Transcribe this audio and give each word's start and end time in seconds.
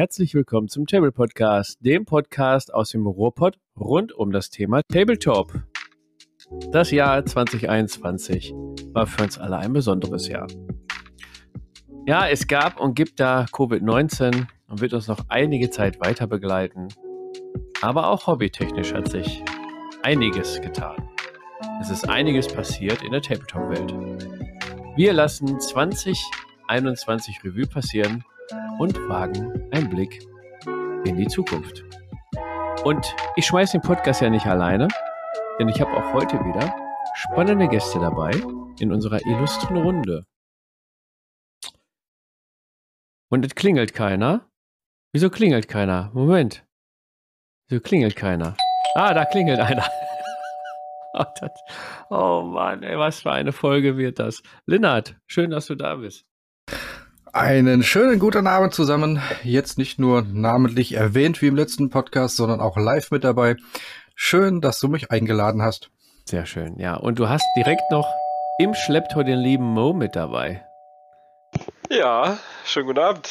Herzlich 0.00 0.32
willkommen 0.32 0.68
zum 0.68 0.86
Table 0.86 1.12
Podcast, 1.12 1.76
dem 1.80 2.06
Podcast 2.06 2.72
aus 2.72 2.88
dem 2.88 3.06
Ruhrpott 3.06 3.58
rund 3.78 4.12
um 4.12 4.32
das 4.32 4.48
Thema 4.48 4.80
Tabletop. 4.90 5.52
Das 6.70 6.90
Jahr 6.90 7.22
2021 7.26 8.54
war 8.94 9.06
für 9.06 9.24
uns 9.24 9.36
alle 9.36 9.58
ein 9.58 9.74
besonderes 9.74 10.26
Jahr. 10.26 10.46
Ja, 12.06 12.26
es 12.26 12.46
gab 12.46 12.80
und 12.80 12.94
gibt 12.94 13.20
da 13.20 13.44
Covid-19 13.52 14.46
und 14.68 14.80
wird 14.80 14.94
uns 14.94 15.06
noch 15.06 15.26
einige 15.28 15.68
Zeit 15.68 16.00
weiter 16.00 16.26
begleiten. 16.26 16.88
Aber 17.82 18.08
auch 18.08 18.26
hobbytechnisch 18.26 18.94
hat 18.94 19.10
sich 19.10 19.44
einiges 20.02 20.62
getan. 20.62 20.96
Es 21.82 21.90
ist 21.90 22.08
einiges 22.08 22.48
passiert 22.48 23.02
in 23.02 23.12
der 23.12 23.20
Tabletop-Welt. 23.20 23.92
Wir 24.96 25.12
lassen 25.12 25.60
2021 25.60 27.44
Revue 27.44 27.66
passieren 27.66 28.24
und 28.78 28.96
wagen 29.08 29.68
einen 29.72 29.90
Blick 29.90 30.26
in 31.04 31.16
die 31.16 31.26
Zukunft. 31.26 31.84
Und 32.84 33.14
ich 33.36 33.46
schmeiße 33.46 33.78
den 33.78 33.82
Podcast 33.82 34.20
ja 34.20 34.30
nicht 34.30 34.46
alleine, 34.46 34.88
denn 35.58 35.68
ich 35.68 35.80
habe 35.80 35.92
auch 35.92 36.12
heute 36.12 36.38
wieder 36.40 36.74
spannende 37.14 37.68
Gäste 37.68 37.98
dabei 37.98 38.30
in 38.78 38.92
unserer 38.92 39.24
illustren 39.26 39.76
Runde. 39.76 40.24
Und 43.30 43.44
es 43.44 43.54
klingelt 43.54 43.94
keiner. 43.94 44.48
Wieso 45.12 45.30
klingelt 45.30 45.68
keiner? 45.68 46.10
Moment. 46.14 46.64
Wieso 47.68 47.80
klingelt 47.80 48.16
keiner? 48.16 48.56
Ah, 48.94 49.14
da 49.14 49.24
klingelt 49.24 49.60
einer. 49.60 49.88
oh, 51.12 51.24
das, 51.40 51.50
oh 52.10 52.42
Mann, 52.42 52.82
ey, 52.82 52.98
was 52.98 53.20
für 53.20 53.32
eine 53.32 53.52
Folge 53.52 53.96
wird 53.96 54.18
das. 54.18 54.42
Linnert, 54.66 55.16
schön, 55.26 55.50
dass 55.50 55.66
du 55.66 55.74
da 55.74 55.96
bist. 55.96 56.29
Einen 57.32 57.84
schönen 57.84 58.18
guten 58.18 58.48
Abend 58.48 58.74
zusammen. 58.74 59.22
Jetzt 59.44 59.78
nicht 59.78 60.00
nur 60.00 60.22
namentlich 60.22 60.94
erwähnt 60.94 61.40
wie 61.40 61.46
im 61.46 61.54
letzten 61.54 61.88
Podcast, 61.88 62.36
sondern 62.36 62.60
auch 62.60 62.76
live 62.76 63.12
mit 63.12 63.22
dabei. 63.22 63.54
Schön, 64.16 64.60
dass 64.60 64.80
du 64.80 64.88
mich 64.88 65.12
eingeladen 65.12 65.62
hast. 65.62 65.90
Sehr 66.24 66.44
schön, 66.44 66.76
ja. 66.80 66.96
Und 66.96 67.20
du 67.20 67.28
hast 67.28 67.44
direkt 67.56 67.88
noch 67.92 68.08
im 68.58 68.74
Schlepptor 68.74 69.22
den 69.22 69.38
lieben 69.38 69.64
Mo 69.64 69.92
mit 69.92 70.16
dabei. 70.16 70.66
Ja, 71.88 72.36
schönen 72.64 72.88
guten 72.88 72.98
Abend. 72.98 73.28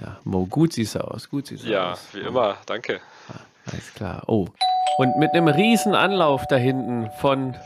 Ja, 0.00 0.18
Mo, 0.24 0.46
gut 0.46 0.72
siehst 0.72 0.94
du 0.94 1.00
aus, 1.00 1.28
gut 1.28 1.48
siehst 1.48 1.64
du 1.64 1.68
ja, 1.68 1.92
aus. 1.92 2.08
Ja, 2.14 2.20
wie 2.20 2.24
immer, 2.26 2.56
danke. 2.64 2.94
Ja, 3.28 3.34
alles 3.72 3.92
klar. 3.92 4.22
Oh, 4.26 4.48
und 4.96 5.18
mit 5.18 5.32
einem 5.34 5.48
riesen 5.48 5.94
Anlauf 5.94 6.46
da 6.46 6.56
hinten 6.56 7.10
von 7.20 7.56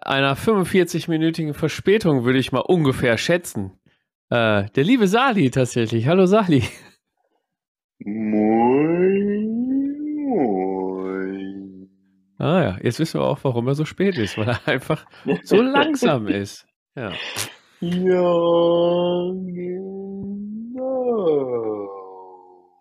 einer 0.00 0.36
45-minütigen 0.36 1.54
Verspätung 1.54 2.24
würde 2.24 2.40
ich 2.40 2.50
mal 2.50 2.60
ungefähr 2.60 3.18
schätzen. 3.18 3.78
Äh, 4.28 4.64
der 4.70 4.82
liebe 4.84 5.06
Sali 5.06 5.50
tatsächlich. 5.50 6.06
Hallo 6.08 6.26
Sali. 6.26 6.64
Moin, 8.00 9.46
moin. 10.26 11.88
Ah 12.38 12.60
ja, 12.62 12.78
jetzt 12.82 12.98
wissen 12.98 13.20
wir 13.20 13.24
auch, 13.24 13.38
warum 13.44 13.68
er 13.68 13.76
so 13.76 13.84
spät 13.84 14.18
ist, 14.18 14.36
weil 14.36 14.48
er 14.48 14.66
einfach 14.66 15.06
so 15.44 15.62
langsam 15.62 16.26
ist. 16.28 16.66
Ja. 16.96 17.12
Ja, 17.80 19.32
genau. 19.46 20.82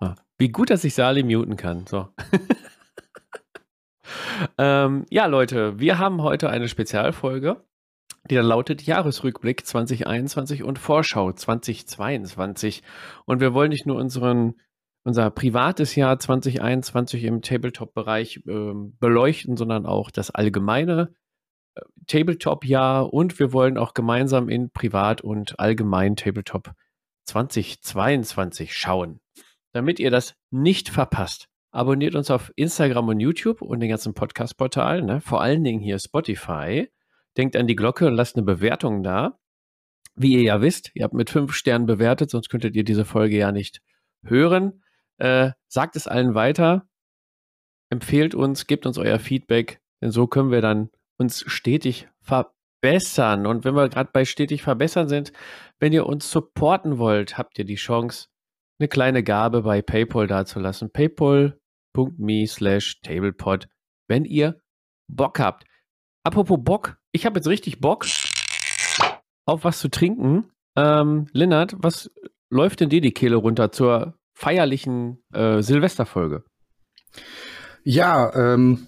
Ah, 0.01 0.16
wie 0.39 0.50
gut, 0.50 0.72
dass 0.72 0.83
ich 0.83 0.95
Sali 0.95 1.22
muten 1.22 1.57
kann. 1.57 1.85
So. 1.85 2.07
ähm, 4.57 5.06
ja, 5.12 5.27
Leute, 5.27 5.79
wir 5.79 6.00
haben 6.00 6.23
heute 6.23 6.50
eine 6.50 6.67
Spezialfolge 6.67 7.63
die 8.30 8.36
dann 8.36 8.46
lautet 8.46 8.84
Jahresrückblick 8.84 9.66
2021 9.66 10.63
und 10.63 10.80
Vorschau 10.80 11.31
2022. 11.31 12.81
Und 13.25 13.40
wir 13.40 13.53
wollen 13.53 13.69
nicht 13.69 13.86
nur 13.86 13.97
unseren, 13.97 14.56
unser 15.03 15.30
privates 15.30 15.96
Jahr 15.96 16.18
2021 16.18 17.24
im 17.24 17.41
Tabletop-Bereich 17.41 18.41
äh, 18.47 18.74
beleuchten, 19.00 19.58
sondern 19.58 19.86
auch 19.86 20.09
das 20.09 20.31
allgemeine 20.31 21.13
äh, 21.75 21.81
Tabletop-Jahr 22.08 23.13
und 23.13 23.40
wir 23.40 23.53
wollen 23.53 23.78
auch 23.78 23.94
gemeinsam 23.94 24.50
in 24.50 24.72
Privat 24.72 25.22
und 25.22 25.59
allgemein 25.59 26.16
Tabletop 26.16 26.72
2022 27.25 28.74
schauen. 28.74 29.19
Damit 29.72 30.00
ihr 30.00 30.09
das 30.09 30.36
nicht 30.52 30.90
verpasst, 30.90 31.47
abonniert 31.72 32.16
uns 32.16 32.31
auf 32.31 32.52
Instagram 32.56 33.09
und 33.09 33.19
YouTube 33.19 33.62
und 33.62 33.81
den 33.81 33.90
ganzen 33.90 34.13
Podcast-Portalen, 34.13 35.06
ne? 35.06 35.22
vor 35.22 35.42
allen 35.42 35.63
Dingen 35.63 35.81
hier 35.81 36.00
Spotify 36.00 36.88
denkt 37.38 37.56
an 37.56 37.68
die 37.68 37.75
Glocke 37.75 38.07
und 38.07 38.16
lasst 38.16 38.35
eine 38.35 38.46
Bewertung 38.46 39.03
da. 39.03 39.38
Wie 40.16 40.34
ihr 40.34 40.44
ja 40.44 40.62
wisst, 40.62 40.91
ihr 40.94 41.03
habt 41.03 41.13
mit 41.13 41.29
fünf 41.29 41.53
Sternen 41.53 41.85
bewertet, 41.85 42.29
sonst 42.29 42.50
könntet 42.50 42.75
ihr 42.75 42.84
diese 42.84 43.06
Folge 43.06 43.38
ja 43.38 43.51
nicht 43.51 43.81
hören. 44.23 44.84
Äh, 45.18 45.51
sagt 45.68 45.95
es 45.95 46.07
allen 46.07 46.35
weiter, 46.35 46.88
empfehlt 47.90 48.35
uns, 48.35 48.68
gebt 48.68 48.85
uns 48.85 48.97
euer 48.97 49.19
Feedback, 49.19 49.81
denn 50.01 50.12
so 50.12 50.28
können 50.28 50.51
wir 50.51 50.62
dann 50.62 50.90
uns 51.18 51.44
stetig 51.47 52.07
verbessern. 52.22 53.45
Und 53.45 53.66
wenn 53.66 53.75
wir 53.75 53.90
gerade 53.90 54.09
bei 54.12 54.25
stetig 54.25 54.63
verbessern 54.63 55.07
sind, 55.07 55.31
wenn 55.79 55.94
ihr 55.94 56.06
uns 56.06 56.29
supporten 56.31 56.97
wollt, 56.97 57.38
habt 57.38 57.57
ihr 57.59 57.66
die 57.66 57.75
Chance, 57.75 58.28
eine 58.79 58.88
kleine 58.88 59.24
Gabe 59.24 59.62
bei 59.62 59.81
PayPal 59.81 60.28
dazulassen. 60.28 60.91
paypal.me 60.91 62.47
slash 62.47 63.00
tablepod, 63.01 63.68
wenn 64.07 64.25
ihr 64.25 64.62
Bock 65.07 65.40
habt. 65.40 65.66
Apropos 66.24 66.57
Bock, 66.62 66.97
ich 67.15 67.25
habe 67.25 67.39
jetzt 67.39 67.47
richtig 67.47 67.79
Bock 67.79 68.05
auf 69.45 69.63
was 69.63 69.79
zu 69.79 69.87
trinken. 69.87 70.51
Ähm, 70.75 71.27
Lennart, 71.31 71.73
was 71.77 72.11
läuft 72.49 72.81
denn 72.81 72.89
dir 72.89 72.99
die 72.99 73.13
Kehle 73.13 73.37
runter 73.37 73.71
zur 73.71 74.15
feierlichen 74.33 75.23
äh, 75.33 75.61
Silvesterfolge? 75.61 76.43
Ja, 77.83 78.33
ähm, 78.35 78.85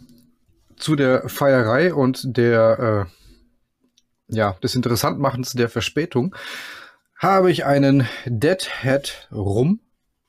zu 0.75 0.97
der 0.97 1.29
Feierei 1.29 1.93
und 1.93 2.35
der, 2.37 3.07
äh, 4.29 4.35
ja, 4.35 4.57
des 4.61 4.75
Interessantmachens 4.75 5.53
der 5.53 5.69
Verspätung 5.69 6.35
habe 7.17 7.49
ich 7.49 7.65
einen 7.65 8.07
Deadhead 8.25 9.29
Rum 9.31 9.79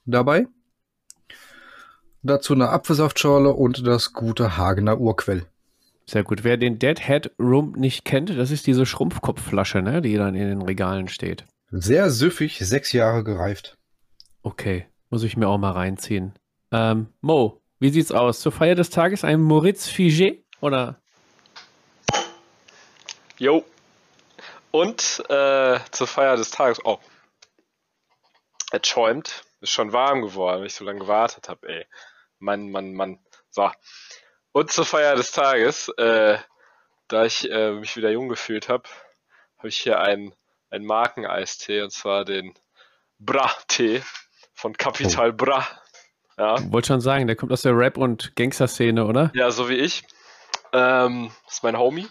dabei. 0.04 0.47
Dazu 2.22 2.54
eine 2.54 2.69
Apfelsaftschorle 2.69 3.53
und 3.53 3.84
das 3.84 4.12
gute 4.12 4.56
Hagener 4.56 5.00
Urquell. 5.00 5.47
Sehr 6.09 6.25
gut. 6.25 6.43
Wer 6.43 6.57
den 6.57 6.79
Deadhead 6.79 7.33
Rum 7.39 7.73
nicht 7.73 8.07
kennt, 8.07 8.31
das 8.31 8.51
ist 8.51 8.67
diese 8.67 8.87
Schrumpfkopfflasche, 8.87 9.83
ne, 9.83 10.01
die 10.01 10.15
dann 10.15 10.35
in 10.35 10.49
den 10.49 10.63
Regalen 10.63 11.07
steht. 11.09 11.45
Sehr 11.71 12.09
süffig, 12.09 12.59
sechs 12.61 12.93
Jahre 12.93 13.23
gereift. 13.23 13.77
Okay, 14.43 14.87
muss 15.11 15.23
ich 15.23 15.37
mir 15.37 15.49
auch 15.49 15.59
mal 15.59 15.73
reinziehen. 15.73 16.33
Ähm, 16.73 17.09
Mo, 17.21 17.61
wie 17.79 17.91
sieht's 17.91 18.11
aus? 18.11 18.41
Zur 18.41 18.53
Feier 18.53 18.75
des 18.75 18.89
Tages 18.89 19.23
ein 19.23 19.43
Moritz 19.43 19.87
Figé 19.87 20.45
oder? 20.63 20.99
Jo. 23.37 23.63
Und 24.71 25.23
äh, 25.29 25.79
zur 25.91 26.07
Feier 26.07 26.39
des 26.39 26.51
Tages, 26.51 26.83
oh. 26.87 26.99
Er 28.71 28.81
schäumt. 28.83 29.45
Ist 29.61 29.73
schon 29.73 29.93
warm 29.93 30.23
geworden, 30.23 30.61
weil 30.61 30.69
ich 30.69 30.75
so 30.75 30.85
lange 30.85 31.01
gewartet 31.01 31.51
habe, 31.51 31.69
ey. 31.69 31.87
Mann, 32.39 32.71
Mann, 32.71 32.95
Mann. 32.95 33.19
So. 33.51 33.71
Und 34.53 34.72
zur 34.72 34.84
Feier 34.84 35.14
des 35.14 35.32
Tages, 35.32 35.88
äh, 35.97 36.38
da 37.09 37.25
ich 37.25 37.50
äh, 37.50 37.72
mich 37.72 37.97
wieder 37.97 38.10
jung 38.10 38.28
gefühlt 38.28 38.69
habe, 38.69 38.89
habe 39.59 39.68
ich 39.68 39.78
hier 39.78 40.00
einen, 40.00 40.34
einen 40.71 40.84
Markeneistee 40.84 41.83
und 41.83 41.91
zwar 41.91 42.24
den 42.24 42.54
Bra-Tee 43.18 44.03
von 44.54 44.77
Capital 44.77 45.30
oh. 45.30 45.36
Bra. 45.36 45.66
Ja. 46.36 46.56
Wollte 46.72 46.89
schon 46.89 47.00
sagen, 47.00 47.27
der 47.27 47.36
kommt 47.36 47.53
aus 47.53 47.62
der 47.62 47.77
Rap- 47.77 47.98
und 47.98 48.36
Gangster-Szene, 48.36 49.04
oder? 49.04 49.33
Ja, 49.34 49.50
so 49.50 49.68
wie 49.68 49.74
ich. 49.74 50.04
Ähm, 50.72 51.33
das 51.44 51.54
ist 51.54 51.62
mein 51.62 51.78
Homie. 51.78 52.09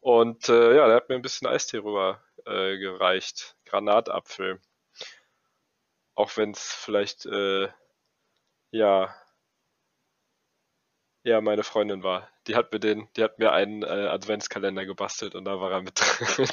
Und 0.00 0.48
äh, 0.48 0.76
ja, 0.76 0.86
der 0.86 0.96
hat 0.96 1.08
mir 1.08 1.14
ein 1.14 1.22
bisschen 1.22 1.46
Eistee 1.46 1.78
rüber 1.78 2.22
äh, 2.46 2.78
gereicht. 2.78 3.56
Granatapfel. 3.64 4.60
Auch 6.14 6.36
wenn 6.36 6.50
es 6.50 6.72
vielleicht, 6.72 7.26
äh, 7.26 7.68
ja, 8.70 9.14
ja, 11.22 11.40
meine 11.40 11.62
Freundin 11.62 12.02
war. 12.02 12.28
Die 12.46 12.56
hat 12.56 12.72
mir 12.72 12.80
den, 12.80 13.08
die 13.16 13.22
hat 13.22 13.38
mir 13.38 13.52
einen 13.52 13.82
äh, 13.82 13.86
Adventskalender 13.86 14.86
gebastelt 14.86 15.34
und 15.34 15.44
da 15.44 15.60
war 15.60 15.70
er 15.70 15.82
mit 15.82 15.94
drin. 16.26 16.46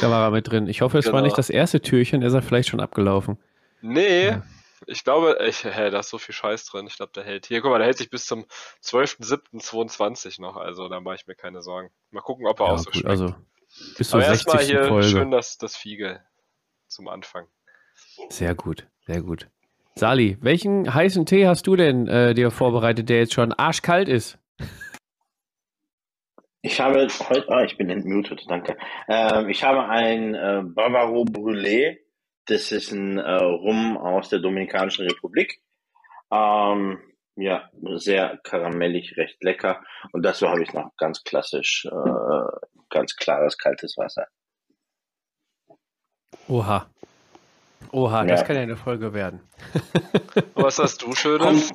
Da 0.00 0.10
war 0.10 0.26
er 0.26 0.30
mit 0.30 0.50
drin. 0.50 0.66
Ich 0.66 0.82
hoffe, 0.82 0.98
es 0.98 1.06
genau. 1.06 1.16
war 1.16 1.22
nicht 1.22 1.38
das 1.38 1.50
erste 1.50 1.80
Türchen, 1.80 2.22
ist 2.22 2.34
er 2.34 2.42
vielleicht 2.42 2.68
schon 2.68 2.80
abgelaufen. 2.80 3.38
Nee, 3.80 4.28
ja. 4.28 4.42
ich 4.86 5.04
glaube, 5.04 5.38
ich, 5.46 5.64
hä, 5.64 5.90
da 5.90 6.00
ist 6.00 6.10
so 6.10 6.18
viel 6.18 6.34
Scheiß 6.34 6.66
drin. 6.66 6.86
Ich 6.86 6.96
glaube, 6.96 7.12
der 7.14 7.24
hält. 7.24 7.46
Hier, 7.46 7.60
guck 7.60 7.70
mal, 7.70 7.78
der 7.78 7.86
hält 7.86 7.98
sich 7.98 8.10
bis 8.10 8.26
zum 8.26 8.44
12.07.22 8.82 10.40
noch, 10.40 10.56
also 10.56 10.88
da 10.88 11.00
mache 11.00 11.16
ich 11.16 11.26
mir 11.26 11.34
keine 11.34 11.62
Sorgen. 11.62 11.90
Mal 12.10 12.20
gucken, 12.20 12.46
ob 12.46 12.60
er 12.60 12.66
ja, 12.66 12.72
auch 12.72 12.78
so 12.78 12.84
gut, 12.84 12.94
schmeckt. 12.94 13.08
Also, 13.08 13.34
bis 13.96 14.10
zur 14.10 14.20
Aber 14.20 14.28
erstmal 14.28 14.64
hier 14.64 14.84
Folge. 14.84 15.08
schön 15.08 15.30
das, 15.30 15.56
das 15.58 15.76
Fiegel 15.76 16.20
zum 16.88 17.08
Anfang. 17.08 17.46
Sehr 18.28 18.54
gut, 18.54 18.86
sehr 19.06 19.22
gut. 19.22 19.48
Sali, 20.00 20.38
welchen 20.40 20.92
heißen 20.92 21.26
Tee 21.26 21.46
hast 21.46 21.66
du 21.66 21.76
denn 21.76 22.08
äh, 22.08 22.34
dir 22.34 22.50
vorbereitet, 22.50 23.08
der 23.08 23.18
jetzt 23.18 23.34
schon 23.34 23.52
arschkalt 23.52 24.08
ist? 24.08 24.38
Ich 26.62 26.80
habe 26.80 27.06
heute, 27.28 27.48
ah, 27.48 27.64
ich 27.64 27.76
bin 27.76 27.90
entmutet, 27.90 28.44
danke. 28.48 28.76
Ähm, 29.08 29.48
ich 29.48 29.62
habe 29.62 29.88
ein 29.88 30.34
äh, 30.34 30.62
Bavaro 30.64 31.24
Brûlé 31.24 31.98
das 32.46 32.72
ist 32.72 32.90
ein 32.90 33.18
äh, 33.18 33.44
Rum 33.44 33.96
aus 33.96 34.28
der 34.28 34.40
Dominikanischen 34.40 35.06
Republik. 35.06 35.62
Ähm, 36.32 36.98
ja, 37.36 37.70
sehr 37.94 38.38
karamellig, 38.42 39.16
recht 39.16 39.42
lecker. 39.42 39.84
Und 40.12 40.24
dazu 40.24 40.48
habe 40.48 40.62
ich 40.62 40.72
noch 40.72 40.96
ganz 40.96 41.22
klassisch, 41.22 41.86
äh, 41.86 42.70
ganz 42.88 43.14
klares 43.14 43.56
kaltes 43.56 43.96
Wasser. 43.96 44.26
Oha. 46.48 46.90
Oha, 47.92 48.24
das 48.24 48.44
kann 48.44 48.56
ja 48.56 48.62
eine 48.62 48.76
Folge 48.76 49.12
werden. 49.14 49.40
Was 50.54 50.78
hast 50.78 51.02
du 51.02 51.12
Schönes? 51.14 51.70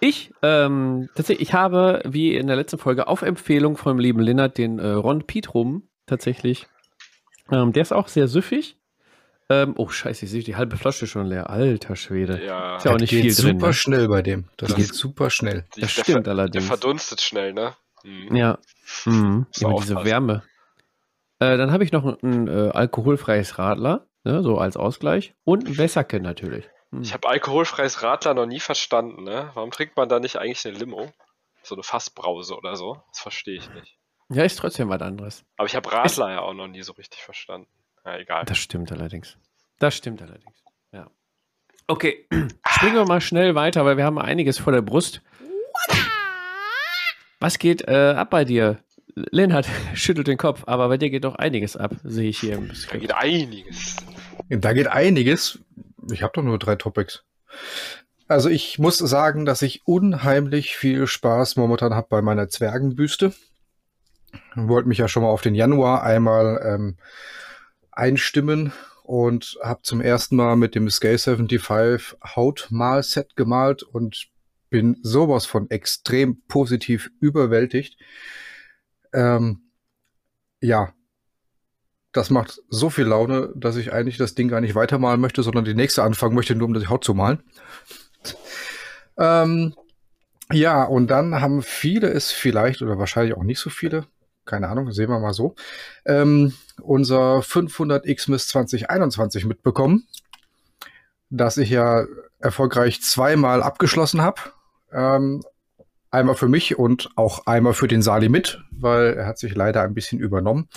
ich, 0.00 0.32
ähm, 0.42 1.08
tatsächlich, 1.14 1.48
ich 1.48 1.54
habe, 1.54 2.02
wie 2.04 2.34
in 2.34 2.46
der 2.46 2.56
letzten 2.56 2.78
Folge, 2.78 3.06
auf 3.08 3.22
Empfehlung 3.22 3.76
vom 3.76 3.98
lieben 3.98 4.20
Lennart 4.20 4.58
den 4.58 4.78
äh, 4.78 4.88
Ron 4.88 5.26
Pietrum 5.26 5.88
tatsächlich. 6.06 6.66
Ähm, 7.50 7.72
der 7.72 7.82
ist 7.82 7.92
auch 7.92 8.08
sehr 8.08 8.28
süffig. 8.28 8.76
Ähm, 9.50 9.74
oh, 9.76 9.88
scheiße, 9.88 10.24
ich 10.24 10.30
sehe 10.30 10.42
die 10.42 10.56
halbe 10.56 10.76
Flasche 10.76 11.06
schon 11.06 11.26
leer. 11.26 11.50
Alter 11.50 11.96
Schwede. 11.96 12.42
Ja, 12.44 12.76
Ist 12.76 12.84
ja 12.84 12.92
auch 12.94 12.98
nicht 12.98 13.10
geht 13.10 13.22
viel 13.22 13.32
super 13.32 13.50
drin. 13.52 13.58
Ne? 13.66 13.72
schnell 13.74 14.08
bei 14.08 14.22
dem. 14.22 14.44
Das, 14.56 14.68
Das- 14.70 14.76
geht 14.76 14.94
super 14.94 15.30
schnell. 15.30 15.64
die- 15.76 15.80
Das 15.82 15.94
der 15.94 16.02
stimmt 16.04 16.24
ver- 16.26 16.30
allerdings. 16.32 16.66
Der 16.68 16.76
verdunstet 16.78 17.20
schnell, 17.20 17.52
ne? 17.52 17.74
Mhm. 18.04 18.36
Ja. 18.36 18.58
Mhm. 19.04 19.46
Immer 19.60 19.74
diese. 19.80 20.04
Wärme. 20.04 20.42
Äh, 21.38 21.56
dann 21.56 21.72
habe 21.72 21.82
ich 21.84 21.92
noch 21.92 22.04
ein, 22.04 22.16
ein 22.22 22.48
äh, 22.48 22.70
alkoholfreies 22.70 23.58
Radler, 23.58 24.06
ne, 24.24 24.42
so 24.42 24.58
als 24.58 24.76
Ausgleich. 24.76 25.34
Und 25.44 25.66
ein 25.66 25.78
Wässerke 25.78 26.20
natürlich. 26.20 26.68
Hm. 26.90 27.02
Ich 27.02 27.12
habe 27.12 27.28
alkoholfreies 27.28 28.02
Radler 28.02 28.34
noch 28.34 28.46
nie 28.46 28.60
verstanden, 28.60 29.24
ne? 29.24 29.50
Warum 29.54 29.70
trinkt 29.70 29.96
man 29.96 30.08
da 30.08 30.20
nicht 30.20 30.36
eigentlich 30.36 30.64
eine 30.66 30.76
Limo? 30.78 31.12
So 31.62 31.74
eine 31.74 31.82
Fassbrause 31.82 32.56
oder 32.56 32.76
so? 32.76 33.00
Das 33.10 33.20
verstehe 33.20 33.56
ich 33.56 33.70
nicht. 33.70 33.96
Ja, 34.30 34.44
ist 34.44 34.58
trotzdem 34.58 34.88
was 34.88 35.00
anderes. 35.02 35.44
Aber 35.56 35.66
ich 35.66 35.76
habe 35.76 35.90
Radler 35.92 36.30
ja 36.30 36.40
auch 36.40 36.54
noch 36.54 36.68
nie 36.68 36.82
so 36.82 36.92
richtig 36.92 37.20
verstanden. 37.22 37.68
Ja, 38.04 38.16
egal. 38.18 38.44
Das 38.46 38.58
stimmt 38.58 38.90
allerdings. 38.90 39.36
Das 39.78 39.94
stimmt 39.96 40.22
allerdings. 40.22 40.62
Ja. 40.92 41.08
Okay, 41.86 42.26
springen 42.68 42.94
wir 42.94 43.04
mal 43.04 43.20
schnell 43.20 43.54
weiter, 43.54 43.84
weil 43.84 43.96
wir 43.96 44.04
haben 44.04 44.18
einiges 44.18 44.58
vor 44.58 44.72
der 44.72 44.82
Brust. 44.82 45.22
Was 47.40 47.58
geht 47.58 47.88
äh, 47.88 48.14
ab 48.16 48.30
bei 48.30 48.44
dir? 48.44 48.78
Lennart 49.14 49.68
schüttelt 49.94 50.26
den 50.26 50.38
Kopf, 50.38 50.62
aber 50.66 50.88
bei 50.88 50.96
dir 50.96 51.10
geht 51.10 51.24
doch 51.24 51.34
einiges 51.34 51.76
ab, 51.76 51.92
sehe 52.02 52.30
ich 52.30 52.38
hier 52.40 52.54
im 52.54 52.68
Da 52.68 52.74
Skript. 52.74 53.00
geht 53.02 53.12
einiges. 53.14 53.96
Da 54.60 54.74
geht 54.74 54.88
einiges. 54.88 55.60
Ich 56.10 56.22
habe 56.22 56.32
doch 56.34 56.42
nur 56.42 56.58
drei 56.58 56.76
Topics. 56.76 57.24
Also 58.28 58.50
ich 58.50 58.78
muss 58.78 58.98
sagen, 58.98 59.44
dass 59.44 59.62
ich 59.62 59.86
unheimlich 59.86 60.76
viel 60.76 61.06
Spaß 61.06 61.56
momentan 61.56 61.94
habe 61.94 62.08
bei 62.10 62.22
meiner 62.22 62.48
Zwergenbüste. 62.48 63.32
Wollte 64.54 64.88
mich 64.88 64.98
ja 64.98 65.08
schon 65.08 65.22
mal 65.22 65.30
auf 65.30 65.42
den 65.42 65.54
Januar 65.54 66.02
einmal 66.02 66.60
ähm, 66.64 66.96
einstimmen 67.90 68.72
und 69.02 69.58
habe 69.62 69.82
zum 69.82 70.00
ersten 70.00 70.36
Mal 70.36 70.56
mit 70.56 70.74
dem 70.74 70.88
Scale 70.90 71.18
75 71.18 72.16
Hautmal-Set 72.24 73.36
gemalt 73.36 73.82
und 73.82 74.28
bin 74.70 74.98
sowas 75.02 75.46
von 75.46 75.70
extrem 75.70 76.42
positiv 76.48 77.10
überwältigt. 77.20 77.98
Ähm, 79.12 79.62
ja, 80.60 80.94
das 82.12 82.30
macht 82.30 82.60
so 82.68 82.90
viel 82.90 83.06
Laune, 83.06 83.50
dass 83.54 83.76
ich 83.76 83.92
eigentlich 83.92 84.18
das 84.18 84.34
Ding 84.34 84.48
gar 84.48 84.60
nicht 84.60 84.74
weitermalen 84.74 85.20
möchte, 85.20 85.42
sondern 85.42 85.64
die 85.64 85.74
nächste 85.74 86.02
anfangen 86.02 86.34
möchte, 86.34 86.54
nur 86.54 86.68
um 86.68 86.74
die 86.74 86.86
Haut 86.86 87.04
zu 87.04 87.14
malen. 87.14 87.42
Ähm, 89.18 89.74
ja, 90.52 90.84
und 90.84 91.06
dann 91.08 91.40
haben 91.40 91.62
viele 91.62 92.08
es 92.08 92.30
vielleicht 92.30 92.82
oder 92.82 92.98
wahrscheinlich 92.98 93.36
auch 93.36 93.42
nicht 93.42 93.58
so 93.58 93.70
viele, 93.70 94.04
keine 94.44 94.68
Ahnung, 94.68 94.92
sehen 94.92 95.08
wir 95.08 95.18
mal 95.18 95.32
so, 95.32 95.54
ähm, 96.04 96.52
unser 96.82 97.42
500 97.42 98.04
Xmas 98.04 98.48
2021 98.48 99.46
mitbekommen, 99.46 100.06
dass 101.30 101.56
ich 101.56 101.70
ja 101.70 102.04
erfolgreich 102.40 103.02
zweimal 103.02 103.62
abgeschlossen 103.62 104.20
habe. 104.20 104.40
Ähm, 104.92 105.42
einmal 106.10 106.34
für 106.34 106.48
mich 106.48 106.78
und 106.78 107.08
auch 107.16 107.46
einmal 107.46 107.72
für 107.72 107.88
den 107.88 108.02
Sali 108.02 108.28
mit, 108.28 108.62
weil 108.70 109.14
er 109.14 109.26
hat 109.26 109.38
sich 109.38 109.54
leider 109.54 109.82
ein 109.82 109.94
bisschen 109.94 110.18
übernommen. 110.18 110.68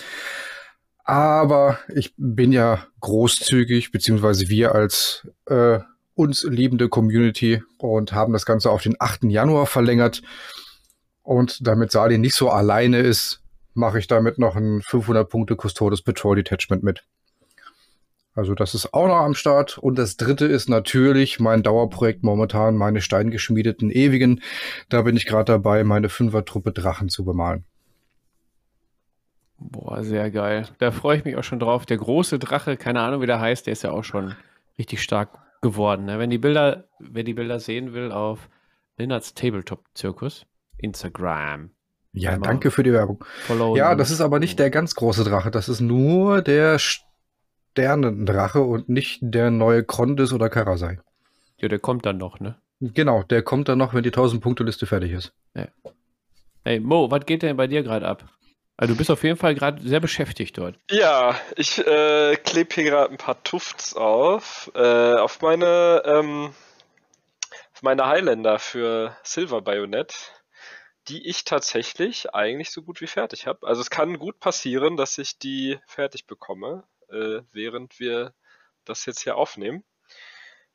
Aber 1.06 1.78
ich 1.94 2.14
bin 2.16 2.50
ja 2.50 2.84
großzügig, 3.00 3.92
beziehungsweise 3.92 4.48
wir 4.48 4.74
als 4.74 5.28
äh, 5.46 5.78
uns 6.16 6.42
liebende 6.42 6.88
Community 6.88 7.62
und 7.78 8.12
haben 8.12 8.32
das 8.32 8.44
Ganze 8.44 8.70
auf 8.70 8.82
den 8.82 8.96
8. 8.98 9.24
Januar 9.24 9.66
verlängert. 9.66 10.22
Und 11.22 11.64
damit 11.64 11.92
Sali 11.92 12.18
nicht 12.18 12.34
so 12.34 12.50
alleine 12.50 12.98
ist, 12.98 13.40
mache 13.72 14.00
ich 14.00 14.08
damit 14.08 14.38
noch 14.38 14.56
ein 14.56 14.82
500 14.82 15.28
Punkte 15.28 15.56
Custodes 15.56 16.02
Patrol 16.02 16.34
Detachment 16.34 16.82
mit. 16.82 17.04
Also 18.34 18.54
das 18.54 18.74
ist 18.74 18.92
auch 18.92 19.06
noch 19.06 19.18
am 19.18 19.34
Start. 19.34 19.78
Und 19.78 19.98
das 19.98 20.16
dritte 20.16 20.46
ist 20.46 20.68
natürlich 20.68 21.38
mein 21.38 21.62
Dauerprojekt 21.62 22.24
momentan, 22.24 22.74
meine 22.74 23.00
steingeschmiedeten 23.00 23.90
Ewigen. 23.90 24.42
Da 24.88 25.02
bin 25.02 25.16
ich 25.16 25.26
gerade 25.26 25.52
dabei, 25.52 25.84
meine 25.84 26.08
Fünfer-Truppe 26.08 26.72
Drachen 26.72 27.08
zu 27.08 27.24
bemalen. 27.24 27.64
Boah, 29.58 30.02
sehr 30.04 30.30
geil. 30.30 30.66
Da 30.78 30.90
freue 30.90 31.18
ich 31.18 31.24
mich 31.24 31.36
auch 31.36 31.44
schon 31.44 31.58
drauf. 31.58 31.86
Der 31.86 31.96
große 31.96 32.38
Drache, 32.38 32.76
keine 32.76 33.00
Ahnung, 33.00 33.22
wie 33.22 33.26
der 33.26 33.40
heißt, 33.40 33.66
der 33.66 33.72
ist 33.72 33.82
ja 33.82 33.90
auch 33.90 34.04
schon 34.04 34.34
richtig 34.78 35.02
stark 35.02 35.38
geworden. 35.62 36.04
Ne? 36.04 36.18
Wenn 36.18 36.30
die 36.30 36.38
Bilder, 36.38 36.84
wer 36.98 37.24
die 37.24 37.34
Bilder 37.34 37.58
sehen 37.58 37.94
will, 37.94 38.12
auf 38.12 38.48
Lennarts 38.98 39.34
Tabletop-Zirkus, 39.34 40.46
Instagram. 40.78 41.70
Ja, 42.12 42.30
Einmal 42.30 42.48
danke 42.48 42.70
für 42.70 42.82
die 42.82 42.92
Werbung. 42.92 43.24
Ja, 43.74 43.94
das 43.94 44.10
ist 44.10 44.20
aber 44.20 44.38
nicht 44.38 44.58
der 44.58 44.70
ganz 44.70 44.94
große 44.94 45.24
Drache. 45.24 45.50
Das 45.50 45.68
ist 45.68 45.80
nur 45.80 46.40
der 46.40 46.78
Sternendrache 46.78 48.62
und 48.62 48.88
nicht 48.88 49.20
der 49.22 49.50
neue 49.50 49.84
Krondis 49.84 50.32
oder 50.32 50.48
Karasai. 50.48 50.98
Ja, 51.58 51.68
der 51.68 51.78
kommt 51.78 52.06
dann 52.06 52.18
noch, 52.18 52.40
ne? 52.40 52.56
Genau, 52.80 53.22
der 53.22 53.42
kommt 53.42 53.68
dann 53.68 53.78
noch, 53.78 53.94
wenn 53.94 54.02
die 54.02 54.10
1000-Punkte-Liste 54.10 54.86
fertig 54.86 55.12
ist. 55.12 55.32
Ey, 56.64 56.80
Mo, 56.80 57.10
was 57.10 57.24
geht 57.24 57.42
denn 57.42 57.56
bei 57.56 57.66
dir 57.66 57.82
gerade 57.82 58.06
ab? 58.06 58.24
Also 58.76 58.92
du 58.92 58.98
bist 58.98 59.10
auf 59.10 59.22
jeden 59.22 59.38
Fall 59.38 59.54
gerade 59.54 59.82
sehr 59.82 60.00
beschäftigt 60.00 60.58
dort. 60.58 60.76
Ja, 60.90 61.40
ich 61.56 61.78
äh, 61.78 62.36
klebe 62.36 62.74
hier 62.74 62.84
gerade 62.84 63.10
ein 63.10 63.16
paar 63.16 63.42
Tufts 63.42 63.94
auf. 63.94 64.70
Äh, 64.74 65.14
auf 65.14 65.40
meine 65.40 66.02
ähm, 66.04 66.54
auf 67.72 67.82
meine 67.82 68.06
Highlander 68.06 68.58
für 68.58 69.16
Silver 69.22 69.62
Bayonet, 69.62 70.32
die 71.08 71.26
ich 71.26 71.44
tatsächlich 71.44 72.34
eigentlich 72.34 72.70
so 72.70 72.82
gut 72.82 73.00
wie 73.00 73.06
fertig 73.06 73.46
habe. 73.46 73.66
Also 73.66 73.80
es 73.80 73.90
kann 73.90 74.18
gut 74.18 74.40
passieren, 74.40 74.96
dass 74.96 75.16
ich 75.18 75.38
die 75.38 75.78
fertig 75.86 76.26
bekomme, 76.26 76.84
äh, 77.08 77.40
während 77.52 77.98
wir 77.98 78.34
das 78.84 79.06
jetzt 79.06 79.22
hier 79.22 79.36
aufnehmen. 79.36 79.84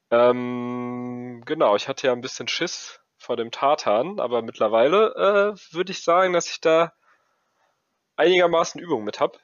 Ähm, 0.09 1.43
genau, 1.45 1.75
ich 1.75 1.87
hatte 1.87 2.07
ja 2.07 2.13
ein 2.13 2.21
bisschen 2.21 2.47
Schiss 2.47 2.99
vor 3.17 3.37
dem 3.37 3.51
Tartan, 3.51 4.19
aber 4.19 4.41
mittlerweile 4.41 5.55
äh, 5.55 5.73
würde 5.73 5.91
ich 5.91 6.03
sagen, 6.03 6.33
dass 6.33 6.49
ich 6.49 6.59
da 6.61 6.93
einigermaßen 8.21 8.79
Übung 8.79 9.03
mit 9.03 9.19
habe. 9.19 9.39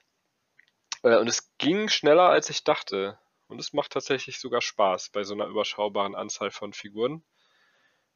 Äh, 1.04 1.18
und 1.18 1.28
es 1.28 1.52
ging 1.58 1.90
schneller, 1.90 2.30
als 2.30 2.50
ich 2.50 2.64
dachte. 2.64 3.20
Und 3.48 3.60
es 3.60 3.74
macht 3.74 3.94
tatsächlich 3.94 4.40
sogar 4.40 4.62
Spaß 4.62 5.10
bei 5.10 5.24
so 5.24 5.34
einer 5.34 5.48
überschaubaren 5.48 6.16
Anzahl 6.16 6.52
von 6.52 6.74
Figuren. 6.74 7.24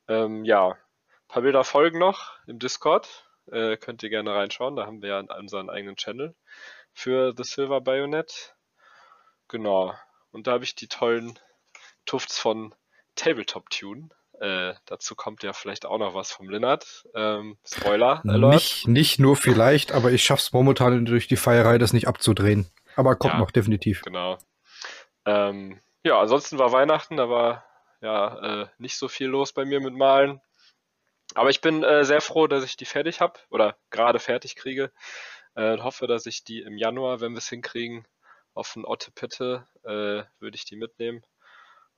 Ähm, 0.08 0.46
ja, 0.46 0.72
ein 0.72 1.28
paar 1.28 1.42
Bilder 1.42 1.64
folgen 1.64 2.00
noch 2.00 2.38
im 2.48 2.60
Discord. 2.60 3.28
Äh, 3.52 3.78
könnt 3.78 4.04
ihr 4.04 4.10
gerne 4.10 4.36
reinschauen. 4.36 4.76
Da 4.76 4.86
haben 4.86 5.02
wir 5.02 5.10
ja 5.10 5.20
unseren 5.38 5.70
eigenen 5.70 5.96
Channel 5.96 6.36
für 6.94 7.34
The 7.36 7.44
Silver 7.44 7.82
Bayonet. 7.82 8.56
Genau. 9.48 9.96
Und 10.32 10.48
da 10.48 10.52
habe 10.52 10.64
ich 10.64 10.76
die 10.76 10.88
tollen 10.88 11.40
Tufts 12.06 12.38
von 12.38 12.76
Tabletop 13.16 13.70
Tune. 13.70 14.10
Äh, 14.42 14.74
dazu 14.86 15.14
kommt 15.14 15.44
ja 15.44 15.54
vielleicht 15.54 15.86
auch 15.86 16.00
noch 16.00 16.16
was 16.16 16.32
vom 16.32 16.50
Lennart. 16.50 17.04
Ähm, 17.14 17.60
Spoiler 17.64 18.24
Alert. 18.26 18.54
Nicht, 18.56 18.88
nicht 18.88 19.20
nur 19.20 19.36
vielleicht, 19.36 19.92
aber 19.92 20.12
ich 20.12 20.24
schaff's 20.24 20.52
momentan 20.52 21.06
durch 21.06 21.28
die 21.28 21.36
Feierei, 21.36 21.78
das 21.78 21.94
nicht 21.94 22.08
abzudrehen. 22.08 22.68
Aber 22.96 23.16
kommt 23.16 23.36
Ja. 23.36 23.40
noch, 23.40 23.52
definitiv. 23.52 24.02
Genau. 24.02 24.40
Ähm, 25.26 25.80
ja, 26.04 26.20
ansonsten 26.20 26.58
war 26.58 26.72
Weihnachten, 26.72 27.18
da 27.18 27.30
war 27.30 27.64
ja 28.02 28.64
äh, 28.64 28.68
nicht 28.80 28.98
so 28.98 29.08
viel 29.08 29.28
los 29.28 29.54
bei 29.54 29.64
mir 29.64 29.80
mit 29.80 29.94
Malen. 29.94 30.42
Aber 31.36 31.52
ich 31.52 31.62
bin 31.62 31.84
äh, 31.84 32.04
sehr 32.04 32.20
froh, 32.20 32.48
dass 32.48 32.64
ich 32.64 32.76
die 32.76 32.86
fertig 32.86 33.22
habe 33.22 33.40
oder 33.52 33.78
gerade 33.92 34.18
fertig 34.18 34.56
kriege. 34.56 34.92
Äh, 35.54 35.74
und 35.74 35.84
hoffe, 35.84 36.08
dass 36.08 36.26
ich 36.26 36.44
die 36.44 36.62
im 36.62 36.80
Januar, 36.80 37.22
wenn 37.22 37.34
wir 37.34 37.38
es 37.38 37.50
hinkriegen, 37.50 38.08
auf 38.56 38.76
ein 38.76 38.86
Otte 38.86 39.12
Pitte, 39.12 39.68
äh, 39.84 40.24
würde 40.40 40.56
ich 40.56 40.66
die 40.66 40.78
mitnehmen. 40.78 41.24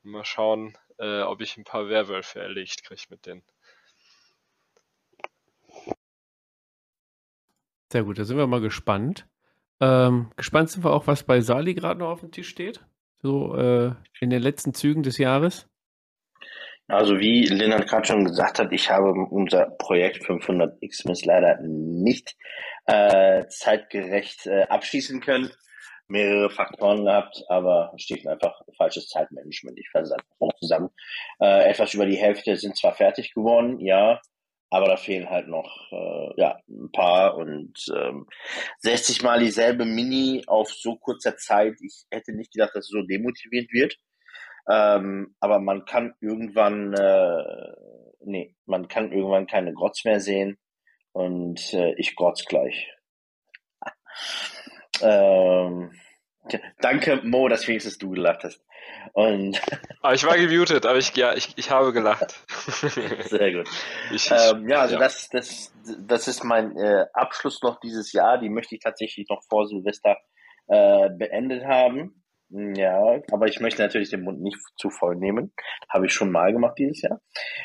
Und 0.04 0.12
mal 0.12 0.26
schauen, 0.26 0.78
äh, 1.04 1.22
ob 1.24 1.42
ich 1.42 1.58
ein 1.58 1.66
paar 1.66 1.90
Werwölfe 1.90 2.40
erlegt 2.40 2.84
kriege 2.84 3.04
mit 3.10 3.26
denen. 3.26 3.44
Sehr 7.92 8.04
gut, 8.04 8.18
da 8.18 8.24
sind 8.24 8.38
wir 8.38 8.48
mal 8.48 8.62
gespannt. 8.62 9.28
Ähm, 9.80 10.32
gespannt 10.36 10.70
sind 10.70 10.84
wir 10.84 10.94
auch, 10.94 11.08
was 11.08 11.24
bei 11.24 11.42
Sali 11.42 11.74
gerade 11.74 12.00
noch 12.00 12.10
auf 12.10 12.22
dem 12.22 12.32
Tisch 12.32 12.48
steht. 12.50 12.86
So 13.22 13.56
äh, 13.56 13.92
in 14.20 14.30
den 14.30 14.42
letzten 14.42 14.74
Zügen 14.74 15.04
des 15.04 15.18
Jahres. 15.18 15.68
Also 16.88 17.20
wie 17.20 17.46
Lennart 17.46 17.88
gerade 17.88 18.06
schon 18.06 18.26
gesagt 18.26 18.60
hat, 18.60 18.72
ich 18.72 18.90
habe 18.90 19.12
unser 19.12 19.66
Projekt 19.78 20.26
500 20.26 20.82
Xmas 20.82 21.24
leider 21.24 21.60
nicht 21.62 22.36
äh, 22.86 23.46
zeitgerecht 23.48 24.48
äh, 24.48 24.64
abschließen 24.64 25.22
können. 25.22 25.52
Mehrere 26.08 26.50
Faktoren 26.50 27.06
gehabt, 27.06 27.44
aber 27.48 27.94
steht 27.98 28.28
einfach 28.28 28.62
falsches 28.78 29.08
Zeitmanagement. 29.08 29.80
Ich 29.80 29.90
fasse 29.90 30.16
noch 30.40 30.54
zusammen. 30.60 30.90
Äh, 31.40 31.70
etwas 31.70 31.94
über 31.94 32.06
die 32.06 32.18
Hälfte 32.18 32.56
sind 32.56 32.78
zwar 32.78 32.94
fertig 32.94 33.34
geworden, 33.34 33.80
ja, 33.80 34.20
aber 34.70 34.88
da 34.88 34.98
fehlen 34.98 35.30
halt 35.30 35.48
noch 35.48 35.92
äh, 35.92 36.42
ja, 36.42 36.58
ein 36.68 36.92
paar 36.92 37.38
und 37.38 37.74
ähm, 37.96 38.26
60 38.80 39.22
Mal 39.22 39.40
dieselbe 39.40 39.86
Mini 39.86 40.44
auf 40.48 40.72
so 40.72 40.96
kurzer 40.96 41.38
Zeit. 41.38 41.76
Ich 41.82 42.06
hätte 42.10 42.34
nicht 42.34 42.52
gedacht, 42.54 42.72
dass 42.74 42.86
es 42.86 42.90
so 42.90 43.04
demotivierend 43.04 43.72
wird. 43.72 43.98
Ähm, 44.68 45.36
aber 45.40 45.60
man 45.60 45.86
kann 45.86 46.16
irgendwann, 46.22 46.94
äh, 46.94 47.74
nee, 48.22 48.56
man 48.66 48.88
kann 48.88 49.12
irgendwann 49.12 49.46
keine 49.46 49.74
Grotz 49.74 50.06
mehr 50.06 50.20
sehen 50.20 50.58
und 51.12 51.74
äh, 51.74 51.94
ich 51.98 52.16
grotz 52.16 52.46
gleich. 52.46 52.90
Ähm, 55.02 55.92
danke, 56.80 57.22
Mo, 57.24 57.48
dass 57.48 57.68
wenigstens 57.68 57.98
du 57.98 58.12
gelacht 58.12 58.44
hast. 58.44 58.64
Und 59.14 59.62
aber 60.02 60.14
ich 60.14 60.26
war 60.26 60.38
gemutet, 60.38 60.86
aber 60.86 60.98
ich, 60.98 61.16
ja, 61.16 61.34
ich, 61.34 61.50
ich 61.58 61.70
habe 61.72 61.94
gelacht. 61.94 62.44
Sehr 63.30 63.54
gut. 63.54 63.70
Ich, 64.12 64.30
ähm, 64.32 64.68
ja, 64.70 64.82
also 64.82 64.96
ja. 64.96 65.00
Das, 65.00 65.30
das, 65.30 65.74
das 66.00 66.28
ist 66.28 66.44
mein 66.44 66.78
äh, 66.78 67.06
Abschluss 67.14 67.62
noch 67.62 67.80
dieses 67.80 68.12
Jahr. 68.14 68.38
Die 68.38 68.50
möchte 68.50 68.76
ich 68.76 68.82
tatsächlich 68.82 69.28
noch 69.30 69.44
vor 69.50 69.68
Silvester 69.68 70.18
äh, 70.68 71.10
beendet 71.10 71.66
haben. 71.66 72.24
Ja, 72.50 73.20
aber 73.32 73.48
ich 73.48 73.60
möchte 73.60 73.82
natürlich 73.82 74.12
den 74.12 74.24
Mund 74.24 74.42
nicht 74.42 74.60
zu 74.78 74.92
voll 74.92 75.16
nehmen. 75.16 75.54
Habe 75.90 76.06
ich 76.06 76.14
schon 76.14 76.32
mal 76.32 76.54
gemacht 76.54 76.78
dieses 76.78 77.02
Jahr. 77.02 77.20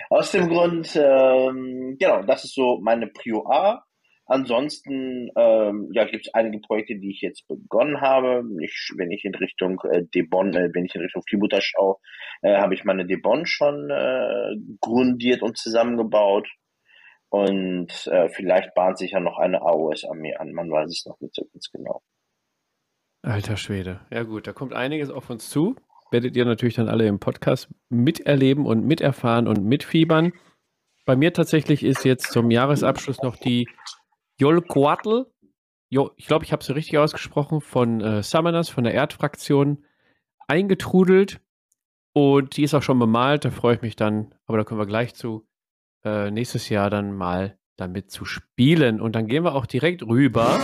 Aus 0.08 0.32
dem 0.32 0.48
Grund, 0.48 0.96
ähm, 0.96 1.96
genau, 2.00 2.22
das 2.22 2.44
ist 2.44 2.54
so 2.54 2.78
meine 2.80 3.08
Prio 3.08 3.46
A. 3.50 3.84
Ansonsten 4.30 5.30
ähm, 5.36 5.88
ja, 5.92 6.04
gibt 6.04 6.26
es 6.26 6.34
einige 6.34 6.60
Projekte, 6.60 6.96
die 6.96 7.10
ich 7.10 7.22
jetzt 7.22 7.48
begonnen 7.48 8.02
habe. 8.02 8.44
Ich, 8.62 8.92
wenn 8.96 9.10
ich 9.10 9.24
in 9.24 9.34
Richtung 9.34 9.80
äh, 9.90 10.04
Debon, 10.14 10.52
äh, 10.52 10.68
wenn 10.74 10.84
ich 10.84 10.94
in 10.94 11.00
Richtung 11.00 11.22
Freebooter 11.26 11.62
schaue, 11.62 11.96
äh, 12.42 12.58
habe 12.58 12.74
ich 12.74 12.84
meine 12.84 13.06
Debon 13.06 13.46
schon 13.46 13.88
äh, 13.88 14.54
grundiert 14.82 15.40
und 15.40 15.56
zusammengebaut. 15.56 16.46
Und 17.30 18.06
äh, 18.06 18.28
vielleicht 18.28 18.74
bahnt 18.74 18.98
sich 18.98 19.12
ja 19.12 19.20
noch 19.20 19.38
eine 19.38 19.62
AOS-Armee 19.62 20.36
an. 20.36 20.52
Man 20.52 20.70
weiß 20.70 20.90
es 20.90 21.06
noch 21.06 21.18
nicht 21.20 21.34
so 21.34 21.46
ganz 21.50 21.70
genau. 21.72 22.02
Alter 23.22 23.56
Schwede. 23.56 24.00
Ja 24.10 24.24
gut, 24.24 24.46
da 24.46 24.52
kommt 24.52 24.74
einiges 24.74 25.08
auf 25.08 25.30
uns 25.30 25.48
zu. 25.48 25.74
Werdet 26.10 26.36
ihr 26.36 26.44
natürlich 26.44 26.74
dann 26.74 26.88
alle 26.88 27.06
im 27.06 27.18
Podcast 27.18 27.68
miterleben 27.88 28.66
und 28.66 28.84
miterfahren 28.84 29.48
und 29.48 29.64
mitfiebern. 29.64 30.32
Bei 31.06 31.16
mir 31.16 31.32
tatsächlich 31.32 31.82
ist 31.82 32.04
jetzt 32.04 32.30
zum 32.30 32.50
Jahresabschluss 32.50 33.22
noch 33.22 33.36
die 33.36 33.66
Jolquatl. 34.38 35.26
Jo, 35.90 36.10
ich 36.16 36.26
glaube, 36.26 36.44
ich 36.44 36.52
habe 36.52 36.62
sie 36.62 36.74
richtig 36.74 36.98
ausgesprochen, 36.98 37.60
von 37.60 38.00
äh, 38.00 38.22
Summoners, 38.22 38.68
von 38.68 38.84
der 38.84 38.94
Erdfraktion, 38.94 39.84
eingetrudelt. 40.46 41.40
Und 42.12 42.56
die 42.56 42.62
ist 42.62 42.74
auch 42.74 42.82
schon 42.82 42.98
bemalt. 42.98 43.44
Da 43.44 43.50
freue 43.50 43.76
ich 43.76 43.82
mich 43.82 43.96
dann, 43.96 44.34
aber 44.46 44.58
da 44.58 44.64
kommen 44.64 44.80
wir 44.80 44.86
gleich 44.86 45.14
zu, 45.14 45.46
äh, 46.04 46.30
nächstes 46.30 46.68
Jahr 46.68 46.90
dann 46.90 47.16
mal 47.16 47.58
damit 47.76 48.10
zu 48.10 48.24
spielen. 48.24 49.00
Und 49.00 49.14
dann 49.14 49.26
gehen 49.26 49.44
wir 49.44 49.54
auch 49.54 49.66
direkt 49.66 50.02
rüber 50.02 50.58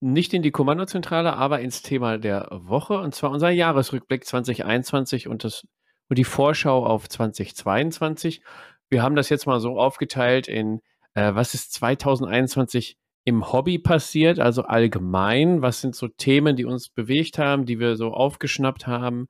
nicht 0.00 0.34
in 0.34 0.42
die 0.42 0.50
Kommandozentrale, 0.50 1.34
aber 1.34 1.60
ins 1.60 1.82
Thema 1.82 2.18
der 2.18 2.48
Woche 2.52 2.98
und 2.98 3.14
zwar 3.14 3.30
unser 3.30 3.50
Jahresrückblick 3.50 4.24
2021 4.24 5.26
und, 5.26 5.44
das, 5.44 5.66
und 6.08 6.18
die 6.18 6.24
Vorschau 6.24 6.84
auf 6.84 7.08
2022. 7.08 8.42
Wir 8.88 9.02
haben 9.02 9.16
das 9.16 9.28
jetzt 9.28 9.46
mal 9.46 9.60
so 9.60 9.78
aufgeteilt 9.78 10.48
in, 10.48 10.80
äh, 11.14 11.34
was 11.34 11.54
ist 11.54 11.72
2021 11.72 12.96
im 13.24 13.52
Hobby 13.52 13.78
passiert, 13.78 14.38
also 14.38 14.62
allgemein, 14.62 15.60
was 15.60 15.80
sind 15.80 15.96
so 15.96 16.06
Themen, 16.06 16.54
die 16.54 16.64
uns 16.64 16.88
bewegt 16.88 17.38
haben, 17.38 17.66
die 17.66 17.80
wir 17.80 17.96
so 17.96 18.12
aufgeschnappt 18.12 18.86
haben, 18.86 19.26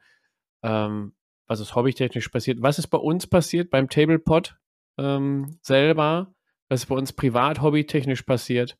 ähm, 0.62 1.14
was 1.46 1.60
ist 1.60 1.74
hobbytechnisch 1.74 2.28
passiert, 2.28 2.60
was 2.60 2.78
ist 2.78 2.88
bei 2.88 2.98
uns 2.98 3.26
passiert 3.26 3.70
beim 3.70 3.88
Tablepot 3.88 4.56
ähm, 4.98 5.58
selber, 5.62 6.34
was 6.68 6.82
ist 6.82 6.86
bei 6.86 6.94
uns 6.94 7.14
privat 7.14 7.62
hobbytechnisch 7.62 8.22
passiert? 8.22 8.76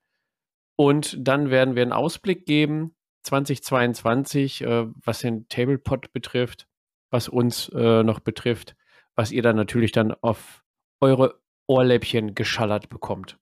Und 0.76 1.16
dann 1.18 1.48
werden 1.48 1.74
wir 1.76 1.82
einen 1.82 1.92
Ausblick 1.92 2.44
geben, 2.44 2.94
2022, 3.22 4.62
äh, 4.62 4.86
was 5.02 5.20
den 5.20 5.48
Tablepot 5.48 6.12
betrifft, 6.12 6.68
was 7.10 7.28
uns 7.28 7.68
äh, 7.70 8.02
noch 8.02 8.20
betrifft, 8.20 8.76
was 9.14 9.32
ihr 9.32 9.42
dann 9.42 9.56
natürlich 9.56 9.92
dann 9.92 10.12
auf 10.12 10.64
eure 11.00 11.40
Ohrläppchen 11.66 12.34
geschallert 12.34 12.88
bekommt. 12.88 13.38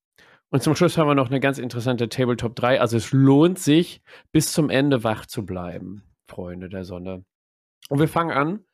Und 0.51 0.63
zum 0.63 0.77
Schluss 0.77 0.97
haben 0.97 1.09
wir 1.09 1.15
noch 1.15 1.31
eine 1.31 1.41
ganz 1.41 1.59
interessante 1.59 2.09
Tabletop 2.09 2.55
3. 2.55 2.81
Also 2.81 2.97
es 2.97 3.13
lohnt 3.13 3.59
sich, 3.59 4.03
bis 4.31 4.53
zum 4.53 4.71
Ende 4.71 5.03
wach 5.03 5.27
zu 5.27 5.45
bleiben, 5.45 6.05
Freunde 6.29 6.69
der 6.69 6.85
Sonne. 6.85 7.25
Und 7.89 7.99
wir 7.99 8.09
fangen 8.09 8.31
an. 8.31 8.65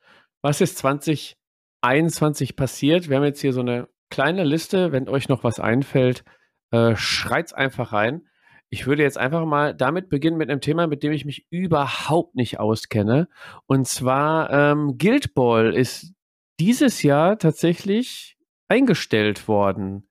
Was 0.43 0.61
ist 0.61 0.79
2021 0.79 2.57
passiert? 2.57 3.09
Wir 3.09 3.17
haben 3.17 3.25
jetzt 3.25 3.41
hier 3.41 3.53
so 3.53 3.61
eine 3.61 3.89
kleine 4.11 4.45
Liste. 4.45 4.93
Wenn 4.93 5.09
euch 5.09 5.29
noch 5.29 5.43
was 5.43 5.59
einfällt, 5.59 6.25
äh, 6.71 6.97
schreit's 6.97 7.53
einfach 7.53 7.93
rein. 7.93 8.29
Ich 8.71 8.87
würde 8.87 9.03
jetzt 9.03 9.19
einfach 9.19 9.45
mal 9.45 9.75
damit 9.75 10.09
beginnen 10.09 10.39
mit 10.39 10.49
einem 10.49 10.61
Thema, 10.61 10.87
mit 10.87 11.03
dem 11.03 11.13
ich 11.13 11.25
mich 11.25 11.47
überhaupt 11.51 12.37
nicht 12.37 12.61
auskenne. 12.61 13.29
Und 13.67 13.89
zwar 13.89 14.51
ähm, 14.51 14.97
Guild 14.97 15.35
Ball 15.35 15.75
ist 15.75 16.13
dieses 16.61 17.03
Jahr 17.03 17.39
tatsächlich 17.39 18.37
eingestellt 18.69 19.49
worden. 19.49 20.09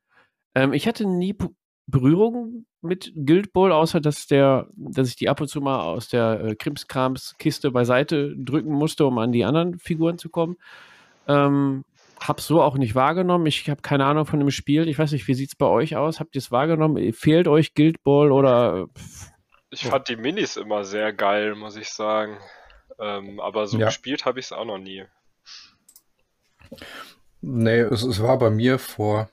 Ähm, 0.55 0.73
ich 0.73 0.87
hatte 0.87 1.05
nie 1.05 1.35
Berührung 1.87 2.65
mit 2.81 3.13
Guild 3.15 3.53
Ball, 3.53 3.71
außer 3.71 4.01
dass 4.01 4.27
der, 4.27 4.67
dass 4.75 5.09
ich 5.09 5.15
die 5.15 5.29
ab 5.29 5.39
und 5.39 5.47
zu 5.47 5.61
mal 5.61 5.81
aus 5.81 6.09
der 6.09 6.41
äh, 6.41 6.55
Krimskrams-Kiste 6.55 7.71
beiseite 7.71 8.35
drücken 8.37 8.73
musste, 8.73 9.05
um 9.05 9.17
an 9.17 9.31
die 9.31 9.45
anderen 9.45 9.79
Figuren 9.79 10.17
zu 10.17 10.29
kommen. 10.29 10.57
Ähm, 11.27 11.85
habe 12.21 12.41
so 12.41 12.61
auch 12.61 12.75
nicht 12.75 12.95
wahrgenommen. 12.95 13.45
Ich 13.45 13.69
habe 13.69 13.81
keine 13.81 14.05
Ahnung 14.05 14.25
von 14.25 14.39
dem 14.39 14.51
Spiel. 14.51 14.87
Ich 14.87 14.99
weiß 14.99 15.11
nicht, 15.11 15.27
wie 15.27 15.33
sieht 15.33 15.49
es 15.49 15.55
bei 15.55 15.65
euch 15.65 15.95
aus? 15.95 16.19
Habt 16.19 16.35
ihr 16.35 16.39
es 16.39 16.51
wahrgenommen? 16.51 17.13
Fehlt 17.13 17.47
euch 17.47 17.73
Guild 17.73 18.03
Ball 18.03 18.31
oder? 18.31 18.87
Ich 19.71 19.85
fand 19.85 20.09
die 20.09 20.15
Minis 20.15 20.57
immer 20.57 20.83
sehr 20.83 21.13
geil, 21.13 21.55
muss 21.55 21.75
ich 21.75 21.89
sagen. 21.89 22.37
Ähm, 22.99 23.39
aber 23.39 23.67
so 23.67 23.77
ja. 23.77 23.87
gespielt 23.87 24.25
habe 24.25 24.39
ich 24.39 24.47
es 24.47 24.51
auch 24.51 24.65
noch 24.65 24.77
nie. 24.77 25.05
Nee, 27.41 27.79
es, 27.79 28.03
es 28.03 28.21
war 28.21 28.37
bei 28.37 28.49
mir 28.49 28.79
vor, 28.79 29.29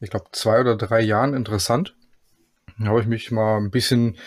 ich 0.00 0.10
glaube, 0.10 0.26
zwei 0.32 0.60
oder 0.60 0.76
drei 0.76 1.00
Jahren 1.00 1.34
interessant. 1.34 1.94
Da 2.78 2.86
habe 2.86 3.00
ich 3.00 3.06
mich 3.06 3.30
mal 3.30 3.58
ein 3.58 3.70
bisschen 3.70 4.18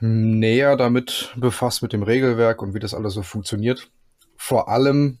näher 0.00 0.76
damit 0.76 1.32
befasst, 1.36 1.82
mit 1.82 1.92
dem 1.92 2.02
Regelwerk 2.02 2.60
und 2.60 2.74
wie 2.74 2.80
das 2.80 2.92
alles 2.92 3.14
so 3.14 3.22
funktioniert. 3.22 3.90
Vor 4.36 4.68
allem 4.68 5.18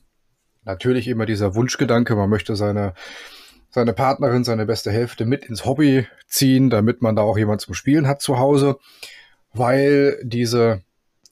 natürlich 0.64 1.08
immer 1.08 1.26
dieser 1.26 1.54
Wunschgedanke, 1.54 2.14
man 2.16 2.30
möchte 2.30 2.56
seine, 2.56 2.94
seine 3.70 3.92
Partnerin, 3.92 4.44
seine 4.44 4.66
beste 4.66 4.90
Hälfte 4.90 5.24
mit 5.24 5.44
ins 5.44 5.64
Hobby 5.64 6.06
ziehen, 6.26 6.70
damit 6.70 7.02
man 7.02 7.16
da 7.16 7.22
auch 7.22 7.38
jemand 7.38 7.60
zum 7.60 7.74
Spielen 7.74 8.06
hat 8.06 8.22
zu 8.22 8.38
Hause, 8.38 8.78
weil 9.52 10.18
diese, 10.22 10.82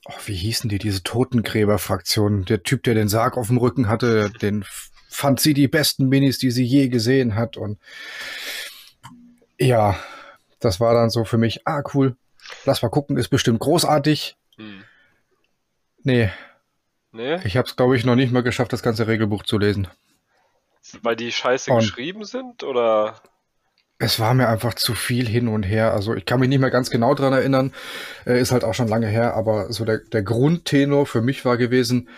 oh, 0.05 0.13
wie 0.25 0.35
hießen 0.35 0.69
die, 0.69 0.79
diese 0.79 1.03
Totengräber-Fraktion, 1.03 2.45
der 2.45 2.63
Typ, 2.63 2.83
der 2.83 2.93
den 2.93 3.07
Sarg 3.07 3.37
auf 3.37 3.47
dem 3.47 3.57
Rücken 3.57 3.87
hatte, 3.87 4.29
den 4.41 4.63
fand 5.09 5.39
sie 5.39 5.53
die 5.53 5.67
besten 5.67 6.07
Minis, 6.07 6.37
die 6.37 6.51
sie 6.51 6.63
je 6.63 6.87
gesehen 6.87 7.35
hat 7.35 7.57
und 7.57 7.79
ja, 9.59 9.99
das 10.59 10.79
war 10.79 10.93
dann 10.93 11.09
so 11.09 11.25
für 11.25 11.37
mich, 11.37 11.67
ah 11.67 11.83
cool, 11.93 12.15
lass 12.65 12.81
mal 12.81 12.89
gucken, 12.89 13.17
ist 13.17 13.29
bestimmt 13.29 13.59
großartig. 13.59 14.35
Hm. 14.57 14.83
Nee, 16.03 16.31
Nee? 17.11 17.39
Ich 17.43 17.57
habe 17.57 17.67
es, 17.67 17.75
glaube 17.75 17.97
ich, 17.97 18.05
noch 18.05 18.15
nicht 18.15 18.31
mal 18.31 18.43
geschafft, 18.43 18.73
das 18.73 18.83
ganze 18.83 19.07
Regelbuch 19.07 19.43
zu 19.43 19.57
lesen. 19.57 19.87
Weil 21.01 21.15
die 21.15 21.31
scheiße 21.31 21.71
Und 21.71 21.79
geschrieben 21.79 22.23
sind, 22.25 22.63
oder? 22.63 23.21
Es 23.99 24.19
war 24.19 24.33
mir 24.33 24.47
einfach 24.47 24.73
zu 24.73 24.95
viel 24.95 25.27
hin 25.27 25.47
und 25.47 25.63
her. 25.63 25.93
Also 25.93 26.15
ich 26.15 26.25
kann 26.25 26.39
mich 26.39 26.49
nicht 26.49 26.59
mehr 26.59 26.71
ganz 26.71 26.89
genau 26.89 27.13
dran 27.13 27.33
erinnern. 27.33 27.73
Äh, 28.25 28.39
ist 28.39 28.51
halt 28.51 28.63
auch 28.63 28.73
schon 28.73 28.87
lange 28.87 29.07
her, 29.07 29.35
aber 29.35 29.71
so 29.71 29.85
der, 29.85 29.99
der 29.99 30.23
Grundtenor 30.23 31.05
für 31.05 31.21
mich 31.21 31.45
war 31.45 31.57
gewesen, 31.57 32.09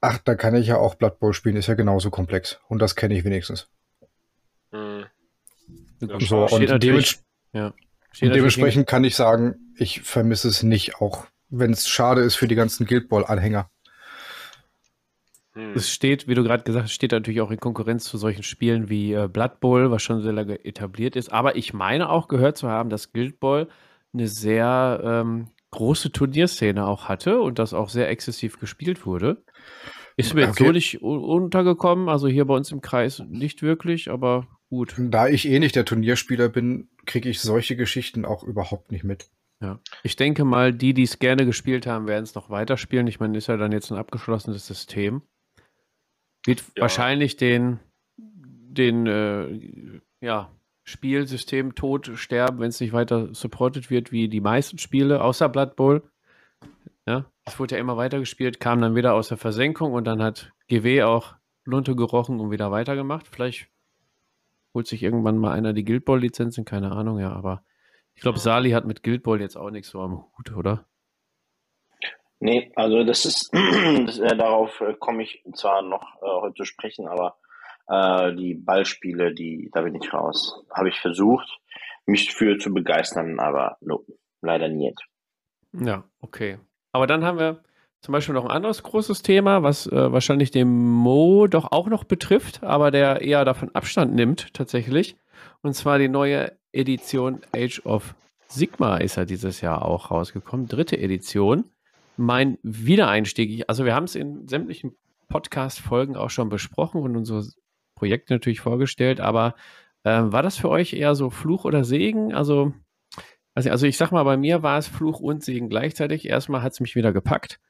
ach, 0.00 0.18
da 0.18 0.34
kann 0.34 0.54
ich 0.54 0.66
ja 0.66 0.76
auch 0.76 0.96
Blood 0.96 1.18
Bowl 1.18 1.32
spielen, 1.32 1.56
ist 1.56 1.68
ja 1.68 1.74
genauso 1.74 2.10
komplex. 2.10 2.60
Und 2.68 2.80
das 2.80 2.94
kenne 2.94 3.16
ich 3.16 3.24
wenigstens. 3.24 3.68
Hm. 4.70 5.06
Ja, 6.00 6.20
so, 6.20 6.46
und, 6.46 6.82
dements 6.82 7.24
ja. 7.52 7.72
und 8.20 8.34
dementsprechend 8.34 8.86
kann 8.86 9.04
ich 9.04 9.16
sagen, 9.16 9.72
ich 9.76 10.02
vermisse 10.02 10.48
es 10.48 10.62
nicht, 10.62 10.96
auch 10.96 11.26
wenn 11.58 11.72
es 11.72 11.88
schade 11.88 12.22
ist 12.22 12.36
für 12.36 12.48
die 12.48 12.54
ganzen 12.54 12.86
Guild 12.86 13.08
Ball-Anhänger. 13.08 13.70
Hm. 15.52 15.72
Es 15.74 15.90
steht, 15.90 16.26
wie 16.26 16.34
du 16.34 16.42
gerade 16.42 16.64
gesagt 16.64 16.84
hast, 16.84 16.92
steht 16.92 17.12
natürlich 17.12 17.40
auch 17.40 17.50
in 17.50 17.60
Konkurrenz 17.60 18.04
zu 18.04 18.18
solchen 18.18 18.42
Spielen 18.42 18.88
wie 18.88 19.12
äh, 19.12 19.28
Blood 19.28 19.60
Bowl, 19.60 19.90
was 19.90 20.02
schon 20.02 20.22
sehr 20.22 20.32
lange 20.32 20.64
etabliert 20.64 21.16
ist. 21.16 21.32
Aber 21.32 21.56
ich 21.56 21.72
meine 21.72 22.10
auch 22.10 22.28
gehört 22.28 22.56
zu 22.56 22.68
haben, 22.68 22.90
dass 22.90 23.12
Guild 23.12 23.38
Ball 23.40 23.68
eine 24.12 24.28
sehr 24.28 25.00
ähm, 25.04 25.48
große 25.70 26.12
Turnierszene 26.12 26.86
auch 26.86 27.08
hatte 27.08 27.40
und 27.40 27.58
das 27.58 27.74
auch 27.74 27.88
sehr 27.88 28.08
exzessiv 28.08 28.58
gespielt 28.58 29.06
wurde. 29.06 29.42
Ist 30.16 30.34
mir 30.34 30.48
okay. 30.48 30.66
so 30.66 30.72
nicht 30.72 31.02
untergekommen, 31.02 32.08
also 32.08 32.28
hier 32.28 32.44
bei 32.44 32.54
uns 32.54 32.70
im 32.70 32.80
Kreis 32.80 33.22
nicht 33.28 33.62
wirklich, 33.62 34.10
aber 34.10 34.46
gut. 34.68 34.94
Da 34.96 35.26
ich 35.26 35.48
eh 35.48 35.58
nicht 35.58 35.74
der 35.74 35.84
Turnierspieler 35.84 36.48
bin, 36.48 36.88
kriege 37.06 37.28
ich 37.28 37.40
solche 37.40 37.74
Geschichten 37.74 38.24
auch 38.24 38.44
überhaupt 38.44 38.92
nicht 38.92 39.02
mit. 39.02 39.28
Ja. 39.64 39.80
Ich 40.02 40.16
denke 40.16 40.44
mal, 40.44 40.72
die, 40.74 40.92
die 40.92 41.04
es 41.04 41.18
gerne 41.18 41.46
gespielt 41.46 41.86
haben, 41.86 42.06
werden 42.06 42.24
es 42.24 42.34
noch 42.34 42.50
weiterspielen. 42.50 43.06
Ich 43.06 43.18
meine, 43.18 43.38
ist 43.38 43.46
ja 43.46 43.56
dann 43.56 43.72
jetzt 43.72 43.90
ein 43.90 43.96
abgeschlossenes 43.98 44.66
System. 44.66 45.22
Wird 46.44 46.60
Ja. 46.76 46.82
wahrscheinlich 46.82 47.36
den, 47.36 47.80
den 48.18 49.06
äh, 49.06 50.00
ja, 50.20 50.50
Spielsystem 50.82 51.74
tot 51.74 52.10
sterben, 52.16 52.58
wenn 52.58 52.68
es 52.68 52.80
nicht 52.80 52.92
weiter 52.92 53.34
supported 53.34 53.90
wird, 53.90 54.12
wie 54.12 54.28
die 54.28 54.42
meisten 54.42 54.76
Spiele, 54.78 55.22
außer 55.22 55.48
Blood 55.48 55.76
Bowl. 55.76 56.02
Ja, 57.06 57.24
es 57.44 57.58
wurde 57.58 57.76
ja 57.76 57.80
immer 57.80 57.96
weitergespielt, 57.96 58.60
kam 58.60 58.80
dann 58.82 58.94
wieder 58.94 59.14
aus 59.14 59.28
der 59.28 59.38
Versenkung 59.38 59.92
und 59.92 60.04
dann 60.04 60.22
hat 60.22 60.52
GW 60.68 61.02
auch 61.04 61.34
Lunte 61.64 61.96
gerochen 61.96 62.40
und 62.40 62.50
wieder 62.50 62.70
weitergemacht. 62.70 63.28
Vielleicht 63.28 63.68
holt 64.74 64.86
sich 64.86 65.02
irgendwann 65.02 65.38
mal 65.38 65.52
einer 65.52 65.72
die 65.72 65.84
Guild 65.84 66.04
Ball-Lizenzen, 66.04 66.64
keine 66.66 66.92
Ahnung, 66.92 67.18
ja, 67.18 67.32
aber 67.32 67.64
ich 68.14 68.22
glaube, 68.22 68.38
Sali 68.38 68.70
hat 68.70 68.86
mit 68.86 69.02
Guild 69.02 69.22
Ball 69.22 69.40
jetzt 69.40 69.56
auch 69.56 69.70
nichts 69.70 69.90
so 69.90 70.00
am 70.00 70.24
Hut, 70.36 70.52
oder? 70.56 70.86
Nee, 72.40 72.72
also 72.76 73.04
das 73.04 73.24
ist, 73.24 73.50
das, 74.06 74.18
äh, 74.18 74.36
darauf 74.36 74.80
äh, 74.80 74.94
komme 74.94 75.22
ich 75.22 75.42
zwar 75.54 75.82
noch 75.82 76.22
äh, 76.22 76.40
heute 76.42 76.54
zu 76.54 76.64
sprechen, 76.64 77.08
aber 77.08 77.38
äh, 77.88 78.34
die 78.34 78.54
Ballspiele, 78.54 79.34
die, 79.34 79.70
da 79.72 79.82
bin 79.82 79.94
ich 79.94 80.12
raus. 80.12 80.64
Habe 80.70 80.88
ich 80.88 81.00
versucht, 81.00 81.48
mich 82.06 82.32
für 82.32 82.58
zu 82.58 82.72
begeistern, 82.72 83.40
aber 83.40 83.76
no, 83.80 84.04
leider 84.42 84.68
nicht. 84.68 85.00
Ja, 85.72 86.04
okay. 86.20 86.58
Aber 86.92 87.06
dann 87.06 87.24
haben 87.24 87.38
wir 87.38 87.62
zum 88.00 88.12
Beispiel 88.12 88.34
noch 88.34 88.44
ein 88.44 88.50
anderes 88.50 88.82
großes 88.82 89.22
Thema, 89.22 89.62
was 89.62 89.86
äh, 89.86 90.12
wahrscheinlich 90.12 90.50
den 90.50 90.68
Mo 90.68 91.46
doch 91.46 91.72
auch 91.72 91.88
noch 91.88 92.04
betrifft, 92.04 92.62
aber 92.62 92.90
der 92.90 93.22
eher 93.22 93.44
davon 93.46 93.74
Abstand 93.74 94.14
nimmt 94.14 94.52
tatsächlich. 94.52 95.16
Und 95.62 95.72
zwar 95.74 95.98
die 95.98 96.08
neue 96.08 96.52
Edition 96.74 97.40
Age 97.54 97.80
of 97.84 98.14
Sigma 98.48 98.98
ist 98.98 99.16
ja 99.16 99.24
dieses 99.24 99.60
Jahr 99.60 99.84
auch 99.84 100.10
rausgekommen. 100.10 100.68
Dritte 100.68 100.98
Edition. 100.98 101.64
Mein 102.16 102.58
Wiedereinstieg. 102.62 103.64
Also 103.68 103.84
wir 103.84 103.94
haben 103.94 104.04
es 104.04 104.14
in 104.14 104.46
sämtlichen 104.46 104.94
Podcast-Folgen 105.28 106.16
auch 106.16 106.30
schon 106.30 106.48
besprochen 106.48 107.02
und 107.02 107.16
unsere 107.16 107.44
Projekte 107.94 108.34
natürlich 108.34 108.60
vorgestellt, 108.60 109.20
aber 109.20 109.54
ähm, 110.04 110.32
war 110.32 110.42
das 110.42 110.58
für 110.58 110.68
euch 110.68 110.92
eher 110.92 111.14
so 111.14 111.30
Fluch 111.30 111.64
oder 111.64 111.84
Segen? 111.84 112.34
Also 112.34 112.74
also, 113.54 113.70
also 113.70 113.86
ich 113.86 113.96
sag 113.96 114.10
mal, 114.10 114.24
bei 114.24 114.36
mir 114.36 114.62
war 114.62 114.78
es 114.78 114.88
Fluch 114.88 115.20
und 115.20 115.44
Segen 115.44 115.68
gleichzeitig. 115.68 116.28
Erstmal 116.28 116.62
hat 116.62 116.72
es 116.72 116.80
mich 116.80 116.96
wieder 116.96 117.12
gepackt. 117.12 117.60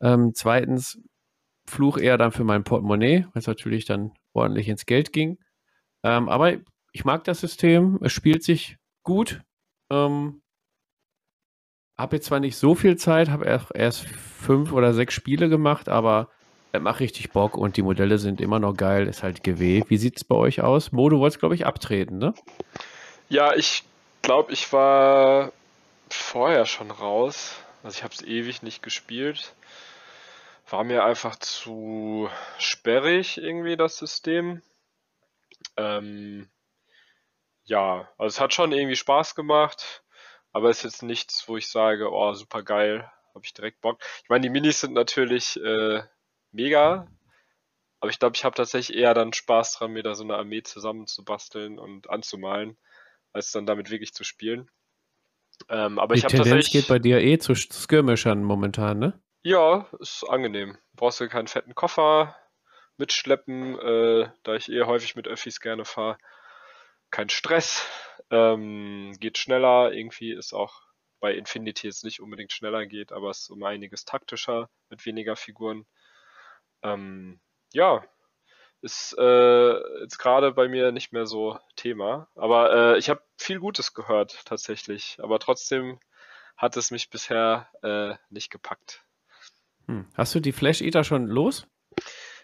Ähm, 0.00 0.32
zweitens 0.34 1.00
Fluch 1.66 1.98
eher 1.98 2.18
dann 2.18 2.32
für 2.32 2.44
mein 2.44 2.64
Portemonnaie, 2.64 3.26
weil 3.32 3.40
es 3.40 3.46
natürlich 3.46 3.84
dann 3.86 4.12
ordentlich 4.32 4.68
ins 4.68 4.86
Geld 4.86 5.12
ging. 5.12 5.38
Ähm, 6.02 6.28
aber 6.28 6.58
ich 6.92 7.04
mag 7.04 7.24
das 7.24 7.40
System. 7.40 7.98
Es 8.02 8.12
spielt 8.12 8.42
sich 8.42 8.76
gut. 9.02 9.42
Ähm, 9.90 10.42
habe 11.98 12.16
jetzt 12.16 12.26
zwar 12.26 12.40
nicht 12.40 12.56
so 12.56 12.74
viel 12.74 12.96
Zeit, 12.96 13.28
habe 13.28 13.44
erst, 13.74 14.06
fünf 14.06 14.72
oder 14.72 14.94
sechs 14.94 15.12
Spiele 15.14 15.48
gemacht, 15.48 15.88
aber 15.88 16.30
es 16.72 16.80
macht 16.80 17.00
richtig 17.00 17.30
Bock 17.32 17.56
und 17.56 17.76
die 17.76 17.82
Modelle 17.82 18.18
sind 18.18 18.40
immer 18.40 18.58
noch 18.58 18.74
geil. 18.74 19.06
Ist 19.06 19.22
halt 19.22 19.42
GW. 19.42 19.84
Wie 19.88 19.96
sieht 19.96 20.16
es 20.16 20.24
bei 20.24 20.36
euch 20.36 20.62
aus? 20.62 20.92
Mo, 20.92 21.08
du 21.08 21.18
wolltest, 21.18 21.40
glaube 21.40 21.54
ich, 21.54 21.66
abtreten, 21.66 22.18
ne? 22.18 22.32
Ja, 23.28 23.54
ich 23.54 23.84
glaube, 24.22 24.52
ich 24.52 24.72
war 24.72 25.52
vorher 26.08 26.66
schon 26.66 26.90
raus. 26.90 27.56
Also 27.82 27.96
ich 27.96 28.02
habe 28.02 28.14
es 28.14 28.22
ewig 28.22 28.62
nicht 28.62 28.82
gespielt. 28.82 29.54
War 30.68 30.84
mir 30.84 31.04
einfach 31.04 31.36
zu 31.36 32.30
sperrig 32.58 33.38
irgendwie 33.38 33.76
das 33.76 33.98
System. 33.98 34.62
Ähm, 35.76 36.48
ja, 37.70 38.08
also 38.18 38.34
es 38.34 38.40
hat 38.40 38.52
schon 38.52 38.72
irgendwie 38.72 38.96
Spaß 38.96 39.36
gemacht, 39.36 40.02
aber 40.52 40.70
es 40.70 40.78
ist 40.78 40.82
jetzt 40.94 41.02
nichts, 41.04 41.48
wo 41.48 41.56
ich 41.56 41.68
sage, 41.68 42.10
oh, 42.12 42.32
super 42.34 42.64
geil, 42.64 43.08
habe 43.32 43.44
ich 43.44 43.54
direkt 43.54 43.80
Bock. 43.80 44.02
Ich 44.24 44.28
meine, 44.28 44.42
die 44.42 44.50
Minis 44.50 44.80
sind 44.80 44.92
natürlich 44.92 45.56
äh, 45.62 46.02
mega, 46.50 47.06
aber 48.00 48.10
ich 48.10 48.18
glaube, 48.18 48.34
ich 48.34 48.44
habe 48.44 48.56
tatsächlich 48.56 48.98
eher 48.98 49.14
dann 49.14 49.32
Spaß 49.32 49.74
dran, 49.74 49.92
mir 49.92 50.02
da 50.02 50.16
so 50.16 50.24
eine 50.24 50.34
Armee 50.34 50.64
zusammenzubasteln 50.64 51.78
und 51.78 52.10
anzumalen, 52.10 52.76
als 53.32 53.52
dann 53.52 53.66
damit 53.66 53.88
wirklich 53.90 54.12
zu 54.14 54.24
spielen. 54.24 54.68
Ähm, 55.68 56.00
aber 56.00 56.14
Die 56.14 56.18
ich 56.18 56.24
habe 56.24 56.32
Tendenz 56.32 56.48
tatsächlich. 56.48 56.72
geht 56.72 56.88
bei 56.88 56.98
dir 56.98 57.20
eh 57.20 57.38
zu 57.38 57.54
Skirmishern 57.54 58.42
momentan, 58.42 58.98
ne? 58.98 59.20
Ja, 59.44 59.86
ist 60.00 60.24
angenehm. 60.28 60.76
Brauchst 60.94 61.20
du 61.20 61.28
keinen 61.28 61.46
fetten 61.46 61.76
Koffer 61.76 62.34
mitschleppen, 62.96 63.78
äh, 63.78 64.28
da 64.42 64.54
ich 64.56 64.68
eh 64.70 64.82
häufig 64.82 65.14
mit 65.14 65.28
Öffis 65.28 65.60
gerne 65.60 65.84
fahre. 65.84 66.18
Kein 67.10 67.28
Stress, 67.28 67.86
ähm, 68.30 69.12
geht 69.18 69.38
schneller. 69.38 69.92
Irgendwie 69.92 70.32
ist 70.32 70.52
auch 70.52 70.82
bei 71.20 71.34
Infinity 71.34 71.86
jetzt 71.86 72.04
nicht 72.04 72.20
unbedingt 72.20 72.52
schneller 72.52 72.86
geht, 72.86 73.12
aber 73.12 73.30
es 73.30 73.40
ist 73.40 73.50
um 73.50 73.62
einiges 73.62 74.04
taktischer 74.04 74.70
mit 74.88 75.04
weniger 75.04 75.36
Figuren. 75.36 75.86
Ähm, 76.82 77.40
ja, 77.72 78.04
ist 78.82 79.14
äh, 79.18 80.00
jetzt 80.00 80.18
gerade 80.18 80.52
bei 80.52 80.68
mir 80.68 80.92
nicht 80.92 81.12
mehr 81.12 81.26
so 81.26 81.58
Thema. 81.76 82.28
Aber 82.34 82.94
äh, 82.94 82.98
ich 82.98 83.10
habe 83.10 83.22
viel 83.36 83.60
Gutes 83.60 83.92
gehört 83.92 84.44
tatsächlich. 84.46 85.18
Aber 85.20 85.38
trotzdem 85.38 86.00
hat 86.56 86.76
es 86.76 86.90
mich 86.90 87.10
bisher 87.10 87.68
äh, 87.82 88.14
nicht 88.30 88.50
gepackt. 88.50 89.04
Hm. 89.86 90.06
Hast 90.14 90.34
du 90.34 90.40
die 90.40 90.52
Flash 90.52 90.80
Eater 90.80 91.04
schon 91.04 91.26
los? 91.26 91.66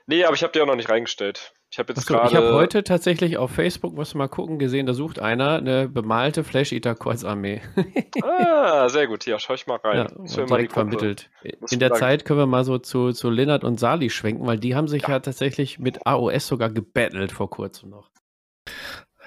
Nee, 0.07 0.25
aber 0.25 0.35
ich 0.35 0.43
habe 0.43 0.53
die 0.53 0.61
auch 0.61 0.67
noch 0.67 0.77
nicht 0.77 0.91
reingestellt. 0.91 1.55
Ich 1.77 1.79
habe 1.79 1.93
jetzt 1.93 2.07
gerade. 2.07 2.31
ich 2.31 2.35
habe 2.35 2.55
heute 2.55 2.85
tatsächlich 2.85 3.37
auf 3.37 3.51
Facebook, 3.51 3.95
musst 3.95 4.15
du 4.15 4.19
mal 4.19 4.29
gucken, 4.29 4.59
gesehen, 4.59 4.87
da 4.87 4.95
sucht 4.95 5.19
einer 5.19 5.57
eine 5.57 5.91
bemalte 5.91 6.43
Flash 6.43 6.73
Eater 6.73 6.95
Kreuzarmee. 6.95 7.61
Ah, 8.23 8.89
sehr 8.89 9.07
gut. 9.07 9.27
Ja, 9.27 9.39
schau 9.39 9.53
ich 9.53 9.67
mal 9.67 9.77
rein. 9.77 10.09
ja, 10.25 10.45
direkt 10.47 10.73
vermittelt. 10.73 11.29
Muss 11.61 11.73
In 11.73 11.79
der 11.79 11.91
sagen. 11.91 12.01
Zeit 12.01 12.25
können 12.25 12.39
wir 12.39 12.47
mal 12.47 12.65
so 12.65 12.79
zu, 12.79 13.13
zu 13.13 13.29
Lennart 13.29 13.63
und 13.63 13.79
Sali 13.79 14.09
schwenken, 14.09 14.47
weil 14.47 14.59
die 14.59 14.75
haben 14.75 14.89
sich 14.89 15.03
ja, 15.03 15.21
tatsächlich 15.21 15.79
mit 15.79 16.07
AOS 16.07 16.47
sogar 16.47 16.71
gebettelt 16.71 17.31
vor 17.31 17.51
kurzem 17.51 17.91
noch. 17.91 18.11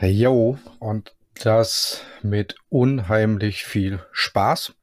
Jo, 0.02 0.58
und 0.80 1.14
das 1.44 2.04
mit 2.24 2.56
unheimlich 2.70 3.64
viel 3.64 4.00
Spaß. 4.12 4.74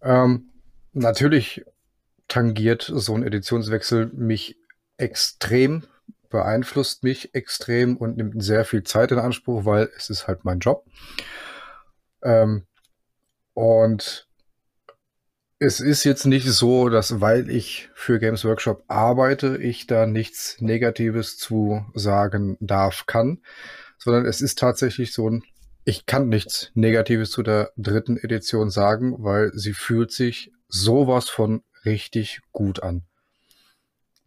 Ähm, 0.00 0.50
natürlich 0.92 1.64
tangiert 2.28 2.82
so 2.82 3.14
ein 3.14 3.24
Editionswechsel 3.24 4.10
mich 4.14 4.56
extrem, 4.96 5.82
beeinflusst 6.28 7.04
mich 7.04 7.34
extrem 7.34 7.96
und 7.96 8.16
nimmt 8.16 8.42
sehr 8.42 8.64
viel 8.64 8.82
Zeit 8.82 9.12
in 9.12 9.18
Anspruch, 9.18 9.64
weil 9.64 9.90
es 9.96 10.10
ist 10.10 10.28
halt 10.28 10.44
mein 10.44 10.60
Job. 10.60 10.84
Ähm, 12.22 12.66
und 13.54 14.28
es 15.58 15.80
ist 15.80 16.04
jetzt 16.04 16.24
nicht 16.24 16.48
so, 16.48 16.88
dass 16.88 17.20
weil 17.20 17.50
ich 17.50 17.90
für 17.94 18.20
Games 18.20 18.44
Workshop 18.44 18.84
arbeite, 18.86 19.56
ich 19.56 19.86
da 19.86 20.06
nichts 20.06 20.60
Negatives 20.60 21.36
zu 21.36 21.84
sagen 21.94 22.56
darf, 22.60 23.06
kann, 23.06 23.42
sondern 23.98 24.24
es 24.24 24.40
ist 24.40 24.58
tatsächlich 24.58 25.12
so 25.12 25.28
ein, 25.28 25.42
ich 25.84 26.06
kann 26.06 26.28
nichts 26.28 26.70
Negatives 26.74 27.32
zu 27.32 27.42
der 27.42 27.72
dritten 27.76 28.16
Edition 28.16 28.70
sagen, 28.70 29.16
weil 29.18 29.50
sie 29.54 29.72
fühlt 29.72 30.12
sich 30.12 30.52
sowas 30.68 31.28
von 31.28 31.64
richtig 31.84 32.40
gut 32.52 32.82
an. 32.82 33.07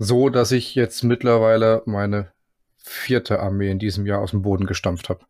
So, 0.04 0.30
dass 0.30 0.52
ich 0.52 0.74
jetzt 0.74 1.04
mittlerweile 1.04 1.84
meine 1.86 2.32
vierte 2.84 3.40
Armee 3.40 3.70
in 3.70 3.78
diesem 3.78 4.08
Jahr 4.08 4.22
aus 4.22 4.32
dem 4.32 4.42
Boden 4.42 4.66
gestampft 4.66 5.10
habe. 5.10 5.24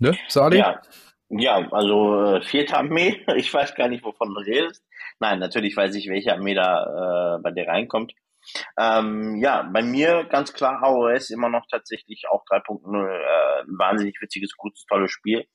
Ne, 0.00 0.18
Sali? 0.26 0.58
Ja, 0.58 0.82
ja 1.28 1.70
also 1.70 2.24
äh, 2.24 2.42
vierte 2.42 2.76
Armee, 2.76 3.24
ich 3.36 3.54
weiß 3.54 3.76
gar 3.76 3.86
nicht, 3.86 4.02
wovon 4.02 4.34
du 4.34 4.40
redest. 4.40 4.82
Nein, 5.20 5.38
natürlich 5.38 5.76
weiß 5.76 5.94
ich, 5.94 6.08
welche 6.08 6.32
Armee 6.32 6.54
da 6.54 7.36
äh, 7.36 7.40
bei 7.40 7.52
dir 7.52 7.68
reinkommt. 7.68 8.12
Ähm, 8.76 9.36
ja, 9.36 9.62
bei 9.62 9.84
mir 9.84 10.24
ganz 10.24 10.52
klar 10.52 10.82
AOS 10.82 11.30
immer 11.30 11.50
noch 11.50 11.66
tatsächlich 11.70 12.24
auch 12.28 12.42
3.0, 12.50 12.82
äh, 13.06 13.64
wahnsinnig 13.78 14.20
witziges, 14.20 14.56
gutes, 14.56 14.86
tolles 14.86 15.12
Spiel. 15.12 15.46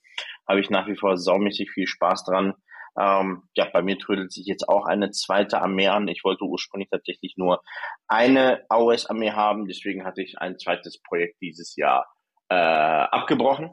Habe 0.47 0.62
ich 0.62 0.69
nach 0.69 0.88
wie 0.88 0.95
vor 0.95 1.17
saumäßig 1.17 1.71
viel 1.71 1.88
Spaß 1.88 2.23
dran. 2.23 2.53
Ähm, 2.99 3.43
ja, 3.56 3.69
bei 3.71 3.82
mir 3.82 3.97
trödelt 3.97 4.32
sich 4.32 4.45
jetzt 4.45 4.67
auch 4.67 4.86
eine 4.86 5.12
zweite 5.12 5.62
Armee 5.62 5.88
an. 5.88 6.08
Ich 6.08 6.23
wollte 6.23 6.43
ursprünglich 6.43 6.89
tatsächlich 6.89 7.36
nur 7.38 7.62
eine 8.08 8.65
AOS-Armee 8.69 9.32
haben, 9.32 9.67
deswegen 9.67 10.04
hatte 10.04 10.21
ich 10.21 10.39
ein 10.39 10.58
zweites 10.58 11.01
Projekt 11.01 11.41
dieses 11.41 11.75
Jahr 11.75 12.08
äh, 12.49 12.56
abgebrochen. 12.56 13.71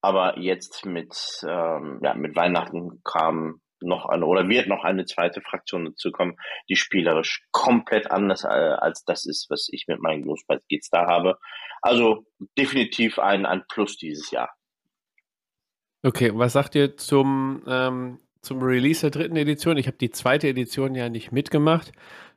Aber 0.00 0.38
jetzt 0.38 0.84
mit, 0.84 1.16
ähm, 1.48 1.98
ja, 2.02 2.14
mit 2.14 2.36
Weihnachten 2.36 3.02
kam 3.04 3.62
noch 3.80 4.06
eine 4.06 4.26
oder 4.26 4.48
wird 4.48 4.68
noch 4.68 4.84
eine 4.84 5.04
zweite 5.04 5.40
Fraktion 5.40 5.84
dazu 5.86 6.10
kommen, 6.10 6.36
die 6.68 6.76
spielerisch 6.76 7.42
komplett 7.52 8.10
anders 8.10 8.44
äh, 8.44 8.48
als 8.48 9.04
das 9.04 9.26
ist, 9.26 9.46
was 9.50 9.68
ich 9.70 9.86
mit 9.88 10.00
meinen 10.00 10.24
Großpreis 10.24 10.62
Gates 10.68 10.88
da 10.90 11.06
habe. 11.06 11.38
Also 11.82 12.26
definitiv 12.56 13.18
ein, 13.18 13.46
ein 13.46 13.64
Plus 13.68 13.96
dieses 13.96 14.30
Jahr. 14.30 14.50
Okay, 16.04 16.32
was 16.34 16.52
sagt 16.52 16.74
ihr 16.74 16.98
zum, 16.98 17.62
ähm, 17.66 18.18
zum 18.42 18.60
Release 18.62 19.00
der 19.00 19.10
dritten 19.10 19.36
Edition? 19.36 19.78
Ich 19.78 19.86
habe 19.86 19.96
die 19.96 20.10
zweite 20.10 20.48
Edition 20.48 20.94
ja 20.94 21.08
nicht 21.08 21.32
mitgemacht. 21.32 21.92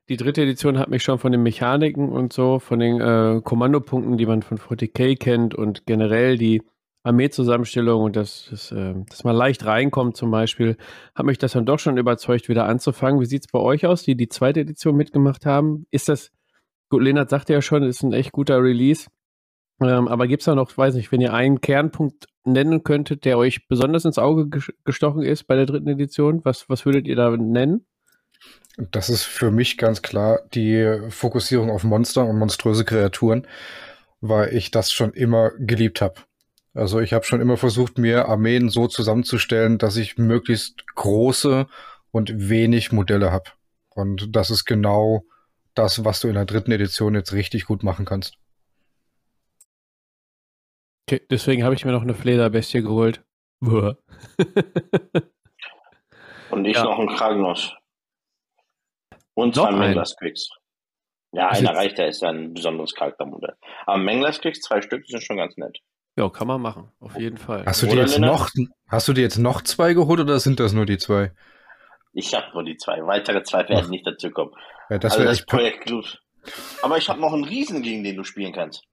die 0.07 0.15
dritte 0.15 0.43
Edition 0.43 0.79
hat 0.79 0.89
mich 0.89 1.03
schon 1.03 1.19
von 1.19 1.33
den 1.33 1.43
Mechaniken 1.43 2.07
und 2.09 2.31
so, 2.31 2.59
von 2.59 2.79
den 2.79 3.01
äh, 3.01 3.41
Kommandopunkten, 3.43 4.17
die 4.17 4.25
man 4.25 4.41
von 4.41 4.57
40k 4.57 5.17
kennt 5.19 5.53
und 5.53 5.85
generell 5.85 6.37
die 6.37 6.61
Armeezusammenstellung 7.03 8.03
und 8.03 8.15
dass, 8.15 8.47
dass, 8.49 8.71
äh, 8.71 8.93
dass 9.09 9.25
man 9.25 9.35
leicht 9.35 9.65
reinkommt 9.65 10.15
zum 10.15 10.31
Beispiel, 10.31 10.77
hat 11.13 11.25
mich 11.25 11.37
das 11.37 11.51
dann 11.51 11.65
doch 11.65 11.79
schon 11.79 11.97
überzeugt, 11.97 12.47
wieder 12.47 12.67
anzufangen. 12.67 13.19
Wie 13.19 13.25
sieht 13.25 13.47
es 13.47 13.51
bei 13.51 13.59
euch 13.59 13.85
aus, 13.85 14.03
die 14.03 14.15
die 14.15 14.29
zweite 14.29 14.61
Edition 14.61 14.95
mitgemacht 14.95 15.45
haben? 15.45 15.87
Ist 15.91 16.07
das, 16.07 16.31
gut, 16.89 17.03
Lennart 17.03 17.29
sagte 17.29 17.51
ja 17.51 17.61
schon, 17.61 17.83
ist 17.83 18.01
ein 18.01 18.13
echt 18.13 18.31
guter 18.31 18.63
Release. 18.63 19.07
Ähm, 19.81 20.07
aber 20.07 20.27
gibt 20.27 20.41
es 20.41 20.45
da 20.45 20.55
noch, 20.55 20.75
weiß 20.75 20.95
nicht, 20.95 21.11
wenn 21.11 21.21
ihr 21.21 21.33
einen 21.33 21.61
Kernpunkt 21.61 22.25
nennen 22.45 22.83
könntet, 22.83 23.25
der 23.25 23.37
euch 23.37 23.67
besonders 23.67 24.05
ins 24.05 24.17
Auge 24.17 24.49
gestochen 24.83 25.21
ist 25.21 25.43
bei 25.45 25.55
der 25.55 25.65
dritten 25.65 25.89
Edition, 25.89 26.43
was, 26.43 26.67
was 26.69 26.85
würdet 26.85 27.07
ihr 27.07 27.15
da 27.15 27.29
nennen? 27.35 27.85
Das 28.91 29.09
ist 29.09 29.23
für 29.23 29.51
mich 29.51 29.77
ganz 29.77 30.01
klar 30.01 30.41
die 30.53 30.99
Fokussierung 31.09 31.71
auf 31.71 31.83
Monster 31.83 32.25
und 32.25 32.37
monströse 32.37 32.85
Kreaturen, 32.85 33.47
weil 34.21 34.53
ich 34.53 34.71
das 34.71 34.91
schon 34.91 35.13
immer 35.13 35.51
geliebt 35.57 36.01
habe. 36.01 36.21
Also 36.73 36.99
ich 36.99 37.13
habe 37.13 37.25
schon 37.25 37.41
immer 37.41 37.57
versucht, 37.57 37.97
mir 37.97 38.27
Armeen 38.27 38.69
so 38.69 38.87
zusammenzustellen, 38.87 39.79
dass 39.79 39.97
ich 39.97 40.19
möglichst 40.19 40.85
große 40.93 41.65
und 42.11 42.49
wenig 42.49 42.91
Modelle 42.91 43.31
habe. 43.31 43.51
Und 43.89 44.35
das 44.35 44.51
ist 44.51 44.65
genau 44.65 45.23
das, 45.73 46.05
was 46.05 46.19
du 46.19 46.27
in 46.27 46.35
der 46.35 46.45
dritten 46.45 46.71
Edition 46.71 47.15
jetzt 47.15 47.33
richtig 47.33 47.65
gut 47.65 47.81
machen 47.81 48.05
kannst. 48.05 48.37
Okay, 51.09 51.25
deswegen 51.31 51.63
habe 51.63 51.73
ich 51.73 51.85
mir 51.85 51.93
noch 51.93 52.01
eine 52.01 52.13
Flederbestie 52.13 52.81
geholt. 52.81 53.23
und 53.61 53.95
ich 56.65 56.75
ja. 56.75 56.83
noch 56.83 56.99
einen 56.99 57.07
Kragnos. 57.07 57.73
Und 59.33 59.55
zwei 59.55 59.71
Menglas-Quicks. 59.71 60.49
Ja, 61.31 61.47
einer 61.49 61.75
reicht, 61.75 61.97
der 61.97 62.09
ist 62.09 62.21
ja 62.21 62.29
ein 62.29 62.53
besonderes 62.53 62.93
Charaktermodell. 62.93 63.55
Aber 63.85 63.97
Menglas-Quicks, 63.99 64.59
zwei 64.59 64.81
Stück, 64.81 65.07
sind 65.07 65.23
schon 65.23 65.37
ganz 65.37 65.55
nett. 65.55 65.79
Ja, 66.17 66.29
kann 66.29 66.47
man 66.47 66.59
machen, 66.61 66.91
auf 66.99 67.17
jeden 67.17 67.37
Fall. 67.37 67.63
Hast 67.65 67.83
du, 67.83 67.87
dir 67.87 68.01
jetzt 68.01 68.19
noch, 68.19 68.49
hast 68.89 69.07
du 69.07 69.13
dir 69.13 69.21
jetzt 69.21 69.37
noch 69.37 69.61
zwei 69.61 69.93
geholt 69.93 70.19
oder 70.19 70.39
sind 70.39 70.59
das 70.59 70.73
nur 70.73 70.85
die 70.85 70.97
zwei? 70.97 71.31
Ich 72.11 72.33
habe 72.33 72.51
nur 72.53 72.63
die 72.63 72.75
zwei. 72.75 73.05
Weitere 73.05 73.43
zwei 73.43 73.69
werden 73.69 73.85
Ach. 73.85 73.89
nicht 73.89 74.05
dazu 74.05 74.29
kommen. 74.31 74.51
Ja, 74.89 74.97
das 74.97 75.13
also 75.13 75.25
das 75.25 75.45
Projekt. 75.45 75.89
Aber 76.81 76.97
ich 76.97 77.07
habe 77.07 77.21
noch 77.21 77.31
einen 77.33 77.45
Riesen, 77.45 77.81
gegen 77.81 78.03
den 78.03 78.17
du 78.17 78.23
spielen 78.23 78.51
kannst. 78.51 78.83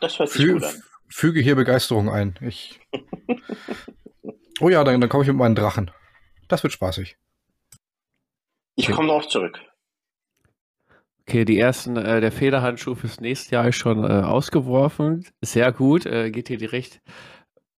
Das 0.00 0.18
hört 0.18 0.30
sich 0.30 0.42
Fü 0.42 0.52
gut 0.54 0.64
an. 0.64 0.82
Füge 1.08 1.40
hier 1.40 1.54
Begeisterung 1.54 2.10
ein. 2.10 2.38
Ich. 2.40 2.80
oh 4.60 4.68
ja, 4.68 4.82
dann, 4.84 5.00
dann 5.00 5.08
komme 5.08 5.22
ich 5.22 5.28
mit 5.28 5.36
meinen 5.36 5.54
Drachen. 5.54 5.90
Das 6.48 6.62
wird 6.62 6.72
spaßig. 6.72 7.16
Ich 8.74 8.90
komme 8.90 9.08
noch 9.08 9.26
zurück. 9.26 9.60
Okay, 11.28 11.44
die 11.44 11.58
ersten, 11.58 11.96
äh, 11.96 12.20
der 12.20 12.30
Federhandschuh 12.30 12.94
fürs 12.94 13.20
nächste 13.20 13.56
Jahr 13.56 13.68
ist 13.68 13.76
schon 13.76 14.04
äh, 14.04 14.22
ausgeworfen. 14.22 15.26
Sehr 15.40 15.72
gut. 15.72 16.06
Äh, 16.06 16.30
geht 16.30 16.48
hier 16.48 16.58
direkt 16.58 17.00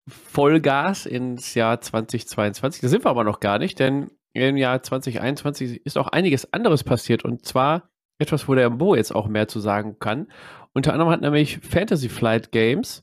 Vollgas 0.09 1.07
ins 1.07 1.55
Jahr 1.55 1.81
2022. 1.81 2.81
Da 2.81 2.89
sind 2.89 3.05
wir 3.05 3.11
aber 3.11 3.25
noch 3.25 3.41
gar 3.41 3.59
nicht, 3.59 3.79
denn 3.79 4.11
im 4.33 4.57
Jahr 4.57 4.83
2021 4.83 5.85
ist 5.85 5.97
auch 5.97 6.09
einiges 6.09 6.53
anderes 6.53 6.85
passiert 6.85 7.25
und 7.25 7.45
zwar 7.45 7.89
etwas, 8.19 8.49
wo 8.49 8.55
der 8.55 8.71
Bo 8.71 8.95
jetzt 8.95 9.15
auch 9.15 9.29
mehr 9.29 9.49
zu 9.49 9.61
sagen 9.61 9.99
kann. 9.99 10.29
Unter 10.77 10.93
anderem 10.93 11.11
hat 11.11 11.23
nämlich 11.23 11.59
Fantasy 11.61 12.11
Flight 12.11 12.53
Games 12.53 13.01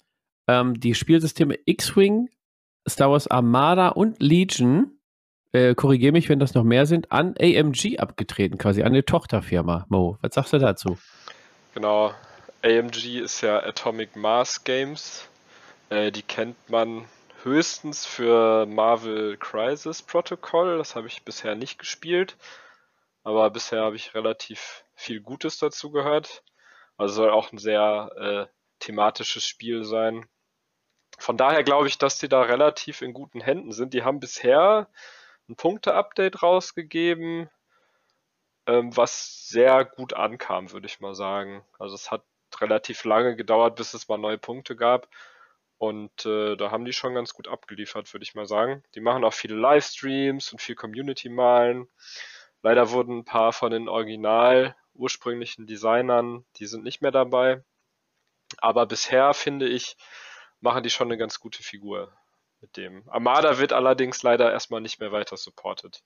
ähm, 0.47 0.79
die 0.79 0.93
Spielsysteme 0.93 1.57
X-Wing, 1.65 2.29
Star 2.87 3.09
Wars 3.09 3.27
Armada 3.27 3.87
und 3.87 4.21
Legion 4.21 4.99
äh, 5.53 5.73
korrigiere 5.73 6.11
mich, 6.11 6.29
wenn 6.29 6.37
das 6.37 6.53
noch 6.53 6.63
mehr 6.63 6.85
sind, 6.85 7.11
an 7.11 7.33
AMG 7.35 7.97
abgetreten, 7.97 8.59
quasi 8.59 8.83
an 8.83 8.93
die 8.93 9.01
Tochterfirma. 9.01 9.87
Mo, 9.89 10.19
was 10.21 10.35
sagst 10.35 10.53
du 10.53 10.59
dazu? 10.59 10.99
Genau, 11.73 12.13
AMG 12.61 13.21
ist 13.23 13.41
ja 13.41 13.63
Atomic 13.63 14.15
Mass 14.15 14.63
Games. 14.63 15.27
Äh, 15.89 16.11
die 16.11 16.21
kennt 16.21 16.69
man 16.69 17.05
höchstens 17.41 18.05
für 18.05 18.67
Marvel 18.67 19.35
Crisis 19.37 20.03
Protocol. 20.03 20.77
Das 20.77 20.95
habe 20.95 21.07
ich 21.07 21.23
bisher 21.23 21.55
nicht 21.55 21.79
gespielt. 21.79 22.37
Aber 23.23 23.49
bisher 23.49 23.81
habe 23.81 23.95
ich 23.95 24.13
relativ 24.13 24.83
viel 24.93 25.21
Gutes 25.21 25.57
dazu 25.57 25.89
gehört. 25.89 26.43
Also 26.97 27.15
soll 27.15 27.31
auch 27.31 27.51
ein 27.51 27.57
sehr 27.57 28.49
äh, 28.49 28.53
thematisches 28.79 29.45
Spiel 29.45 29.83
sein. 29.83 30.27
Von 31.19 31.37
daher 31.37 31.63
glaube 31.63 31.87
ich, 31.87 31.97
dass 31.97 32.17
die 32.17 32.29
da 32.29 32.41
relativ 32.41 33.01
in 33.01 33.13
guten 33.13 33.41
Händen 33.41 33.71
sind. 33.71 33.93
Die 33.93 34.03
haben 34.03 34.19
bisher 34.19 34.89
ein 35.47 35.55
Punkte-Update 35.55 36.41
rausgegeben, 36.43 37.49
ähm, 38.67 38.95
was 38.95 39.47
sehr 39.47 39.85
gut 39.85 40.13
ankam, 40.13 40.71
würde 40.71 40.87
ich 40.87 40.99
mal 40.99 41.15
sagen. 41.15 41.63
Also 41.79 41.95
es 41.95 42.11
hat 42.11 42.23
relativ 42.59 43.03
lange 43.03 43.35
gedauert, 43.35 43.75
bis 43.75 43.93
es 43.93 44.07
mal 44.07 44.17
neue 44.17 44.37
Punkte 44.37 44.75
gab. 44.75 45.07
Und 45.77 46.25
äh, 46.25 46.55
da 46.55 46.71
haben 46.71 46.85
die 46.85 46.93
schon 46.93 47.13
ganz 47.13 47.33
gut 47.33 47.47
abgeliefert, 47.47 48.13
würde 48.13 48.23
ich 48.23 48.35
mal 48.35 48.45
sagen. 48.45 48.83
Die 48.95 49.01
machen 49.01 49.23
auch 49.23 49.33
viele 49.33 49.55
Livestreams 49.55 50.51
und 50.51 50.61
viel 50.61 50.75
Community-Malen. 50.75 51.89
Leider 52.61 52.91
wurden 52.91 53.19
ein 53.19 53.25
paar 53.25 53.51
von 53.51 53.71
den 53.71 53.89
original 53.89 54.75
ursprünglichen 54.93 55.67
Designern, 55.67 56.45
die 56.57 56.65
sind 56.65 56.83
nicht 56.83 57.01
mehr 57.01 57.11
dabei. 57.11 57.63
Aber 58.57 58.85
bisher 58.85 59.33
finde 59.33 59.67
ich, 59.67 59.97
machen 60.59 60.83
die 60.83 60.89
schon 60.89 61.07
eine 61.07 61.17
ganz 61.17 61.39
gute 61.39 61.63
Figur 61.63 62.15
mit 62.61 62.77
dem. 62.77 63.07
Armada 63.09 63.59
wird 63.59 63.73
allerdings 63.73 64.23
leider 64.23 64.51
erstmal 64.51 64.81
nicht 64.81 64.99
mehr 64.99 65.11
weiter 65.11 65.37
supported. 65.37 66.01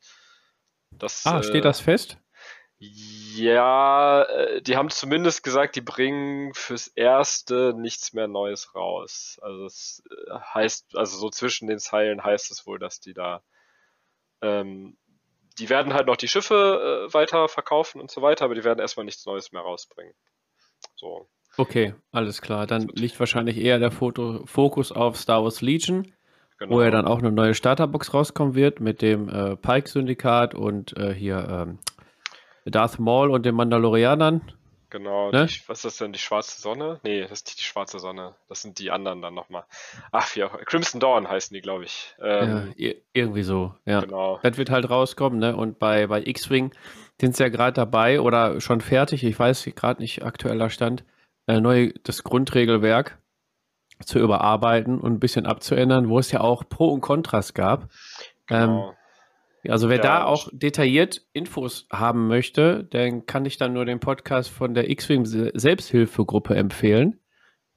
Das, 0.91 1.25
ah, 1.25 1.43
steht 1.43 1.55
äh, 1.55 1.61
das 1.61 1.79
fest? 1.81 2.17
Ja, 2.79 4.23
äh, 4.23 4.61
die 4.61 4.77
haben 4.77 4.89
zumindest 4.89 5.43
gesagt, 5.43 5.75
die 5.75 5.81
bringen 5.81 6.53
fürs 6.53 6.87
Erste 6.87 7.73
nichts 7.75 8.13
mehr 8.13 8.27
Neues 8.27 8.75
raus. 8.75 9.39
Also 9.41 9.65
es 9.65 10.03
äh, 10.09 10.33
heißt, 10.53 10.95
also 10.95 11.17
so 11.17 11.29
zwischen 11.29 11.67
den 11.67 11.79
Zeilen 11.79 12.23
heißt 12.23 12.51
es 12.51 12.67
wohl, 12.67 12.77
dass 12.77 12.99
die 12.99 13.13
da 13.13 13.43
ähm, 14.41 14.97
die 15.59 15.69
werden 15.69 15.93
halt 15.93 16.07
noch 16.07 16.17
die 16.17 16.27
Schiffe 16.27 17.07
äh, 17.09 17.13
weiter 17.13 17.47
verkaufen 17.47 17.99
und 17.99 18.11
so 18.11 18.21
weiter, 18.21 18.45
aber 18.45 18.55
die 18.55 18.63
werden 18.63 18.79
erstmal 18.79 19.05
nichts 19.05 19.25
Neues 19.25 19.51
mehr 19.51 19.61
rausbringen. 19.61 20.13
So. 20.95 21.27
Okay, 21.57 21.95
alles 22.11 22.41
klar. 22.41 22.67
Dann 22.67 22.87
liegt 22.93 23.19
wahrscheinlich 23.19 23.57
eher 23.57 23.79
der 23.79 23.91
Foto 23.91 24.45
Fokus 24.45 24.91
auf 24.91 25.17
Star 25.17 25.43
Wars 25.43 25.61
Legion. 25.61 26.11
Genau. 26.59 26.75
Wo 26.75 26.81
ja 26.81 26.89
dann 26.89 27.05
auch 27.05 27.19
eine 27.19 27.31
neue 27.31 27.53
Starterbox 27.53 28.13
rauskommen 28.13 28.55
wird 28.55 28.79
mit 28.79 29.03
dem 29.03 29.29
äh, 29.29 29.55
Pike-Syndikat 29.55 30.55
und 30.55 30.97
äh, 30.97 31.13
hier 31.13 31.47
ähm, 31.49 31.79
Darth 32.65 32.99
Maul 32.99 33.29
und 33.29 33.45
den 33.45 33.53
Mandalorianern. 33.53 34.41
Genau, 34.89 35.31
ne? 35.31 35.47
die, 35.47 35.61
was 35.67 35.79
ist 35.79 35.85
das 35.85 35.97
denn, 35.97 36.13
die 36.13 36.19
schwarze 36.19 36.61
Sonne? 36.61 36.99
Nee, 37.03 37.21
das 37.21 37.31
ist 37.31 37.47
nicht 37.47 37.59
die 37.59 37.63
schwarze 37.63 37.99
Sonne, 37.99 38.35
das 38.47 38.61
sind 38.61 38.79
die 38.79 38.89
anderen 38.89 39.21
dann 39.21 39.33
nochmal. 39.33 39.65
Ach, 40.11 40.33
ja, 40.35 40.47
Crimson 40.47 41.01
Dawn 41.01 41.27
heißen 41.27 41.53
die, 41.53 41.61
glaube 41.61 41.83
ich. 41.83 42.15
Ähm, 42.21 42.73
ja, 42.77 42.93
irgendwie 43.11 43.43
so, 43.43 43.75
ja. 43.85 43.99
Genau. 43.99 44.39
Das 44.43 44.57
wird 44.57 44.69
halt 44.69 44.89
rauskommen, 44.89 45.39
ne? 45.39 45.55
Und 45.55 45.77
bei, 45.77 46.07
bei 46.07 46.21
X-Wing 46.25 46.73
sind 47.19 47.35
sie 47.35 47.43
ja 47.43 47.49
gerade 47.49 47.73
dabei 47.73 48.21
oder 48.21 48.61
schon 48.61 48.79
fertig, 48.79 49.23
ich 49.23 49.37
weiß 49.37 49.69
gerade 49.75 50.01
nicht 50.01 50.23
aktueller 50.23 50.69
Stand, 50.69 51.03
äh, 51.47 51.59
neu 51.59 51.91
das 52.03 52.23
Grundregelwerk 52.23 53.17
zu 54.05 54.19
überarbeiten 54.19 54.99
und 54.99 55.13
ein 55.13 55.19
bisschen 55.19 55.45
abzuändern, 55.45 56.07
wo 56.07 56.19
es 56.19 56.31
ja 56.31 56.41
auch 56.41 56.63
Pro 56.69 56.89
und 56.93 57.01
Kontras 57.01 57.53
gab. 57.53 57.89
Genau. 58.47 58.89
Ähm, 58.89 58.96
also 59.69 59.89
wer 59.89 59.97
ja, 59.97 60.03
da 60.03 60.25
auch 60.25 60.49
detailliert 60.51 61.21
Infos 61.33 61.87
haben 61.91 62.27
möchte, 62.27 62.85
dann 62.85 63.25
kann 63.25 63.45
ich 63.45 63.57
dann 63.57 63.73
nur 63.73 63.85
den 63.85 63.99
Podcast 63.99 64.49
von 64.49 64.73
der 64.73 64.89
X-Wing 64.89 65.25
Selbsthilfegruppe 65.25 66.55
empfehlen. 66.55 67.19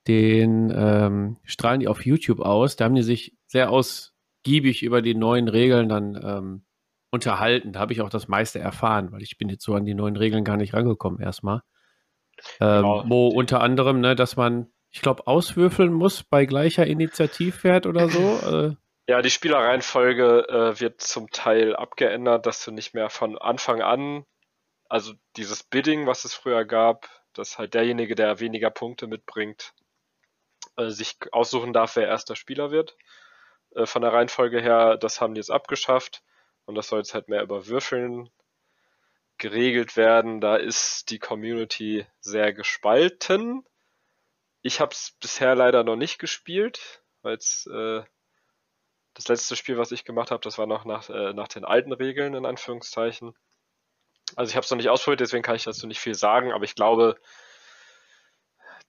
Den 0.09 0.72
ähm, 0.74 1.37
strahlen 1.44 1.81
die 1.81 1.88
auf 1.88 2.05
YouTube 2.05 2.40
aus. 2.40 2.76
Da 2.76 2.87
haben 2.87 2.94
die 2.94 3.03
sich 3.03 3.37
sehr 3.46 3.70
ausgiebig 3.70 4.83
über 4.83 5.03
die 5.03 5.14
neuen 5.14 5.48
Regeln 5.48 5.88
dann 5.88 6.18
ähm, 6.22 6.62
unterhalten. 7.11 7.72
Da 7.72 7.81
habe 7.81 7.92
ich 7.92 8.00
auch 8.00 8.09
das 8.09 8.29
meiste 8.29 8.59
erfahren, 8.59 9.12
weil 9.12 9.22
ich 9.22 9.37
bin 9.37 9.48
jetzt 9.48 9.64
so 9.64 9.74
an 9.74 9.85
die 9.85 9.94
neuen 9.94 10.16
Regeln 10.16 10.44
gar 10.44 10.57
nicht 10.57 10.74
rangekommen 10.74 11.20
erstmal. 11.20 11.62
Ähm, 12.61 12.83
genau. 12.83 13.05
Wo 13.09 13.29
unter 13.29 13.61
anderem, 13.61 14.00
ne, 14.00 14.14
dass 14.14 14.37
man 14.37 14.68
ich 14.90 15.03
glaube, 15.03 15.26
auswürfeln 15.26 15.92
muss 15.92 16.24
bei 16.24 16.46
gleicher 16.46 16.87
Initiativwert 16.87 17.87
oder 17.87 18.09
so. 18.09 18.20
Äh. 18.50 18.74
Ja, 19.11 19.23
die 19.23 19.31
Spielereihenfolge 19.31 20.46
äh, 20.49 20.79
wird 20.79 21.01
zum 21.01 21.33
Teil 21.33 21.75
abgeändert, 21.75 22.46
dass 22.46 22.64
du 22.64 22.70
nicht 22.70 22.94
mehr 22.94 23.11
von 23.11 23.37
Anfang 23.37 23.83
an, 23.83 24.25
also 24.88 25.14
dieses 25.35 25.64
Bidding, 25.64 26.07
was 26.07 26.25
es 26.25 26.33
früher 26.33 26.64
gab, 26.64 27.09
dass 27.33 27.59
halt 27.59 27.75
derjenige, 27.75 28.14
der 28.14 28.38
weniger 28.38 28.70
Punkte 28.70 29.09
mitbringt, 29.09 29.75
äh, 30.77 30.90
sich 30.90 31.16
aussuchen 31.33 31.73
darf, 31.73 31.96
wer 31.96 32.07
erster 32.07 32.37
Spieler 32.37 32.70
wird. 32.70 32.96
Äh, 33.75 33.85
von 33.85 34.03
der 34.03 34.12
Reihenfolge 34.12 34.62
her, 34.62 34.96
das 34.96 35.20
haben 35.20 35.35
die 35.35 35.40
jetzt 35.40 35.51
abgeschafft 35.51 36.23
und 36.64 36.77
das 36.77 36.87
soll 36.87 37.01
jetzt 37.01 37.12
halt 37.12 37.29
mehr 37.29 37.42
über 37.42 37.66
Würfeln 37.66 38.31
geregelt 39.38 39.96
werden. 39.96 40.40
Da 40.40 40.55
ist 40.55 41.11
die 41.11 41.18
Community 41.18 42.07
sehr 42.20 42.53
gespalten. 42.53 43.66
Ich 44.62 44.79
habe 44.79 44.92
es 44.92 45.16
bisher 45.20 45.57
leider 45.57 45.83
noch 45.83 45.96
nicht 45.96 46.20
gespielt, 46.20 47.03
weil 47.23 47.35
es 47.35 47.66
äh, 47.66 48.05
das 49.14 49.29
letzte 49.29 49.57
Spiel, 49.57 49.79
was 49.79 49.92
ich 49.92 50.05
gemacht 50.05 50.31
habe, 50.31 50.40
das 50.42 50.59
war 50.59 50.66
noch 50.66 50.85
nach, 50.85 51.09
äh, 51.11 51.33
nach 51.33 51.49
den 51.49 51.64
alten 51.64 51.92
Regeln, 51.92 52.35
in 52.35 52.46
Anführungszeichen. 52.46 53.35
Also 54.37 54.51
ich 54.51 54.57
habe 54.57 54.64
es 54.64 54.70
noch 54.70 54.79
nicht 54.79 54.88
ausprobiert, 54.88 55.20
deswegen 55.20 55.42
kann 55.42 55.57
ich 55.57 55.64
dazu 55.64 55.87
nicht 55.87 56.01
viel 56.01 56.14
sagen, 56.14 56.53
aber 56.53 56.64
ich 56.64 56.75
glaube, 56.75 57.16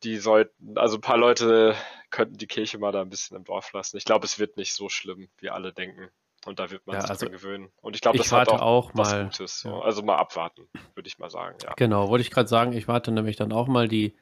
die 0.04 0.18
sollten, 0.18 0.78
also 0.78 0.98
ein 0.98 1.02
paar 1.02 1.18
Leute 1.18 1.76
könnten 2.10 2.38
die 2.38 2.48
Kirche 2.48 2.78
mal 2.78 2.92
da 2.92 3.02
ein 3.02 3.10
bisschen 3.10 3.38
im 3.38 3.44
Dorf 3.44 3.72
lassen. 3.74 3.98
Ich 3.98 4.06
glaube, 4.06 4.26
es 4.26 4.40
wird 4.40 4.58
nicht 4.58 4.74
so 4.74 4.90
schlimm, 4.90 5.30
wie 5.38 5.50
alle 5.50 5.74
denken. 5.74 6.10
Und 6.46 6.60
da 6.60 6.72
wird 6.72 6.88
man 6.88 6.96
Ja, 6.96 7.02
sich 7.02 7.10
also 7.12 7.26
dran 7.28 7.34
gewöhnen. 7.34 7.72
Und 7.82 7.96
ich 7.96 8.02
glaube, 8.02 8.18
ich 8.18 8.24
das 8.24 8.32
hat 8.32 8.48
warte 8.48 8.64
auch, 8.64 8.88
auch 8.88 8.92
was 8.96 9.12
mal. 9.12 9.24
Gutes. 9.26 9.64
Ja. 9.64 9.80
Also 9.80 10.02
mal 10.02 10.18
abwarten, 10.18 10.68
würde 10.96 11.08
ich 11.08 11.20
mal 11.20 11.30
sagen. 11.30 11.58
Ja. 11.64 11.74
Genau, 11.76 12.10
wollte 12.10 12.24
ich 12.24 12.32
gerade 12.32 12.50
sagen, 12.50 12.74
ich 12.74 12.88
warte 12.88 13.12
nämlich 13.12 13.36
dann 13.36 13.52
auch 13.52 13.68
mal 13.68 13.88
die, 13.88 14.16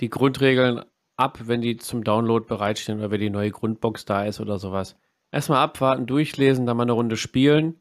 die 0.00 0.10
Grundregeln 0.10 0.84
ab, 1.16 1.38
wenn 1.42 1.60
die 1.60 1.76
zum 1.76 2.02
Download 2.02 2.44
bereitstehen 2.44 2.98
oder 2.98 3.12
wenn 3.12 3.20
die 3.20 3.30
neue 3.30 3.52
Grundbox 3.52 4.04
da 4.04 4.24
ist 4.24 4.40
oder 4.40 4.58
sowas. 4.58 4.96
Erstmal 5.32 5.58
abwarten, 5.62 6.06
durchlesen, 6.06 6.66
dann 6.66 6.76
mal 6.76 6.84
eine 6.84 6.92
Runde 6.92 7.16
spielen. 7.16 7.80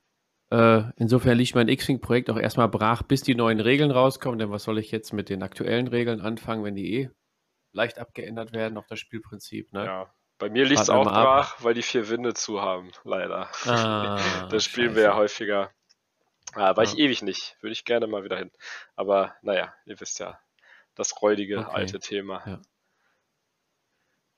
Äh, 0.52 0.84
insofern 0.98 1.38
liegt 1.38 1.56
mein 1.56 1.68
X-Wing-Projekt 1.68 2.30
auch 2.30 2.38
erstmal 2.38 2.70
brach, 2.70 3.04
bis 3.04 3.22
die 3.22 3.36
neuen 3.36 3.60
Regeln 3.60 3.92
rauskommen, 3.92 4.40
denn 4.40 4.52
was 4.52 4.64
soll 4.64 4.80
ich 4.80 4.92
jetzt 4.92 5.14
mit 5.14 5.30
den 5.30 5.44
aktuellen 5.44 5.88
Regeln 5.88 6.22
anfangen, 6.22 6.64
wenn 6.64 6.76
die 6.76 6.94
eh 6.96 7.10
leicht 7.72 8.00
abgeändert 8.00 8.52
werden 8.54 8.78
auf 8.78 8.88
das 8.88 9.00
Spielprinzip, 9.00 9.72
ne? 9.74 9.86
Ja. 9.86 10.14
Bei 10.40 10.50
mir 10.50 10.66
liegt 10.66 10.80
es 10.80 10.90
auch 10.90 11.04
mal 11.04 11.12
ab. 11.12 11.24
brach, 11.26 11.64
weil 11.64 11.74
die 11.74 11.82
vier 11.82 12.08
Winde 12.08 12.34
zu 12.34 12.62
haben, 12.62 12.92
leider. 13.04 13.50
Ah, 13.66 14.48
das 14.50 14.64
spielen 14.64 14.96
wir 14.96 15.04
ja 15.04 15.16
häufiger. 15.16 15.70
Ah, 16.54 16.76
war 16.78 16.84
ich 16.84 16.94
Ja. 16.94 17.00
ewig 17.06 17.22
nicht. 17.22 17.58
Würde 17.62 17.74
ich 17.74 17.84
gerne 17.84 18.08
mal 18.08 18.24
wieder 18.24 18.38
hin. 18.38 18.50
Aber 18.96 19.36
naja, 19.42 19.74
ihr 19.86 20.00
wisst 20.00 20.18
ja, 20.20 20.40
das 20.96 21.22
räudige 21.22 21.60
Okay. 21.60 21.72
alte 21.76 22.00
Thema. 22.00 22.42
Ja. 22.48 22.62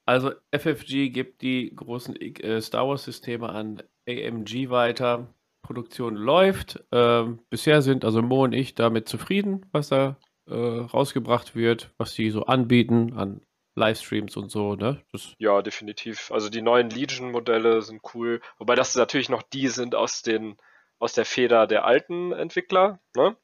Also 0.05 0.31
FFG 0.51 1.09
gibt 1.09 1.41
die 1.41 1.73
großen 1.75 2.15
äh, 2.15 2.61
Star 2.61 2.87
Wars-Systeme 2.87 3.49
an 3.49 3.83
AMG 4.07 4.69
weiter. 4.69 5.33
Produktion 5.61 6.15
läuft. 6.15 6.83
Ähm, 6.91 7.39
bisher 7.49 7.81
sind 7.81 8.03
also 8.03 8.21
Mo 8.21 8.43
und 8.43 8.53
ich 8.53 8.75
damit 8.75 9.07
zufrieden, 9.07 9.65
was 9.71 9.89
da 9.89 10.17
äh, 10.47 10.53
rausgebracht 10.55 11.55
wird, 11.55 11.91
was 11.97 12.13
die 12.13 12.31
so 12.31 12.45
anbieten 12.45 13.13
an 13.13 13.41
Livestreams 13.75 14.35
und 14.37 14.49
so. 14.49 14.75
Ne? 14.75 15.01
Das, 15.11 15.33
Ja, 15.37 15.61
definitiv. 15.61 16.31
Also 16.31 16.49
die 16.49 16.61
neuen 16.61 16.89
Legion-Modelle 16.89 17.81
sind 17.81 18.01
cool. 18.13 18.41
Wobei 18.57 18.75
das 18.75 18.95
natürlich 18.95 19.29
noch 19.29 19.43
die 19.43 19.67
sind 19.67 19.95
aus 19.95 20.23
den, 20.23 20.57
aus 20.99 21.13
der 21.13 21.25
Feder 21.25 21.67
der 21.67 21.85
alten 21.85 22.31
Entwickler. 22.33 22.99
Ne? 23.15 23.37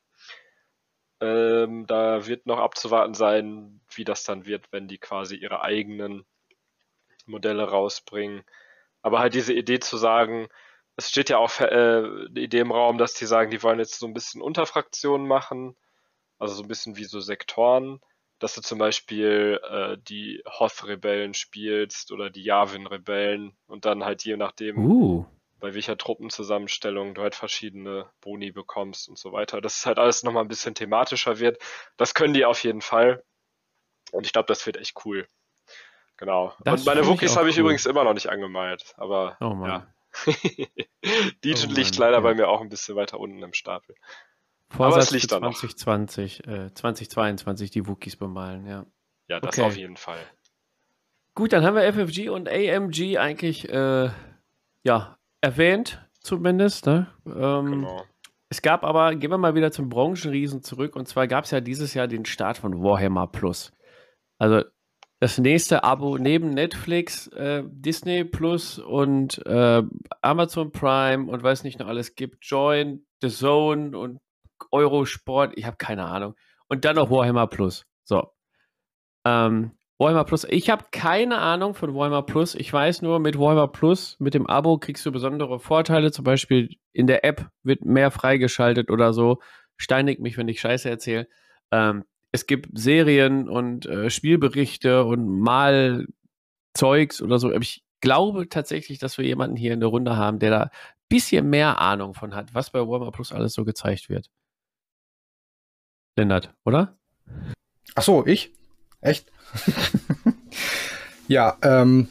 Ähm, 1.22 1.88
da 1.88 2.28
wird 2.28 2.46
noch 2.46 2.60
abzuwarten 2.60 3.14
sein, 3.14 3.80
wie 3.96 4.04
das 4.04 4.24
dann 4.24 4.46
wird, 4.46 4.72
wenn 4.72 4.88
die 4.88 4.98
quasi 4.98 5.36
ihre 5.36 5.64
eigenen 5.64 6.26
Modelle 7.28 7.70
rausbringen. 7.70 8.44
Aber 9.02 9.20
halt 9.20 9.34
diese 9.34 9.54
Idee 9.54 9.80
zu 9.80 9.98
sagen, 9.98 10.48
es 10.96 11.10
steht 11.10 11.30
ja 11.30 11.38
auch 11.38 11.60
äh, 11.60 12.04
die 12.30 12.44
Idee 12.44 12.60
im 12.60 12.72
Raum, 12.72 12.98
dass 12.98 13.14
die 13.14 13.26
sagen, 13.26 13.52
die 13.52 13.62
wollen 13.62 13.80
jetzt 13.80 14.00
so 14.00 14.08
ein 14.08 14.14
bisschen 14.14 14.42
Unterfraktionen 14.42 15.28
machen, 15.28 15.76
also 16.40 16.56
so 16.56 16.64
ein 16.64 16.68
bisschen 16.68 16.98
wie 16.98 17.06
so 17.06 17.20
Sektoren, 17.20 18.00
dass 18.40 18.56
du 18.56 18.62
zum 18.62 18.80
Beispiel 18.80 19.60
äh, 19.70 19.98
die 19.98 20.44
Hoth-Rebellen 20.48 21.34
spielst 21.34 22.12
oder 22.12 22.30
die 22.30 22.44
Yavin-Rebellen 22.44 23.56
und 23.68 23.86
dann 23.86 24.04
halt 24.04 24.24
je 24.24 24.38
nachdem, 24.38 24.78
uh, 24.78 25.26
bei 25.60 25.74
welcher 25.74 25.98
Truppenzusammenstellung 25.98 27.16
du 27.16 27.22
halt 27.22 27.36
verschiedene 27.36 28.10
Boni 28.22 28.52
bekommst 28.52 29.10
und 29.10 29.18
so 29.18 29.32
weiter. 29.32 29.62
Dass 29.62 29.80
es 29.80 29.86
halt 29.86 29.98
alles 29.98 30.24
nochmal 30.24 30.44
ein 30.44 30.50
bisschen 30.50 30.76
thematischer 30.76 31.40
wird. 31.40 31.60
Das 31.98 32.14
können 32.14 32.34
die 32.34 32.46
auf 32.46 32.64
jeden 32.64 32.82
Fall. 32.82 33.24
Und 34.12 34.26
ich 34.26 34.34
glaube, 34.34 34.48
das 34.48 34.66
wird 34.66 34.78
echt 34.78 35.06
cool. 35.06 35.28
Genau. 36.18 36.54
Das 36.64 36.82
und 36.82 36.86
meine 36.88 37.06
Wookies 37.08 37.38
habe 37.38 37.50
ich 37.50 37.56
cool. 37.58 37.62
übrigens 37.62 37.86
immer 37.86 38.04
noch 38.04 38.14
nicht 38.14 38.30
angemalt. 38.30 38.94
Aber 38.98 39.38
oh 39.40 39.54
Mann. 39.54 39.70
ja. 39.70 39.88
Legion 41.44 41.72
Oh 41.72 41.76
liegt 41.76 41.98
leider 41.98 42.18
ja. 42.18 42.20
bei 42.22 42.34
mir 42.34 42.50
auch 42.50 42.62
ein 42.62 42.70
bisschen 42.70 42.96
weiter 42.96 43.20
unten 43.20 43.42
im 43.44 43.54
Stapel. 43.54 43.96
Vorsatz 44.70 45.14
es 45.14 45.28
da 45.28 45.40
noch. 45.40 45.54
2020, 45.54 46.48
äh, 46.48 46.74
2022 46.74 47.72
die 47.72 47.88
Wookies 47.88 48.18
bemalen, 48.18 48.66
ja. 48.66 48.86
Ja, 49.30 49.40
das 49.40 49.58
Okay. 49.58 49.68
auf 49.68 49.78
jeden 49.78 49.98
Fall. 49.98 50.20
Gut, 51.36 51.54
dann 51.54 51.64
haben 51.64 51.76
wir 51.76 51.84
FFG 51.94 52.30
und 52.30 52.50
AMG 52.50 53.18
eigentlich 53.18 53.70
äh, 53.70 54.10
ja, 54.84 55.18
erwähnt, 55.42 56.04
zumindest. 56.20 56.88
Ne? 56.88 57.08
Ähm, 57.26 57.72
Genau. 57.72 58.04
Es 58.50 58.62
gab 58.62 58.84
aber, 58.86 59.14
gehen 59.16 59.30
wir 59.30 59.38
mal 59.38 59.56
wieder 59.56 59.72
zum 59.72 59.90
Branchenriesen 59.90 60.64
zurück, 60.64 60.96
und 60.96 61.08
zwar 61.08 61.28
gab 61.28 61.44
es 61.44 61.52
ja 61.52 61.60
dieses 61.60 61.94
Jahr 61.94 62.08
den 62.08 62.26
Start 62.26 62.58
von 62.58 62.82
Warhammer 62.82 63.28
Plus. 63.28 63.74
Also 64.40 64.64
das 65.20 65.38
nächste 65.38 65.84
Abo 65.84 66.18
neben 66.18 66.50
Netflix, 66.52 67.28
äh, 67.28 67.64
Disney 67.66 68.24
Plus 68.24 68.78
und 68.78 69.44
äh, 69.46 69.84
Amazon 70.22 70.72
Prime 70.72 71.30
und 71.32 71.42
weiß 71.42 71.64
nicht 71.64 71.80
noch 71.80 71.88
alles 71.88 72.16
gibt, 72.16 72.46
Join, 72.46 73.06
The 73.22 73.30
Zone 73.30 73.98
und 73.98 74.20
Eurosport, 74.72 75.54
ich 75.56 75.66
habe 75.66 75.78
keine 75.78 76.06
Ahnung. 76.06 76.36
Und 76.68 76.86
dann 76.86 76.98
noch 76.98 77.10
Warhammer 77.10 77.48
Plus. 77.48 77.86
So. 78.04 78.32
Ähm, 79.26 79.72
Warhammer 79.98 80.26
Plus, 80.26 80.46
ich 80.48 80.70
habe 80.70 80.86
keine 80.92 81.40
Ahnung 81.40 81.74
von 81.74 81.96
Warhammer 81.96 82.22
Plus. 82.22 82.54
Ich 82.54 82.72
weiß 82.72 83.02
nur, 83.02 83.20
mit 83.20 83.40
Warhammer 83.40 83.68
Plus, 83.68 84.18
mit 84.20 84.36
dem 84.36 84.46
Abo 84.46 84.78
kriegst 84.78 85.06
du 85.06 85.12
besondere 85.12 85.60
Vorteile. 85.60 86.12
Zum 86.12 86.26
Beispiel 86.26 86.78
in 86.94 87.08
der 87.08 87.26
App 87.26 87.50
wird 87.64 87.84
mehr 87.86 88.12
freigeschaltet 88.12 88.92
oder 88.92 89.14
so. 89.14 89.40
Steinigt 89.78 90.22
mich, 90.22 90.38
wenn 90.38 90.48
ich 90.48 90.60
Scheiße 90.60 90.90
erzähle. 90.90 91.28
Ähm, 91.72 92.04
es 92.38 92.46
gibt 92.46 92.70
Serien 92.78 93.50
und 93.50 93.88
äh, 93.88 94.12
Spielberichte 94.12 95.04
und 95.04 95.28
Malzeugs 95.28 97.20
oder 97.20 97.40
so. 97.40 97.48
Aber 97.48 97.62
ich 97.62 97.84
glaube 98.00 98.48
tatsächlich, 98.48 99.00
dass 99.00 99.18
wir 99.18 99.26
jemanden 99.26 99.56
hier 99.56 99.74
in 99.74 99.80
der 99.80 99.90
Runde 99.90 100.18
haben, 100.18 100.38
der 100.38 100.52
da 100.52 100.62
ein 100.62 100.70
bisschen 101.10 101.50
mehr 101.50 101.82
Ahnung 101.82 102.14
von 102.14 102.36
hat, 102.36 102.54
was 102.54 102.70
bei 102.70 102.80
Warhammer 102.80 103.12
Plus 103.12 103.32
alles 103.32 103.54
so 103.54 103.66
gezeigt 103.66 104.08
wird. 104.08 104.30
Lennart, 106.16 106.54
oder? 106.64 106.96
Ach 107.96 108.04
so, 108.04 108.24
ich? 108.28 108.54
Echt? 109.02 109.32
ja, 111.28 111.58
ähm, 111.64 112.10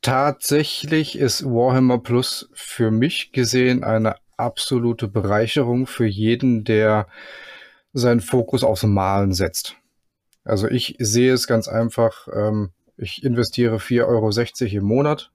tatsächlich 0.00 1.18
ist 1.18 1.44
Warhammer 1.44 1.98
Plus 1.98 2.48
für 2.54 2.90
mich 2.90 3.32
gesehen 3.32 3.84
eine 3.84 4.16
absolute 4.38 5.06
Bereicherung 5.06 5.86
für 5.86 6.06
jeden, 6.06 6.64
der 6.64 7.08
seinen 7.96 8.20
Fokus 8.20 8.62
aufs 8.62 8.82
Malen 8.82 9.32
setzt. 9.32 9.76
Also 10.44 10.68
ich 10.68 10.96
sehe 10.98 11.32
es 11.32 11.46
ganz 11.46 11.66
einfach, 11.66 12.28
ähm, 12.32 12.70
ich 12.96 13.24
investiere 13.24 13.76
4,60 13.76 14.06
Euro 14.06 14.78
im 14.78 14.84
Monat 14.84 15.32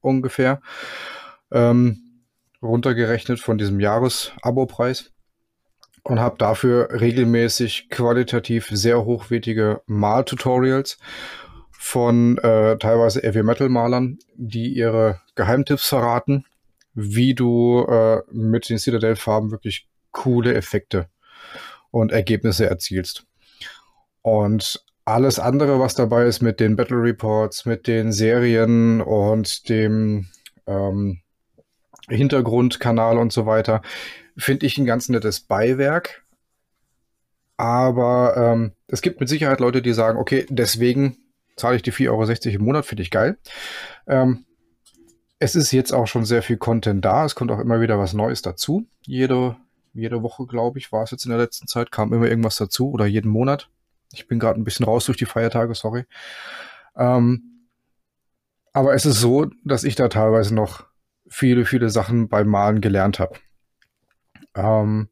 ungefähr, 0.00 0.60
ähm, 1.50 2.24
runtergerechnet 2.62 3.40
von 3.40 3.58
diesem 3.58 3.78
Jahresabo-Preis 3.78 5.12
und 6.02 6.18
habe 6.18 6.38
dafür 6.38 6.88
regelmäßig 7.00 7.90
qualitativ 7.90 8.68
sehr 8.70 9.04
hochwertige 9.04 9.82
Maltutorials 9.86 10.98
von 11.72 12.38
äh, 12.38 12.78
teilweise 12.78 13.20
Heavy 13.20 13.42
Metal 13.42 13.68
Malern, 13.68 14.18
die 14.34 14.72
ihre 14.72 15.20
Geheimtipps 15.34 15.88
verraten, 15.88 16.46
wie 16.94 17.34
du 17.34 17.84
äh, 17.84 18.22
mit 18.30 18.68
den 18.70 18.78
Citadel 18.78 19.16
Farben 19.16 19.50
wirklich 19.50 19.88
coole 20.10 20.54
Effekte 20.54 21.08
und 21.92 22.10
Ergebnisse 22.10 22.68
erzielst. 22.68 23.24
Und 24.22 24.84
alles 25.04 25.38
andere, 25.38 25.78
was 25.78 25.94
dabei 25.94 26.24
ist 26.24 26.42
mit 26.42 26.58
den 26.58 26.74
Battle 26.74 27.00
Reports, 27.00 27.64
mit 27.64 27.86
den 27.86 28.12
Serien 28.12 29.00
und 29.00 29.68
dem 29.68 30.26
ähm, 30.66 31.20
Hintergrundkanal 32.08 33.18
und 33.18 33.32
so 33.32 33.46
weiter, 33.46 33.82
finde 34.36 34.66
ich 34.66 34.78
ein 34.78 34.86
ganz 34.86 35.08
nettes 35.08 35.40
Beiwerk. 35.40 36.24
Aber 37.56 38.34
ähm, 38.36 38.72
es 38.88 39.02
gibt 39.02 39.20
mit 39.20 39.28
Sicherheit 39.28 39.60
Leute, 39.60 39.82
die 39.82 39.92
sagen, 39.92 40.18
okay, 40.18 40.46
deswegen 40.48 41.16
zahle 41.56 41.76
ich 41.76 41.82
die 41.82 41.92
4,60 41.92 42.08
Euro 42.08 42.56
im 42.56 42.64
Monat, 42.64 42.86
finde 42.86 43.02
ich 43.02 43.10
geil. 43.10 43.38
Ähm, 44.06 44.46
es 45.38 45.56
ist 45.56 45.72
jetzt 45.72 45.92
auch 45.92 46.06
schon 46.06 46.24
sehr 46.24 46.42
viel 46.42 46.56
Content 46.56 47.04
da. 47.04 47.24
Es 47.24 47.34
kommt 47.34 47.50
auch 47.50 47.58
immer 47.58 47.80
wieder 47.80 47.98
was 47.98 48.14
Neues 48.14 48.42
dazu. 48.42 48.86
Jede, 49.04 49.56
jede 49.92 50.22
Woche, 50.22 50.46
glaube 50.46 50.78
ich, 50.78 50.92
war 50.92 51.02
es 51.02 51.10
jetzt 51.10 51.24
in 51.24 51.30
der 51.30 51.38
letzten 51.38 51.66
Zeit, 51.66 51.92
kam 51.92 52.12
immer 52.12 52.26
irgendwas 52.26 52.56
dazu 52.56 52.90
oder 52.90 53.06
jeden 53.06 53.30
Monat. 53.30 53.68
Ich 54.12 54.28
bin 54.28 54.38
gerade 54.38 54.60
ein 54.60 54.64
bisschen 54.64 54.84
raus 54.84 55.06
durch 55.06 55.18
die 55.18 55.26
Feiertage, 55.26 55.74
sorry. 55.74 56.04
Ähm, 56.96 57.68
aber 58.72 58.94
es 58.94 59.06
ist 59.06 59.20
so, 59.20 59.50
dass 59.64 59.84
ich 59.84 59.94
da 59.94 60.08
teilweise 60.08 60.54
noch 60.54 60.84
viele, 61.28 61.64
viele 61.64 61.90
Sachen 61.90 62.28
beim 62.28 62.48
Malen 62.48 62.80
gelernt 62.80 63.18
habe. 63.18 63.38
Ähm, 64.54 65.08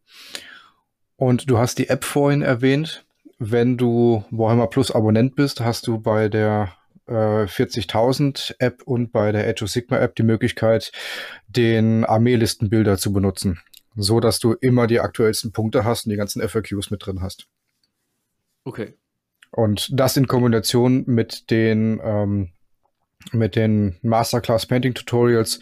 und 1.16 1.51
du 1.51 1.59
hast 1.59 1.79
die 1.79 1.88
App 1.88 2.05
vorhin 2.05 2.43
erwähnt. 2.43 3.05
Wenn 3.38 3.77
du 3.77 4.25
Warhammer 4.31 4.66
Plus 4.66 4.90
Abonnent 4.90 5.35
bist, 5.35 5.61
hast 5.61 5.87
du 5.87 5.99
bei 5.99 6.29
der 6.29 6.73
äh, 7.07 7.45
40.000 7.45 8.55
App 8.59 8.83
und 8.85 9.12
bei 9.12 9.33
der 9.33 9.49
Age 9.49 9.62
of 9.62 9.71
Sigma 9.71 9.99
App 9.99 10.14
die 10.14 10.23
Möglichkeit, 10.23 10.93
den 11.49 12.05
Armeelistenbilder 12.05 12.99
zu 12.99 13.12
benutzen, 13.12 13.61
so 13.96 14.20
dass 14.20 14.38
du 14.38 14.55
immer 14.55 14.87
die 14.87 15.00
aktuellsten 15.00 15.53
Punkte 15.53 15.85
hast 15.85 16.07
und 16.07 16.11
die 16.11 16.16
ganzen 16.16 16.46
FAQs 16.46 16.90
mit 16.90 17.05
drin 17.05 17.20
hast. 17.20 17.46
Okay. 18.64 18.94
Und 19.50 19.88
das 19.92 20.16
in 20.16 20.26
Kombination 20.26 21.05
mit 21.07 21.50
den 21.50 22.00
ähm, 22.03 22.53
mit 23.33 23.57
den 23.57 23.98
Masterclass 24.03 24.66
Painting 24.66 24.94
Tutorials 24.94 25.61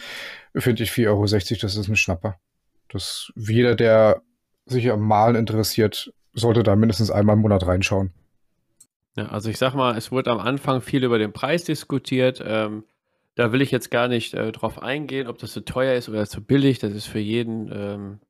finde 0.54 0.82
ich 0.82 0.90
4,60 0.90 1.06
Euro, 1.08 1.26
das 1.26 1.76
ist 1.76 1.88
ein 1.88 1.96
Schnapper. 1.96 2.36
Das, 2.88 3.32
jeder, 3.36 3.74
der 3.74 4.22
sich 4.66 4.90
am 4.90 5.00
Malen 5.00 5.36
interessiert, 5.36 6.12
sollte 6.34 6.62
da 6.62 6.76
mindestens 6.76 7.10
einmal 7.10 7.36
im 7.36 7.42
Monat 7.42 7.66
reinschauen. 7.66 8.12
Ja, 9.16 9.26
also 9.26 9.50
ich 9.50 9.58
sag 9.58 9.74
mal, 9.74 9.96
es 9.96 10.12
wurde 10.12 10.30
am 10.30 10.38
Anfang 10.38 10.80
viel 10.80 11.04
über 11.04 11.18
den 11.18 11.32
Preis 11.32 11.64
diskutiert. 11.64 12.42
Ähm, 12.44 12.84
da 13.38 13.52
will 13.52 13.62
ich 13.62 13.70
jetzt 13.70 13.92
gar 13.92 14.08
nicht 14.08 14.34
äh, 14.34 14.50
drauf 14.50 14.82
eingehen, 14.82 15.28
ob 15.28 15.38
das 15.38 15.52
zu 15.52 15.64
teuer 15.64 15.94
ist 15.94 16.08
oder 16.08 16.26
zu 16.26 16.44
billig. 16.44 16.80
Das 16.80 16.92
ist 16.92 17.06
für 17.06 17.20
jeden, 17.20 17.70
ähm, 17.72 18.20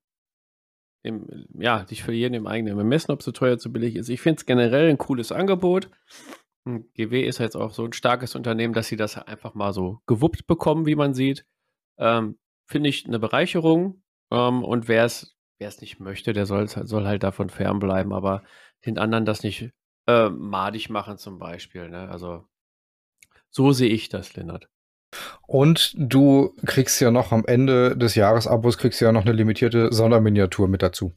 im, 1.03 1.47
ja, 1.59 1.87
nicht 1.89 2.03
für 2.03 2.13
jeden 2.13 2.35
im 2.35 2.47
eigenen 2.47 2.77
Ermessen, 2.77 3.13
ob 3.13 3.21
es 3.21 3.25
zu 3.25 3.33
teuer 3.33 3.53
oder 3.53 3.59
zu 3.59 3.73
billig 3.73 3.97
ist. 3.97 4.11
Ich 4.11 4.21
finde 4.21 4.41
es 4.41 4.45
generell 4.45 4.91
ein 4.91 4.99
cooles 4.99 5.33
Angebot. 5.33 5.89
GW 6.67 7.23
ist 7.23 7.39
jetzt 7.39 7.57
auch 7.57 7.73
so 7.73 7.87
ein 7.87 7.95
starkes 7.95 8.35
Unternehmen, 8.35 8.75
dass 8.75 8.89
sie 8.89 8.97
das 8.97 9.17
einfach 9.17 9.55
mal 9.55 9.73
so 9.73 10.03
gewuppt 10.05 10.47
bekommen, 10.47 10.85
wie 10.85 10.95
man 10.95 11.15
sieht. 11.15 11.47
Ähm, 11.97 12.39
Finde 12.67 12.91
ich 12.91 13.07
eine 13.07 13.19
Bereicherung. 13.19 14.03
Ähm, 14.31 14.63
und 14.63 14.89
wer 14.89 15.07
es 15.07 15.35
nicht 15.81 16.01
möchte, 16.01 16.35
der 16.35 16.45
soll, 16.45 16.69
soll 16.69 17.07
halt 17.07 17.23
davon 17.23 17.49
fernbleiben, 17.49 18.13
aber 18.13 18.43
den 18.85 18.99
anderen 18.99 19.25
das 19.25 19.43
nicht 19.43 19.71
äh, 20.07 20.29
madig 20.29 20.91
machen 20.91 21.17
zum 21.17 21.39
Beispiel. 21.39 21.89
Ne? 21.89 22.11
Also 22.11 22.47
so 23.49 23.73
sehe 23.73 23.89
ich 23.89 24.11
das, 24.11 24.37
Lennart. 24.37 24.69
Und 25.47 25.95
du 25.97 26.55
kriegst 26.67 27.01
ja 27.01 27.11
noch 27.11 27.33
am 27.33 27.45
Ende 27.47 27.97
des 27.97 28.15
Jahresabos 28.15 28.79
kriegst 28.79 29.01
ja 29.01 29.13
noch 29.13 29.23
eine 29.23 29.33
limitierte 29.33 29.93
Sonderminiatur 29.93 30.69
mit 30.69 30.83
dazu. 30.83 31.13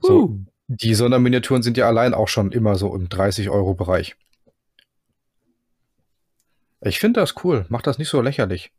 So, 0.00 0.24
uh. 0.24 0.38
die 0.68 0.94
Sonderminiaturen 0.94 1.62
sind 1.62 1.76
ja 1.76 1.86
allein 1.86 2.14
auch 2.14 2.28
schon 2.28 2.52
immer 2.52 2.76
so 2.76 2.94
im 2.94 3.08
30 3.08 3.48
Euro 3.50 3.74
Bereich. 3.74 4.16
Ich 6.82 6.98
finde 6.98 7.20
das 7.20 7.34
cool. 7.44 7.66
Mach 7.68 7.82
das 7.82 7.98
nicht 7.98 8.08
so 8.08 8.20
lächerlich. 8.20 8.72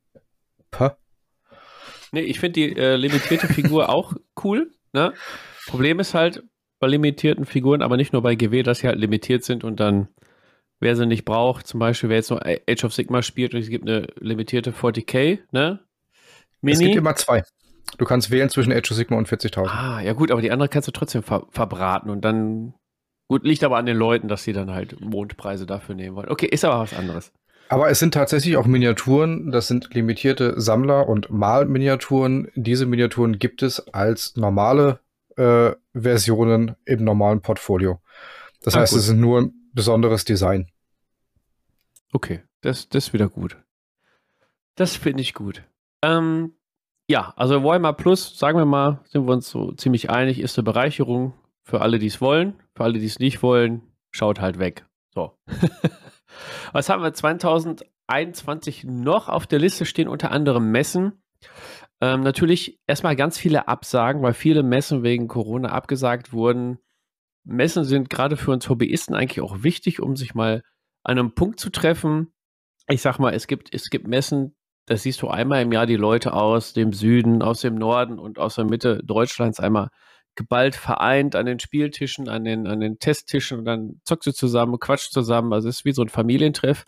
Puh. 0.71 0.91
Nee, 2.11 2.21
ich 2.21 2.39
finde 2.39 2.53
die 2.53 2.75
äh, 2.75 2.95
limitierte 2.95 3.47
Figur 3.47 3.89
auch 3.93 4.13
cool. 4.43 4.71
Ne? 4.93 5.13
Problem 5.67 5.99
ist 5.99 6.13
halt 6.13 6.43
bei 6.79 6.87
limitierten 6.87 7.45
Figuren, 7.45 7.81
aber 7.81 7.97
nicht 7.97 8.13
nur 8.13 8.21
bei 8.21 8.35
GW, 8.35 8.63
dass 8.63 8.79
sie 8.79 8.87
halt 8.87 8.99
limitiert 8.99 9.43
sind 9.43 9.63
und 9.63 9.79
dann, 9.79 10.09
wer 10.79 10.95
sie 10.95 11.05
nicht 11.05 11.25
braucht, 11.25 11.67
zum 11.67 11.79
Beispiel, 11.79 12.09
wer 12.09 12.17
jetzt 12.17 12.29
nur 12.29 12.45
Age 12.45 12.83
of 12.83 12.93
Sigma 12.93 13.21
spielt 13.21 13.53
und 13.53 13.59
es 13.61 13.69
gibt 13.69 13.87
eine 13.87 14.07
limitierte 14.19 14.71
40k, 14.71 15.39
ne? 15.51 15.79
Mini. 16.61 16.73
Es 16.73 16.79
gibt 16.79 16.95
immer 16.95 17.15
zwei. 17.15 17.43
Du 17.97 18.05
kannst 18.05 18.31
wählen 18.31 18.49
zwischen 18.49 18.73
Age 18.73 18.91
of 18.91 18.97
Sigma 18.97 19.17
und 19.17 19.27
40.000. 19.27 19.67
Ah, 19.67 20.01
ja 20.01 20.13
gut, 20.13 20.31
aber 20.31 20.41
die 20.41 20.51
andere 20.51 20.69
kannst 20.69 20.87
du 20.87 20.91
trotzdem 20.91 21.23
ver 21.23 21.47
verbraten 21.51 22.09
und 22.09 22.25
dann, 22.25 22.73
gut, 23.27 23.43
liegt 23.43 23.63
aber 23.63 23.77
an 23.77 23.85
den 23.85 23.97
Leuten, 23.97 24.27
dass 24.27 24.43
sie 24.43 24.53
dann 24.53 24.71
halt 24.71 24.99
Mondpreise 24.99 25.65
dafür 25.65 25.95
nehmen 25.95 26.15
wollen. 26.15 26.29
Okay, 26.29 26.47
ist 26.47 26.65
aber 26.65 26.79
was 26.79 26.93
anderes. 26.93 27.31
Aber 27.69 27.89
es 27.89 27.99
sind 27.99 28.13
tatsächlich 28.13 28.55
auch 28.55 28.65
Miniaturen, 28.65 29.51
das 29.51 29.67
sind 29.67 29.93
limitierte 29.93 30.59
Sammler- 30.59 31.09
und 31.09 31.29
Malminiaturen. 31.29 32.49
Diese 32.55 32.85
Miniaturen 32.85 33.39
gibt 33.39 33.61
es 33.61 33.93
als 33.93 34.37
normale 34.37 34.99
äh, 35.35 35.71
Versionen 35.93 36.75
im 36.85 37.03
normalen 37.03 37.41
Portfolio. 37.41 37.99
Das 38.67 38.75
ah, 38.75 38.81
heißt, 38.81 38.91
gut. 38.91 38.99
es 38.99 39.07
ist 39.07 39.15
nur 39.15 39.39
ein 39.39 39.53
besonderes 39.71 40.25
Design. 40.25 40.67
Okay, 42.11 42.43
das, 42.59 42.89
das 42.89 43.07
ist 43.07 43.13
wieder 43.13 43.29
gut. 43.29 43.55
Das 44.75 44.97
finde 44.97 45.21
ich 45.21 45.33
gut. 45.33 45.63
Ähm, 46.03 46.51
ja, 47.09 47.31
also 47.37 47.63
Warhammer 47.63 47.93
Plus, 47.93 48.37
sagen 48.37 48.57
wir 48.57 48.65
mal, 48.65 48.99
sind 49.05 49.25
wir 49.25 49.31
uns 49.31 49.49
so 49.49 49.71
ziemlich 49.71 50.09
einig, 50.09 50.41
ist 50.41 50.57
eine 50.57 50.65
Bereicherung 50.65 51.31
für 51.63 51.79
alle, 51.79 51.97
die 51.97 52.07
es 52.07 52.19
wollen. 52.19 52.61
Für 52.75 52.83
alle, 52.83 52.99
die 52.99 53.05
es 53.05 53.19
nicht 53.19 53.41
wollen, 53.41 53.83
schaut 54.11 54.41
halt 54.41 54.59
weg. 54.59 54.85
So. 55.15 55.37
Was 56.73 56.89
haben 56.89 57.03
wir 57.03 57.13
2021 57.13 58.83
noch 58.83 59.29
auf 59.29 59.47
der 59.47 59.59
Liste 59.59 59.85
stehen? 59.85 60.09
Unter 60.09 60.31
anderem 60.31 60.71
Messen. 60.71 61.23
Ähm, 62.01 62.19
natürlich 62.19 62.81
erstmal 62.85 63.15
ganz 63.15 63.37
viele 63.37 63.69
Absagen, 63.69 64.21
weil 64.23 64.33
viele 64.33 64.61
Messen 64.61 65.03
wegen 65.03 65.29
Corona 65.29 65.69
abgesagt 65.69 66.33
wurden. 66.33 66.79
Messen 67.47 67.85
sind 67.85 68.09
gerade 68.09 68.37
für 68.37 68.51
uns 68.51 68.69
Hobbyisten 68.69 69.15
eigentlich 69.15 69.41
auch 69.41 69.63
wichtig, 69.63 70.01
um 70.01 70.15
sich 70.15 70.35
mal 70.35 70.63
an 71.03 71.17
einem 71.17 71.33
Punkt 71.33 71.59
zu 71.59 71.69
treffen. 71.69 72.33
Ich 72.89 73.01
sag 73.01 73.19
mal, 73.19 73.33
es 73.33 73.47
gibt, 73.47 73.73
es 73.73 73.89
gibt 73.89 74.07
Messen, 74.07 74.55
da 74.85 74.95
siehst 74.95 75.21
du 75.21 75.27
einmal 75.27 75.61
im 75.61 75.71
Jahr 75.71 75.85
die 75.85 75.95
Leute 75.95 76.33
aus 76.33 76.73
dem 76.73 76.93
Süden, 76.93 77.41
aus 77.41 77.61
dem 77.61 77.75
Norden 77.75 78.19
und 78.19 78.39
aus 78.39 78.55
der 78.55 78.65
Mitte 78.65 79.01
Deutschlands 79.03 79.59
einmal 79.59 79.89
geballt 80.35 80.75
vereint 80.75 81.35
an 81.35 81.45
den 81.45 81.59
Spieltischen, 81.59 82.29
an 82.29 82.43
den, 82.43 82.67
an 82.67 82.79
den 82.79 82.99
Testtischen 82.99 83.59
und 83.59 83.65
dann 83.65 83.99
zockst 84.05 84.27
du 84.27 84.31
zusammen, 84.33 84.79
quatscht 84.79 85.11
zusammen. 85.11 85.51
Also 85.51 85.67
es 85.67 85.79
ist 85.79 85.85
wie 85.85 85.93
so 85.93 86.03
ein 86.03 86.09
Familientreff. 86.09 86.85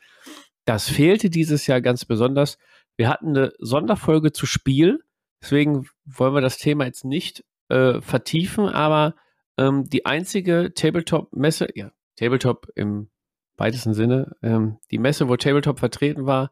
Das 0.66 0.88
fehlte 0.88 1.30
dieses 1.30 1.68
Jahr 1.68 1.82
ganz 1.82 2.06
besonders. 2.06 2.58
Wir 2.96 3.10
hatten 3.10 3.30
eine 3.30 3.52
Sonderfolge 3.60 4.32
zu 4.32 4.46
Spiel, 4.46 5.00
deswegen 5.42 5.88
wollen 6.06 6.36
wir 6.36 6.42
das 6.42 6.58
Thema 6.58 6.86
jetzt 6.86 7.06
nicht 7.06 7.44
äh, 7.70 8.02
vertiefen, 8.02 8.70
aber 8.70 9.16
ähm, 9.60 9.90
die 9.90 10.06
einzige 10.06 10.74
Tabletop-Messe, 10.74 11.68
ja, 11.76 11.92
Tabletop 12.16 12.68
im 12.76 13.10
weitesten 13.58 13.94
Sinne, 13.94 14.36
ähm, 14.42 14.78
die 14.90 14.98
Messe, 14.98 15.28
wo 15.28 15.36
Tabletop 15.36 15.80
vertreten 15.80 16.26
war, 16.26 16.52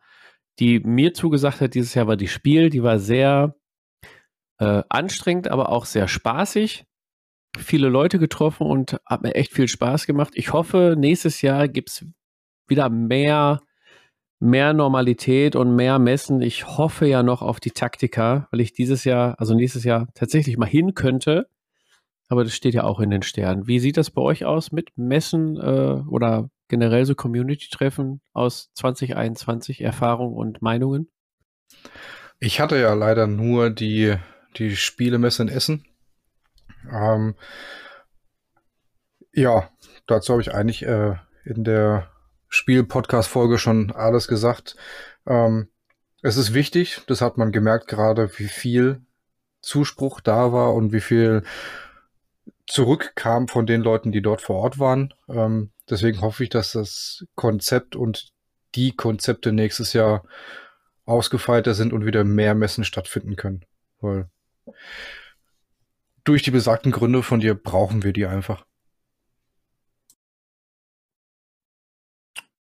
die 0.60 0.80
mir 0.80 1.14
zugesagt 1.14 1.62
hat 1.62 1.74
dieses 1.74 1.94
Jahr, 1.94 2.08
war 2.08 2.18
die 2.18 2.28
Spiel. 2.28 2.70
Die 2.70 2.84
war 2.84 3.00
sehr 3.00 3.56
äh, 4.60 4.84
anstrengend, 4.90 5.48
aber 5.48 5.70
auch 5.70 5.86
sehr 5.86 6.08
spaßig. 6.08 6.86
Viele 7.58 7.90
Leute 7.90 8.20
getroffen 8.20 8.68
und 8.68 8.98
hat 9.06 9.22
mir 9.22 9.36
echt 9.36 9.54
viel 9.54 9.68
Spaß 9.68 10.06
gemacht. 10.06 10.34
Ich 10.36 10.52
hoffe, 10.54 10.96
nächstes 10.98 11.42
Jahr 11.42 11.68
gibt 11.68 11.90
es 11.90 12.06
wieder 12.68 12.90
mehr, 12.90 13.62
mehr 14.40 14.74
Normalität 14.74 15.56
und 15.56 15.76
mehr 15.76 15.98
Messen. 16.00 16.42
Ich 16.42 16.68
hoffe 16.68 17.08
ja 17.08 17.24
noch 17.24 17.42
auf 17.42 17.60
die 17.60 17.72
Taktika, 17.72 18.48
weil 18.52 18.62
ich 18.62 18.74
dieses 18.74 19.06
Jahr, 19.06 19.40
also 19.40 19.56
nächstes 19.56 19.86
Jahr 19.86 20.08
tatsächlich 20.14 20.58
mal 20.58 20.66
hin 20.66 20.94
könnte. 20.94 21.48
Aber 22.28 22.44
das 22.44 22.54
steht 22.54 22.74
ja 22.74 22.84
auch 22.84 23.00
in 23.00 23.10
den 23.10 23.22
Sternen. 23.22 23.68
Wie 23.68 23.80
sieht 23.80 23.98
das 23.98 24.12
bei 24.12 24.22
euch 24.22 24.46
aus 24.46 24.72
mit 24.72 24.98
Messen 24.98 25.58
äh, 25.58 26.04
oder 26.10 26.50
generell 26.68 27.06
so 27.06 27.16
Community-Treffen 27.16 28.22
aus 28.34 28.72
2021, 28.74 29.82
Erfahrungen 29.82 30.36
und 30.36 30.62
Meinungen? 30.62 31.10
Ich 32.40 32.60
hatte 32.60 32.78
ja 32.78 32.94
leider 32.94 33.28
nur 33.28 33.70
die 33.70 34.18
die 34.58 34.76
Spielemesse 34.76 35.44
in 35.44 35.50
Essen. 35.50 35.86
Ähm, 36.92 37.36
ja, 39.34 39.70
dazu 40.08 40.34
habe 40.34 40.42
ich 40.42 40.54
eigentlich 40.54 40.86
äh, 40.86 41.16
in 41.46 41.64
der 41.64 42.10
Spiel-Podcast-Folge 42.50 43.58
schon 43.58 43.92
alles 43.92 44.28
gesagt. 44.28 44.76
Ähm, 45.26 45.70
es 46.22 46.38
ist 46.38 46.54
wichtig, 46.54 47.02
das 47.08 47.22
hat 47.22 47.38
man 47.38 47.52
gemerkt 47.52 47.88
gerade, 47.88 48.30
wie 48.38 48.48
viel 48.48 49.02
Zuspruch 49.62 50.22
da 50.22 50.52
war 50.54 50.74
und 50.74 50.92
wie 50.92 51.02
viel 51.02 51.44
zurückkam 52.68 53.48
von 53.48 53.66
den 53.66 53.82
Leuten, 53.82 54.12
die 54.12 54.22
dort 54.22 54.42
vor 54.42 54.58
Ort 54.58 54.78
waren. 54.78 55.14
Ähm, 55.30 55.72
deswegen 55.90 56.22
hoffe 56.22 56.44
ich, 56.44 56.50
dass 56.50 56.74
das 56.74 57.26
Konzept 57.36 57.96
und 57.96 58.34
die 58.76 58.96
Konzepte 58.96 59.54
nächstes 59.54 59.94
Jahr 59.94 60.26
ausgefeilter 61.06 61.74
sind 61.74 61.94
und 61.94 62.06
wieder 62.06 62.24
mehr 62.24 62.54
Messen 62.54 62.84
stattfinden 62.84 63.38
können. 63.38 63.66
Weil 64.02 64.30
durch 66.26 66.44
die 66.44 66.52
besagten 66.52 66.92
Gründe 66.92 67.24
von 67.24 67.40
dir 67.40 67.56
brauchen 67.56 68.04
wir 68.04 68.12
die 68.12 68.26
einfach. 68.26 68.66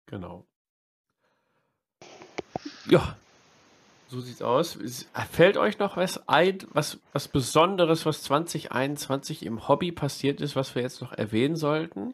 Genau. 0.05 0.47
Ja, 2.85 3.17
so 4.07 4.19
sieht's 4.21 4.41
aus. 4.41 4.79
Fällt 5.31 5.57
euch 5.57 5.79
noch 5.79 5.97
was 5.97 6.27
ein, 6.27 6.59
was, 6.71 7.01
was 7.13 7.27
Besonderes, 7.27 8.05
was 8.05 8.23
2021 8.23 9.45
im 9.45 9.67
Hobby 9.67 9.91
passiert 9.91 10.41
ist, 10.41 10.55
was 10.55 10.75
wir 10.75 10.81
jetzt 10.81 11.01
noch 11.01 11.13
erwähnen 11.13 11.55
sollten? 11.55 12.13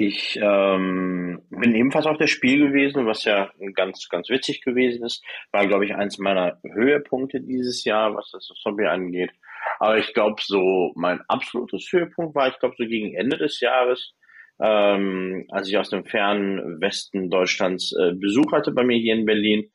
Ich 0.00 0.38
ähm, 0.40 1.42
bin 1.50 1.74
ebenfalls 1.74 2.06
auf 2.06 2.18
der 2.18 2.28
Spiel 2.28 2.68
gewesen, 2.68 3.06
was 3.06 3.24
ja 3.24 3.50
ganz, 3.74 4.08
ganz 4.08 4.28
witzig 4.28 4.62
gewesen 4.62 5.04
ist. 5.04 5.24
War, 5.50 5.66
glaube 5.66 5.86
ich, 5.86 5.94
eins 5.94 6.18
meiner 6.18 6.60
Höhepunkte 6.62 7.40
dieses 7.40 7.82
Jahr, 7.84 8.14
was 8.14 8.30
das 8.30 8.48
Hobby 8.64 8.86
angeht. 8.86 9.32
Aber 9.80 9.98
ich 9.98 10.14
glaube, 10.14 10.40
so 10.40 10.92
mein 10.94 11.20
absolutes 11.26 11.90
Höhepunkt 11.90 12.36
war, 12.36 12.48
ich 12.48 12.58
glaube, 12.60 12.76
so 12.78 12.84
gegen 12.84 13.12
Ende 13.14 13.38
des 13.38 13.58
Jahres, 13.60 14.14
ähm, 14.60 15.46
als 15.50 15.68
ich 15.68 15.76
aus 15.76 15.90
dem 15.90 16.04
fernen 16.04 16.80
Westen 16.80 17.28
Deutschlands 17.28 17.92
äh, 18.00 18.12
Besuch 18.14 18.52
hatte 18.52 18.70
bei 18.70 18.84
mir 18.84 18.98
hier 18.98 19.14
in 19.14 19.26
Berlin 19.26 19.68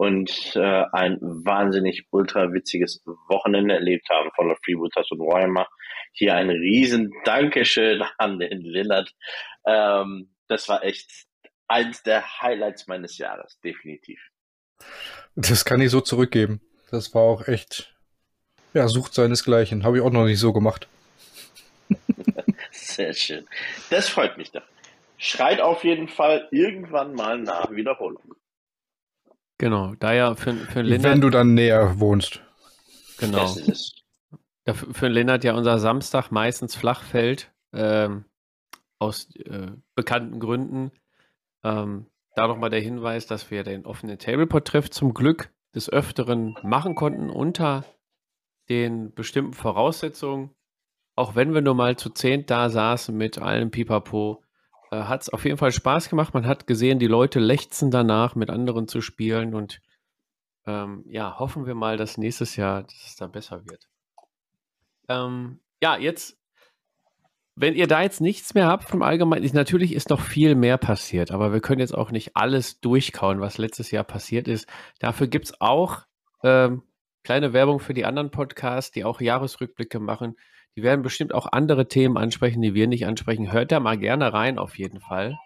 und 0.00 0.56
äh, 0.56 0.84
ein 0.92 1.18
wahnsinnig 1.20 2.06
ultra 2.10 2.54
witziges 2.54 3.02
Wochenende 3.28 3.74
erlebt 3.74 4.08
haben 4.08 4.30
voller 4.34 4.56
Freebooters 4.64 5.10
und 5.10 5.18
Warhammer. 5.18 5.68
Hier 6.12 6.34
ein 6.36 6.48
riesen 6.48 7.12
Dankeschön 7.26 8.02
an 8.18 8.38
den 8.38 8.62
Lillard. 8.62 9.12
Ähm, 9.66 10.34
das 10.48 10.70
war 10.70 10.82
echt 10.84 11.26
eins 11.68 12.02
der 12.02 12.40
Highlights 12.40 12.86
meines 12.86 13.18
Jahres, 13.18 13.60
definitiv. 13.62 14.18
Das 15.34 15.66
kann 15.66 15.82
ich 15.82 15.90
so 15.90 16.00
zurückgeben. 16.00 16.62
Das 16.90 17.14
war 17.14 17.20
auch 17.20 17.46
echt, 17.46 17.94
ja, 18.72 18.88
sucht 18.88 19.12
seinesgleichen. 19.12 19.84
Habe 19.84 19.98
ich 19.98 20.02
auch 20.02 20.10
noch 20.10 20.24
nicht 20.24 20.40
so 20.40 20.54
gemacht. 20.54 20.88
Sehr 22.70 23.12
schön. 23.12 23.46
Das 23.90 24.08
freut 24.08 24.38
mich 24.38 24.50
doch. 24.50 24.64
Schreit 25.18 25.60
auf 25.60 25.84
jeden 25.84 26.08
Fall 26.08 26.48
irgendwann 26.50 27.12
mal 27.14 27.36
nach 27.36 27.70
Wiederholung. 27.70 28.34
Genau, 29.60 29.94
da 29.96 30.14
ja 30.14 30.34
für, 30.36 30.54
für 30.54 30.80
Lennart. 30.80 31.12
Wenn 31.12 31.20
du 31.20 31.28
dann 31.28 31.52
näher 31.52 32.00
wohnst. 32.00 32.40
Genau. 33.18 33.46
für, 34.66 34.94
für 34.94 35.08
Lennart 35.08 35.44
ja 35.44 35.54
unser 35.54 35.78
Samstag 35.78 36.30
meistens 36.30 36.74
flach 36.74 37.02
fällt, 37.02 37.52
ähm, 37.74 38.24
aus 38.98 39.28
äh, 39.36 39.66
bekannten 39.94 40.40
Gründen. 40.40 40.92
Ähm, 41.62 42.06
da 42.34 42.48
nochmal 42.48 42.70
der 42.70 42.80
Hinweis, 42.80 43.26
dass 43.26 43.50
wir 43.50 43.62
den 43.62 43.84
offenen 43.84 44.18
Tableport-Treff 44.18 44.88
zum 44.88 45.12
Glück 45.12 45.50
des 45.74 45.90
Öfteren 45.90 46.56
machen 46.62 46.94
konnten 46.94 47.28
unter 47.28 47.84
den 48.70 49.12
bestimmten 49.12 49.52
Voraussetzungen. 49.52 50.54
Auch 51.16 51.34
wenn 51.34 51.52
wir 51.52 51.60
nur 51.60 51.74
mal 51.74 51.96
zu 51.96 52.08
zehnt 52.08 52.48
da 52.48 52.70
saßen 52.70 53.14
mit 53.14 53.36
allem 53.36 53.70
Pipapo, 53.70 54.42
äh, 54.90 55.02
hat 55.02 55.22
es 55.22 55.28
auf 55.28 55.44
jeden 55.44 55.56
Fall 55.56 55.72
Spaß 55.72 56.08
gemacht. 56.08 56.34
Man 56.34 56.46
hat 56.46 56.66
gesehen, 56.66 56.98
die 56.98 57.06
Leute 57.06 57.40
lechzen 57.40 57.90
danach, 57.90 58.34
mit 58.34 58.50
anderen 58.50 58.88
zu 58.88 59.00
spielen 59.00 59.54
und 59.54 59.80
ähm, 60.66 61.04
ja, 61.08 61.38
hoffen 61.38 61.66
wir 61.66 61.74
mal, 61.74 61.96
dass 61.96 62.18
nächstes 62.18 62.56
Jahr, 62.56 62.82
dass 62.82 63.06
es 63.06 63.16
da 63.16 63.26
besser 63.26 63.64
wird. 63.66 63.88
Ähm, 65.08 65.60
ja, 65.82 65.96
jetzt 65.96 66.40
wenn 67.60 67.74
ihr 67.74 67.86
da 67.86 68.00
jetzt 68.00 68.22
nichts 68.22 68.54
mehr 68.54 68.66
habt 68.66 68.84
vom 68.84 69.02
Allgemeinen, 69.02 69.44
ist, 69.44 69.54
natürlich 69.54 69.92
ist 69.92 70.08
noch 70.08 70.20
viel 70.20 70.54
mehr 70.54 70.78
passiert, 70.78 71.30
aber 71.30 71.52
wir 71.52 71.60
können 71.60 71.80
jetzt 71.80 71.94
auch 71.94 72.10
nicht 72.10 72.34
alles 72.34 72.80
durchkauen, 72.80 73.40
was 73.40 73.58
letztes 73.58 73.90
Jahr 73.90 74.04
passiert 74.04 74.48
ist. 74.48 74.66
Dafür 74.98 75.26
gibt 75.26 75.46
es 75.46 75.60
auch 75.60 76.06
ähm, 76.42 76.82
kleine 77.22 77.52
Werbung 77.52 77.78
für 77.78 77.92
die 77.92 78.06
anderen 78.06 78.30
Podcasts, 78.30 78.92
die 78.92 79.04
auch 79.04 79.20
Jahresrückblicke 79.20 80.00
machen. 80.00 80.36
Die 80.76 80.82
werden 80.82 81.02
bestimmt 81.02 81.34
auch 81.34 81.46
andere 81.50 81.88
Themen 81.88 82.16
ansprechen, 82.16 82.62
die 82.62 82.74
wir 82.74 82.86
nicht 82.86 83.06
ansprechen. 83.06 83.52
Hört 83.52 83.72
da 83.72 83.80
mal 83.80 83.98
gerne 83.98 84.32
rein, 84.32 84.58
auf 84.58 84.78
jeden 84.78 85.00
Fall. 85.00 85.38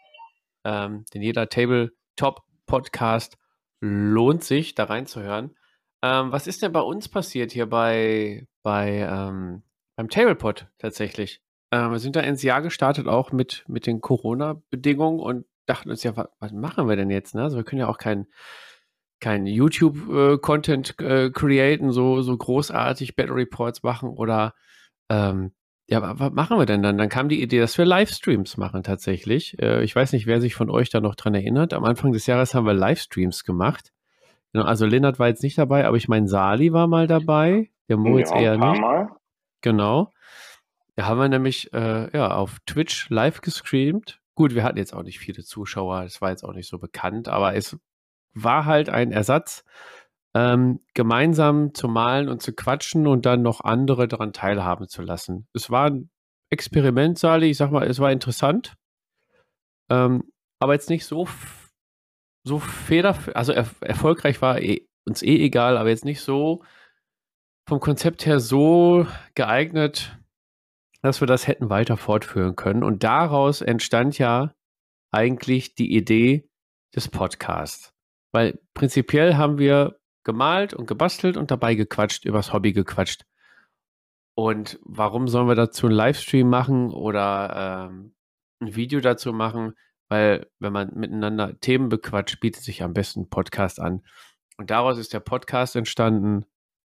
Ähm, 0.65 1.05
denn 1.13 1.23
jeder 1.23 1.49
Tabletop-Podcast 1.49 3.37
lohnt 3.81 4.45
sich, 4.45 4.75
da 4.75 4.85
reinzuhören. 4.85 5.57
Ähm, 6.03 6.33
was 6.33 6.47
ist 6.47 6.63
denn 6.63 6.73
bei 6.73 6.81
uns 6.81 7.09
passiert 7.09 7.53
hier 7.53 7.67
bei, 7.67 8.47
bei 8.63 9.09
ähm, 9.11 9.63
beim 9.97 10.09
Tablepod 10.09 10.67
tatsächlich? 10.79 11.43
Äh, 11.71 11.89
wir 11.91 11.99
sind 11.99 12.17
da 12.17 12.21
ins 12.21 12.43
Jahr 12.43 12.63
gestartet, 12.63 13.07
auch 13.07 13.33
mit, 13.33 13.65
mit 13.69 13.87
den 13.87 14.01
Corona-Bedingungen 14.01 15.21
und 15.21 15.47
dachten 15.67 15.91
uns 15.91 16.03
ja, 16.03 16.17
was, 16.17 16.29
was, 16.41 16.53
machen 16.53 16.89
wir 16.89 16.97
denn 16.97 17.11
jetzt? 17.11 17.35
Ne? 17.35 17.43
Also 17.43 17.57
wir 17.57 17.65
können 17.65 17.81
ja 17.81 17.89
auch 17.89 17.99
kein, 17.99 18.27
kein 19.21 19.47
YouTube-Content 19.47 21.01
äh, 21.01 21.27
äh, 21.27 21.31
createn, 21.31 21.93
so, 21.93 22.23
so 22.23 22.37
großartig 22.37 23.17
Battle 23.17 23.35
Reports 23.35 23.83
machen 23.83 24.11
oder 24.11 24.55
ähm, 25.09 25.53
ja, 25.89 26.19
was 26.19 26.33
machen 26.33 26.59
wir 26.59 26.67
denn 26.67 26.83
dann? 26.83 26.97
Dann 26.97 27.11
kam 27.11 27.29
die 27.29 27.43
Idee, 27.43 27.61
dass 27.61 27.77
wir 27.77 27.85
Livestreams 27.85 28.57
machen 28.57 28.83
tatsächlich. 28.83 29.59
Äh, 29.61 29.85
ich 29.85 29.95
weiß 29.95 30.13
nicht, 30.13 30.27
wer 30.27 30.41
sich 30.41 30.55
von 30.55 30.71
euch 30.71 30.89
da 30.89 31.01
noch 31.01 31.15
dran 31.15 31.35
erinnert. 31.35 31.75
Am 31.75 31.85
Anfang 31.85 32.13
des 32.13 32.27
Jahres 32.27 32.55
haben 32.55 32.67
wir 32.67 32.75
Livestreams 32.75 33.45
gemacht. 33.45 33.93
Genau, 34.53 34.65
also 34.65 34.87
Lennart 34.87 35.19
war 35.19 35.29
jetzt 35.29 35.43
nicht 35.43 35.59
dabei, 35.59 35.85
aber 35.87 35.97
ich 35.97 36.09
meine, 36.09 36.29
Sali 36.29 36.73
war 36.73 36.87
mal 36.87 37.07
dabei. 37.07 37.71
Der 37.89 37.99
Moritz 37.99 38.31
ja, 38.31 38.41
eher 38.41 38.57
nicht. 38.57 38.81
Mal. 38.81 39.09
Genau. 39.61 40.11
Da 40.97 41.07
haben 41.07 41.19
wir 41.19 41.29
nämlich 41.29 41.73
äh, 41.75 42.17
ja, 42.17 42.35
auf 42.35 42.59
Twitch 42.67 43.11
live 43.11 43.41
gestreamt. 43.41 44.21
Gut, 44.35 44.55
wir 44.55 44.63
hatten 44.63 44.79
jetzt 44.79 44.95
auch 44.95 45.03
nicht 45.03 45.19
viele 45.19 45.45
Zuschauer, 45.45 46.03
es 46.05 46.21
war 46.21 46.31
jetzt 46.31 46.45
auch 46.45 46.55
nicht 46.55 46.69
so 46.69 46.79
bekannt, 46.79 47.29
aber 47.29 47.55
es 47.55 47.77
war 48.33 48.65
halt 48.65 48.89
ein 48.89 49.13
Ersatz, 49.13 49.65
ähm, 50.35 50.81
gemeinsam 50.95 51.75
zu 51.75 51.89
malen 51.89 52.29
und 52.29 52.43
zu 52.43 52.53
quatschen 52.53 53.07
und 53.07 53.25
dann 53.25 53.43
noch 53.43 53.61
andere 53.61 54.09
daran 54.09 54.33
teilhaben 54.33 54.89
zu 54.89 55.03
lassen. 55.03 55.47
Es 55.53 55.71
war 55.71 55.91
ein 55.91 56.11
Experiment, 56.51 57.19
Sali, 57.19 57.51
ich 57.51 57.57
sag 57.57 57.71
mal, 57.71 57.87
es 57.87 58.01
war 58.01 58.13
interessant, 58.13 58.75
ähm, 59.91 60.31
aber 60.61 60.75
jetzt 60.75 60.91
nicht 60.91 61.07
so, 61.07 61.29
so 62.45 62.59
federführend, 62.59 63.37
also 63.37 63.53
er 63.53 63.67
erfolgreich 63.81 64.43
war 64.43 64.61
eh, 64.61 64.87
uns 65.07 65.23
eh 65.23 65.45
egal, 65.45 65.77
aber 65.77 65.91
jetzt 65.91 66.05
nicht 66.05 66.21
so 66.21 66.63
vom 67.67 67.81
Konzept 67.81 68.27
her 68.27 68.41
so 68.41 69.07
geeignet, 69.35 70.19
dass 71.03 71.21
wir 71.21 71.27
das 71.27 71.47
hätten 71.47 71.71
weiter 71.71 71.97
fortführen 71.97 72.57
können. 72.57 72.83
Und 72.83 73.05
daraus 73.05 73.61
entstand 73.61 74.19
ja 74.19 74.55
eigentlich 75.13 75.75
die 75.75 75.95
Idee 75.95 76.49
des 76.95 77.09
Podcasts. 77.09 77.93
Weil 78.33 78.59
prinzipiell 78.75 79.37
haben 79.37 79.59
wir 79.59 79.99
gemalt 80.25 80.75
und 80.75 80.87
gebastelt 80.87 81.37
und 81.37 81.51
dabei 81.51 81.75
gequatscht, 81.75 82.25
übers 82.25 82.53
Hobby 82.53 82.73
gequatscht. 82.73 83.25
Und 84.35 84.81
warum 84.83 85.29
sollen 85.29 85.47
wir 85.47 85.55
dazu 85.55 85.87
einen 85.87 85.95
Livestream 85.95 86.49
machen 86.49 86.91
oder 86.91 87.89
ähm, 87.91 88.15
ein 88.61 88.75
Video 88.75 89.01
dazu 89.01 89.33
machen? 89.33 89.75
Weil 90.09 90.51
wenn 90.59 90.73
man 90.73 90.93
miteinander 90.95 91.59
Themen 91.61 91.89
bequatscht, 91.89 92.41
bietet 92.41 92.63
sich 92.63 92.83
am 92.83 92.95
besten 92.95 93.23
ein 93.23 93.29
Podcast 93.29 93.81
an. 93.81 94.03
Und 94.57 94.71
daraus 94.71 94.99
ist 94.99 95.13
der 95.13 95.21
Podcast 95.21 95.77
entstanden 95.77 96.47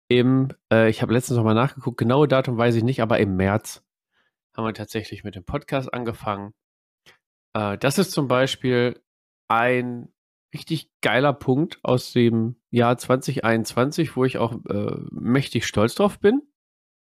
im, 0.07 0.49
äh, 0.71 0.89
ich 0.89 1.01
habe 1.01 1.13
letztens 1.13 1.37
nochmal 1.37 1.55
nachgeguckt, 1.55 1.97
genaue 1.97 2.27
Datum 2.27 2.57
weiß 2.57 2.75
ich 2.75 2.83
nicht, 2.83 3.01
aber 3.01 3.19
im 3.19 3.37
März 3.37 3.83
haben 4.55 4.65
wir 4.65 4.73
tatsächlich 4.73 5.23
mit 5.23 5.35
dem 5.35 5.45
Podcast 5.45 5.93
angefangen. 5.93 6.53
Äh, 7.53 7.77
das 7.77 7.97
ist 7.97 8.11
zum 8.11 8.27
Beispiel 8.27 9.01
ein 9.47 10.09
richtig 10.53 10.89
geiler 11.01 11.33
Punkt 11.33 11.79
aus 11.83 12.11
dem 12.13 12.55
Jahr 12.69 12.97
2021, 12.97 14.15
wo 14.15 14.25
ich 14.25 14.37
auch 14.37 14.53
äh, 14.69 14.97
mächtig 15.11 15.65
stolz 15.65 15.95
drauf 15.95 16.19
bin. 16.19 16.41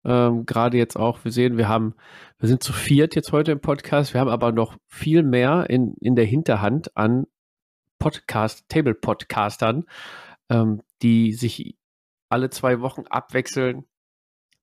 Ähm, 0.04 0.46
Gerade 0.46 0.76
jetzt 0.76 0.96
auch, 0.96 1.24
wir 1.24 1.32
sehen, 1.32 1.56
wir 1.56 1.68
haben, 1.68 1.94
wir 2.38 2.48
sind 2.48 2.62
zu 2.62 2.72
viert 2.72 3.14
jetzt 3.14 3.32
heute 3.32 3.52
im 3.52 3.60
Podcast, 3.60 4.14
wir 4.14 4.20
haben 4.20 4.28
aber 4.30 4.52
noch 4.52 4.76
viel 4.86 5.22
mehr 5.22 5.68
in, 5.68 5.94
in 6.00 6.14
der 6.14 6.24
Hinterhand 6.24 6.96
an 6.96 7.26
Podcast, 7.98 8.68
Table-Podcastern, 8.68 9.84
ähm, 10.50 10.82
die 11.02 11.32
sich 11.32 11.76
alle 12.28 12.50
zwei 12.50 12.80
Wochen 12.80 13.04
abwechseln, 13.08 13.84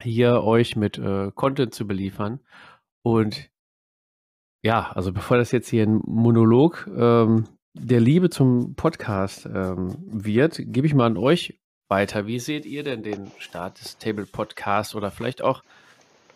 hier 0.01 0.43
euch 0.43 0.75
mit 0.75 0.97
äh, 0.97 1.31
Content 1.33 1.73
zu 1.73 1.88
beliefern. 1.88 2.39
Und 3.01 3.49
ja, 4.63 4.91
also 4.91 5.11
bevor 5.11 5.38
das 5.38 5.51
jetzt 5.51 5.69
hier 5.69 5.83
ein 5.83 6.01
Monolog 6.05 6.88
ähm, 6.95 7.45
der 7.76 7.99
Liebe 7.99 8.30
zum 8.30 8.76
Podcast 8.76 9.45
ähm, 9.45 9.95
wird, 10.07 10.57
gebe 10.57 10.88
ich 10.88 10.93
mal 10.93 11.05
an 11.05 11.17
euch 11.17 11.59
weiter. 11.88 12.26
Wie 12.26 12.39
seht 12.39 12.65
ihr 12.65 12.84
denn 12.84 13.03
den 13.03 13.32
Start 13.38 13.80
des 13.80 13.97
Table 13.97 14.26
Podcasts 14.26 14.95
oder 14.95 15.11
vielleicht 15.11 15.41
auch 15.41 15.63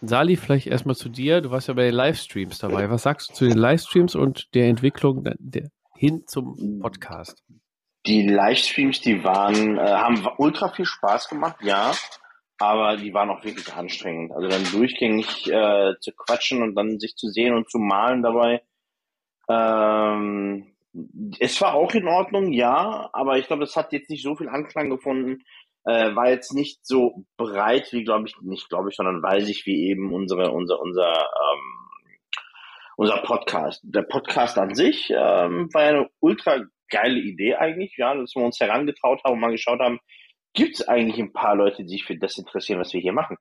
Sali, 0.01 0.37
vielleicht 0.37 0.67
erstmal 0.67 0.95
zu 0.95 1.09
dir. 1.09 1.41
Du 1.41 1.51
warst 1.51 1.67
ja 1.67 1.73
bei 1.73 1.83
den 1.83 1.93
Livestreams 1.93 2.59
dabei. 2.59 2.89
Was 2.89 3.03
sagst 3.03 3.31
du 3.31 3.33
zu 3.33 3.45
den 3.49 3.57
Livestreams 3.57 4.15
und 4.15 4.53
der 4.53 4.69
Entwicklung 4.69 5.25
der, 5.39 5.69
hin 5.97 6.23
zum 6.25 6.79
Podcast? 6.79 7.43
Die 8.05 8.25
Livestreams, 8.25 9.01
die 9.01 9.25
waren, 9.25 9.77
äh, 9.77 9.81
haben 9.81 10.25
ultra 10.37 10.69
viel 10.69 10.85
Spaß 10.85 11.27
gemacht, 11.27 11.57
ja 11.63 11.91
aber 12.59 12.97
die 12.97 13.13
waren 13.13 13.29
auch 13.29 13.43
wirklich 13.43 13.73
anstrengend. 13.73 14.33
Also 14.33 14.47
dann 14.49 14.63
durchgängig 14.71 15.49
äh, 15.49 15.93
zu 16.01 16.11
quatschen 16.11 16.61
und 16.61 16.75
dann 16.75 16.99
sich 16.99 17.15
zu 17.15 17.29
sehen 17.29 17.55
und 17.55 17.71
zu 17.71 17.79
malen 17.79 18.21
dabei. 18.21 18.61
Ähm, 19.47 20.67
es 21.39 21.61
war 21.61 21.73
auch 21.73 21.93
in 21.93 22.07
Ordnung, 22.07 22.51
ja, 22.51 23.09
aber 23.13 23.37
ich 23.37 23.47
glaube, 23.47 23.63
es 23.63 23.75
hat 23.75 23.93
jetzt 23.93 24.09
nicht 24.09 24.23
so 24.23 24.35
viel 24.35 24.49
Anklang 24.49 24.89
gefunden. 24.89 25.43
Äh, 25.85 26.15
war 26.15 26.29
jetzt 26.29 26.53
nicht 26.53 26.85
so 26.85 27.25
breit 27.37 27.93
wie, 27.93 28.03
glaube 28.03 28.27
ich, 28.27 28.35
nicht 28.41 28.69
glaube 28.69 28.89
ich, 28.89 28.95
sondern 28.95 29.23
weiß 29.23 29.47
ich, 29.49 29.65
wie 29.65 29.89
eben 29.89 30.13
unsere, 30.13 30.51
unser, 30.51 30.79
unser, 30.81 31.11
ähm, 31.11 31.89
unser 32.97 33.17
Podcast. 33.21 33.81
Der 33.83 34.01
Podcast 34.01 34.57
an 34.57 34.75
sich 34.75 35.09
ähm, 35.09 35.69
war 35.73 35.81
eine 35.81 36.09
ultra 36.19 36.65
geile 36.89 37.19
Idee 37.19 37.55
eigentlich, 37.55 37.95
ja, 37.97 38.13
dass 38.13 38.35
wir 38.35 38.43
uns 38.43 38.59
herangetraut 38.59 39.23
haben 39.23 39.33
und 39.33 39.39
mal 39.39 39.51
geschaut 39.51 39.79
haben, 39.79 39.99
gibt 40.53 40.75
es 40.75 40.87
eigentlich 40.87 41.19
ein 41.19 41.33
paar 41.33 41.55
Leute, 41.55 41.83
die 41.83 41.89
sich 41.89 42.05
für 42.05 42.17
das 42.17 42.37
interessieren, 42.37 42.79
was 42.79 42.93
wir 42.93 43.01
hier 43.01 43.13
machen. 43.13 43.37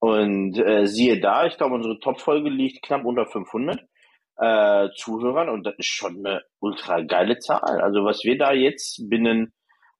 Und 0.00 0.58
äh, 0.58 0.86
siehe 0.86 1.20
da, 1.20 1.46
ich 1.46 1.56
glaube, 1.56 1.74
unsere 1.74 2.00
Top-Folge 2.00 2.50
liegt 2.50 2.82
knapp 2.82 3.04
unter 3.04 3.26
500 3.26 3.80
äh, 4.40 4.88
Zuhörern 4.96 5.50
und 5.50 5.64
das 5.64 5.74
ist 5.78 5.88
schon 5.88 6.24
eine 6.24 6.42
ultra 6.60 7.02
geile 7.02 7.38
Zahl. 7.38 7.80
Also 7.80 8.04
was 8.04 8.24
wir 8.24 8.38
da 8.38 8.52
jetzt 8.52 9.08
binnen 9.08 9.52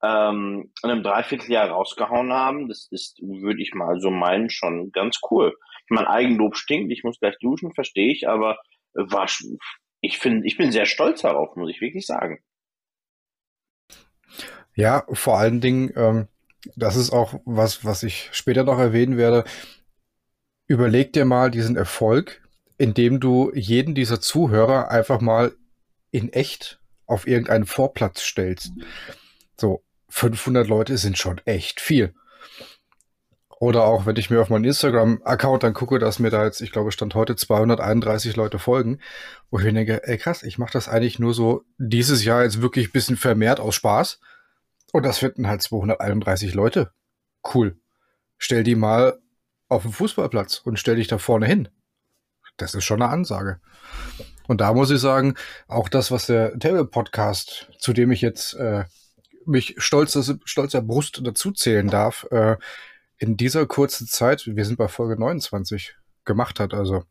ähm, 0.02 0.72
einem 0.82 1.02
Dreivierteljahr 1.02 1.68
rausgehauen 1.68 2.32
haben, 2.32 2.68
das 2.68 2.88
ist, 2.90 3.18
würde 3.20 3.60
ich 3.60 3.74
mal 3.74 4.00
so 4.00 4.10
meinen, 4.10 4.48
schon 4.48 4.92
ganz 4.92 5.20
cool. 5.30 5.54
Mein 5.88 6.06
Eigenlob 6.06 6.56
stinkt, 6.56 6.90
ich 6.90 7.04
muss 7.04 7.20
gleich 7.20 7.36
duschen, 7.40 7.74
verstehe 7.74 8.10
ich, 8.10 8.28
aber 8.28 8.58
war, 8.94 9.28
ich 10.00 10.18
finde, 10.18 10.46
ich 10.46 10.56
bin 10.56 10.72
sehr 10.72 10.86
stolz 10.86 11.20
darauf, 11.20 11.54
muss 11.56 11.70
ich 11.70 11.82
wirklich 11.82 12.06
sagen. 12.06 12.42
Ja, 14.74 15.04
vor 15.12 15.38
allen 15.38 15.60
Dingen, 15.60 15.92
ähm, 15.96 16.28
das 16.76 16.96
ist 16.96 17.12
auch 17.12 17.34
was, 17.44 17.84
was 17.84 18.02
ich 18.02 18.30
später 18.32 18.64
noch 18.64 18.78
erwähnen 18.78 19.18
werde. 19.18 19.44
Überleg 20.66 21.12
dir 21.12 21.26
mal 21.26 21.50
diesen 21.50 21.76
Erfolg, 21.76 22.42
indem 22.80 23.20
du 23.20 23.52
jeden 23.54 23.94
dieser 23.94 24.22
Zuhörer 24.22 24.90
einfach 24.90 25.20
mal 25.20 25.52
in 26.10 26.32
echt 26.32 26.80
auf 27.04 27.26
irgendeinen 27.26 27.66
Vorplatz 27.66 28.22
stellst. 28.22 28.72
So, 29.60 29.84
500 30.08 30.66
Leute 30.66 30.96
sind 30.96 31.18
schon 31.18 31.42
echt 31.44 31.78
viel. 31.78 32.14
Oder 33.58 33.84
auch, 33.84 34.06
wenn 34.06 34.16
ich 34.16 34.30
mir 34.30 34.40
auf 34.40 34.48
meinen 34.48 34.64
Instagram-Account 34.64 35.62
dann 35.62 35.74
gucke, 35.74 35.98
dass 35.98 36.20
mir 36.20 36.30
da 36.30 36.46
jetzt, 36.46 36.62
ich 36.62 36.72
glaube, 36.72 36.90
stand 36.90 37.14
heute 37.14 37.36
231 37.36 38.34
Leute 38.36 38.58
folgen, 38.58 39.00
wo 39.50 39.58
ich 39.58 39.66
mir 39.66 39.74
denke, 39.74 40.00
ey 40.04 40.16
krass, 40.16 40.42
ich 40.42 40.56
mache 40.56 40.72
das 40.72 40.88
eigentlich 40.88 41.18
nur 41.18 41.34
so 41.34 41.64
dieses 41.76 42.24
Jahr 42.24 42.44
jetzt 42.44 42.62
wirklich 42.62 42.88
ein 42.88 42.92
bisschen 42.92 43.18
vermehrt 43.18 43.60
aus 43.60 43.74
Spaß. 43.74 44.20
Und 44.94 45.02
das 45.04 45.18
finden 45.18 45.48
halt 45.48 45.60
231 45.60 46.54
Leute. 46.54 46.94
Cool. 47.54 47.78
Stell 48.38 48.64
die 48.64 48.74
mal 48.74 49.20
auf 49.68 49.82
den 49.82 49.92
Fußballplatz 49.92 50.62
und 50.64 50.78
stell 50.78 50.96
dich 50.96 51.08
da 51.08 51.18
vorne 51.18 51.44
hin. 51.44 51.68
Das 52.60 52.74
ist 52.74 52.84
schon 52.84 53.02
eine 53.02 53.10
Ansage. 53.10 53.60
Und 54.46 54.60
da 54.60 54.72
muss 54.72 54.90
ich 54.90 55.00
sagen, 55.00 55.34
auch 55.68 55.88
das, 55.88 56.10
was 56.10 56.26
der 56.26 56.58
Table 56.58 56.84
Podcast, 56.84 57.70
zu 57.78 57.92
dem 57.92 58.10
ich 58.10 58.20
jetzt 58.20 58.54
äh, 58.54 58.84
mich 59.46 59.74
stolzer, 59.78 60.38
stolzer 60.44 60.82
Brust 60.82 61.20
dazuzählen 61.24 61.88
darf, 61.88 62.26
äh, 62.30 62.56
in 63.16 63.36
dieser 63.36 63.66
kurzen 63.66 64.06
Zeit, 64.06 64.46
wir 64.46 64.64
sind 64.64 64.76
bei 64.76 64.88
Folge 64.88 65.18
29, 65.18 65.94
gemacht 66.24 66.58
hat. 66.58 66.74
Also 66.74 67.04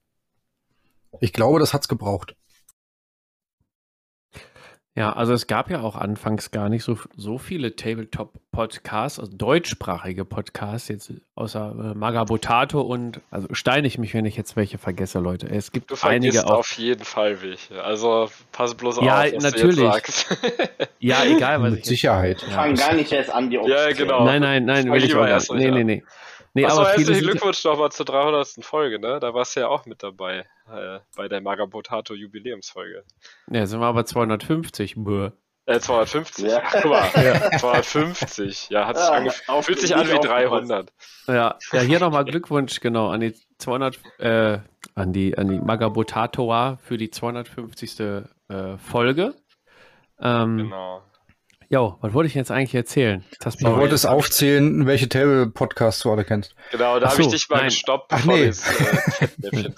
ich 1.21 1.33
glaube, 1.33 1.59
das 1.59 1.73
hat's 1.73 1.87
gebraucht. 1.87 2.35
Ja, 4.99 5.13
also 5.13 5.31
es 5.31 5.47
gab 5.47 5.69
ja 5.69 5.79
auch 5.81 5.95
anfangs 5.95 6.51
gar 6.51 6.67
nicht 6.67 6.83
so, 6.83 6.97
so 7.15 7.37
viele 7.37 7.73
Tabletop-Podcasts, 7.77 9.17
also 9.17 9.31
deutschsprachige 9.33 10.25
Podcasts, 10.25 10.89
jetzt 10.89 11.13
außer 11.35 11.73
äh, 11.93 11.97
Magabotato 11.97 12.81
und, 12.81 13.21
also 13.31 13.47
steine 13.53 13.87
ich 13.87 13.97
mich, 13.97 14.13
wenn 14.13 14.25
ich 14.25 14.35
jetzt 14.35 14.57
welche 14.57 14.77
vergesse, 14.77 15.19
Leute. 15.19 15.47
Es 15.49 15.71
gibt 15.71 15.89
Du 15.89 15.95
einige 16.01 16.45
auch. 16.45 16.59
auf 16.59 16.71
jeden 16.73 17.05
Fall 17.05 17.41
welche. 17.41 17.81
Also 17.81 18.29
pass 18.51 18.75
bloß 18.75 18.97
Ja, 18.97 19.21
auf, 19.21 19.33
was 19.35 19.41
natürlich. 19.43 19.77
du 19.77 19.83
jetzt 19.85 19.93
sagst. 19.93 20.37
Ja, 20.99 21.23
egal, 21.23 21.61
was 21.61 21.71
Mit 21.71 21.79
ich 21.79 21.85
Sicherheit. 21.85 22.41
Ja, 22.41 22.55
Fang 22.55 22.75
gar 22.75 22.93
nicht 22.93 23.09
erst 23.13 23.29
an, 23.33 23.49
die 23.49 23.55
Ja, 23.55 23.61
aufzuzählen. 23.61 23.95
genau. 23.97 24.25
Nein, 24.25 24.41
nein, 24.41 24.65
nein, 24.65 24.91
will 24.91 25.01
ich 25.01 25.15
auch 25.15 25.25
nicht. 25.25 25.51
Nee, 25.53 25.71
nee, 25.71 25.83
nee. 25.85 26.03
Nee, 26.55 26.65
Achso, 26.65 26.85
herzlichen 26.85 27.21
Glückwunsch 27.21 27.63
nochmal 27.63 27.91
zur 27.91 28.05
300. 28.05 28.55
Folge, 28.61 28.99
ne? 28.99 29.19
Da 29.21 29.33
warst 29.33 29.55
du 29.55 29.61
ja 29.61 29.67
auch 29.69 29.85
mit 29.85 30.03
dabei, 30.03 30.45
äh, 30.71 30.99
bei 31.15 31.27
der 31.27 31.41
Magabotato 31.41 32.13
Jubiläumsfolge. 32.13 33.03
ja, 33.51 33.65
sind 33.65 33.79
wir 33.79 33.87
aber 33.87 34.05
250. 34.05 34.95
Bäh. 34.97 35.29
Äh, 35.65 35.79
250. 35.79 36.45
Ja. 36.45 36.61
Guck 36.71 36.85
mal, 36.85 37.11
250. 37.59 38.69
Ja, 38.69 38.87
hat 38.87 38.97
sich 38.97 39.05
Ja, 39.07 39.13
angef 39.13 39.43
auf- 39.47 39.65
fühlt 39.65 39.79
sich 39.79 39.95
an 39.95 40.07
wie 40.07 40.13
aufgepasst. 40.13 40.29
300. 40.29 40.93
Ja, 41.27 41.57
ja, 41.73 41.79
hier 41.81 41.99
nochmal 41.99 42.25
Glückwunsch, 42.25 42.79
genau, 42.79 43.09
an 43.09 43.19
die 43.19 43.35
200, 43.59 43.99
äh, 44.19 44.59
an 44.95 45.13
die, 45.13 45.37
an 45.37 45.47
die 45.47 45.59
Magabotatoa 45.59 46.77
für 46.81 46.97
die 46.97 47.11
250. 47.11 47.99
Äh, 47.99 48.77
Folge. 48.79 49.35
Ähm, 50.19 50.57
Genau. 50.57 51.03
Jo, 51.71 51.97
was 52.01 52.13
wollte 52.15 52.27
ich 52.27 52.33
jetzt 52.33 52.49
eigentlich 52.49 52.73
erzählen? 52.73 53.23
Hast 53.45 53.61
Du 53.61 53.67
wolltest 53.67 54.07
aufzählen, 54.07 54.87
welche 54.87 55.07
Table-Podcasts 55.07 56.01
du 56.01 56.11
alle 56.11 56.25
kennst. 56.25 56.55
Genau, 56.71 56.99
da 56.99 57.11
habe 57.11 57.21
ich 57.21 57.27
dich 57.27 57.47
mal 57.47 57.57
nein. 57.57 57.65
gestoppt, 57.65 58.11
Ach, 58.11 58.25
bevor 58.25 58.37
nee. 58.37 58.47
äh. 58.47 59.69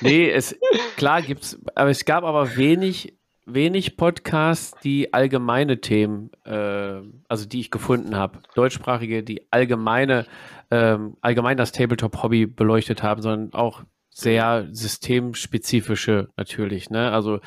Nee, 0.02 0.30
es, 0.30 0.54
klar 0.98 1.22
gibt's, 1.22 1.58
aber 1.74 1.88
es 1.88 2.04
gab 2.04 2.24
aber 2.24 2.56
wenig, 2.56 3.16
wenig 3.46 3.96
Podcasts, 3.96 4.78
die 4.84 5.14
allgemeine 5.14 5.80
Themen, 5.80 6.30
äh, 6.44 7.00
also 7.26 7.46
die 7.46 7.60
ich 7.60 7.70
gefunden 7.70 8.14
habe, 8.14 8.40
deutschsprachige, 8.54 9.22
die 9.22 9.50
allgemeine, 9.50 10.26
ähm, 10.70 11.16
allgemein 11.22 11.56
das 11.56 11.72
Tabletop-Hobby 11.72 12.44
beleuchtet 12.44 13.02
haben, 13.02 13.22
sondern 13.22 13.54
auch 13.54 13.82
sehr 14.10 14.66
systemspezifische 14.72 16.28
natürlich, 16.36 16.90
ne? 16.90 17.12
Also 17.12 17.38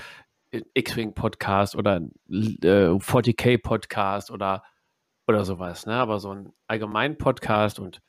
äh, 0.51 0.61
X-Wing-Podcast 0.73 1.75
oder 1.75 1.97
äh, 1.97 2.89
40k-Podcast 2.97 4.31
oder, 4.31 4.63
oder 5.27 5.45
sowas, 5.45 5.85
ne? 5.85 5.95
Aber 5.95 6.19
so 6.19 6.33
ein 6.33 6.53
allgemeinen 6.67 7.17
Podcast 7.17 7.79
und 7.79 8.01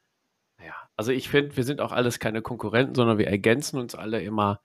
ja, 0.61 0.75
also 0.97 1.13
ich 1.13 1.29
finde, 1.29 1.57
wir 1.57 1.65
sind 1.65 1.81
auch 1.81 1.93
alles 1.93 2.19
keine 2.19 2.43
Konkurrenten, 2.43 2.95
sondern 2.95 3.19
wir 3.19 3.29
ergänzen 3.29 3.79
uns 3.79 3.95
alle 3.95 4.23
immer. 4.23 4.61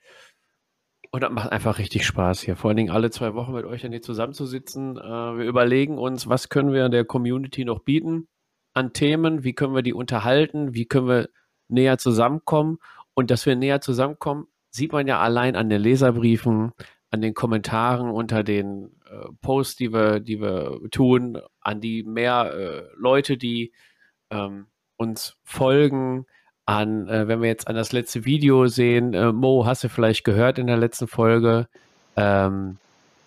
Und 1.11 1.23
das 1.23 1.31
macht 1.31 1.51
einfach 1.51 1.79
richtig 1.79 2.05
Spaß 2.05 2.41
hier. 2.41 2.55
Vor 2.55 2.69
allen 2.69 2.77
Dingen 2.77 2.91
alle 2.91 3.09
zwei 3.09 3.33
Wochen 3.33 3.53
mit 3.53 3.65
euch 3.65 3.81
dann 3.81 3.91
hier 3.91 4.01
zusammenzusitzen. 4.01 4.97
Äh, 4.97 5.37
wir 5.37 5.45
überlegen 5.45 5.97
uns, 5.97 6.27
was 6.27 6.49
können 6.49 6.73
wir 6.73 6.89
der 6.89 7.05
Community 7.05 7.65
noch 7.65 7.79
bieten 7.79 8.27
an 8.73 8.93
Themen, 8.93 9.43
wie 9.43 9.53
können 9.53 9.73
wir 9.73 9.81
die 9.81 9.93
unterhalten, 9.93 10.73
wie 10.73 10.85
können 10.85 11.07
wir 11.07 11.29
näher 11.69 11.97
zusammenkommen. 11.97 12.77
Und 13.13 13.31
dass 13.31 13.45
wir 13.45 13.55
näher 13.55 13.81
zusammenkommen, 13.81 14.47
sieht 14.69 14.91
man 14.91 15.07
ja 15.07 15.19
allein 15.19 15.55
an 15.55 15.69
den 15.69 15.81
Leserbriefen, 15.81 16.73
an 17.09 17.21
den 17.21 17.33
Kommentaren 17.33 18.09
unter 18.09 18.43
den 18.43 18.91
äh, 19.09 19.27
Posts, 19.41 19.75
die 19.77 19.93
wir, 19.93 20.19
die 20.19 20.41
wir 20.41 20.79
tun, 20.91 21.39
an 21.61 21.79
die 21.81 22.03
mehr 22.03 22.53
äh, 22.53 22.83
Leute, 22.97 23.37
die 23.37 23.73
ähm, 24.29 24.67
uns 24.97 25.37
folgen, 25.43 26.25
an, 26.65 27.07
äh, 27.07 27.27
wenn 27.29 27.41
wir 27.41 27.47
jetzt 27.47 27.67
an 27.67 27.75
das 27.75 27.93
letzte 27.93 28.25
Video 28.25 28.67
sehen, 28.67 29.13
äh, 29.13 29.31
Mo, 29.31 29.65
hast 29.65 29.83
du 29.85 29.89
vielleicht 29.89 30.25
gehört 30.25 30.59
in 30.59 30.67
der 30.67 30.75
letzten 30.77 31.07
Folge, 31.07 31.67
ähm, 32.17 32.79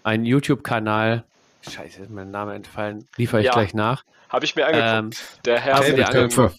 ein 0.03 0.25
YouTube-Kanal, 0.27 1.25
scheiße, 1.63 2.03
ist 2.03 2.11
der 2.15 2.25
Name 2.27 2.55
entfallen, 2.55 3.09
liefere 3.17 3.41
ich 3.41 3.47
Ja. 3.47 3.53
gleich 3.53 3.73
nach. 3.73 4.05
Habe 4.29 4.45
ich 4.45 4.57
mir 4.57 4.67
angeguckt. 4.67 5.23
Ähm, 5.23 5.43
der 5.45 5.61
Herr 5.61 5.77
Tabletöpfe. 5.77 6.53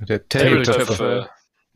Der 0.00 0.28
Tabletöpfe. 0.28 1.28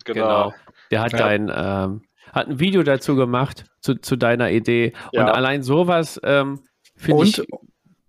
Genau. 0.04 0.50
Genau. 0.50 0.54
Der 0.90 1.00
hat 1.02 1.12
Ja. 1.12 1.18
dein, 1.18 1.50
ähm, 1.54 2.02
hat 2.32 2.48
ein 2.48 2.58
Video 2.58 2.82
dazu 2.82 3.14
gemacht, 3.14 3.66
zu, 3.80 3.94
zu 3.96 4.16
deiner 4.16 4.50
Idee. 4.50 4.92
Ja. 5.12 5.22
Und 5.22 5.28
allein 5.30 5.62
sowas 5.62 6.20
ähm, 6.24 6.60
finde 6.96 7.24
ich. 7.24 7.42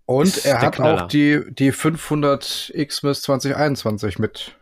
Und, 0.04 0.44
er 0.44 0.60
hat 0.60 0.74
Knaller. 0.74 1.04
auch 1.04 1.08
die, 1.08 1.42
die 1.54 1.72
500 1.72 2.72
Xmas 2.86 3.22
2021 3.22 4.18
mit, 4.18 4.56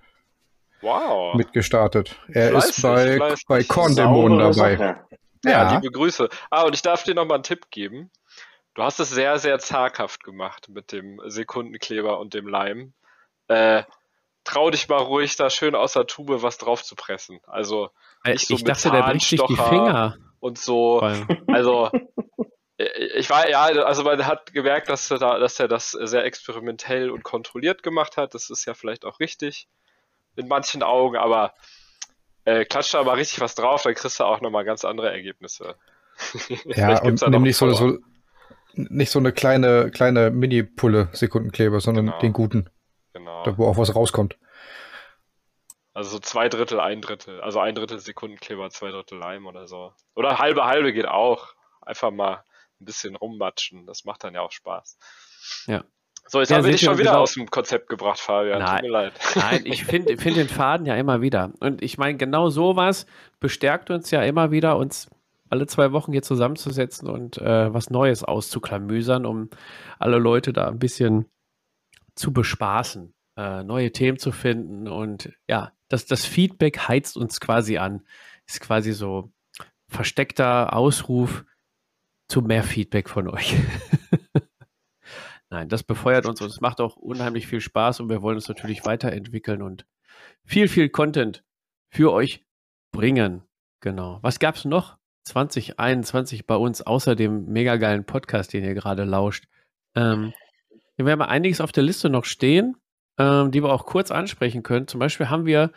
Wow. 0.83 1.35
mit 1.35 1.53
gestartet. 1.53 2.17
Er 2.29 2.51
Fleißig, 2.51 2.71
ist 2.77 2.83
bei, 2.83 3.17
fleißig. 3.17 3.47
bei 3.47 3.63
Korndämonen 3.65 4.39
dabei. 4.39 4.77
Sache. 4.77 4.97
Ja, 5.45 5.51
Ja, 5.51 5.75
liebe 5.79 5.91
Grüße. 5.91 6.29
Ah, 6.51 6.63
und 6.63 6.75
ich 6.75 6.83
darf 6.83 7.03
dir 7.05 7.15
nochmal 7.15 7.37
einen 7.37 7.43
Tipp 7.43 7.71
geben. 7.71 8.11
Du 8.75 8.83
hast 8.83 9.01
es 9.01 9.11
sehr, 9.11 9.39
sehr 9.39 9.59
zaghaft 9.59 10.23
gemacht 10.23 10.69
mit 10.69 10.93
dem 10.93 11.21
Sekundenkleber 11.27 12.21
und 12.21 12.35
dem 12.35 12.47
Leim. 12.47 12.93
Äh, 13.49 13.83
trau 14.45 14.71
dich 14.71 14.89
mal 14.89 14.99
ruhig, 14.99 15.37
da 15.37 15.51
schön 15.51 15.75
aus 15.75 15.95
der 15.95 16.07
Tube 16.07 16.43
was 16.43 16.59
drauf 16.59 16.85
zu 16.85 16.95
pressen. 16.95 17.41
Also 17.47 17.91
äh, 18.25 18.33
nicht 18.33 18.47
so 18.47 18.55
ich 18.55 18.61
mit 18.61 18.69
dachte, 18.71 18.91
der 18.91 19.03
bricht 19.03 19.29
sich 19.29 19.41
die. 19.43 19.57
Finger. 19.57 20.17
Und 20.41 20.59
so. 20.59 21.01
Weil, 21.01 21.26
Also 21.47 21.91
äh, 22.78 22.84
ich 23.16 23.30
war 23.30 23.49
ja, 23.49 23.62
also 23.62 24.03
man 24.03 24.26
hat 24.26 24.53
gemerkt, 24.53 24.88
dass 24.88 25.11
er, 25.11 25.18
da, 25.18 25.38
dass 25.38 25.61
er 25.61 25.68
das 25.68 25.93
sehr 25.93 26.24
experimentell 26.24 27.11
und 27.11 27.22
kontrolliert 27.22 27.82
gemacht 27.82 28.16
hat. 28.16 28.34
Das 28.34 28.51
ist 28.51 28.64
ja 28.64 28.74
vielleicht 28.74 29.05
auch 29.05 29.20
richtig 29.20 29.68
in 30.36 30.49
manchen 30.49 30.82
Augen, 30.82 31.16
aber 31.16 31.55
äh, 32.45 32.64
klatscht 32.64 32.95
da 32.95 33.03
mal 33.05 33.16
richtig 33.16 33.41
was 33.41 33.55
drauf, 33.55 33.82
dann 33.82 33.95
kriegst 33.95 34.18
du 34.18 34.24
auch 34.24 34.41
nochmal 34.41 34.64
ganz 34.64 34.84
andere 34.84 35.11
Ergebnisse. 35.11 35.76
ja 36.64 37.03
und 37.03 37.26
nimm 37.28 37.43
nicht 37.43 37.57
so, 37.57 37.70
so, 37.72 37.99
nicht 38.74 39.11
so 39.11 39.18
eine 39.18 39.32
kleine, 39.32 39.91
kleine 39.91 40.30
Mini-Pulle 40.30 41.09
Sekundenkleber, 41.12 41.80
sondern 41.80 42.07
Genau. 42.07 42.18
den 42.20 42.32
guten, 42.32 42.70
Genau. 43.12 43.43
da 43.45 43.59
wo 43.59 43.66
auch 43.66 43.76
was 43.76 43.95
rauskommt. 43.95 44.38
Also 45.93 46.11
so 46.11 46.18
zwei 46.20 46.49
Drittel, 46.49 46.80
ein 46.80 47.01
Drittel. 47.01 47.41
Also 47.41 47.59
ein 47.61 47.74
Drittel 47.74 47.99
Sekundenkleber, 47.99 48.70
zwei 48.70 48.91
Drittel 48.91 49.18
Leim 49.18 49.47
oder 49.47 49.66
so. 49.66 49.93
Oder 50.14 50.38
halbe 50.38 50.64
halbe 50.64 50.93
geht 50.93 51.07
auch. 51.07 51.55
Einfach 51.82 52.11
mal 52.11 52.45
ein 52.80 52.84
bisschen 52.84 53.16
rummatschen. 53.16 53.86
Das 53.86 54.05
macht 54.05 54.24
dann 54.24 54.34
ja 54.34 54.43
auch 54.43 54.53
Spaß. 54.53 54.99
Ja. 55.66 55.84
So, 56.26 56.38
jetzt 56.38 56.51
Ja, 56.51 56.61
dich 56.61 56.72
ihr, 56.72 56.78
schon 56.78 56.99
wieder 56.99 57.11
genau. 57.11 57.22
aus 57.22 57.34
dem 57.34 57.51
Konzept 57.51 57.88
gebracht, 57.88 58.20
Fabian. 58.20 58.61
Nein. 58.61 58.76
Tut 58.76 58.82
mir 58.82 58.93
leid. 58.93 59.12
Nein, 59.34 59.62
ich 59.64 59.84
finde 59.84 60.16
find 60.16 60.36
den 60.36 60.49
Faden 60.49 60.86
ja 60.86 60.95
immer 60.95 61.20
wieder. 61.22 61.53
Und 61.59 61.82
ich 61.82 61.99
meine, 61.99 62.18
genau 62.18 62.51
sowas 62.51 63.07
bestärkt 63.41 63.91
uns 63.91 64.11
ja 64.12 64.22
immer 64.22 64.53
wieder, 64.53 64.76
uns 64.76 65.11
alle 65.49 65.66
zwei 65.66 65.91
Wochen 65.91 66.12
hier 66.12 66.22
zusammenzusetzen 66.22 67.09
und 67.09 67.38
äh, 67.38 67.74
was 67.74 67.91
Neues 67.91 68.22
auszuklamüsern, 68.22 69.26
um 69.26 69.51
alle 69.99 70.18
Leute 70.18 70.53
da 70.53 70.68
ein 70.68 70.78
bisschen 70.78 71.26
zu 72.14 72.32
bespaßen, 72.32 73.12
äh, 73.36 73.64
neue 73.64 73.91
Themen 73.91 74.18
zu 74.18 74.30
finden. 74.30 74.86
Und 74.86 75.32
ja, 75.49 75.72
das, 75.91 76.07
das 76.07 76.24
Feedback 76.24 76.88
heizt 76.88 77.16
uns 77.16 77.41
quasi 77.41 77.76
an. 77.76 78.07
Ist 78.47 78.61
quasi 78.61 78.93
so 78.93 79.30
versteckter 79.88 80.72
Ausruf 80.72 81.45
zu 82.28 82.43
mehr 82.43 82.62
Feedback 82.62 83.09
von 83.09 83.28
euch. 83.28 83.57
Nein, 85.51 85.68
das 85.68 85.82
befeuert 85.82 86.26
uns 86.26 86.41
und 86.41 86.49
es 86.49 86.61
macht 86.61 86.80
auch 86.80 86.97
unheimlich 86.97 87.49
viel 87.49 87.61
Spaß 87.61 88.01
und 88.01 88.09
wir 88.09 88.22
wollen 88.22 88.36
uns 88.36 88.49
natürlich 88.49 88.86
weiterentwickeln 88.86 89.62
und 89.62 89.84
viel, 90.45 90.68
viel 90.68 90.88
Content 90.88 91.43
für 91.88 92.12
euch 92.12 92.47
bringen. 92.93 93.43
Genau. 93.80 94.20
Was 94.22 94.38
gab's 94.38 94.64
noch 94.64 94.97
2021 95.24 96.47
bei 96.47 96.55
uns 96.55 96.82
außer 96.82 97.16
dem 97.16 97.47
mega 97.47 97.76
geilen 97.76 98.05
Podcast, 98.05 98.53
den 98.53 98.62
ihr 98.62 98.74
gerade 98.74 99.03
lauscht? 99.03 99.49
Ähm, 99.97 100.32
wir 100.97 101.11
haben 101.11 101.22
einiges 101.22 101.61
auf 101.61 101.72
der 101.72 101.82
Liste 101.82 102.11
noch 102.11 102.24
stehen, 102.24 102.76
ähm, 103.21 103.51
die 103.51 103.62
wir 103.62 103.71
auch 103.71 103.85
kurz 103.85 104.11
ansprechen 104.11 104.62
können. 104.62 104.89
Zum 104.89 104.99
Beispiel 104.99 105.29
haben 105.29 105.45
wir 105.45 105.73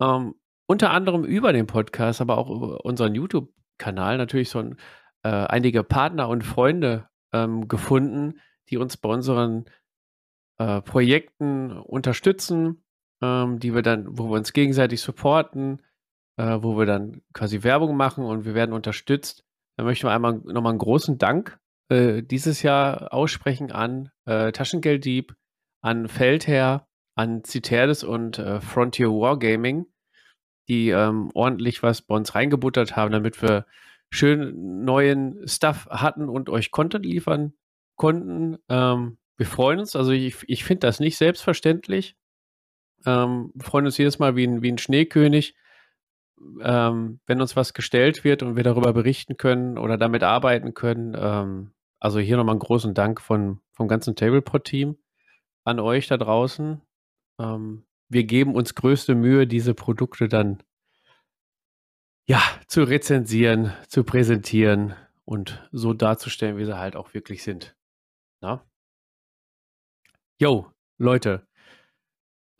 ähm, 0.00 0.34
unter 0.66 0.90
anderem 0.90 1.24
über 1.24 1.54
den 1.54 1.66
Podcast, 1.66 2.20
aber 2.20 2.36
auch 2.36 2.50
über 2.50 2.84
unseren 2.84 3.14
YouTube-Kanal 3.14 4.18
natürlich 4.18 4.50
so 4.50 4.60
äh, 4.60 5.28
einige 5.28 5.84
Partner 5.84 6.28
und 6.28 6.44
Freunde 6.44 7.08
ähm, 7.32 7.66
gefunden, 7.66 8.40
die 8.68 8.76
uns 8.76 8.98
bei 8.98 9.08
unseren 9.08 9.64
äh, 10.58 10.82
Projekten 10.82 11.72
unterstützen, 11.72 12.84
ähm, 13.22 13.58
die 13.58 13.74
wir 13.74 13.82
dann, 13.82 14.18
wo 14.18 14.28
wir 14.28 14.36
uns 14.36 14.52
gegenseitig 14.52 15.00
supporten, 15.00 15.80
äh, 16.36 16.58
wo 16.60 16.76
wir 16.76 16.84
dann 16.84 17.22
quasi 17.32 17.62
Werbung 17.62 17.96
machen 17.96 18.24
und 18.24 18.44
wir 18.44 18.54
werden 18.54 18.74
unterstützt. 18.74 19.46
Da 19.78 19.84
möchten 19.84 20.06
wir 20.06 20.12
einmal 20.12 20.34
nochmal 20.44 20.72
einen 20.72 20.78
großen 20.78 21.16
Dank 21.16 21.58
äh, 21.88 22.22
dieses 22.22 22.62
Jahr 22.62 23.14
aussprechen 23.14 23.72
an 23.72 24.10
äh, 24.26 24.52
Taschengelddieb, 24.52 25.34
an 25.82 26.08
Feldherr, 26.08 26.88
an 27.14 27.44
Citerdes 27.44 28.04
und 28.04 28.38
äh, 28.38 28.60
Frontier 28.60 29.08
Wargaming, 29.08 29.86
die 30.68 30.90
ähm, 30.90 31.30
ordentlich 31.34 31.82
was 31.82 32.02
bei 32.02 32.14
uns 32.14 32.34
reingebuttert 32.34 32.96
haben, 32.96 33.12
damit 33.12 33.42
wir 33.42 33.66
schön 34.10 34.84
neuen 34.84 35.46
Stuff 35.46 35.88
hatten 35.90 36.28
und 36.28 36.48
euch 36.48 36.70
Content 36.70 37.04
liefern 37.04 37.52
konnten. 37.96 38.58
Ähm, 38.68 39.18
wir 39.36 39.46
freuen 39.46 39.80
uns. 39.80 39.96
Also 39.96 40.12
ich, 40.12 40.36
ich 40.46 40.64
finde 40.64 40.86
das 40.86 41.00
nicht 41.00 41.16
selbstverständlich. 41.16 42.16
Ähm, 43.04 43.50
wir 43.54 43.64
freuen 43.64 43.86
uns 43.86 43.98
jedes 43.98 44.18
Mal 44.18 44.36
wie 44.36 44.46
ein, 44.46 44.62
wie 44.62 44.70
ein 44.70 44.78
Schneekönig, 44.78 45.56
ähm, 46.60 47.20
wenn 47.26 47.40
uns 47.40 47.56
was 47.56 47.74
gestellt 47.74 48.22
wird 48.22 48.42
und 48.42 48.56
wir 48.56 48.62
darüber 48.62 48.92
berichten 48.92 49.36
können 49.36 49.78
oder 49.78 49.98
damit 49.98 50.22
arbeiten 50.22 50.74
können. 50.74 51.16
Ähm, 51.18 51.72
also 51.98 52.20
hier 52.20 52.36
nochmal 52.36 52.54
einen 52.54 52.60
großen 52.60 52.94
Dank 52.94 53.20
von, 53.20 53.60
vom 53.72 53.88
ganzen 53.88 54.14
Tablepod-Team 54.14 54.96
an 55.64 55.80
euch 55.80 56.06
da 56.08 56.16
draußen. 56.16 56.80
Ähm, 57.40 57.84
wir 58.08 58.24
geben 58.24 58.54
uns 58.54 58.74
größte 58.74 59.14
Mühe, 59.14 59.46
diese 59.46 59.74
Produkte 59.74 60.28
dann 60.28 60.62
ja, 62.26 62.40
zu 62.68 62.84
rezensieren, 62.84 63.72
zu 63.88 64.04
präsentieren 64.04 64.94
und 65.24 65.68
so 65.72 65.92
darzustellen, 65.92 66.56
wie 66.56 66.64
sie 66.64 66.78
halt 66.78 66.96
auch 66.96 67.14
wirklich 67.14 67.42
sind. 67.42 67.74
Na? 68.40 68.64
Yo, 70.38 70.70
Leute. 70.98 71.46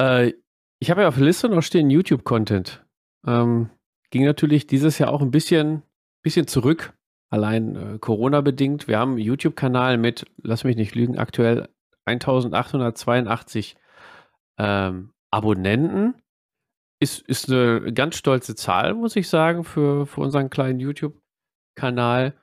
Äh, 0.01 0.33
ich 0.81 0.91
habe 0.91 1.03
ja 1.03 1.09
auf 1.09 1.15
der 1.15 1.25
Liste 1.25 1.49
noch 1.49 1.63
stehen 1.63 1.91
YouTube-Content. 1.91 2.85
Ähm, 3.27 3.71
ging 4.11 4.25
natürlich 4.25 4.67
dieses 4.67 4.99
Jahr 4.99 5.13
auch 5.13 5.23
ein 5.23 5.31
bisschen, 5.31 5.83
bisschen 6.23 6.47
zurück, 6.47 6.93
allein 7.31 7.77
äh, 7.77 7.99
Corona-bedingt. 7.99 8.89
Wir 8.89 8.99
haben 8.99 9.13
einen 9.13 9.21
YouTube-Kanal 9.21 9.97
mit, 9.97 10.27
lass 10.43 10.65
mich 10.65 10.77
nicht 10.77 10.95
lügen, 10.95 11.19
aktuell 11.19 11.69
1882 12.05 13.77
ähm, 14.59 15.13
Abonnenten. 15.31 16.15
Ist, 17.01 17.21
ist 17.23 17.51
eine 17.51 17.93
ganz 17.93 18.17
stolze 18.17 18.55
Zahl, 18.55 18.95
muss 18.95 19.17
ich 19.17 19.29
sagen, 19.29 19.65
für, 19.65 20.07
für 20.07 20.21
unseren 20.21 20.51
kleinen 20.51 20.79
YouTube-Kanal. 20.79 22.35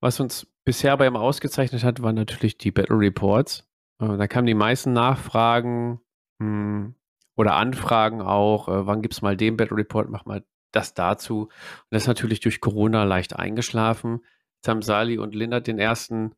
Was 0.00 0.20
uns 0.20 0.46
bisher 0.64 0.96
bei 0.96 1.06
ihm 1.06 1.16
ausgezeichnet 1.16 1.84
hat, 1.84 2.02
waren 2.02 2.14
natürlich 2.14 2.56
die 2.56 2.70
Battle 2.70 2.98
Reports. 2.98 3.68
Äh, 4.00 4.16
da 4.16 4.26
kamen 4.26 4.46
die 4.46 4.54
meisten 4.54 4.92
Nachfragen 4.92 6.00
hm, 6.40 6.94
oder 7.36 7.56
Anfragen 7.56 8.22
auch. 8.22 8.68
Äh, 8.68 8.86
wann 8.86 9.02
gibt 9.02 9.14
es 9.14 9.22
mal 9.22 9.36
den 9.36 9.56
Battle 9.56 9.76
Report? 9.76 10.08
Mach 10.08 10.24
mal 10.24 10.44
das 10.72 10.94
dazu. 10.94 11.42
Und 11.44 11.50
das 11.90 12.02
ist 12.02 12.08
natürlich 12.08 12.40
durch 12.40 12.60
Corona 12.60 13.04
leicht 13.04 13.36
eingeschlafen. 13.36 14.20
Jetzt 14.56 14.68
haben 14.68 14.82
Sali 14.82 15.18
und 15.18 15.34
Lindert 15.34 15.66
den 15.66 15.78
ersten, 15.78 16.34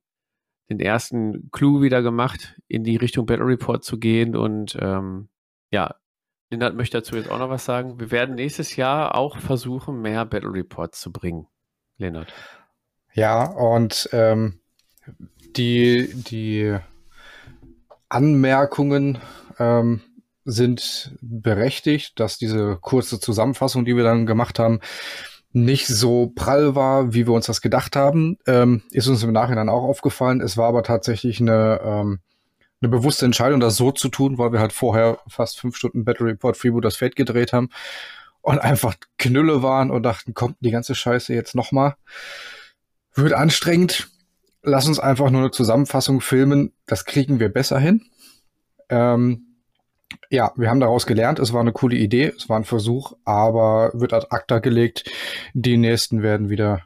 den 0.68 0.80
ersten 0.80 1.50
Clou 1.50 1.80
wieder 1.80 2.02
gemacht, 2.02 2.60
in 2.68 2.84
die 2.84 2.96
Richtung 2.96 3.26
Battle 3.26 3.46
Report 3.46 3.84
zu 3.84 3.98
gehen. 3.98 4.36
Und 4.36 4.76
ähm, 4.80 5.28
ja, 5.70 5.94
Lindert 6.50 6.74
möchte 6.74 6.98
dazu 6.98 7.16
jetzt 7.16 7.30
auch 7.30 7.38
noch 7.38 7.50
was 7.50 7.64
sagen. 7.64 7.98
Wir 8.00 8.10
werden 8.10 8.34
nächstes 8.34 8.76
Jahr 8.76 9.14
auch 9.14 9.38
versuchen, 9.38 10.00
mehr 10.00 10.24
Battle 10.24 10.52
Reports 10.52 11.00
zu 11.00 11.12
bringen. 11.12 11.46
Lindert. 11.96 12.32
Ja, 13.12 13.44
und 13.44 14.08
ähm, 14.12 14.60
die, 15.56 16.10
die 16.14 16.78
Anmerkungen 18.08 19.18
ähm, 19.58 20.02
sind 20.44 21.16
berechtigt, 21.20 22.18
dass 22.20 22.38
diese 22.38 22.78
kurze 22.80 23.20
Zusammenfassung, 23.20 23.84
die 23.84 23.96
wir 23.96 24.04
dann 24.04 24.26
gemacht 24.26 24.58
haben, 24.58 24.80
nicht 25.52 25.86
so 25.86 26.32
prall 26.34 26.74
war, 26.74 27.14
wie 27.14 27.26
wir 27.26 27.32
uns 27.32 27.46
das 27.46 27.60
gedacht 27.60 27.96
haben. 27.96 28.38
Ähm, 28.46 28.82
ist 28.90 29.08
uns 29.08 29.22
im 29.22 29.32
Nachhinein 29.32 29.68
auch 29.68 29.82
aufgefallen. 29.82 30.40
Es 30.40 30.56
war 30.56 30.68
aber 30.68 30.82
tatsächlich 30.82 31.40
eine, 31.40 31.80
ähm, 31.82 32.20
eine 32.80 32.88
bewusste 32.90 33.24
Entscheidung, 33.24 33.60
das 33.60 33.76
so 33.76 33.90
zu 33.90 34.08
tun, 34.08 34.38
weil 34.38 34.52
wir 34.52 34.60
halt 34.60 34.72
vorher 34.72 35.18
fast 35.26 35.58
fünf 35.58 35.76
Stunden 35.76 36.04
Battle 36.04 36.26
Report 36.26 36.56
Freeboot 36.56 36.84
das 36.84 36.96
Feld 36.96 37.16
gedreht 37.16 37.52
haben 37.52 37.70
und 38.42 38.58
einfach 38.58 38.94
Knülle 39.18 39.62
waren 39.62 39.90
und 39.90 40.02
dachten, 40.02 40.34
kommt 40.34 40.56
die 40.60 40.70
ganze 40.70 40.94
Scheiße 40.94 41.34
jetzt 41.34 41.54
nochmal. 41.54 41.96
Wird 43.14 43.32
anstrengend. 43.32 44.10
Lass 44.62 44.86
uns 44.86 44.98
einfach 44.98 45.30
nur 45.30 45.40
eine 45.40 45.50
Zusammenfassung 45.50 46.20
filmen. 46.20 46.72
Das 46.86 47.04
kriegen 47.04 47.40
wir 47.40 47.48
besser 47.48 47.78
hin. 47.78 48.02
Ähm, 48.90 49.47
ja, 50.30 50.52
wir 50.56 50.70
haben 50.70 50.80
daraus 50.80 51.06
gelernt. 51.06 51.38
Es 51.38 51.52
war 51.52 51.60
eine 51.60 51.72
coole 51.72 51.96
Idee. 51.96 52.32
Es 52.36 52.48
war 52.48 52.58
ein 52.58 52.64
Versuch, 52.64 53.14
aber 53.24 53.90
wird 53.94 54.12
ad 54.12 54.28
acta 54.30 54.58
gelegt. 54.58 55.10
Die 55.54 55.76
nächsten 55.76 56.22
werden 56.22 56.50
wieder 56.50 56.82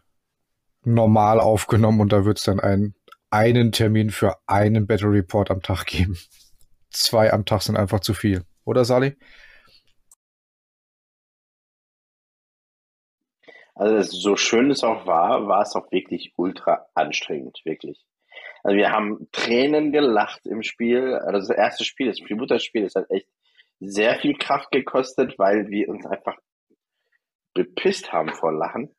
normal 0.85 1.41
aufgenommen 1.41 2.01
und 2.01 2.13
da 2.13 2.25
wird 2.25 2.39
es 2.39 2.45
dann 2.45 2.61
einen, 2.61 2.95
einen 3.31 3.73
Termin 3.73 4.11
für 4.11 4.37
einen 4.47 4.87
Battle 4.87 5.11
Report 5.11 5.51
am 5.51 5.63
Tag 5.63 5.87
geben. 5.87 6.19
Zwei 6.91 7.33
am 7.33 7.45
Tag 7.45 7.63
sind 7.63 7.77
einfach 7.77 8.01
zu 8.01 8.15
viel. 8.15 8.45
Oder, 8.65 8.85
Sali? 8.85 9.17
Also 13.75 14.03
so 14.03 14.37
schön 14.37 14.71
es 14.71 14.85
auch 14.85 15.07
war, 15.07 15.47
war 15.49 15.63
es 15.63 15.75
auch 15.75 15.91
wirklich 15.91 16.35
ultra 16.37 16.87
anstrengend, 16.95 17.61
wirklich. 17.65 18.05
Also 18.63 18.77
wir 18.77 18.91
haben 18.91 19.29
Tränen 19.33 19.93
gelacht 19.93 20.47
im 20.47 20.63
Spiel. 20.63 21.15
Also 21.15 21.49
das 21.49 21.51
erste 21.51 21.85
Spiel, 21.85 22.07
das 22.09 22.21
Freebooter-Spiel, 22.21 22.85
das 22.85 22.95
hat 22.95 23.11
echt 23.11 23.29
sehr 23.81 24.17
viel 24.17 24.37
Kraft 24.37 24.71
gekostet, 24.71 25.39
weil 25.39 25.69
wir 25.69 25.89
uns 25.89 26.07
einfach 26.07 26.37
bepisst 27.55 28.13
haben 28.13 28.31
vor 28.31 28.53
Lachen. 28.53 28.95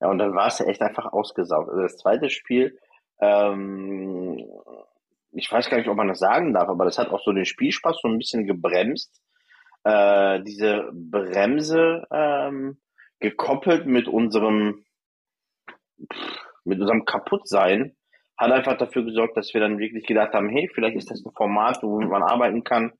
Ja, 0.00 0.08
und 0.08 0.18
dann 0.18 0.34
war 0.34 0.48
es 0.48 0.58
ja 0.58 0.66
echt 0.66 0.82
einfach 0.82 1.12
ausgesaugt. 1.12 1.68
Also 1.68 1.82
das 1.82 1.96
zweite 1.96 2.28
Spiel, 2.28 2.78
ähm, 3.20 4.44
ich 5.32 5.50
weiß 5.50 5.70
gar 5.70 5.78
nicht, 5.78 5.88
ob 5.88 5.96
man 5.96 6.08
das 6.08 6.18
sagen 6.18 6.52
darf, 6.52 6.68
aber 6.68 6.84
das 6.84 6.98
hat 6.98 7.08
auch 7.08 7.22
so 7.22 7.32
den 7.32 7.44
Spielspaß 7.44 7.98
so 8.02 8.08
ein 8.08 8.18
bisschen 8.18 8.46
gebremst. 8.46 9.20
Äh, 9.84 10.42
diese 10.42 10.90
Bremse 10.92 12.04
ähm, 12.10 12.78
gekoppelt 13.20 13.86
mit 13.86 14.08
unserem 14.08 14.84
mit 16.64 16.80
unserem 16.80 17.04
Kaputtsein 17.04 17.96
hat 18.36 18.52
einfach 18.52 18.76
dafür 18.76 19.04
gesorgt, 19.04 19.36
dass 19.36 19.54
wir 19.54 19.60
dann 19.60 19.78
wirklich 19.78 20.06
gedacht 20.06 20.32
haben, 20.32 20.48
hey, 20.48 20.68
vielleicht 20.74 20.96
ist 20.96 21.10
das 21.10 21.24
ein 21.24 21.32
Format, 21.32 21.78
womit 21.82 22.08
man 22.08 22.22
arbeiten 22.22 22.64
kann. 22.64 22.92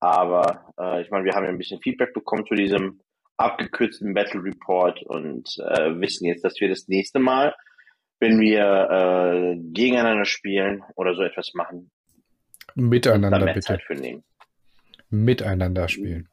Aber 0.00 0.72
äh, 0.78 1.02
ich 1.02 1.10
meine, 1.10 1.24
wir 1.24 1.34
haben 1.34 1.44
ja 1.44 1.50
ein 1.50 1.58
bisschen 1.58 1.80
Feedback 1.80 2.14
bekommen 2.14 2.46
zu 2.46 2.54
diesem 2.54 3.00
abgekürzten 3.36 4.14
Battle 4.14 4.42
Report 4.42 5.02
und 5.02 5.48
äh, 5.58 6.00
wissen 6.00 6.26
jetzt, 6.26 6.44
dass 6.44 6.60
wir 6.60 6.68
das 6.68 6.88
nächste 6.88 7.18
Mal, 7.18 7.54
wenn 8.18 8.40
wir 8.40 8.62
äh, 8.62 9.56
gegeneinander 9.72 10.24
spielen 10.24 10.82
oder 10.96 11.14
so 11.14 11.22
etwas 11.22 11.52
machen, 11.54 11.90
miteinander 12.74 13.44
bitte. 13.46 13.60
Zeit 13.60 13.82
für 13.82 13.94
nehmen. 13.94 14.24
Miteinander 15.10 15.88
spielen. 15.88 16.28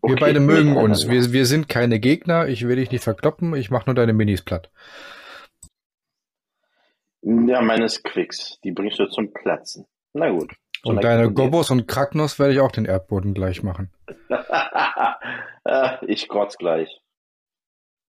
Okay, 0.00 0.14
wir 0.14 0.16
beide 0.16 0.40
mögen 0.40 0.76
uns. 0.76 1.08
Wir, 1.08 1.32
wir 1.32 1.46
sind 1.46 1.68
keine 1.68 2.00
Gegner. 2.00 2.48
Ich 2.48 2.66
will 2.66 2.76
dich 2.76 2.90
nicht 2.90 3.04
verkloppen. 3.04 3.54
Ich 3.54 3.70
mache 3.70 3.86
nur 3.86 3.94
deine 3.94 4.12
Minis 4.12 4.42
platt. 4.42 4.70
Ja, 7.22 7.60
meines 7.60 8.02
Quicks. 8.02 8.58
Die 8.64 8.72
bringst 8.72 8.98
du 8.98 9.06
zum 9.06 9.32
Platzen. 9.32 9.86
Na 10.12 10.30
gut. 10.30 10.52
So 10.82 10.90
Und 10.90 11.04
deine. 11.04 11.30
Gobos 11.32 11.70
und 11.70 11.86
Kraknos 11.86 12.38
werde 12.38 12.54
ich 12.54 12.60
auch 12.60 12.72
den 12.72 12.86
Erdboden 12.86 13.34
gleich 13.34 13.62
machen. 13.62 13.90
Ah, 15.62 15.98
ich 16.06 16.26
grotz 16.26 16.56
gleich. 16.56 16.88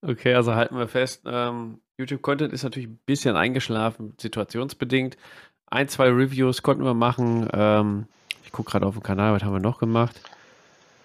Okay, 0.03 0.35
also 0.35 0.55
halten 0.55 0.77
wir 0.77 0.89
fest, 0.89 1.23
ähm, 1.27 1.81
YouTube-Content 1.99 2.53
ist 2.53 2.65
natürlich 2.65 2.89
ein 2.89 2.99
bisschen 3.07 3.37
eingeschlafen, 3.37 4.15
situationsbedingt. 4.19 5.17
Ein, 5.67 5.89
zwei 5.89 6.09
Reviews 6.09 6.63
konnten 6.63 6.85
wir 6.85 6.95
machen. 6.95 7.49
Ähm, 7.53 8.07
ich 8.45 8.51
gucke 8.51 8.71
gerade 8.71 8.87
auf 8.87 8.95
dem 8.95 9.03
Kanal, 9.03 9.35
was 9.35 9.45
haben 9.45 9.53
wir 9.53 9.61
noch 9.61 9.79
gemacht? 9.79 10.21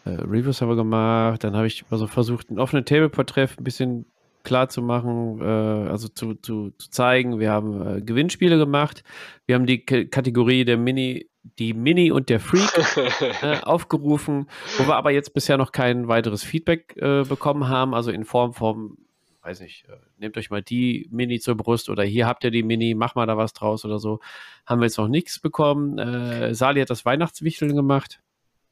Äh, 0.06 0.12
Reviews 0.12 0.62
haben 0.62 0.70
wir 0.70 0.76
gemacht. 0.76 1.44
Dann 1.44 1.56
habe 1.56 1.68
ich 1.68 1.86
also 1.92 2.08
versucht, 2.08 2.50
einen 2.50 2.60
offenen 2.60 2.86
Tableport-Treff 2.86 3.58
ein 3.58 3.64
bisschen 3.64 4.06
klar 4.44 4.70
zu 4.70 4.82
machen, 4.82 5.40
äh, 5.42 5.44
also 5.90 6.08
zu, 6.08 6.36
zu, 6.36 6.72
zu 6.78 6.90
zeigen. 6.90 7.40
Wir 7.40 7.52
haben 7.52 7.98
äh, 7.98 8.02
Gewinnspiele 8.02 8.58
gemacht. 8.58 9.04
Wir 9.46 9.56
haben 9.56 9.66
die 9.66 9.86
K 9.86 10.06
Kategorie 10.06 10.66
der 10.66 10.78
Mini, 10.78 11.30
die 11.58 11.74
Mini 11.74 12.12
und 12.12 12.30
der 12.30 12.40
Freak 12.40 12.70
äh, 13.44 13.60
aufgerufen, 13.62 14.48
wo 14.78 14.88
wir 14.88 14.96
aber 14.96 15.12
jetzt 15.12 15.34
bisher 15.34 15.58
noch 15.58 15.72
kein 15.72 16.08
weiteres 16.08 16.44
Feedback 16.44 16.96
äh, 16.98 17.24
bekommen 17.24 17.68
haben, 17.68 17.94
also 17.94 18.12
in 18.12 18.26
Form 18.26 18.54
von, 18.54 18.98
weiß 19.42 19.62
nicht, 19.62 19.86
äh, 19.90 19.98
nehmt 20.18 20.38
euch 20.38 20.50
mal 20.50 20.62
die 20.62 21.08
Mini 21.12 21.40
zur 21.40 21.56
Brust 21.56 21.90
oder 21.90 22.04
hier 22.04 22.28
habt 22.28 22.44
ihr 22.44 22.52
die 22.52 22.64
Mini, 22.64 22.94
mach 22.96 23.16
mal 23.16 23.26
da 23.26 23.38
was 23.38 23.54
draus 23.54 23.86
oder 23.86 24.00
so. 24.00 24.20
Haben 24.66 24.82
wir 24.82 24.86
jetzt 24.86 24.98
noch 24.98 25.08
nichts 25.08 25.40
bekommen. 25.40 25.98
Äh, 25.98 26.54
Sali 26.54 26.82
hat 26.82 26.90
das 26.90 27.06
Weihnachtswichteln 27.06 27.76
gemacht. 27.76 28.22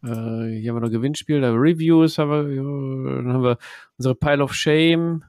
Hier 0.04 0.14
haben 0.14 0.76
wir 0.76 0.80
noch 0.80 0.92
Gewinnspiel, 0.92 1.42
da 1.42 1.52
Reviews 1.52 2.20
haben 2.20 2.30
wir, 2.30 2.54
ja, 2.54 3.16
dann 3.16 3.34
haben 3.34 3.44
wir 3.44 3.58
unsere 3.98 4.14
Pile 4.14 4.44
of 4.44 4.54
Shame, 4.54 5.24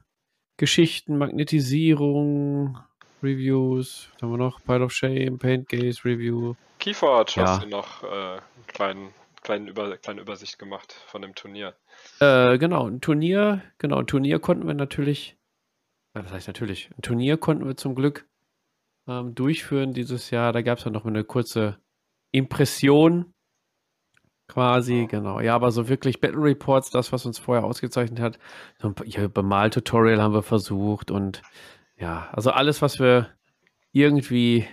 Geschichten, 0.59 1.17
Magnetisierung, 1.17 2.77
Reviews, 3.23 4.09
was 4.13 4.21
haben 4.21 4.31
wir 4.31 4.37
noch 4.37 4.61
Pile 4.61 4.83
of 4.83 4.91
Shame, 4.91 5.39
Paint 5.39 5.69
Gaze, 5.69 6.03
Review. 6.03 6.53
Keyforge 6.79 7.33
Ja. 7.37 7.45
hast 7.45 7.63
du 7.63 7.67
noch 7.69 8.03
äh, 8.03 8.07
einen 8.07 8.41
kleinen, 8.67 9.13
kleinen 9.41 9.67
Über, 9.69 9.95
kleine 9.95 10.19
Übersicht 10.19 10.59
gemacht 10.59 10.91
von 11.07 11.21
dem 11.21 11.33
Turnier. 11.33 11.77
Äh, 12.19 12.57
genau, 12.57 12.87
ein 12.87 12.99
Turnier, 12.99 13.63
genau, 13.77 13.99
ein 13.99 14.07
Turnier 14.07 14.39
konnten 14.39 14.67
wir 14.67 14.73
natürlich, 14.73 15.37
äh, 16.13 16.23
was 16.25 16.33
heißt 16.33 16.47
natürlich, 16.47 16.89
ein 16.97 17.01
Turnier 17.03 17.37
konnten 17.37 17.65
wir 17.65 17.77
zum 17.77 17.95
Glück 17.95 18.27
ähm, 19.07 19.35
durchführen 19.35 19.93
dieses 19.93 20.29
Jahr. 20.29 20.51
Da 20.51 20.61
gab 20.61 20.79
es 20.79 20.83
dann 20.83 20.91
noch 20.91 21.05
eine 21.05 21.23
kurze 21.23 21.79
Impression 22.31 23.33
quasi, 24.49 25.07
genau. 25.09 25.39
Ja, 25.39 25.55
aber 25.55 25.71
so 25.71 25.87
wirklich 25.87 26.19
Battle 26.19 26.41
Reports, 26.41 26.89
das, 26.89 27.11
was 27.13 27.25
uns 27.25 27.39
vorher 27.39 27.63
ausgezeichnet 27.63 28.19
hat, 28.19 28.39
so 28.79 28.89
ein 28.89 29.31
Bemal-Tutorial 29.31 30.21
haben 30.21 30.33
wir 30.33 30.43
versucht 30.43 31.11
und 31.11 31.41
ja, 31.97 32.29
also 32.31 32.51
alles, 32.51 32.81
was 32.81 32.99
wir 32.99 33.29
irgendwie 33.91 34.67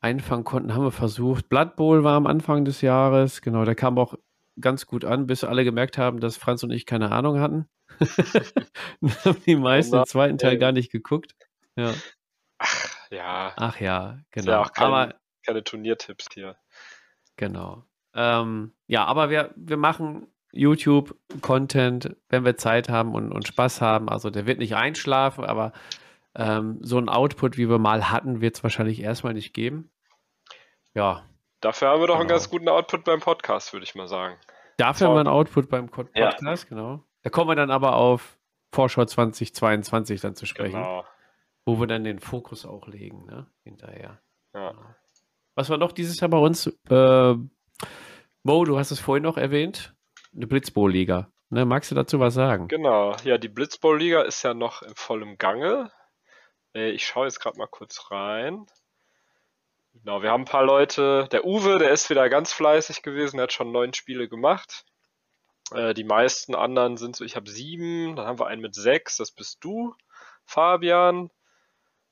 einfangen 0.00 0.44
konnten, 0.44 0.74
haben 0.74 0.84
wir 0.84 0.92
versucht. 0.92 1.48
Blood 1.48 1.76
Bowl 1.76 2.04
war 2.04 2.14
am 2.14 2.26
Anfang 2.26 2.64
des 2.64 2.80
Jahres, 2.80 3.42
genau, 3.42 3.64
der 3.64 3.74
kam 3.74 3.98
auch 3.98 4.14
ganz 4.60 4.86
gut 4.86 5.04
an, 5.04 5.26
bis 5.26 5.44
alle 5.44 5.64
gemerkt 5.64 5.98
haben, 5.98 6.20
dass 6.20 6.36
Franz 6.36 6.62
und 6.62 6.70
ich 6.70 6.86
keine 6.86 7.12
Ahnung 7.12 7.40
hatten. 7.40 7.68
haben 9.24 9.42
die 9.46 9.56
meisten 9.56 9.96
den 9.96 10.06
zweiten 10.06 10.38
Teil 10.38 10.58
gar 10.58 10.72
nicht 10.72 10.90
geguckt. 10.90 11.34
Ja. 11.76 11.94
Ach 12.58 13.10
ja. 13.10 13.52
Ach 13.56 13.80
ja, 13.80 14.10
Ist 14.10 14.30
genau. 14.30 14.52
ja 14.52 14.60
auch 14.60 14.72
kein, 14.72 14.86
aber 14.86 15.14
keine 15.44 15.64
Turniertipps 15.64 16.26
hier. 16.32 16.56
Genau. 17.36 17.84
Ähm, 18.14 18.72
ja, 18.86 19.04
aber 19.04 19.30
wir, 19.30 19.52
wir 19.56 19.76
machen 19.76 20.26
YouTube-Content, 20.52 22.16
wenn 22.28 22.44
wir 22.44 22.56
Zeit 22.56 22.88
haben 22.88 23.14
und, 23.14 23.32
und 23.32 23.46
Spaß 23.46 23.80
haben. 23.80 24.08
Also 24.08 24.30
der 24.30 24.46
wird 24.46 24.58
nicht 24.58 24.74
einschlafen, 24.76 25.44
aber 25.44 25.72
ähm, 26.34 26.78
so 26.82 26.98
ein 26.98 27.08
Output, 27.08 27.56
wie 27.56 27.68
wir 27.68 27.78
mal 27.78 28.10
hatten, 28.10 28.40
wird 28.40 28.56
es 28.56 28.62
wahrscheinlich 28.62 29.00
erstmal 29.00 29.34
nicht 29.34 29.52
geben. 29.54 29.90
Ja, 30.94 31.24
Dafür 31.60 31.88
haben 31.88 32.00
wir 32.00 32.06
doch 32.06 32.14
einen 32.14 32.28
Genau. 32.28 32.34
ganz 32.36 32.50
guten 32.50 32.68
Output 32.68 33.02
beim 33.04 33.18
Podcast, 33.18 33.72
würde 33.72 33.82
ich 33.84 33.96
mal 33.96 34.06
sagen. 34.06 34.36
dafür 34.76 35.08
haben 35.08 35.14
wir 35.16 35.20
ein 35.20 35.26
Output 35.26 35.68
beim 35.68 35.88
Pod- 35.88 36.08
Ja. 36.14 36.30
Podcast, 36.30 36.68
genau. 36.68 37.02
Da 37.22 37.30
kommen 37.30 37.50
wir 37.50 37.56
dann 37.56 37.72
aber 37.72 37.96
auf 37.96 38.38
Vorschau 38.72 39.04
2022 39.04 40.20
dann 40.20 40.36
zu 40.36 40.46
sprechen, 40.46 40.76
Genau. 40.80 41.04
wo 41.66 41.80
wir 41.80 41.88
dann 41.88 42.04
den 42.04 42.20
Fokus 42.20 42.64
auch 42.64 42.86
legen, 42.86 43.24
ne? 43.26 43.46
Hinterher. 43.64 44.20
Ja. 44.54 44.72
Was 45.56 45.68
war 45.68 45.78
noch 45.78 45.90
dieses 45.90 46.20
Jahr 46.20 46.30
bei 46.30 46.38
uns? 46.38 46.68
Äh, 46.88 47.34
Mo, 48.42 48.64
du 48.64 48.78
hast 48.78 48.90
es 48.90 49.00
vorhin 49.00 49.22
noch 49.24 49.36
erwähnt. 49.36 49.94
Eine 50.34 50.46
Blitzbowl-Liga. 50.46 51.30
Ne, 51.50 51.64
magst 51.64 51.90
du 51.90 51.94
dazu 51.94 52.20
was 52.20 52.34
sagen? 52.34 52.68
Genau, 52.68 53.16
ja, 53.24 53.38
die 53.38 53.48
Blitzbowl-Liga 53.48 54.22
ist 54.22 54.42
ja 54.42 54.54
noch 54.54 54.82
in 54.82 54.94
vollem 54.94 55.38
Gange. 55.38 55.90
Äh, 56.74 56.90
Ich 56.90 57.06
schaue 57.06 57.26
jetzt 57.26 57.40
gerade 57.40 57.58
mal 57.58 57.66
kurz 57.66 58.10
rein. 58.10 58.66
Genau, 59.94 60.22
wir 60.22 60.30
haben 60.30 60.42
ein 60.42 60.46
paar 60.46 60.64
Leute. 60.64 61.26
Der 61.32 61.44
Uwe, 61.44 61.78
der 61.78 61.90
ist 61.90 62.10
wieder 62.10 62.28
ganz 62.28 62.52
fleißig 62.52 63.02
gewesen, 63.02 63.38
der 63.38 63.44
hat 63.44 63.52
schon 63.52 63.72
neun 63.72 63.94
Spiele 63.94 64.28
gemacht. 64.28 64.84
Äh, 65.72 65.94
Die 65.94 66.04
meisten 66.04 66.54
anderen 66.54 66.96
sind 66.98 67.16
so, 67.16 67.24
ich 67.24 67.34
habe 67.34 67.50
sieben, 67.50 68.14
dann 68.14 68.26
haben 68.26 68.38
wir 68.38 68.46
einen 68.46 68.62
mit 68.62 68.74
sechs, 68.74 69.16
das 69.16 69.30
bist 69.32 69.64
du, 69.64 69.94
Fabian. 70.44 71.30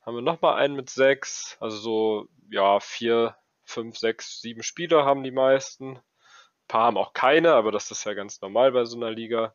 Haben 0.00 0.16
wir 0.16 0.22
nochmal 0.22 0.54
einen 0.56 0.76
mit 0.76 0.88
sechs, 0.88 1.56
also 1.60 1.76
so, 1.76 2.28
ja, 2.50 2.80
vier, 2.80 3.36
fünf, 3.66 3.98
sechs, 3.98 4.40
sieben 4.40 4.62
Spieler 4.62 5.04
haben 5.04 5.22
die 5.22 5.30
meisten. 5.30 5.96
Ein 5.96 6.02
paar 6.68 6.84
haben 6.84 6.98
auch 6.98 7.12
keine, 7.12 7.52
aber 7.54 7.72
das 7.72 7.90
ist 7.90 8.04
ja 8.04 8.14
ganz 8.14 8.40
normal 8.40 8.72
bei 8.72 8.84
so 8.84 8.96
einer 8.96 9.10
Liga 9.10 9.54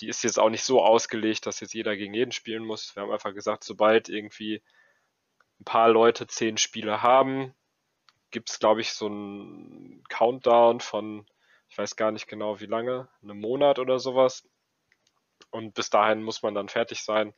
die 0.00 0.08
ist 0.08 0.24
jetzt 0.24 0.38
auch 0.38 0.50
nicht 0.50 0.64
so 0.64 0.82
ausgelegt, 0.82 1.46
dass 1.46 1.60
jetzt 1.60 1.74
jeder 1.74 1.96
gegen 1.96 2.14
jeden 2.14 2.32
spielen 2.32 2.64
muss. 2.64 2.94
Wir 2.96 3.02
haben 3.02 3.12
einfach 3.12 3.34
gesagt, 3.34 3.64
sobald 3.64 4.08
irgendwie 4.08 4.62
ein 5.60 5.64
paar 5.64 5.88
Leute 5.88 6.26
zehn 6.26 6.56
Spiele 6.56 7.02
haben, 7.02 7.54
gibt 8.30 8.50
es, 8.50 8.58
glaube 8.58 8.80
ich, 8.80 8.92
so 8.92 9.06
einen 9.06 10.02
Countdown 10.08 10.80
von, 10.80 11.26
ich 11.68 11.76
weiß 11.76 11.96
gar 11.96 12.10
nicht 12.10 12.26
genau 12.26 12.60
wie 12.60 12.66
lange, 12.66 13.08
einem 13.22 13.40
Monat 13.40 13.78
oder 13.78 13.98
sowas. 13.98 14.48
Und 15.50 15.74
bis 15.74 15.90
dahin 15.90 16.22
muss 16.22 16.42
man 16.42 16.54
dann 16.54 16.68
fertig 16.68 17.02
sein. 17.02 17.34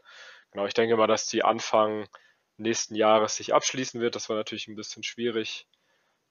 Genau, 0.52 0.66
ich 0.66 0.74
denke 0.74 0.96
mal, 0.96 1.08
dass 1.08 1.26
die 1.26 1.42
Anfang 1.42 2.08
nächsten 2.56 2.94
Jahres 2.94 3.36
sich 3.36 3.54
abschließen 3.54 4.00
wird. 4.00 4.14
Das 4.14 4.28
war 4.28 4.36
natürlich 4.36 4.68
ein 4.68 4.76
bisschen 4.76 5.02
schwierig 5.02 5.66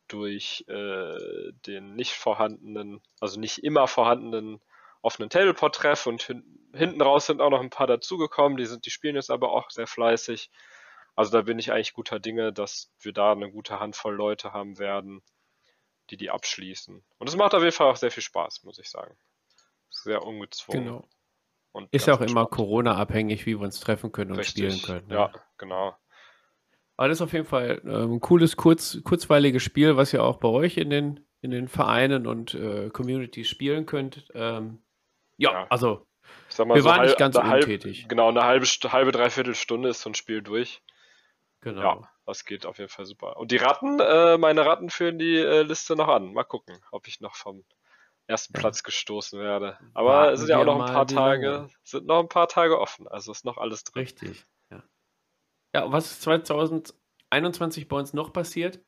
durch 0.07 0.65
äh, 0.67 1.51
den 1.65 1.95
nicht 1.95 2.13
vorhandenen, 2.13 3.01
also 3.19 3.39
nicht 3.39 3.63
immer 3.63 3.87
vorhandenen 3.87 4.61
offenen 5.01 5.29
Tableport-Treff 5.29 6.07
und 6.07 6.23
hin, 6.23 6.43
hinten 6.73 7.01
raus 7.01 7.27
sind 7.27 7.41
auch 7.41 7.49
noch 7.49 7.59
ein 7.59 7.69
paar 7.69 7.87
dazugekommen. 7.87 8.57
Die 8.57 8.65
sind, 8.65 8.85
die 8.85 8.89
spielen 8.89 9.15
jetzt 9.15 9.31
aber 9.31 9.51
auch 9.51 9.69
sehr 9.69 9.87
fleißig. 9.87 10.49
Also 11.15 11.31
da 11.31 11.41
bin 11.41 11.59
ich 11.59 11.71
eigentlich 11.71 11.93
guter 11.93 12.19
Dinge, 12.19 12.53
dass 12.53 12.91
wir 12.99 13.13
da 13.13 13.33
eine 13.33 13.51
gute 13.51 13.79
Handvoll 13.79 14.15
Leute 14.15 14.53
haben 14.53 14.79
werden, 14.79 15.21
die 16.09 16.17
die 16.17 16.31
abschließen. 16.31 17.03
Und 17.17 17.29
es 17.29 17.35
macht 17.35 17.53
auf 17.53 17.61
jeden 17.61 17.73
Fall 17.73 17.91
auch 17.91 17.97
sehr 17.97 18.11
viel 18.11 18.23
Spaß, 18.23 18.63
muss 18.63 18.79
ich 18.79 18.89
sagen. 18.89 19.15
Sehr 19.89 20.23
ungezwungen. 20.23 20.85
Genau. 20.85 21.07
Und 21.73 21.91
Ist 21.91 22.07
ja 22.07 22.13
auch 22.13 22.19
ganz 22.19 22.31
immer 22.31 22.41
entspannt. 22.41 22.57
Corona-abhängig, 22.57 23.45
wie 23.45 23.59
wir 23.59 23.61
uns 23.61 23.79
treffen 23.79 24.11
können 24.11 24.31
und 24.31 24.39
Richtig. 24.39 24.73
spielen 24.73 24.81
können. 24.81 25.07
Ne? 25.07 25.15
Ja, 25.15 25.31
genau. 25.57 25.95
Aber 26.97 27.07
das 27.07 27.17
ist 27.17 27.21
auf 27.21 27.33
jeden 27.33 27.45
Fall 27.45 27.81
ähm, 27.85 28.13
ein 28.13 28.19
cooles, 28.19 28.55
kurz, 28.55 28.99
kurzweiliges 29.03 29.63
Spiel, 29.63 29.97
was 29.97 30.13
ihr 30.13 30.23
auch 30.23 30.37
bei 30.37 30.47
euch 30.47 30.77
in 30.77 30.89
den, 30.89 31.25
in 31.41 31.51
den 31.51 31.67
Vereinen 31.67 32.27
und 32.27 32.53
äh, 32.53 32.89
Communities 32.89 33.49
spielen 33.49 33.85
könnt. 33.85 34.25
Ähm, 34.35 34.81
ja, 35.37 35.51
Ja. 35.51 35.67
also 35.69 36.05
mal, 36.59 36.75
wir 36.75 36.81
so 36.83 36.89
waren 36.89 37.01
nicht 37.01 37.09
halb- 37.11 37.17
ganz 37.17 37.35
eine 37.35 37.49
halb- 37.49 37.63
untätig. 37.63 38.07
Genau, 38.07 38.29
eine 38.29 38.43
halbe, 38.43 38.65
halbe, 38.65 39.11
dreiviertel 39.11 39.55
Stunde 39.55 39.89
ist 39.89 40.01
so 40.01 40.09
ein 40.11 40.13
Spiel 40.15 40.41
durch. 40.43 40.81
Genau. 41.61 41.81
Ja, 41.81 42.09
das 42.25 42.45
geht 42.45 42.65
auf 42.65 42.77
jeden 42.77 42.89
Fall 42.89 43.05
super. 43.05 43.37
Und 43.37 43.51
die 43.51 43.57
Ratten, 43.57 43.99
äh, 43.99 44.37
meine 44.37 44.65
Ratten 44.65 44.89
führen 44.89 45.17
die 45.17 45.37
äh, 45.37 45.63
Liste 45.63 45.95
noch 45.95 46.09
an. 46.09 46.33
Mal 46.33 46.43
gucken, 46.43 46.77
ob 46.91 47.07
ich 47.07 47.21
noch 47.21 47.35
vom 47.35 47.63
ersten. 48.27 48.53
Platz 48.53 48.83
gestoßen 48.83 49.39
werde. 49.39 49.77
Aber 49.93 50.09
Warten 50.09 50.33
es 50.33 50.39
sind 50.41 50.49
ja 50.49 50.59
auch 50.59 50.65
noch 50.65 50.79
ein 50.81 50.93
paar 50.93 51.07
Tage, 51.07 51.49
lange. 51.49 51.69
sind 51.83 52.05
noch 52.05 52.19
ein 52.19 52.29
paar 52.29 52.47
Tage 52.47 52.79
offen. 52.79 53.07
Also 53.07 53.31
ist 53.31 53.45
noch 53.45 53.57
alles 53.57 53.83
drin. 53.83 54.01
Richtig. 54.03 54.45
Ja. 55.73 55.91
was 55.91 56.11
ist 56.11 56.21
2021 56.23 57.87
bei 57.87 57.97
uns 57.97 58.13
noch 58.13 58.33
passiert? 58.33 58.79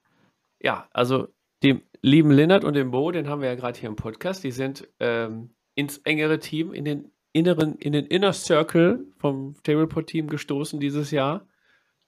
Ja, 0.62 0.88
also 0.92 1.28
dem 1.64 1.82
lieben 2.02 2.32
Lennart 2.32 2.64
und 2.64 2.74
dem 2.74 2.92
Bo, 2.92 3.12
den 3.12 3.28
haben 3.28 3.42
wir 3.42 3.50
ja 3.50 3.56
gerade 3.56 3.80
hier 3.80 3.90
im 3.90 3.96
Podcast, 3.96 4.44
die 4.44 4.52
sind 4.52 4.88
ähm, 5.00 5.56
ins 5.76 5.98
engere 6.00 6.40
Team, 6.40 6.74
in 6.74 6.86
den 6.86 7.12
inneren, 7.34 7.76
in 7.76 7.92
den 7.92 8.06
Inner 8.06 8.34
Circle 8.34 9.06
vom 9.18 9.56
Tableport-Team 9.64 10.28
gestoßen 10.28 10.80
dieses 10.80 11.12
Jahr. 11.12 11.48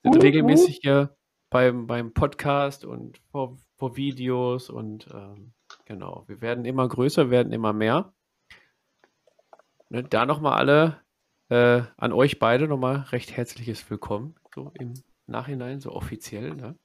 Sind 0.02 0.22
regelmäßig 0.22 0.78
hier 0.82 1.16
beim, 1.50 1.86
beim 1.86 2.14
Podcast 2.14 2.84
und 2.84 3.18
vor, 3.30 3.58
vor 3.76 3.96
Videos 3.96 4.70
und 4.70 5.08
ähm, 5.12 5.52
genau, 5.84 6.24
wir 6.28 6.40
werden 6.40 6.64
immer 6.64 6.88
größer, 6.88 7.30
werden 7.30 7.52
immer 7.52 7.72
mehr. 7.72 8.14
Ne, 9.90 10.02
da 10.02 10.24
nochmal 10.24 10.58
alle 10.58 11.00
äh, 11.48 11.82
an 11.96 12.12
euch 12.12 12.38
beide 12.38 12.68
nochmal 12.68 13.06
recht 13.12 13.36
herzliches 13.36 13.88
Willkommen, 13.90 14.34
so 14.54 14.72
im 14.78 14.94
Nachhinein, 15.26 15.80
so 15.80 15.92
offiziell. 15.92 16.54
Ne? 16.54 16.76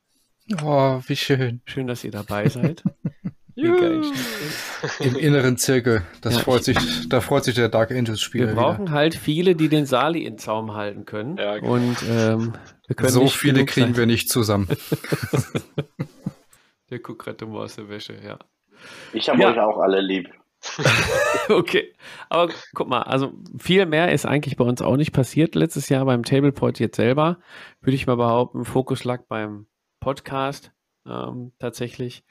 Oh, 0.63 1.01
wie 1.07 1.15
schön. 1.15 1.61
Schön, 1.65 1.87
dass 1.87 2.03
ihr 2.03 2.11
dabei 2.11 2.49
seid. 2.49 2.83
Im 3.55 5.15
inneren 5.15 5.57
Zirkel. 5.57 6.01
Das 6.21 6.33
Ja, 6.35 6.39
freut 6.39 6.63
sich, 6.63 6.77
da 7.07 7.21
freut 7.21 7.43
sich 7.43 7.53
der 7.53 7.69
Dark 7.69 7.91
Angels 7.91 8.19
Spieler 8.19 8.47
Wir 8.47 8.53
wieder. 8.53 8.61
brauchen 8.63 8.89
halt 8.91 9.13
viele, 9.13 9.55
die 9.55 9.69
den 9.69 9.85
Sali 9.85 10.25
in 10.25 10.39
Zaum 10.39 10.73
halten 10.73 11.05
können. 11.05 11.37
Ja, 11.37 11.57
genau. 11.59 11.73
Und 11.73 11.97
ähm, 12.09 12.53
wir 12.87 12.95
können 12.95 13.11
So 13.11 13.21
nicht 13.23 13.37
viele 13.37 13.63
kriegen 13.65 13.87
sein. 13.89 13.97
wir 13.97 14.05
nicht 14.07 14.29
zusammen. 14.29 14.67
Der 16.89 16.99
guckt 16.99 17.23
gerade 17.23 17.37
dumm 17.37 17.55
aus 17.55 17.75
der 17.75 17.89
Wäsche, 17.89 18.15
ja. 18.23 18.37
Ich 19.13 19.29
habe 19.29 19.41
Ja. 19.41 19.51
euch 19.51 19.59
auch 19.59 19.77
alle 19.79 20.01
lieb. 20.01 20.29
Okay, 21.49 21.93
aber 22.29 22.53
guck 22.73 22.87
mal, 22.87 23.01
also 23.01 23.33
viel 23.57 23.85
mehr 23.85 24.13
ist 24.13 24.25
eigentlich 24.25 24.55
bei 24.55 24.63
uns 24.63 24.81
auch 24.81 24.95
nicht 24.95 25.11
passiert 25.11 25.55
letztes 25.55 25.89
Jahr 25.89 26.05
beim 26.05 26.23
Tableport 26.23 26.79
jetzt 26.79 26.95
selber. 26.95 27.39
Würde 27.81 27.95
ich 27.95 28.07
mal 28.07 28.15
behaupten, 28.15 28.63
Fokus 28.63 29.03
lag 29.03 29.23
beim 29.27 29.67
Podcast 29.99 30.71
ähm, 31.05 31.51
tatsächlich. 31.59 32.23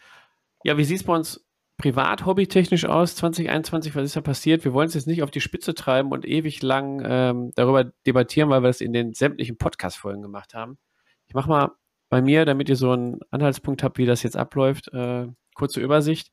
Ja, 0.65 0.79
wie 0.79 0.85
sieht 0.85 0.99
es 0.99 1.05
bei 1.05 1.15
uns 1.15 1.45
privat, 1.77 2.25
hobbytechnisch 2.25 2.87
aus 2.87 3.17
2021? 3.17 3.95
Was 3.95 4.05
ist 4.05 4.17
da 4.17 4.21
passiert? 4.21 4.65
Wir 4.65 4.73
wollen 4.73 4.89
es 4.89 4.95
jetzt 4.95 5.07
nicht 5.07 5.23
auf 5.23 5.31
die 5.31 5.41
Spitze 5.41 5.75
treiben 5.75 6.13
und 6.13 6.25
ewig 6.25 6.63
lang 6.63 7.03
ähm, 7.05 7.53
darüber 7.55 7.85
debattieren, 8.07 8.49
weil 8.49 8.63
wir 8.63 8.69
das 8.69 8.81
in 8.81 8.93
den 8.93 9.13
sämtlichen 9.13 9.59
Podcast-Folgen 9.59 10.23
gemacht 10.23 10.55
haben. 10.55 10.79
Ich 11.27 11.35
mache 11.35 11.49
mal 11.49 11.73
bei 12.09 12.23
mir, 12.23 12.45
damit 12.45 12.69
ihr 12.69 12.77
so 12.77 12.93
einen 12.93 13.21
Anhaltspunkt 13.31 13.83
habt, 13.83 13.99
wie 13.99 14.07
das 14.07 14.23
jetzt 14.23 14.37
abläuft, 14.37 14.89
äh, 14.93 15.27
kurze 15.55 15.81
Übersicht. 15.81 16.31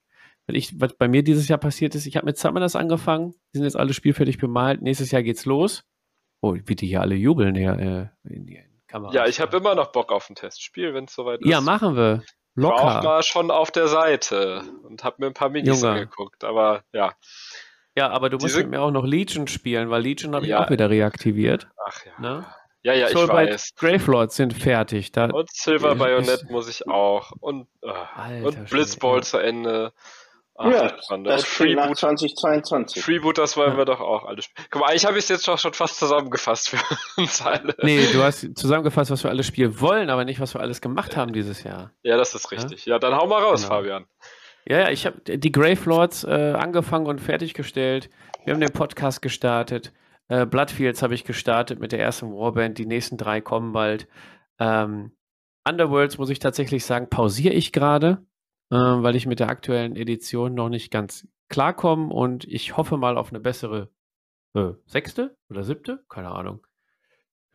Weil 0.49 0.55
ich, 0.55 0.81
was 0.81 0.93
bei 0.97 1.07
mir 1.07 1.21
dieses 1.21 1.47
Jahr 1.47 1.59
passiert 1.59 1.93
ist, 1.93 2.07
ich 2.07 2.15
habe 2.17 2.25
mit 2.25 2.35
Summoners 2.39 2.75
angefangen, 2.75 3.33
die 3.53 3.59
sind 3.59 3.65
jetzt 3.65 3.75
alle 3.77 3.93
spielfertig 3.93 4.39
bemalt, 4.39 4.81
nächstes 4.81 5.11
Jahr 5.11 5.21
geht's 5.21 5.45
los. 5.45 5.83
Oh, 6.41 6.55
wie 6.65 6.75
die 6.75 6.87
hier 6.87 7.01
alle 7.01 7.13
jubeln 7.13 7.53
hier 7.53 8.11
äh, 8.25 8.33
in 8.33 8.47
die 8.47 8.59
Kamera. 8.87 9.13
Ja, 9.13 9.27
ich 9.27 9.39
habe 9.39 9.55
immer 9.57 9.75
noch 9.75 9.91
Bock 9.91 10.11
auf 10.11 10.27
ein 10.27 10.33
Testspiel, 10.33 10.95
wenn 10.95 11.03
es 11.03 11.13
soweit 11.13 11.41
ist. 11.41 11.47
Ja, 11.47 11.61
machen 11.61 11.95
wir. 11.95 12.23
Ich 12.25 12.63
war 12.63 12.73
auch 12.73 12.83
Locker. 12.95 13.03
mal 13.03 13.21
schon 13.21 13.51
auf 13.51 13.69
der 13.69 13.87
Seite 13.89 14.63
und 14.81 15.03
habe 15.03 15.17
mir 15.19 15.27
ein 15.27 15.35
paar 15.35 15.49
Minis 15.49 15.81
Junge. 15.83 15.93
angeguckt. 15.93 16.43
Aber 16.43 16.81
ja, 16.93 17.13
Ja, 17.95 18.09
aber 18.09 18.31
du 18.31 18.37
musst 18.37 18.47
Diese- 18.47 18.61
mit 18.61 18.71
mir 18.71 18.81
auch 18.81 18.89
noch 18.89 19.05
Legion 19.05 19.47
spielen, 19.47 19.91
weil 19.91 20.01
Legion 20.01 20.33
habe 20.33 20.45
ich 20.45 20.49
Ja. 20.49 20.65
auch 20.65 20.71
wieder 20.71 20.89
reaktiviert. 20.89 21.67
ach 21.85 22.05
ja. 22.07 22.19
Ne? 22.19 22.45
Ja, 22.81 22.93
ja, 22.93 23.05
ich 23.07 23.11
Soulblight 23.13 23.51
weiß. 23.51 23.75
Gravelords 23.75 24.35
sind 24.37 24.53
fertig. 24.53 25.11
Da, 25.11 25.25
Und 25.25 25.51
Silver 25.51 25.93
Bayonet 25.95 26.49
muss 26.49 26.67
ich 26.69 26.87
auch. 26.87 27.33
Und, 27.39 27.67
äh, 27.83 27.89
Alter 28.15 28.47
und 28.47 28.69
Blitzball 28.69 29.17
ja. 29.17 29.21
zu 29.21 29.37
Ende. 29.37 29.91
Ach, 30.61 30.69
ja, 30.71 30.91
das 31.23 31.45
Freeboot, 31.45 31.97
2022. 31.97 33.01
Freeboot, 33.01 33.37
das 33.37 33.55
wollen 33.55 33.71
Ja. 33.71 33.77
wir 33.77 33.85
doch 33.85 34.01
auch 34.01 34.25
alle 34.25 34.41
spielen. 34.41 34.67
Guck 34.69 34.81
mal, 34.81 34.93
ich 34.93 35.05
habe 35.05 35.17
es 35.17 35.29
jetzt 35.29 35.45
schon, 35.45 35.57
schon 35.57 35.73
fast 35.73 35.97
zusammengefasst 35.97 36.69
für 36.69 36.77
uns 37.21 37.41
alle. 37.41 37.73
Nee, 37.81 38.05
du 38.11 38.21
hast 38.21 38.45
zusammengefasst, 38.57 39.09
was 39.09 39.23
wir 39.23 39.31
alles 39.31 39.47
spielen 39.47 39.79
wollen, 39.79 40.09
aber 40.09 40.25
nicht, 40.25 40.39
was 40.41 40.53
wir 40.53 40.59
alles 40.61 40.81
gemacht 40.81 41.15
haben 41.15 41.31
dieses 41.31 41.63
Jahr. 41.63 41.91
Ja, 42.03 42.17
das 42.17 42.35
ist 42.35 42.51
richtig. 42.51 42.85
Ja, 42.85 42.99
dann 42.99 43.15
hau 43.15 43.25
mal 43.27 43.41
raus, 43.41 43.61
Genau. 43.63 43.75
Fabian. 43.75 44.05
Ja, 44.67 44.79
ja, 44.79 44.89
ich 44.89 45.05
habe 45.05 45.21
die 45.21 45.51
Grave 45.51 45.79
Lords 45.85 46.25
äh, 46.25 46.53
angefangen 46.57 47.07
und 47.07 47.19
fertiggestellt. 47.21 48.09
Wir 48.43 48.53
haben 48.53 48.59
den 48.61 48.73
Podcast 48.73 49.21
gestartet. 49.21 49.93
Äh, 50.27 50.45
Bloodfields 50.45 51.01
habe 51.01 51.13
ich 51.15 51.23
gestartet 51.23 51.79
mit 51.79 51.91
der 51.93 51.99
ersten 51.99 52.31
Warband. 52.33 52.77
Die 52.77 52.85
nächsten 52.85 53.15
drei 53.17 53.39
kommen 53.41 53.71
bald. 53.71 54.07
Ähm, 54.59 55.13
Underworlds, 55.67 56.17
muss 56.17 56.29
ich 56.29 56.39
tatsächlich 56.39 56.85
sagen, 56.85 57.09
pausiere 57.09 57.53
ich 57.53 57.71
gerade, 57.71 58.25
äh, 58.71 58.75
weil 58.75 59.15
ich 59.15 59.25
mit 59.25 59.39
der 59.39 59.49
aktuellen 59.49 59.95
Edition 59.95 60.53
noch 60.53 60.69
nicht 60.69 60.91
ganz 60.91 61.27
klarkomme 61.49 62.13
und 62.13 62.45
ich 62.45 62.77
hoffe 62.77 62.97
mal 62.97 63.17
auf 63.17 63.29
eine 63.29 63.39
bessere 63.39 63.89
äh, 64.55 64.71
sechste 64.85 65.37
oder 65.49 65.63
siebte, 65.63 66.03
keine 66.09 66.29
Ahnung. 66.29 66.65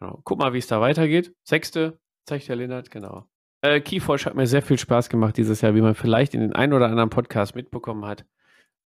Genau. 0.01 0.21
Guck 0.25 0.39
mal, 0.39 0.53
wie 0.53 0.59
es 0.59 0.67
da 0.67 0.81
weitergeht. 0.81 1.35
Sechste, 1.45 2.01
zeigt 2.27 2.49
der 2.49 2.57
Lennart, 2.57 2.91
genau. 2.91 3.29
Äh, 3.63 3.81
Keyforge 3.81 4.27
hat 4.27 4.35
mir 4.35 4.47
sehr 4.47 4.63
viel 4.63 4.79
Spaß 4.79 5.09
gemacht 5.09 5.37
dieses 5.37 5.61
Jahr, 5.61 5.75
wie 5.75 5.81
man 5.81 5.95
vielleicht 5.95 6.35
in 6.35 6.41
den 6.41 6.53
ein 6.53 6.73
oder 6.73 6.87
anderen 6.87 7.11
Podcast 7.11 7.55
mitbekommen 7.55 8.05
hat. 8.05 8.27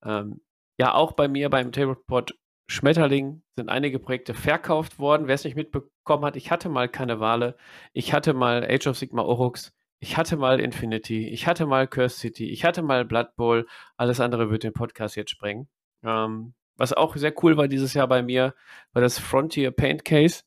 Ähm, 0.04 0.40
ja, 0.78 0.94
auch 0.94 1.12
bei 1.12 1.26
mir 1.26 1.50
beim 1.50 1.72
Tablepod 1.72 2.38
Schmetterling 2.70 3.42
sind 3.56 3.70
einige 3.70 3.98
Projekte 3.98 4.34
verkauft 4.34 4.98
worden. 4.98 5.26
Wer 5.26 5.34
es 5.34 5.44
nicht 5.44 5.56
mitbekommen 5.56 6.24
hat, 6.24 6.36
ich 6.36 6.50
hatte 6.50 6.68
mal 6.68 6.88
Karnevale, 6.88 7.56
ich 7.92 8.12
hatte 8.12 8.34
mal 8.34 8.62
Age 8.62 8.88
of 8.88 8.98
Sigma 8.98 9.22
Orux, 9.22 9.74
ich 10.00 10.16
hatte 10.16 10.36
mal 10.36 10.60
Infinity, 10.60 11.28
ich 11.28 11.46
hatte 11.46 11.66
mal 11.66 11.88
Curse 11.88 12.18
City, 12.18 12.50
ich 12.50 12.64
hatte 12.64 12.82
mal 12.82 13.04
Blood 13.04 13.34
Bowl. 13.36 13.66
Alles 13.96 14.20
andere 14.20 14.50
wird 14.50 14.62
den 14.62 14.72
Podcast 14.72 15.16
jetzt 15.16 15.30
sprengen. 15.30 15.68
Ähm, 16.04 16.54
was 16.76 16.92
auch 16.92 17.16
sehr 17.16 17.34
cool 17.42 17.56
war 17.56 17.66
dieses 17.68 17.94
Jahr 17.94 18.06
bei 18.06 18.22
mir, 18.22 18.54
war 18.92 19.02
das 19.02 19.18
Frontier 19.18 19.72
Paint 19.72 20.04
Case 20.04 20.44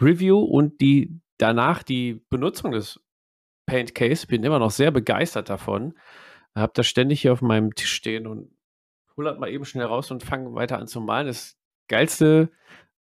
Review 0.00 0.38
und 0.38 0.80
die 0.80 1.20
danach 1.38 1.82
die 1.82 2.24
Benutzung 2.30 2.72
des 2.72 3.00
Paint 3.66 3.94
Case. 3.94 4.26
Bin 4.26 4.44
immer 4.44 4.60
noch 4.60 4.70
sehr 4.70 4.92
begeistert 4.92 5.50
davon. 5.50 5.98
Hab 6.54 6.74
das 6.74 6.86
ständig 6.86 7.22
hier 7.22 7.32
auf 7.32 7.42
meinem 7.42 7.74
Tisch 7.74 7.92
stehen 7.92 8.26
und 8.26 8.54
hol 9.16 9.24
das 9.24 9.38
mal 9.38 9.50
eben 9.50 9.64
schnell 9.64 9.86
raus 9.86 10.10
und 10.10 10.22
fange 10.22 10.54
weiter 10.54 10.78
an 10.78 10.86
zu 10.86 11.00
malen. 11.00 11.26
Das 11.26 11.56
geilste 11.88 12.50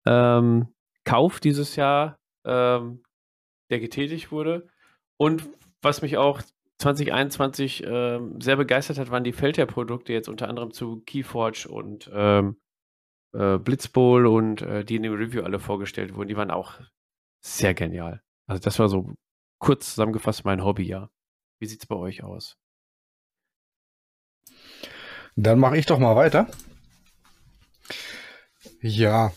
ähm, 0.06 0.68
Kauf 1.04 1.40
dieses 1.40 1.74
Jahr, 1.76 2.18
ähm, 2.44 3.02
der 3.70 3.80
getätigt 3.80 4.30
wurde. 4.30 4.68
Und 5.18 5.48
was 5.82 6.00
mich 6.00 6.16
auch 6.16 6.40
2021 6.78 7.84
ähm, 7.84 8.40
sehr 8.40 8.56
begeistert 8.56 8.98
hat, 8.98 9.10
waren 9.10 9.24
die 9.24 9.32
Feldherr-Produkte 9.32 10.12
jetzt 10.12 10.28
unter 10.28 10.48
anderem 10.48 10.72
zu 10.72 11.02
Keyforge 11.04 11.68
und 11.68 12.10
ähm, 12.14 12.56
äh, 13.34 13.58
Blitzbowl 13.58 14.26
und 14.26 14.62
äh, 14.62 14.84
die 14.84 14.96
in 14.96 15.02
dem 15.02 15.14
Review 15.14 15.42
alle 15.42 15.58
vorgestellt 15.58 16.14
wurden. 16.14 16.28
Die 16.28 16.36
waren 16.36 16.52
auch 16.52 16.80
sehr 17.40 17.74
genial. 17.74 18.22
Also 18.46 18.62
das 18.62 18.78
war 18.78 18.88
so 18.88 19.12
kurz 19.58 19.90
zusammengefasst 19.90 20.44
mein 20.44 20.64
Hobby, 20.64 20.84
ja. 20.84 21.10
Wie 21.58 21.66
sieht's 21.66 21.86
bei 21.86 21.96
euch 21.96 22.22
aus? 22.22 22.56
Dann 25.34 25.58
mache 25.58 25.76
ich 25.76 25.86
doch 25.86 25.98
mal 25.98 26.16
weiter. 26.16 26.48
Ja, 28.80 29.32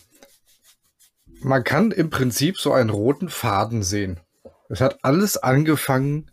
man 1.42 1.64
kann 1.64 1.92
im 1.92 2.12
Prinzip 2.12 2.60
so 2.60 2.72
einen 2.72 2.92
roten 2.92 3.30
Faden 3.30 3.82
sehen. 3.82 4.20
Es 4.72 4.80
hat 4.80 5.04
alles 5.04 5.36
angefangen 5.36 6.32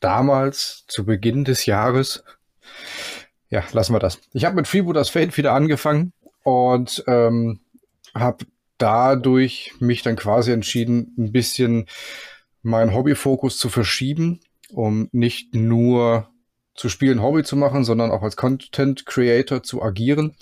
damals 0.00 0.84
zu 0.86 1.06
Beginn 1.06 1.44
des 1.44 1.64
Jahres. 1.64 2.22
Ja, 3.48 3.64
lassen 3.72 3.94
wir 3.94 3.98
das. 3.98 4.20
Ich 4.34 4.44
habe 4.44 4.56
mit 4.56 4.68
Freebooters 4.68 5.08
Fate 5.08 5.36
wieder 5.38 5.54
angefangen 5.54 6.12
und 6.42 7.02
ähm, 7.06 7.60
habe 8.14 8.44
dadurch 8.76 9.72
mich 9.80 10.02
dann 10.02 10.16
quasi 10.16 10.52
entschieden, 10.52 11.14
ein 11.18 11.32
bisschen 11.32 11.86
meinen 12.62 12.94
Hobbyfokus 12.94 13.56
zu 13.56 13.70
verschieben, 13.70 14.40
um 14.70 15.08
nicht 15.12 15.54
nur 15.54 16.28
zu 16.74 16.90
spielen 16.90 17.22
Hobby 17.22 17.44
zu 17.44 17.56
machen, 17.56 17.84
sondern 17.84 18.10
auch 18.10 18.22
als 18.22 18.36
Content 18.36 19.06
Creator 19.06 19.62
zu 19.62 19.82
agieren 19.82 20.36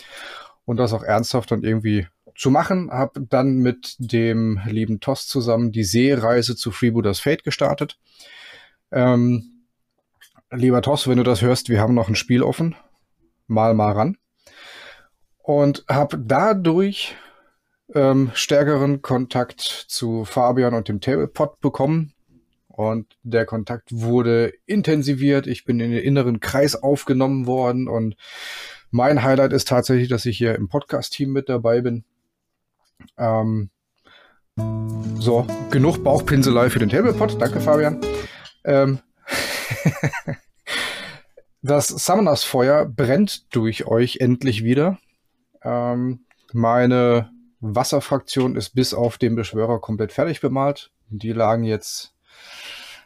und 0.64 0.76
das 0.76 0.92
auch 0.92 1.04
ernsthaft 1.04 1.52
dann 1.52 1.62
irgendwie 1.62 2.08
zu 2.38 2.50
machen. 2.50 2.90
Habe 2.90 3.20
dann 3.28 3.56
mit 3.56 3.96
dem 3.98 4.60
lieben 4.66 5.00
Toss 5.00 5.26
zusammen 5.26 5.72
die 5.72 5.84
Seereise 5.84 6.56
zu 6.56 6.70
Freebooters 6.70 7.20
Fate 7.20 7.44
gestartet. 7.44 7.98
Ähm, 8.92 9.64
lieber 10.50 10.80
Toss, 10.80 11.08
wenn 11.08 11.18
du 11.18 11.24
das 11.24 11.42
hörst, 11.42 11.68
wir 11.68 11.80
haben 11.80 11.94
noch 11.94 12.08
ein 12.08 12.14
Spiel 12.14 12.42
offen. 12.42 12.76
Mal 13.48 13.74
mal 13.74 13.92
ran. 13.92 14.16
Und 15.42 15.84
habe 15.88 16.18
dadurch 16.18 17.16
ähm, 17.94 18.30
stärkeren 18.34 19.02
Kontakt 19.02 19.60
zu 19.60 20.24
Fabian 20.24 20.74
und 20.74 20.88
dem 20.88 21.00
Tablepot 21.00 21.60
bekommen. 21.60 22.12
Und 22.68 23.16
der 23.24 23.46
Kontakt 23.46 23.88
wurde 23.90 24.52
intensiviert. 24.66 25.48
Ich 25.48 25.64
bin 25.64 25.80
in 25.80 25.90
den 25.90 26.04
inneren 26.04 26.38
Kreis 26.38 26.76
aufgenommen 26.76 27.46
worden. 27.46 27.88
Und 27.88 28.14
mein 28.90 29.24
Highlight 29.24 29.52
ist 29.52 29.66
tatsächlich, 29.66 30.08
dass 30.08 30.26
ich 30.26 30.38
hier 30.38 30.54
im 30.54 30.68
Podcast-Team 30.68 31.32
mit 31.32 31.48
dabei 31.48 31.80
bin. 31.80 32.04
Ähm, 33.16 33.70
so, 35.18 35.46
genug 35.70 36.02
Bauchpinselei 36.02 36.70
für 36.70 36.78
den 36.78 36.88
Tablepot. 36.88 37.40
Danke, 37.40 37.60
Fabian. 37.60 38.00
Ähm, 38.64 39.00
das 41.62 41.88
Summoners 41.88 42.44
Feuer 42.44 42.86
brennt 42.86 43.54
durch 43.54 43.86
euch 43.86 44.18
endlich 44.20 44.64
wieder. 44.64 44.98
Ähm, 45.62 46.24
meine 46.52 47.30
Wasserfraktion 47.60 48.56
ist 48.56 48.70
bis 48.70 48.94
auf 48.94 49.18
den 49.18 49.34
Beschwörer 49.34 49.80
komplett 49.80 50.12
fertig 50.12 50.40
bemalt. 50.40 50.90
Die 51.08 51.32
lagen 51.32 51.64
jetzt, 51.64 52.14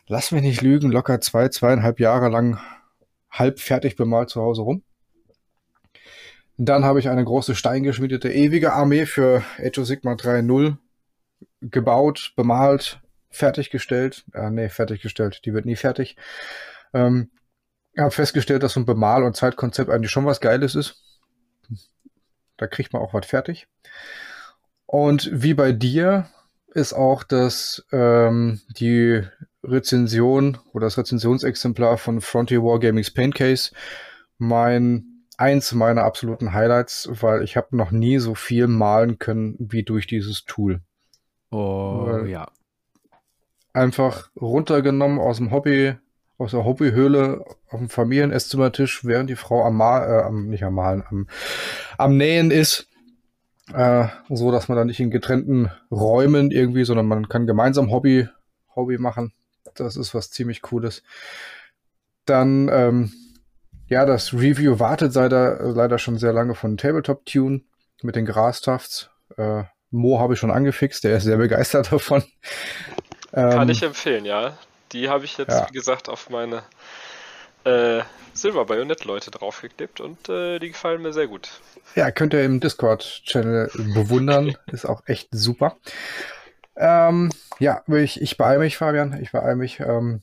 lass 0.06 0.32
mich 0.32 0.42
nicht 0.42 0.62
lügen, 0.62 0.90
locker 0.90 1.20
zwei, 1.20 1.48
zweieinhalb 1.48 2.00
Jahre 2.00 2.28
lang 2.28 2.58
halb 3.30 3.60
fertig 3.60 3.96
bemalt 3.96 4.30
zu 4.30 4.42
Hause 4.42 4.62
rum. 4.62 4.82
Dann 6.64 6.84
habe 6.84 7.00
ich 7.00 7.08
eine 7.08 7.24
große 7.24 7.56
steingeschmiedete 7.56 8.32
ewige 8.32 8.72
Armee 8.72 9.04
für 9.04 9.42
Age 9.58 9.78
of 9.78 9.86
Sigma 9.86 10.12
3.0 10.12 10.76
gebaut, 11.60 12.34
bemalt, 12.36 13.00
fertiggestellt. 13.30 14.24
Äh, 14.32 14.48
nee, 14.50 14.68
fertiggestellt. 14.68 15.44
Die 15.44 15.54
wird 15.54 15.66
nie 15.66 15.74
fertig. 15.74 16.16
Ähm, 16.94 17.32
habe 17.98 18.12
festgestellt, 18.12 18.62
dass 18.62 18.74
so 18.74 18.80
ein 18.80 18.86
Bemal- 18.86 19.24
und 19.24 19.34
Zeitkonzept 19.34 19.90
eigentlich 19.90 20.12
schon 20.12 20.24
was 20.24 20.40
Geiles 20.40 20.76
ist. 20.76 21.02
Da 22.58 22.68
kriegt 22.68 22.92
man 22.92 23.02
auch 23.02 23.12
was 23.12 23.26
fertig. 23.26 23.66
Und 24.86 25.30
wie 25.32 25.54
bei 25.54 25.72
dir 25.72 26.28
ist 26.74 26.92
auch 26.92 27.24
das 27.24 27.84
ähm, 27.90 28.60
die 28.78 29.20
Rezension 29.64 30.58
oder 30.72 30.86
das 30.86 30.96
Rezensionsexemplar 30.96 31.98
von 31.98 32.20
Frontier 32.20 32.62
Wargamings 32.62 33.10
Paint 33.10 33.34
Case 33.34 33.72
mein 34.38 35.11
eins 35.38 35.72
meiner 35.72 36.04
absoluten 36.04 36.52
Highlights, 36.52 37.08
weil 37.10 37.42
ich 37.42 37.56
habe 37.56 37.76
noch 37.76 37.90
nie 37.90 38.18
so 38.18 38.34
viel 38.34 38.66
malen 38.66 39.18
können 39.18 39.56
wie 39.58 39.82
durch 39.82 40.06
dieses 40.06 40.44
Tool. 40.44 40.80
Oh, 41.50 42.06
Weil- 42.06 42.28
ja. 42.28 42.48
Einfach 43.74 44.30
runtergenommen 44.38 45.18
aus 45.18 45.38
dem 45.38 45.50
Hobby, 45.50 45.94
aus 46.36 46.50
der 46.50 46.64
Hobbyhöhle 46.64 47.44
auf 47.70 47.78
dem 47.78 47.88
Familienesszimmertisch, 47.88 49.04
während 49.04 49.30
die 49.30 49.36
Frau 49.36 49.64
am 49.64 49.76
Mal, 49.76 50.04
äh, 50.04 50.22
am, 50.24 50.48
nicht 50.48 50.62
am 50.64 50.74
Malen, 50.74 51.02
am, 51.08 51.26
am 51.96 52.16
Nähen 52.16 52.50
ist. 52.50 52.86
Äh, 53.72 54.08
so 54.28 54.50
dass 54.50 54.68
man 54.68 54.76
dann 54.76 54.88
nicht 54.88 55.00
in 55.00 55.10
getrennten 55.10 55.70
Räumen 55.90 56.50
irgendwie, 56.50 56.84
sondern 56.84 57.06
man 57.06 57.28
kann 57.28 57.46
gemeinsam 57.46 57.90
Hobby, 57.90 58.28
Hobby 58.74 58.98
machen. 58.98 59.32
Das 59.74 59.96
ist 59.96 60.14
was 60.14 60.30
ziemlich 60.30 60.60
Cooles. 60.60 61.02
Dann, 62.26 62.68
ähm, 62.70 63.12
ja, 63.92 64.06
das 64.06 64.32
Review 64.32 64.78
wartet 64.78 65.14
leider, 65.14 65.58
leider 65.70 65.98
schon 65.98 66.16
sehr 66.16 66.32
lange 66.32 66.54
von 66.54 66.78
Tabletop 66.78 67.26
Tune 67.26 67.60
mit 68.02 68.16
den 68.16 68.24
Grastufts. 68.24 69.10
Äh, 69.36 69.64
Mo 69.90 70.18
habe 70.18 70.32
ich 70.32 70.40
schon 70.40 70.50
angefixt, 70.50 71.04
der 71.04 71.18
ist 71.18 71.24
sehr 71.24 71.36
begeistert 71.36 71.92
davon. 71.92 72.24
Kann 73.32 73.62
Ähm, 73.62 73.68
ich 73.68 73.82
empfehlen, 73.82 74.24
ja. 74.24 74.56
Die 74.92 75.10
habe 75.10 75.26
ich 75.26 75.36
jetzt, 75.36 75.50
ja. 75.50 75.66
wie 75.68 75.74
gesagt, 75.74 76.08
auf 76.08 76.30
meine 76.30 76.62
äh, 77.64 78.00
Silver 78.32 78.64
Bayonet-Leute 78.64 79.30
draufgeklebt 79.30 80.00
und 80.00 80.26
äh, 80.30 80.58
die 80.58 80.70
gefallen 80.70 81.02
mir 81.02 81.12
sehr 81.12 81.26
gut. 81.26 81.60
Ja, 81.94 82.10
könnt 82.10 82.32
ihr 82.32 82.44
im 82.44 82.60
Discord-Channel 82.60 83.70
bewundern. 83.94 84.56
Ist 84.72 84.86
auch 84.86 85.02
echt 85.04 85.28
super. 85.32 85.76
Ähm, 86.76 87.30
ja, 87.58 87.82
ich, 87.88 88.22
ich 88.22 88.38
beeile 88.38 88.60
mich, 88.60 88.78
Fabian. 88.78 89.20
Ich 89.20 89.32
beeile 89.32 89.56
mich. 89.56 89.80
Ähm, 89.80 90.22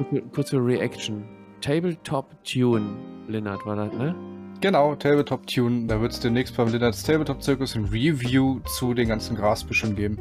Kurze, 0.00 0.22
kurze 0.32 0.56
Reaction. 0.56 1.24
Tabletop 1.60 2.26
Tune, 2.44 2.96
Lennart, 3.28 3.64
war 3.66 3.76
das, 3.76 3.92
ne? 3.92 4.14
genau, 4.62 4.94
Tabletop 4.94 5.46
Tune. 5.46 5.86
Da 5.86 6.00
wird 6.00 6.12
es 6.12 6.20
demnächst 6.20 6.56
beim 6.56 6.68
Linnards 6.68 7.02
Tabletop 7.02 7.42
Zirkus 7.42 7.74
ein 7.76 7.84
Review 7.84 8.60
zu 8.78 8.94
den 8.94 9.08
ganzen 9.08 9.36
Grasbüscheln 9.36 9.94
geben. 9.94 10.18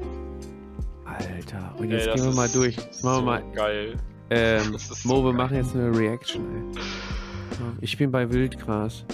Alter. 1.05 1.73
Und 1.77 1.85
Ey, 1.91 1.97
jetzt 1.97 2.07
das 2.07 2.15
gehen 2.15 2.25
wir 2.25 2.33
mal 2.35 2.49
durch. 2.49 2.75
Machen 2.77 3.03
wir 3.03 3.15
so 3.15 3.21
mal. 3.21 3.43
Geil. 3.55 3.95
Ähm, 4.31 4.77
so 4.77 5.07
Mo, 5.07 5.23
wir 5.23 5.33
machen 5.33 5.55
jetzt 5.55 5.73
eine 5.75 5.97
Reaction, 5.97 6.43
ey. 6.55 6.81
Ich 7.81 7.97
bin 7.97 8.11
bei 8.11 8.29
Wildgras. 8.29 9.05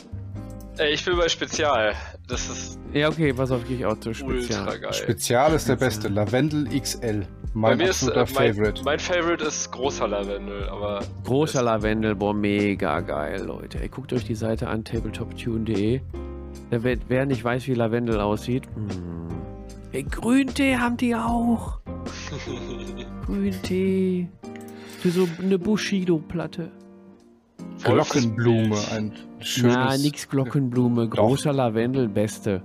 Ey, 0.78 0.94
ich 0.94 1.06
bin 1.06 1.16
bei 1.18 1.30
Spezial. 1.30 1.94
Das 2.28 2.50
ist 2.50 2.80
Ja, 2.92 3.08
okay, 3.10 3.32
pass 3.34 3.50
auf, 3.52 3.66
gehe 3.68 3.78
ich 3.78 3.86
auch 3.86 4.00
zu 4.00 4.14
Spezial. 4.14 4.62
ultra 4.64 4.78
geil. 4.78 4.94
Spezial 4.94 5.54
ist 5.54 5.70
der 5.70 5.76
beste. 5.78 6.08
Lavendel 6.10 6.68
XL. 6.80 7.26
Bei 7.56 7.70
Mein 7.70 7.78
mir 7.78 7.90
ist 7.90 8.04
äh, 8.06 8.14
mein, 8.14 8.28
Favorite. 8.28 8.84
mein 8.84 9.00
Favorite 9.00 9.46
ist 9.46 9.72
großer 9.72 10.10
Lavendel, 10.10 10.68
aber 10.68 11.00
Großer 11.24 11.64
Lavendel, 11.64 12.14
boah, 12.14 12.34
mega 12.34 13.00
geil, 13.00 13.44
Leute. 13.46 13.80
Ey, 13.82 13.88
guckt 13.88 14.12
euch 14.12 14.26
die 14.26 14.36
Seite 14.36 14.68
an, 14.68 14.84
tabletoptune.de. 14.84 16.02
Wer, 16.70 16.98
wer 17.08 17.26
nicht 17.26 17.46
weiß, 17.46 17.66
wie 17.68 17.74
Lavendel 17.74 18.20
aussieht. 18.20 18.64
Hm. 18.76 19.30
Ey, 19.94 20.04
Grüntee 20.04 20.76
haben 20.76 20.98
die 20.98 21.16
auch. 21.16 21.80
Grüntee. 23.26 24.28
Für 25.00 25.10
so 25.12 25.26
eine 25.42 25.58
Bushido-Platte. 25.58 26.72
Glockenblume. 27.86 28.76
Ein 28.92 29.14
schönes. 29.40 29.76
Na, 29.76 29.96
nix 29.96 30.28
Glockenblume. 30.28 31.08
Großer 31.08 31.54
Lavendel, 31.54 32.10
beste. 32.10 32.64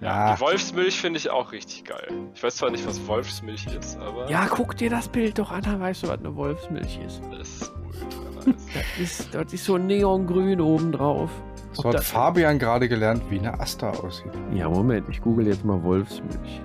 Ja, 0.00 0.34
die 0.34 0.40
Wolfsmilch 0.40 1.00
finde 1.00 1.18
ich 1.18 1.30
auch 1.30 1.52
richtig 1.52 1.84
geil. 1.86 2.06
Ich 2.34 2.42
weiß 2.42 2.56
zwar 2.56 2.70
nicht, 2.70 2.86
was 2.86 3.04
Wolfsmilch 3.06 3.66
ist, 3.78 3.98
aber 3.98 4.28
Ja, 4.30 4.46
guck 4.48 4.76
dir 4.76 4.90
das 4.90 5.08
Bild 5.08 5.38
doch 5.38 5.50
an, 5.50 5.62
dann 5.62 5.80
weißt 5.80 6.02
du, 6.02 6.08
was 6.08 6.18
eine 6.18 6.36
Wolfsmilch 6.36 6.98
ist. 7.06 7.22
das 7.30 7.48
ist 7.48 7.72
ultra 7.82 8.46
nice. 8.46 8.56
Das 8.74 9.00
ist, 9.00 9.34
das 9.34 9.52
ist 9.54 9.64
so 9.64 9.78
neongrün 9.78 10.60
obendrauf. 10.60 11.30
so 11.72 11.80
Ob 11.80 11.86
hat 11.86 11.94
das- 11.94 12.08
Fabian 12.10 12.58
gerade 12.58 12.88
gelernt, 12.88 13.22
wie 13.30 13.38
eine 13.38 13.58
Asta 13.58 13.88
aussieht. 13.90 14.32
Ja, 14.54 14.68
Moment, 14.68 15.08
ich 15.10 15.20
google 15.22 15.46
jetzt 15.46 15.64
mal 15.64 15.82
Wolfsmilch. 15.82 16.60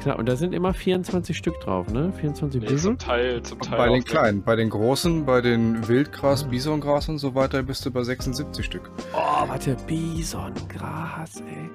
Klar, 0.00 0.16
und 0.20 0.26
da 0.28 0.36
sind 0.36 0.54
immer 0.54 0.72
24 0.72 1.36
Stück 1.36 1.58
drauf, 1.60 1.88
ne? 1.88 2.12
24 2.20 2.60
nee, 2.60 2.66
Büschel. 2.68 2.78
zum 2.78 2.98
Teil, 2.98 3.42
zum 3.42 3.58
Teil. 3.60 3.78
Bei 3.78 3.88
den 3.88 4.04
kleinen, 4.04 4.42
bei 4.44 4.54
den 4.54 4.70
großen, 4.70 5.26
bei 5.26 5.40
den 5.40 5.88
Wildgras, 5.88 6.44
Bisongras 6.44 7.08
und 7.08 7.18
so 7.18 7.34
weiter 7.34 7.64
bist 7.64 7.84
du 7.84 7.90
bei 7.90 8.04
76 8.04 8.64
Stück. 8.64 8.92
Oh, 9.12 9.48
warte, 9.48 9.76
Bisongras, 9.88 11.40
ey. 11.40 11.68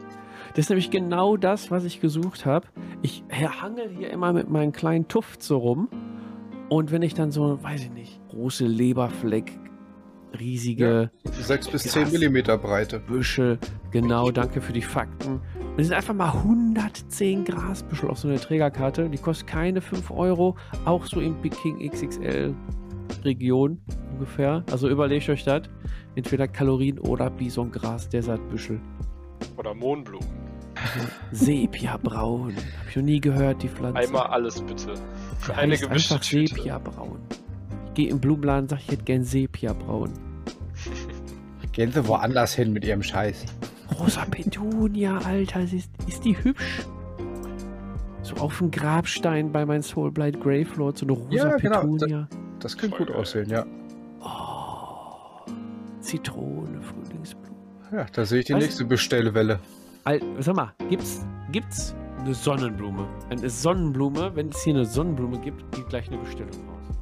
Das 0.54 0.66
ist 0.66 0.70
nämlich 0.70 0.92
genau 0.92 1.36
das, 1.36 1.72
was 1.72 1.84
ich 1.84 2.00
gesucht 2.00 2.46
habe. 2.46 2.68
Ich 3.02 3.24
hangel 3.32 3.90
hier 3.90 4.12
immer 4.12 4.34
mit 4.34 4.52
meinen 4.52 4.72
kleinen 4.72 5.08
Tuft 5.08 5.42
so 5.42 5.58
rum. 5.58 5.90
Und 6.70 6.92
wenn 6.92 7.02
ich 7.02 7.16
dann 7.16 7.32
so, 7.32 7.62
weiß 7.64 7.86
ich 7.86 7.92
nicht, 7.92 8.22
große 8.30 8.66
Leberfleck, 8.66 9.60
riesige 10.40 11.10
6 11.24 11.70
bis 11.70 11.84
Krass. 11.84 11.94
10 11.94 12.12
Millimeter 12.12 12.58
Breite. 12.60 13.00
Büsche, 13.00 13.58
genau, 13.90 14.30
danke 14.30 14.62
für 14.62 14.74
die 14.74 14.84
Fakten. 14.84 15.34
Und 15.34 15.80
es 15.80 15.88
sind 15.88 15.96
einfach 15.96 16.14
mal 16.14 16.30
110 16.30 17.46
Grasbüschel 17.46 18.10
auf 18.10 18.20
so 18.20 18.28
einer 18.28 18.40
Trägerkarte. 18.40 19.10
Die 19.10 19.18
kostet 19.18 19.48
keine 19.48 19.82
5 19.82 20.12
Euro, 20.12 20.56
auch 20.86 21.06
so 21.06 21.20
im 21.20 21.36
Peking 21.42 21.90
XXL 21.90 22.54
Region 23.24 23.80
ungefähr. 24.12 24.64
Also 24.72 24.88
überlegt 24.88 25.30
euch 25.30 25.44
das. 25.44 25.64
Entweder 26.16 26.48
Kalorien 26.48 27.00
oder 27.00 27.32
Bisongras, 27.32 28.08
Desertbüschel. 28.10 28.80
Oder 29.58 29.74
Mohnblumen. 29.74 30.28
Sepia-braun. 31.32 32.56
Hab 32.56 32.90
ich 32.90 32.96
noch 32.96 33.04
nie 33.04 33.22
gehört, 33.22 33.64
die 33.64 33.70
Pflanze. 33.70 34.00
Einmal 34.00 34.28
alles 34.28 34.62
bitte. 34.62 34.94
Die 35.48 35.52
Eine 35.54 35.78
gemischte 35.78 36.16
einfach 36.16 36.26
Tüte. 36.26 36.56
Sepia-braun. 36.56 37.20
Ich 37.88 37.94
gehe 37.94 38.10
im 38.10 38.20
Blumenladen 38.20 38.64
und 38.64 38.70
sage, 38.70 38.82
ich 38.86 38.92
hätte 38.92 39.04
gern 39.04 39.24
Sepia-braun. 39.24 40.12
Gehen 41.74 41.92
sie 41.92 42.08
woanders 42.08 42.54
hin 42.54 42.72
mit 42.72 42.86
ihrem 42.86 43.02
Scheiß. 43.02 43.46
Rosa 44.00 44.26
Petunia, 44.26 45.18
Alter, 45.20 45.62
ist, 45.62 45.90
ist 46.08 46.24
die 46.24 46.38
hübsch. 46.44 46.86
So 48.22 48.36
auf 48.36 48.60
dem 48.60 48.70
Grabstein 48.70 49.52
bei 49.52 49.66
meinem 49.66 49.82
Soulblight 49.82 50.40
Gravelord, 50.40 51.00
so 51.00 51.06
eine 51.06 51.14
rosa 51.14 51.36
Ja, 51.36 51.58
genau, 51.58 51.82
Petunia. 51.82 52.28
Das 52.60 52.78
könnte 52.78 52.98
Voll 52.98 53.08
gut 53.08 53.16
aussehen, 53.16 53.50
ja. 53.50 53.66
Oh, 54.22 55.52
Zitrone, 56.00 56.80
Frühlingsblume. 56.82 57.03
Ja, 57.94 58.08
da 58.12 58.26
sehe 58.26 58.40
ich 58.40 58.46
die 58.46 58.54
Was? 58.56 58.64
nächste 58.64 58.86
Bestellwelle. 58.86 59.60
Al 60.04 60.20
sag 60.40 60.56
mal, 60.56 60.74
gibt's, 60.90 61.24
gibt's 61.52 61.94
eine 62.18 62.34
Sonnenblume? 62.34 63.08
Eine 63.30 63.48
Sonnenblume, 63.48 64.36
wenn 64.36 64.50
es 64.50 64.64
hier 64.64 64.74
eine 64.74 64.86
Sonnenblume 64.86 65.40
gibt, 65.42 65.72
geht 65.76 65.90
gleich 65.90 66.08
eine 66.08 66.18
Bestellung 66.18 66.50
raus. 66.68 66.98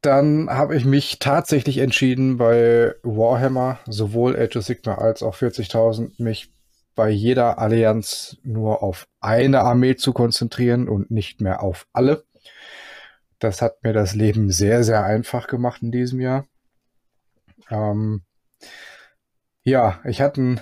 Dann 0.00 0.48
habe 0.48 0.76
ich 0.76 0.84
mich 0.84 1.18
tatsächlich 1.18 1.78
entschieden, 1.78 2.36
bei 2.36 2.94
Warhammer, 3.02 3.80
sowohl 3.88 4.36
Age 4.36 4.58
of 4.58 4.62
Sigma 4.62 4.94
als 4.94 5.24
auch 5.24 5.34
40.000, 5.34 6.22
mich 6.22 6.52
bei 6.94 7.10
jeder 7.10 7.58
Allianz 7.58 8.36
nur 8.44 8.84
auf 8.84 9.08
eine 9.20 9.62
Armee 9.62 9.96
zu 9.96 10.12
konzentrieren 10.12 10.88
und 10.88 11.10
nicht 11.10 11.40
mehr 11.40 11.64
auf 11.64 11.88
alle. 11.92 12.22
Das 13.42 13.60
hat 13.60 13.82
mir 13.82 13.92
das 13.92 14.14
Leben 14.14 14.52
sehr, 14.52 14.84
sehr 14.84 15.04
einfach 15.04 15.48
gemacht 15.48 15.82
in 15.82 15.90
diesem 15.90 16.20
Jahr. 16.20 16.46
Ähm, 17.70 18.22
ja, 19.64 20.00
ich 20.04 20.20
hatte 20.20 20.40
einen 20.40 20.60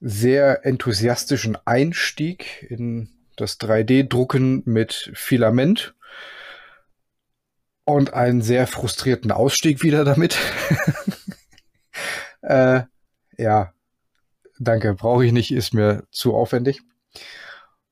sehr 0.00 0.64
enthusiastischen 0.64 1.58
Einstieg 1.66 2.66
in 2.70 3.10
das 3.36 3.60
3D-Drucken 3.60 4.62
mit 4.64 5.10
Filament 5.12 5.94
und 7.84 8.14
einen 8.14 8.40
sehr 8.40 8.66
frustrierten 8.66 9.30
Ausstieg 9.30 9.82
wieder 9.82 10.06
damit. 10.06 10.38
äh, 12.40 12.84
ja, 13.36 13.74
danke, 14.58 14.94
brauche 14.94 15.26
ich 15.26 15.32
nicht, 15.32 15.52
ist 15.52 15.74
mir 15.74 16.04
zu 16.10 16.34
aufwendig. 16.34 16.80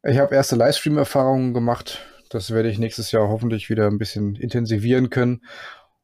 Ich 0.03 0.17
habe 0.17 0.35
erste 0.35 0.57
Livestream-Erfahrungen 0.57 1.53
gemacht. 1.53 2.01
Das 2.35 2.51
werde 2.51 2.69
ich 2.69 2.81
nächstes 2.81 3.13
Jahr 3.13 3.29
hoffentlich 3.29 3.71
wieder 3.71 3.87
ein 3.87 3.97
bisschen 3.97 4.35
intensivieren 4.35 5.09
können. 5.09 5.43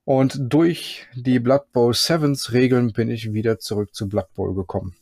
Und 0.04 0.38
durch 0.38 1.08
die 1.16 1.40
Blood 1.40 1.72
Bowl 1.72 1.92
Sevens 1.92 2.52
Regeln 2.52 2.92
bin 2.92 3.10
ich 3.10 3.32
wieder 3.32 3.58
zurück 3.58 3.92
zu 3.96 4.08
Blood 4.08 4.32
Bowl 4.36 4.54
gekommen. 4.54 4.94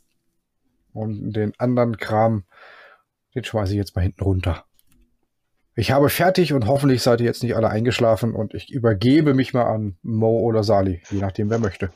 Und 0.94 1.34
den 1.34 1.52
anderen 1.58 1.98
Kram, 1.98 2.44
den 3.34 3.44
schmeiße 3.44 3.72
ich 3.72 3.76
jetzt 3.76 3.94
mal 3.94 4.00
hinten 4.00 4.22
runter. 4.24 4.64
Ich 5.74 5.90
habe 5.90 6.08
fertig 6.08 6.54
und 6.54 6.66
hoffentlich 6.66 7.02
seid 7.02 7.20
ihr 7.20 7.26
jetzt 7.26 7.42
nicht 7.42 7.56
alle 7.56 7.68
eingeschlafen 7.68 8.34
und 8.34 8.54
ich 8.54 8.72
übergebe 8.72 9.34
mich 9.34 9.52
mal 9.52 9.66
an 9.66 9.98
Mo 10.00 10.40
oder 10.40 10.64
Sali, 10.64 11.02
je 11.10 11.20
nachdem 11.20 11.50
wer 11.50 11.58
möchte. 11.58 11.90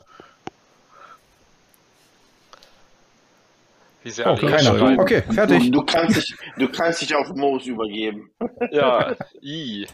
Wie 4.03 4.09
sie 4.09 4.23
Oh, 4.23 4.29
alle 4.29 4.49
keiner. 4.51 4.99
Okay, 4.99 5.21
fertig. 5.21 5.71
Du, 5.71 5.79
du, 5.79 5.85
kannst 5.85 6.17
dich, 6.17 6.35
du 6.57 6.69
kannst 6.69 7.01
dich 7.01 7.15
auf 7.15 7.29
Moos 7.29 7.65
übergeben. 7.65 8.31
Ja, 8.71 9.15
i. 9.41 9.87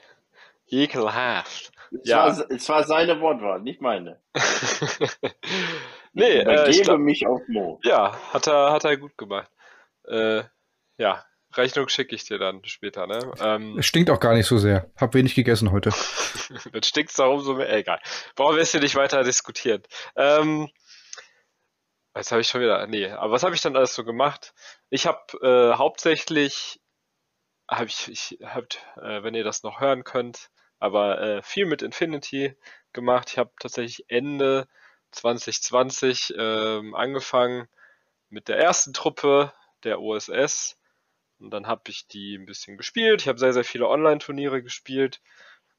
Ekelhaft. 0.68 1.72
Es, 1.92 2.08
Ja. 2.10 2.26
war, 2.38 2.52
es 2.52 2.70
war 2.70 2.84
seine 2.84 3.20
Wortwahl, 3.22 3.62
nicht 3.62 3.82
meine. 3.82 4.20
nee, 6.14 6.24
ich 6.24 6.36
äh, 6.38 6.42
übergebe 6.42 6.70
ich 6.70 6.82
glaub, 6.84 7.00
mich 7.00 7.28
auf 7.28 7.42
Mo. 7.48 7.80
ja, 7.84 8.16
hat 8.34 8.48
er, 8.48 8.72
hat 8.72 8.84
er 8.86 8.98
gut 8.98 9.18
gemacht. 9.18 9.50
Äh, 10.08 10.44
ja, 10.98 11.24
Rechnung 11.56 11.90
schicke 11.90 12.14
ich 12.16 12.26
dir 12.26 12.38
dann 12.38 12.64
später, 12.66 13.08
ne? 13.08 13.32
Ähm, 13.42 13.78
Es 13.80 13.88
stinkt 13.88 14.10
auch 14.12 14.20
gar 14.20 14.36
nicht 14.36 14.46
so 14.46 14.58
sehr. 14.60 14.92
Hab 14.98 15.16
wenig 15.16 15.34
gegessen 15.34 15.72
heute. 15.72 15.90
dann 16.72 16.84
stinkt's 16.84 17.16
da 17.16 17.26
umso 17.26 17.56
mehr. 17.56 17.72
Egal. 17.74 18.00
Brauchen 18.36 18.56
wir 18.56 18.60
jetzt 18.62 18.72
hier 18.72 18.82
nicht 18.82 18.96
weiter 18.96 19.24
diskutieren. 19.24 19.82
Ähm, 20.16 20.70
jetzt 22.20 22.32
habe 22.32 22.42
ich 22.42 22.48
schon 22.48 22.62
wieder. 22.62 22.86
Nee, 22.88 23.10
aber 23.10 23.34
was 23.34 23.44
habe 23.44 23.56
ich 23.56 23.62
dann 23.62 23.76
alles 23.76 23.96
so 23.96 24.04
gemacht? 24.04 24.54
Ich 24.90 25.08
habe 25.08 25.20
äh, 25.42 25.78
hauptsächlich, 25.78 26.80
habe 27.68 27.86
ich, 27.86 28.08
ich 28.10 28.40
habt, 28.44 28.86
äh, 28.98 29.24
wenn 29.24 29.36
ihr 29.36 29.44
das 29.44 29.64
noch 29.64 29.80
hören 29.80 30.04
könnt, 30.04 30.50
aber 30.80 31.22
äh, 31.22 31.42
viel 31.42 31.66
mit 31.66 31.82
Infinity 31.82 32.56
gemacht. 32.94 33.30
Ich 33.32 33.38
habe 33.38 33.52
tatsächlich 33.60 34.06
Ende 34.10 34.68
2020 35.12 36.34
ähm, 36.38 36.96
angefangen 36.96 37.68
mit 38.30 38.48
der 38.48 38.58
ersten 38.58 38.94
Truppe 38.94 39.54
der 39.84 40.02
OSS. 40.02 40.78
Und 41.40 41.52
dann 41.52 41.68
habe 41.68 41.84
ich 41.88 42.08
die 42.08 42.36
ein 42.36 42.46
bisschen 42.46 42.78
gespielt. 42.78 43.22
Ich 43.22 43.28
habe 43.28 43.40
sehr, 43.40 43.54
sehr 43.54 43.64
viele 43.64 43.88
Online-Turniere 43.88 44.62
gespielt 44.62 45.22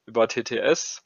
über 0.07 0.27
TTS. 0.27 1.05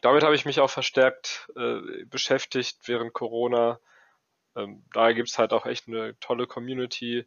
Damit 0.00 0.24
habe 0.24 0.34
ich 0.34 0.44
mich 0.44 0.60
auch 0.60 0.70
verstärkt 0.70 1.50
äh, 1.56 2.04
beschäftigt 2.06 2.78
während 2.86 3.12
Corona. 3.12 3.78
Ähm, 4.56 4.84
da 4.92 5.12
gibt's 5.12 5.38
halt 5.38 5.52
auch 5.52 5.66
echt 5.66 5.88
eine 5.88 6.18
tolle 6.20 6.46
Community, 6.46 7.26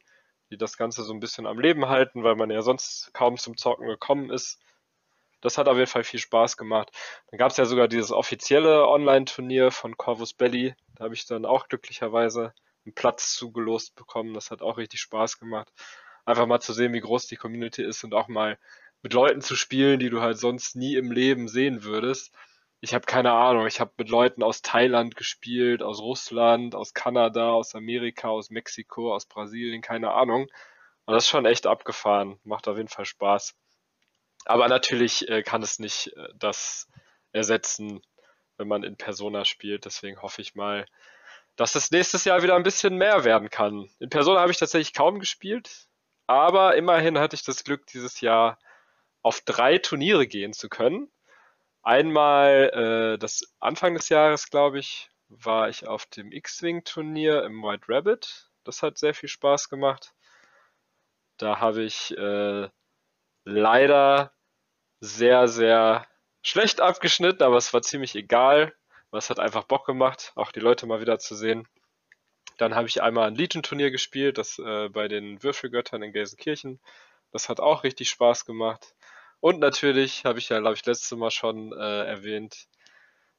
die 0.49 0.57
das 0.57 0.77
Ganze 0.77 1.03
so 1.03 1.13
ein 1.13 1.19
bisschen 1.19 1.47
am 1.47 1.59
Leben 1.59 1.87
halten, 1.87 2.23
weil 2.23 2.35
man 2.35 2.51
ja 2.51 2.61
sonst 2.61 3.13
kaum 3.13 3.37
zum 3.37 3.57
Zocken 3.57 3.87
gekommen 3.87 4.29
ist. 4.29 4.59
Das 5.41 5.57
hat 5.57 5.67
auf 5.67 5.75
jeden 5.75 5.89
Fall 5.89 6.03
viel 6.03 6.19
Spaß 6.19 6.55
gemacht. 6.55 6.91
Dann 7.29 7.37
gab's 7.37 7.57
ja 7.57 7.65
sogar 7.65 7.87
dieses 7.87 8.11
offizielle 8.11 8.87
Online-Turnier 8.87 9.71
von 9.71 9.97
Corvus 9.97 10.33
Belly. 10.33 10.75
Da 10.95 11.05
habe 11.05 11.15
ich 11.15 11.25
dann 11.25 11.45
auch 11.45 11.67
glücklicherweise 11.67 12.53
einen 12.85 12.95
Platz 12.95 13.33
zugelost 13.33 13.95
bekommen. 13.95 14.33
Das 14.33 14.51
hat 14.51 14.61
auch 14.61 14.77
richtig 14.77 15.01
Spaß 15.01 15.39
gemacht. 15.39 15.71
Einfach 16.25 16.45
mal 16.45 16.61
zu 16.61 16.71
sehen, 16.71 16.93
wie 16.93 17.01
groß 17.01 17.27
die 17.27 17.35
Community 17.35 17.83
ist 17.83 18.03
und 18.05 18.13
auch 18.13 18.29
mal 18.29 18.57
mit 19.01 19.13
Leuten 19.13 19.41
zu 19.41 19.55
spielen, 19.55 19.99
die 19.99 20.09
du 20.09 20.21
halt 20.21 20.37
sonst 20.37 20.75
nie 20.77 20.95
im 20.95 21.11
Leben 21.11 21.49
sehen 21.49 21.83
würdest. 21.83 22.33
Ich 22.83 22.93
habe 22.93 23.05
keine 23.05 23.31
Ahnung, 23.31 23.65
ich 23.65 23.79
habe 23.79 23.93
mit 23.97 24.09
Leuten 24.09 24.43
aus 24.43 24.61
Thailand 24.61 25.15
gespielt, 25.15 25.81
aus 25.81 26.01
Russland, 26.01 26.75
aus 26.75 26.93
Kanada, 26.93 27.51
aus 27.53 27.75
Amerika, 27.75 28.27
aus 28.27 28.49
Mexiko, 28.49 29.15
aus 29.15 29.25
Brasilien, 29.25 29.81
keine 29.81 30.11
Ahnung. 30.11 30.49
Und 31.05 31.13
das 31.13 31.23
ist 31.23 31.29
schon 31.29 31.45
echt 31.45 31.65
abgefahren. 31.65 32.41
Macht 32.43 32.67
auf 32.67 32.75
jeden 32.75 32.89
Fall 32.89 33.05
Spaß. 33.05 33.55
Aber 34.43 34.67
natürlich 34.67 35.29
äh, 35.29 35.43
kann 35.43 35.63
es 35.63 35.79
nicht 35.79 36.07
äh, 36.17 36.27
das 36.35 36.89
ersetzen, 37.31 38.01
wenn 38.57 38.67
man 38.67 38.83
in 38.83 38.97
Persona 38.97 39.45
spielt. 39.45 39.85
Deswegen 39.85 40.21
hoffe 40.21 40.41
ich 40.41 40.53
mal, 40.53 40.85
dass 41.55 41.75
es 41.75 41.89
nächstes 41.89 42.25
Jahr 42.25 42.43
wieder 42.43 42.57
ein 42.57 42.63
bisschen 42.63 42.97
mehr 42.97 43.23
werden 43.23 43.49
kann. 43.49 43.89
In 43.99 44.09
Persona 44.09 44.41
habe 44.41 44.51
ich 44.51 44.57
tatsächlich 44.57 44.93
kaum 44.93 45.19
gespielt, 45.19 45.87
aber 46.27 46.75
immerhin 46.75 47.17
hatte 47.17 47.37
ich 47.37 47.45
das 47.45 47.63
Glück, 47.63 47.87
dieses 47.87 48.19
Jahr 48.19 48.59
auf 49.21 49.39
drei 49.39 49.77
Turniere 49.77 50.27
gehen 50.27 50.51
zu 50.51 50.67
können. 50.67 51.09
Einmal 51.83 53.13
äh, 53.15 53.17
das 53.17 53.53
Anfang 53.59 53.93
des 53.93 54.09
Jahres, 54.09 54.49
glaube 54.49 54.79
ich, 54.79 55.09
war 55.27 55.67
ich 55.69 55.85
auf 55.85 56.05
dem 56.05 56.31
X-Wing-Turnier 56.31 57.43
im 57.43 57.61
White 57.61 57.85
Rabbit. 57.89 58.49
Das 58.63 58.81
hat 58.81 58.97
sehr 58.97 59.13
viel 59.13 59.29
Spaß 59.29 59.69
gemacht. 59.69 60.13
Da 61.37 61.59
habe 61.59 61.83
ich 61.83 62.17
äh, 62.17 62.69
leider 63.43 64.33
sehr, 65.01 65.49
sehr 65.49 66.07
schlecht 66.41 66.79
abgeschnitten, 66.79 67.43
aber 67.43 67.57
es 67.57 67.73
war 67.73 67.81
ziemlich 67.81 68.15
egal. 68.15 68.73
Es 69.11 69.29
hat 69.29 69.39
einfach 69.39 69.65
Bock 69.65 69.85
gemacht, 69.85 70.31
auch 70.35 70.51
die 70.51 70.61
Leute 70.61 70.85
mal 70.85 71.01
wieder 71.01 71.19
zu 71.19 71.35
sehen. 71.35 71.67
Dann 72.57 72.75
habe 72.75 72.87
ich 72.87 73.01
einmal 73.01 73.27
ein 73.27 73.35
Legion-Turnier 73.35 73.91
gespielt, 73.91 74.37
das 74.37 74.57
äh, 74.57 74.89
bei 74.89 75.07
den 75.07 75.43
Würfelgöttern 75.43 76.01
in 76.01 76.13
Gelsenkirchen. 76.13 76.79
Das 77.31 77.49
hat 77.49 77.59
auch 77.59 77.83
richtig 77.83 78.09
Spaß 78.09 78.45
gemacht. 78.45 78.95
Und 79.43 79.59
natürlich 79.59 80.23
habe 80.23 80.39
ich 80.39 80.47
ja, 80.47 80.61
glaube 80.61 80.75
ich, 80.75 80.85
letztes 80.85 81.11
Mal 81.17 81.29
schon 81.29 81.73
äh, 81.73 82.05
erwähnt, 82.05 82.69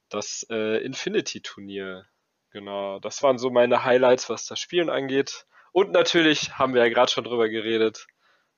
das 0.09 0.45
äh, 0.51 0.77
Infinity-Turnier. 0.85 2.05
Genau, 2.51 2.99
das 2.99 3.23
waren 3.23 3.39
so 3.39 3.49
meine 3.49 3.83
Highlights, 3.83 4.29
was 4.29 4.45
das 4.45 4.59
Spielen 4.59 4.91
angeht. 4.91 5.47
Und 5.71 5.89
natürlich 5.89 6.59
haben 6.59 6.75
wir 6.75 6.85
ja 6.85 6.93
gerade 6.93 7.11
schon 7.11 7.23
drüber 7.23 7.49
geredet, 7.49 8.05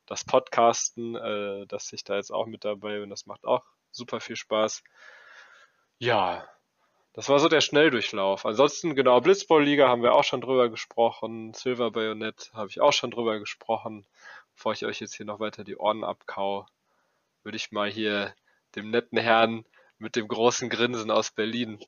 das 0.06 0.26
Podcasten, 0.26 1.16
äh, 1.16 1.66
dass 1.68 1.94
ich 1.94 2.04
da 2.04 2.18
jetzt 2.18 2.32
auch 2.32 2.48
mit 2.48 2.66
dabei 2.66 3.00
bin, 3.00 3.10
das 3.10 3.28
macht 3.28 3.46
auch 3.46 3.64
super 3.92 4.20
viel 4.20 4.36
Spaß. 4.36 4.84
Ja, 6.00 6.46
das 7.14 7.30
war 7.30 7.40
so 7.40 7.48
der 7.48 7.62
Schnelldurchlauf. 7.62 8.46
Ansonsten, 8.46 8.94
genau, 8.94 9.22
Blitzball-Liga 9.22 9.88
haben 9.88 10.04
wir 10.04 10.16
auch 10.16 10.26
schon 10.26 10.42
drüber 10.42 10.68
gesprochen. 10.68 11.54
Silver 11.54 11.92
Bayonet 11.92 12.52
habe 12.54 12.68
ich 12.68 12.82
auch 12.82 12.92
schon 12.92 13.12
drüber 13.12 13.40
gesprochen. 13.40 14.06
Bevor 14.54 14.74
ich 14.74 14.86
euch 14.86 15.00
jetzt 15.00 15.16
hier 15.16 15.26
noch 15.26 15.40
weiter 15.40 15.64
die 15.64 15.78
Ohren 15.78 16.04
abkau, 16.04 16.68
würde 17.48 17.56
ich 17.56 17.72
mal 17.72 17.90
hier 17.90 18.36
dem 18.76 18.92
netten 18.92 19.18
Herrn 19.18 19.64
mit 20.00 20.18
dem 20.18 20.28
großen 20.28 20.70
Grinsen 20.70 21.10
aus 21.10 21.32
Berlin 21.32 21.80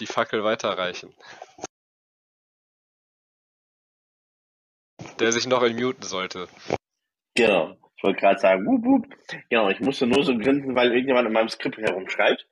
die 0.00 0.06
Fackel 0.06 0.42
weiterreichen. 0.42 1.14
Der 5.20 5.30
sich 5.30 5.46
noch 5.46 5.62
muten 5.62 6.02
sollte. 6.02 6.48
Genau. 7.36 7.76
Ich 7.96 8.02
wollte 8.02 8.18
gerade 8.18 8.40
sagen, 8.40 8.66
wup, 8.66 8.84
wup. 8.84 9.06
Genau, 9.48 9.68
ich 9.70 9.78
musste 9.78 10.08
nur 10.08 10.24
so 10.24 10.36
grinsen, 10.36 10.74
weil 10.74 10.90
irgendjemand 10.90 11.28
in 11.28 11.32
meinem 11.32 11.48
Skript 11.48 11.78
herumschreibt. 11.78 12.48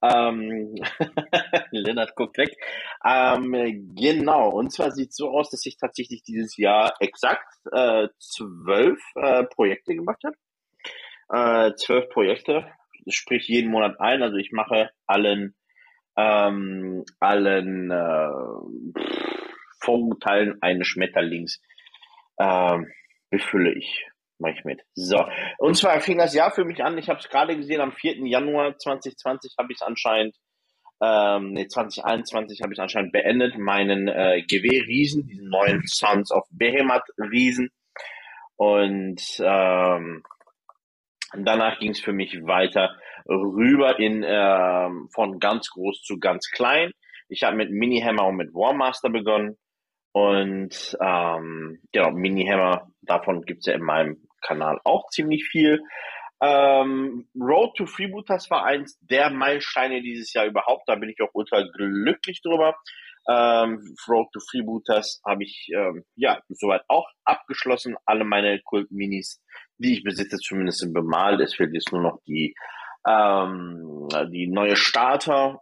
Ähm, 0.00 0.76
Lennart 1.72 2.14
guckt 2.14 2.38
weg. 2.38 2.56
Ähm, 3.04 3.96
genau, 3.96 4.50
und 4.50 4.70
zwar 4.70 4.92
sieht 4.92 5.10
es 5.10 5.16
so 5.16 5.30
aus, 5.30 5.50
dass 5.50 5.66
ich 5.66 5.76
tatsächlich 5.78 6.22
dieses 6.22 6.56
Jahr 6.56 6.94
exakt 7.00 7.48
äh, 7.72 8.06
zwölf 8.20 9.00
äh, 9.16 9.42
Projekte 9.46 9.96
gemacht 9.96 10.22
habe. 10.24 10.36
Äh, 11.30 11.72
zwölf 11.74 12.08
Projekte, 12.10 12.66
sprich 13.08 13.48
jeden 13.48 13.70
Monat 13.70 14.00
ein. 14.00 14.22
Also 14.22 14.36
ich 14.36 14.52
mache 14.52 14.90
allen 15.06 15.54
ähm, 16.16 17.04
allen 17.20 17.90
äh, 17.90 19.00
Vorurteilen 19.80 20.58
eines 20.60 20.88
Schmetterlings 20.88 21.60
äh, 22.38 22.78
befülle 23.30 23.72
ich 23.72 24.04
mache 24.38 24.54
ich 24.56 24.64
mit. 24.64 24.80
So. 24.94 25.24
Und 25.58 25.76
zwar 25.76 26.00
fing 26.00 26.18
das 26.18 26.34
Jahr 26.34 26.52
für 26.52 26.64
mich 26.64 26.82
an, 26.82 26.98
ich 26.98 27.08
habe 27.08 27.18
es 27.18 27.28
gerade 27.28 27.56
gesehen, 27.56 27.80
am 27.80 27.92
4. 27.92 28.26
Januar 28.26 28.76
2020 28.76 29.54
habe 29.58 29.72
ich 29.72 29.78
es 29.80 29.86
anscheinend, 29.86 30.36
ähm, 31.02 31.52
nee, 31.52 31.66
2021 31.66 32.62
habe 32.62 32.72
ich 32.72 32.80
anscheinend 32.80 33.12
beendet, 33.12 33.58
meinen 33.58 34.08
äh, 34.08 34.42
GW-Riesen, 34.42 35.26
diesen 35.26 35.48
neuen 35.48 35.82
Sons 35.86 36.30
of 36.32 36.46
Behemoth-Riesen. 36.50 37.70
Und 38.56 39.22
ähm, 39.40 40.22
danach 41.34 41.78
ging 41.78 41.90
es 41.90 42.00
für 42.00 42.12
mich 42.12 42.34
weiter 42.46 42.96
rüber 43.28 43.98
in 43.98 44.24
ähm, 44.26 45.08
von 45.12 45.38
ganz 45.38 45.70
groß 45.70 46.02
zu 46.02 46.18
ganz 46.18 46.50
klein. 46.50 46.92
Ich 47.28 47.42
habe 47.42 47.56
mit 47.56 47.70
Mini-Hammer 47.70 48.26
und 48.26 48.36
mit 48.36 48.54
Warmaster 48.54 49.10
begonnen. 49.10 49.58
Und 50.12 50.96
ähm, 51.00 51.80
genau, 51.92 52.10
Mini-Hammer, 52.10 52.90
davon 53.02 53.42
gibt's 53.42 53.66
ja 53.66 53.74
in 53.74 53.82
meinem 53.82 54.26
Kanal 54.40 54.80
auch 54.84 55.08
ziemlich 55.10 55.44
viel. 55.44 55.82
Ähm, 56.40 57.28
Road 57.38 57.76
to 57.76 57.86
Freebooters 57.86 58.50
war 58.50 58.64
eins 58.64 58.98
der 59.00 59.30
Meilensteine 59.30 60.00
dieses 60.02 60.32
Jahr 60.32 60.46
überhaupt. 60.46 60.84
Da 60.86 60.94
bin 60.94 61.10
ich 61.10 61.20
auch 61.20 61.30
ultra 61.34 61.62
glücklich 61.62 62.40
drüber. 62.42 62.76
Ähm, 63.28 63.94
Road 64.08 64.28
to 64.32 64.40
Freebooters 64.40 65.20
habe 65.26 65.42
ich 65.44 65.68
ähm, 65.74 66.04
ja 66.16 66.40
soweit 66.48 66.82
auch 66.88 67.08
abgeschlossen. 67.24 67.96
Alle 68.06 68.24
meine 68.24 68.60
Kult-Minis, 68.62 69.42
die 69.78 69.94
ich 69.94 70.02
besitze, 70.02 70.36
zumindest 70.38 70.80
sind 70.80 70.92
bemalt. 70.92 71.40
Es 71.40 71.54
fehlt 71.54 71.72
jetzt 71.72 71.92
nur 71.92 72.02
noch 72.02 72.20
die 72.26 72.54
ähm, 73.06 74.08
die 74.32 74.48
neue 74.48 74.76
Starter. 74.76 75.60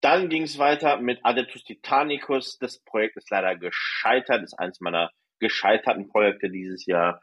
Dann 0.00 0.28
ging 0.28 0.42
es 0.42 0.58
weiter 0.58 0.98
mit 0.98 1.20
Adeptus 1.24 1.64
Titanicus. 1.64 2.58
Das 2.58 2.78
Projekt 2.84 3.16
ist 3.16 3.30
leider 3.30 3.56
gescheitert. 3.56 4.42
Ist 4.42 4.58
eins 4.58 4.80
meiner 4.80 5.10
gescheiterten 5.40 6.08
Projekte 6.08 6.50
dieses 6.50 6.86
Jahr. 6.86 7.20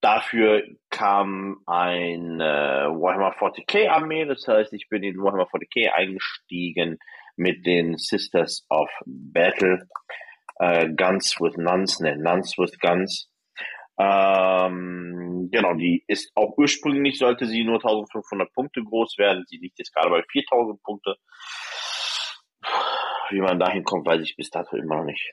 Dafür 0.00 0.62
kam 0.88 1.58
ein 1.66 2.40
äh, 2.40 2.44
Warhammer 2.44 3.34
40k 3.36 3.88
Armee, 3.90 4.24
das 4.24 4.46
heißt, 4.48 4.72
ich 4.72 4.88
bin 4.88 5.02
in 5.02 5.18
Warhammer 5.18 5.48
40k 5.48 5.90
eingestiegen 5.90 6.98
mit 7.36 7.66
den 7.66 7.98
Sisters 7.98 8.64
of 8.70 8.88
Battle, 9.04 9.86
äh, 10.58 10.88
Guns 10.88 11.38
with 11.38 11.58
Nuns, 11.58 12.00
ne, 12.00 12.16
Nuns 12.16 12.56
with 12.56 12.78
Guns. 12.80 13.29
Ähm, 14.00 15.50
genau, 15.52 15.74
die 15.74 16.04
ist 16.06 16.32
auch 16.34 16.56
ursprünglich, 16.56 17.18
sollte 17.18 17.46
sie 17.46 17.64
nur 17.64 17.76
1500 17.76 18.50
Punkte 18.54 18.82
groß 18.82 19.18
werden, 19.18 19.44
sie 19.46 19.58
liegt 19.58 19.78
jetzt 19.78 19.94
gerade 19.94 20.08
bei 20.08 20.22
4000 20.22 20.82
Punkte. 20.82 21.16
Wie 23.30 23.40
man 23.40 23.58
dahin 23.58 23.84
kommt, 23.84 24.06
weiß 24.06 24.22
ich 24.22 24.36
bis 24.36 24.48
dato 24.48 24.76
immer 24.76 24.96
noch 24.96 25.04
nicht. 25.04 25.32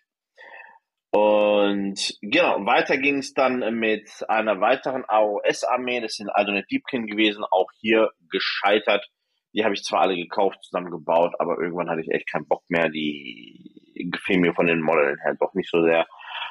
Und 1.11 2.17
genau, 2.21 2.65
weiter 2.65 2.97
ging 2.97 3.19
es 3.19 3.33
dann 3.33 3.79
mit 3.79 4.09
einer 4.27 4.59
weiteren 4.59 5.05
AOS-Armee, 5.07 6.01
das 6.01 6.15
sind 6.15 6.29
Aldone 6.29 6.65
Deepkin 6.69 7.07
gewesen, 7.07 7.45
auch 7.49 7.69
hier 7.79 8.11
gescheitert. 8.29 9.07
Die 9.53 9.63
habe 9.63 9.73
ich 9.75 9.83
zwar 9.83 10.01
alle 10.01 10.17
gekauft, 10.17 10.61
zusammengebaut, 10.63 11.35
aber 11.39 11.57
irgendwann 11.57 11.89
hatte 11.89 12.01
ich 12.01 12.11
echt 12.11 12.29
keinen 12.29 12.47
Bock 12.47 12.63
mehr. 12.67 12.89
Die 12.89 14.11
gefielen 14.11 14.41
mir 14.41 14.53
von 14.53 14.67
den 14.67 14.81
Modellen 14.81 15.19
her 15.23 15.35
doch 15.39 15.53
nicht 15.53 15.69
so 15.69 15.81
sehr. 15.83 16.05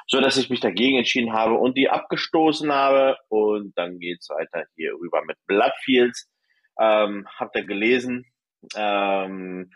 So 0.09 0.21
dass 0.21 0.37
ich 0.37 0.49
mich 0.49 0.61
dagegen 0.61 0.97
entschieden 0.97 1.33
habe 1.33 1.55
und 1.55 1.77
die 1.77 1.89
abgestoßen 1.89 2.71
habe. 2.71 3.17
Und 3.29 3.77
dann 3.77 3.99
geht's 3.99 4.29
weiter 4.29 4.65
hier 4.75 4.93
rüber 4.93 5.21
mit 5.25 5.37
Bloodfields. 5.47 6.29
Ähm, 6.79 7.27
habt 7.37 7.55
ihr 7.55 7.65
gelesen? 7.65 8.25
Ähm, 8.75 9.69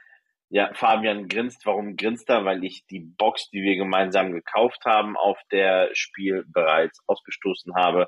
ja, 0.50 0.74
Fabian 0.74 1.28
grinst. 1.28 1.66
Warum 1.66 1.96
grinst 1.96 2.30
er? 2.30 2.46
Weil 2.46 2.64
ich 2.64 2.86
die 2.88 3.00
Box, 3.18 3.50
die 3.50 3.62
wir 3.62 3.76
gemeinsam 3.76 4.32
gekauft 4.32 4.84
haben, 4.86 5.18
auf 5.18 5.38
der 5.52 5.90
Spiel 5.94 6.46
bereits 6.48 7.00
ausgestoßen 7.08 7.74
habe. 7.76 8.08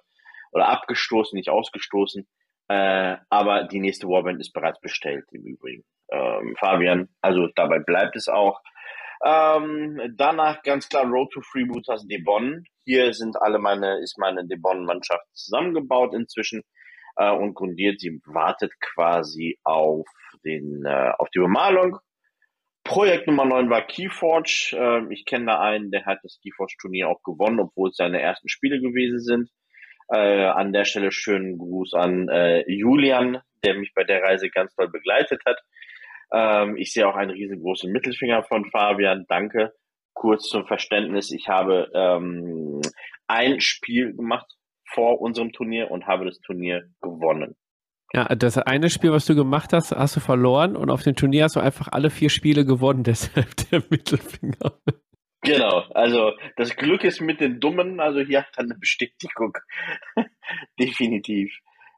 Oder 0.51 0.67
abgestoßen, 0.67 1.35
nicht 1.35 1.49
ausgestoßen. 1.49 2.27
Äh, 2.67 3.17
aber 3.29 3.63
die 3.65 3.79
nächste 3.79 4.07
Warband 4.07 4.39
ist 4.39 4.53
bereits 4.53 4.79
bestellt 4.79 5.25
im 5.31 5.43
Übrigen. 5.43 5.83
Ähm, 6.11 6.55
Fabian, 6.59 7.09
also 7.21 7.47
dabei 7.55 7.79
bleibt 7.79 8.15
es 8.15 8.27
auch. 8.27 8.61
Ähm, 9.25 10.15
danach 10.17 10.61
ganz 10.63 10.89
klar 10.89 11.05
Road 11.05 11.31
to 11.31 11.41
Freebooters 11.41 12.05
Debon. 12.07 12.65
Hier 12.83 13.13
sind 13.13 13.41
alle 13.41 13.59
meine, 13.59 13.99
ist 13.99 14.17
meine 14.17 14.45
Debon-Mannschaft 14.45 15.25
zusammengebaut 15.33 16.13
inzwischen 16.13 16.63
äh, 17.15 17.31
und 17.31 17.53
grundiert. 17.53 17.99
Sie 17.99 18.21
wartet 18.25 18.73
quasi 18.81 19.57
auf 19.63 20.07
den, 20.43 20.83
äh, 20.85 21.11
auf 21.17 21.29
die 21.29 21.39
Bemalung 21.39 21.99
Projekt 22.83 23.27
Nummer 23.27 23.45
9 23.45 23.69
war 23.69 23.87
Keyforge. 23.87 24.75
Ähm, 24.77 25.09
ich 25.11 25.25
kenne 25.25 25.45
da 25.45 25.59
einen, 25.59 25.89
der 25.89 26.05
hat 26.05 26.19
das 26.23 26.39
Keyforge-Turnier 26.41 27.07
auch 27.09 27.23
gewonnen, 27.23 27.59
obwohl 27.59 27.89
es 27.89 27.95
seine 27.95 28.21
ersten 28.21 28.49
Spiele 28.49 28.79
gewesen 28.79 29.19
sind. 29.19 29.49
Äh, 30.09 30.45
an 30.45 30.73
der 30.73 30.83
Stelle 30.83 31.11
schönen 31.11 31.57
Gruß 31.57 31.93
an 31.93 32.27
äh, 32.27 32.69
Julian, 32.69 33.41
der 33.63 33.75
mich 33.75 33.93
bei 33.95 34.03
der 34.03 34.21
Reise 34.21 34.49
ganz 34.49 34.75
toll 34.75 34.89
begleitet 34.89 35.41
hat. 35.45 35.57
Ähm, 36.33 36.77
ich 36.77 36.91
sehe 36.91 37.07
auch 37.07 37.15
einen 37.15 37.31
riesengroßen 37.31 37.91
Mittelfinger 37.91 38.43
von 38.43 38.65
Fabian. 38.71 39.25
Danke. 39.27 39.73
Kurz 40.13 40.49
zum 40.49 40.65
Verständnis. 40.65 41.31
Ich 41.31 41.47
habe 41.47 41.89
ähm, 41.93 42.81
ein 43.27 43.61
Spiel 43.61 44.13
gemacht 44.15 44.47
vor 44.93 45.21
unserem 45.21 45.51
Turnier 45.51 45.91
und 45.91 46.07
habe 46.07 46.25
das 46.25 46.39
Turnier 46.39 46.89
gewonnen. 47.01 47.55
Ja, 48.13 48.25
das 48.25 48.59
eine 48.59 48.91
Spiel, 48.91 49.11
was 49.11 49.25
du 49.25 49.33
gemacht 49.33 49.73
hast, 49.73 49.91
hast 49.91 50.15
du 50.15 50.19
verloren 50.19 50.75
und 50.75 50.91
auf 50.91 51.01
dem 51.01 51.15
Turnier 51.15 51.45
hast 51.45 51.55
du 51.55 51.59
einfach 51.59 51.87
alle 51.91 52.11
vier 52.11 52.29
Spiele 52.29 52.63
gewonnen, 52.63 53.03
deshalb 53.03 53.55
der 53.71 53.83
Mittelfinger. 53.89 54.79
Genau, 55.41 55.79
also 55.93 56.31
das 56.55 56.75
Glück 56.75 57.03
ist 57.03 57.21
mit 57.21 57.41
den 57.41 57.59
Dummen, 57.59 57.99
also 57.99 58.21
hier 58.21 58.41
hat 58.41 58.53
er 58.55 58.63
eine 58.63 58.75
Bestätigung. 58.75 59.57
Definitiv. 60.79 61.51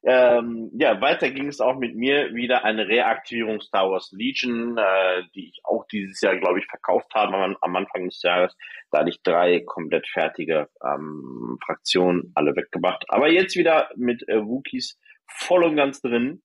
Ähm, 0.08 0.70
ja, 0.78 1.02
weiter 1.02 1.32
ging 1.32 1.48
es 1.48 1.60
auch 1.60 1.78
mit 1.78 1.96
mir 1.96 2.36
wieder 2.36 2.64
eine 2.64 2.88
Reaktivierung 2.88 3.60
Star 3.60 3.90
Wars 3.90 4.12
Legion, 4.12 4.78
äh, 4.78 5.24
die 5.34 5.48
ich 5.50 5.62
auch 5.64 5.88
dieses 5.88 6.22
Jahr, 6.22 6.38
glaube 6.38 6.60
ich, 6.60 6.68
verkauft 6.68 7.12
habe 7.16 7.36
am, 7.36 7.58
am, 7.60 7.76
Anfang 7.76 8.06
des 8.06 8.22
Jahres. 8.22 8.56
Da 8.92 9.00
hatte 9.00 9.10
ich 9.10 9.24
drei 9.24 9.62
komplett 9.62 10.08
fertige 10.08 10.70
ähm, 10.84 11.58
Fraktionen 11.66 12.32
alle 12.36 12.56
weggemacht. 12.56 13.04
Aber 13.10 13.32
jetzt 13.32 13.56
wieder 13.56 13.90
mit 13.96 14.28
äh, 14.30 14.46
Wookies 14.46 15.00
voll 15.26 15.64
und 15.64 15.76
ganz 15.76 16.02
drin. 16.02 16.44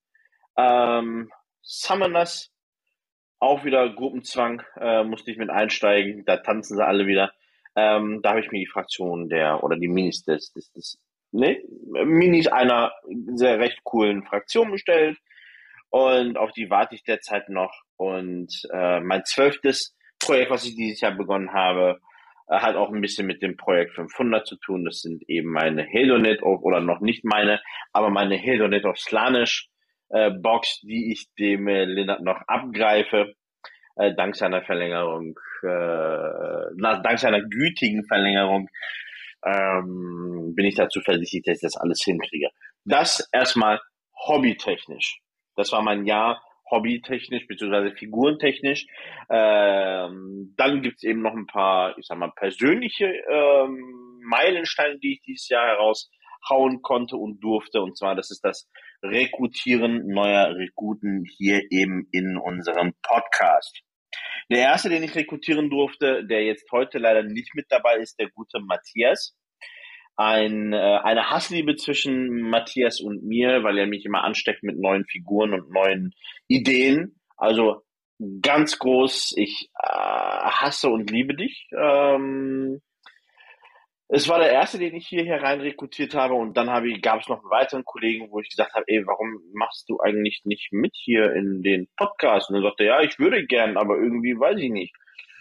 Ähm, 0.57 1.31
Summoners, 1.61 2.51
auch 3.41 3.67
wieder 3.67 3.91
Gruppenzwang, 3.91 4.63
äh, 4.77 5.05
musste 5.05 5.31
ich 5.31 5.37
mit 5.37 5.51
einsteigen. 5.51 6.25
Da 6.25 6.39
tanzen 6.39 6.79
sie 6.79 6.87
alle 6.87 7.07
wieder. 7.07 7.31
Ähm, 7.77 8.21
da 8.23 8.31
habe 8.31 8.41
ich 8.41 8.51
mir 8.51 8.61
die 8.61 8.71
Fraktion 8.71 9.29
der, 9.29 9.63
oder 9.63 9.77
die 9.77 9.89
Minis 9.89 10.25
des, 10.25 10.51
des, 10.55 10.73
des 10.73 10.99
ne, 11.33 11.63
Minis 12.05 12.47
einer 12.47 12.93
sehr 13.35 13.59
recht 13.59 13.83
coolen 13.85 14.25
Fraktion 14.25 14.71
bestellt. 14.71 15.19
Und 15.91 16.37
auf 16.37 16.53
die 16.53 16.71
warte 16.71 16.95
ich 16.95 17.03
derzeit 17.03 17.49
noch. 17.49 17.73
Und 17.97 18.53
äh, 18.73 19.01
mein 19.01 19.25
zwölftes 19.25 19.97
Projekt, 20.19 20.51
was 20.51 20.65
ich 20.65 20.77
dieses 20.77 21.01
Jahr 21.01 21.17
begonnen 21.17 21.53
habe, 21.53 22.01
äh, 22.49 22.59
hat 22.59 22.77
auch 22.77 22.93
ein 22.93 23.01
bisschen 23.01 23.27
mit 23.27 23.43
dem 23.43 23.57
Projekt 23.57 23.95
500 23.95 24.47
zu 24.47 24.57
tun. 24.57 24.85
Das 24.85 25.01
sind 25.01 25.23
eben 25.29 25.51
meine 25.51 25.83
Heldonet 25.83 26.43
oder 26.43 26.81
noch 26.81 27.01
nicht 27.01 27.25
meine, 27.25 27.61
aber 27.93 28.11
meine 28.11 28.37
Heldonet 28.37 28.85
of 28.85 28.99
Slanish 28.99 29.69
äh, 30.11 30.31
Box, 30.31 30.81
die 30.83 31.13
ich 31.13 31.29
dem 31.39 31.69
äh, 31.69 31.85
Lennart 31.85 32.23
noch 32.23 32.41
abgreife, 32.47 33.35
äh, 33.97 34.15
dank 34.15 34.37
seiner 34.37 34.63
Verlängerung, 34.63 35.39
äh, 35.63 35.67
na, 36.77 37.01
dank 37.03 37.19
seiner 37.19 37.43
gütigen 37.43 38.05
Verlängerung, 38.05 38.69
ähm, 39.45 40.53
bin 40.55 40.67
ich 40.67 40.75
dazu 40.75 41.01
versichert, 41.01 41.47
dass 41.47 41.57
ich 41.57 41.63
das 41.63 41.77
alles 41.77 42.03
hinkriege. 42.03 42.49
Das 42.85 43.29
erstmal 43.33 43.81
hobbytechnisch. 44.27 45.21
Das 45.57 45.73
war 45.73 45.83
mein 45.83 46.07
Jahr 46.07 46.43
hobbytechnisch 46.71 47.47
beziehungsweise 47.47 47.95
figurentechnisch. 47.95 48.87
Ähm, 49.29 50.55
dann 50.57 50.83
gibt's 50.83 51.03
eben 51.03 51.23
noch 51.23 51.35
ein 51.35 51.47
paar, 51.47 51.99
ich 51.99 52.07
sag 52.07 52.19
mal, 52.19 52.33
persönliche 52.35 53.07
ähm, 53.07 54.21
Meilensteine, 54.23 54.99
die 54.99 55.15
ich 55.15 55.23
dieses 55.23 55.49
Jahr 55.49 55.67
heraushauen 55.67 56.83
konnte 56.83 57.17
und 57.17 57.41
durfte. 57.41 57.83
Und 57.83 57.97
zwar, 57.97 58.15
das 58.15 58.31
ist 58.31 58.45
das 58.45 58.69
Rekrutieren 59.03 60.07
neuer 60.07 60.55
Rekruten 60.55 61.25
hier 61.37 61.63
eben 61.71 62.07
in 62.13 62.37
unserem 62.37 62.95
Podcast. 63.03 63.83
Der 64.51 64.59
erste, 64.59 64.89
den 64.89 65.03
ich 65.03 65.15
rekrutieren 65.15 65.71
durfte, 65.71 66.25
der 66.27 66.45
jetzt 66.45 66.71
heute 66.73 66.99
leider 66.99 67.23
nicht 67.23 67.55
mit 67.55 67.67
dabei 67.69 67.97
ist, 67.99 68.19
der 68.19 68.31
gute 68.31 68.61
Matthias 68.61 69.37
ein, 70.21 70.75
äh, 70.75 70.77
eine 70.77 71.31
Hassliebe 71.31 71.77
zwischen 71.77 72.43
Matthias 72.43 73.01
und 73.01 73.25
mir, 73.25 73.63
weil 73.63 73.79
er 73.79 73.87
mich 73.87 74.05
immer 74.05 74.23
ansteckt 74.23 74.63
mit 74.63 74.79
neuen 74.79 75.07
Figuren 75.07 75.55
und 75.55 75.71
neuen 75.71 76.13
Ideen. 76.47 77.19
Also 77.39 77.83
ganz 78.43 78.79
groß, 78.79 79.33
ich 79.37 79.71
äh, 79.83 79.87
hasse 79.89 80.91
und 80.91 81.11
liebe 81.11 81.35
dich. 81.35 81.69
Ähm, 81.75 82.83
es 84.13 84.29
war 84.29 84.41
der 84.41 84.51
erste, 84.51 84.79
den 84.79 84.95
ich 84.97 85.07
hier 85.07 85.25
herein 85.25 85.61
rekrutiert 85.61 86.15
habe 86.15 86.35
und 86.35 86.57
dann 86.57 86.69
habe 86.69 86.91
ich, 86.91 87.01
gab 87.01 87.21
es 87.21 87.29
noch 87.29 87.43
einen 87.43 87.51
weiteren 87.51 87.85
Kollegen, 87.85 88.31
wo 88.31 88.41
ich 88.41 88.49
gesagt 88.49 88.75
habe, 88.75 88.85
ey, 88.89 89.07
warum 89.07 89.41
machst 89.53 89.89
du 89.89 90.01
eigentlich 90.01 90.43
nicht 90.45 90.73
mit 90.73 90.93
hier 90.97 91.33
in 91.33 91.63
den 91.63 91.89
Podcast? 91.97 92.51
Und 92.51 92.57
er 92.57 92.63
sagte, 92.63 92.85
ja, 92.85 93.01
ich 93.03 93.21
würde 93.21 93.47
gern, 93.47 93.77
aber 93.77 93.99
irgendwie 93.99 94.37
weiß 94.37 94.59
ich 94.59 94.71
nicht. 94.71 94.95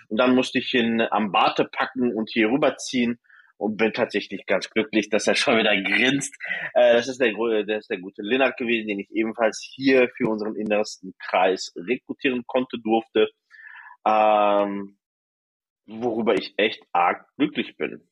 Und 0.08 0.18
dann 0.18 0.36
musste 0.36 0.60
ich 0.60 0.72
ihn 0.74 1.02
am 1.02 1.32
Barte 1.32 1.66
packen 1.66 2.14
und 2.14 2.30
hier 2.32 2.50
rüberziehen 2.50 3.20
und 3.58 3.76
bin 3.78 3.91
tatsächlich 3.91 4.46
ganz 4.46 4.70
glücklich, 4.70 5.10
dass 5.10 5.26
er 5.26 5.36
schon 5.36 5.58
wieder 5.58 5.76
grinst. 5.82 6.36
Äh, 6.76 6.94
das, 6.94 7.08
ist 7.08 7.20
der, 7.20 7.34
das 7.66 7.80
ist 7.80 7.90
der 7.90 8.00
gute 8.00 8.22
Linnert 8.22 8.56
gewesen, 8.58 8.88
den 8.88 9.00
ich 9.00 9.10
ebenfalls 9.12 9.68
hier 9.76 10.10
für 10.16 10.30
unseren 10.30 10.56
innersten 10.56 11.16
Kreis 11.20 11.74
rekrutieren 11.76 12.44
konnte, 12.46 12.78
durfte. 12.78 13.30
Ähm, 14.06 14.98
worüber 15.88 16.36
ich 16.36 16.54
echt 16.58 16.84
arg 16.94 17.26
glücklich 17.36 17.76
bin. 17.76 18.09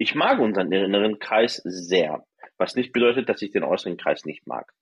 Ich 0.00 0.14
mag 0.14 0.38
unseren 0.38 0.70
inneren 0.72 1.18
Kreis 1.18 1.56
sehr, 1.64 2.24
was 2.56 2.76
nicht 2.76 2.92
bedeutet, 2.92 3.28
dass 3.28 3.42
ich 3.42 3.50
den 3.50 3.64
äußeren 3.64 3.96
Kreis 3.96 4.24
nicht 4.24 4.46
mag. 4.46 4.72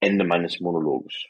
Ende 0.00 0.24
meines 0.24 0.60
Monologes. 0.60 1.26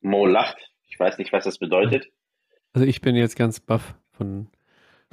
Mo 0.00 0.26
lacht. 0.26 0.70
Ich 0.86 0.98
weiß 0.98 1.18
nicht, 1.18 1.32
was 1.32 1.44
das 1.44 1.58
bedeutet. 1.58 2.12
Also 2.72 2.86
ich 2.86 3.00
bin 3.00 3.16
jetzt 3.16 3.36
ganz 3.36 3.60
baff 3.60 3.94
von, 4.12 4.48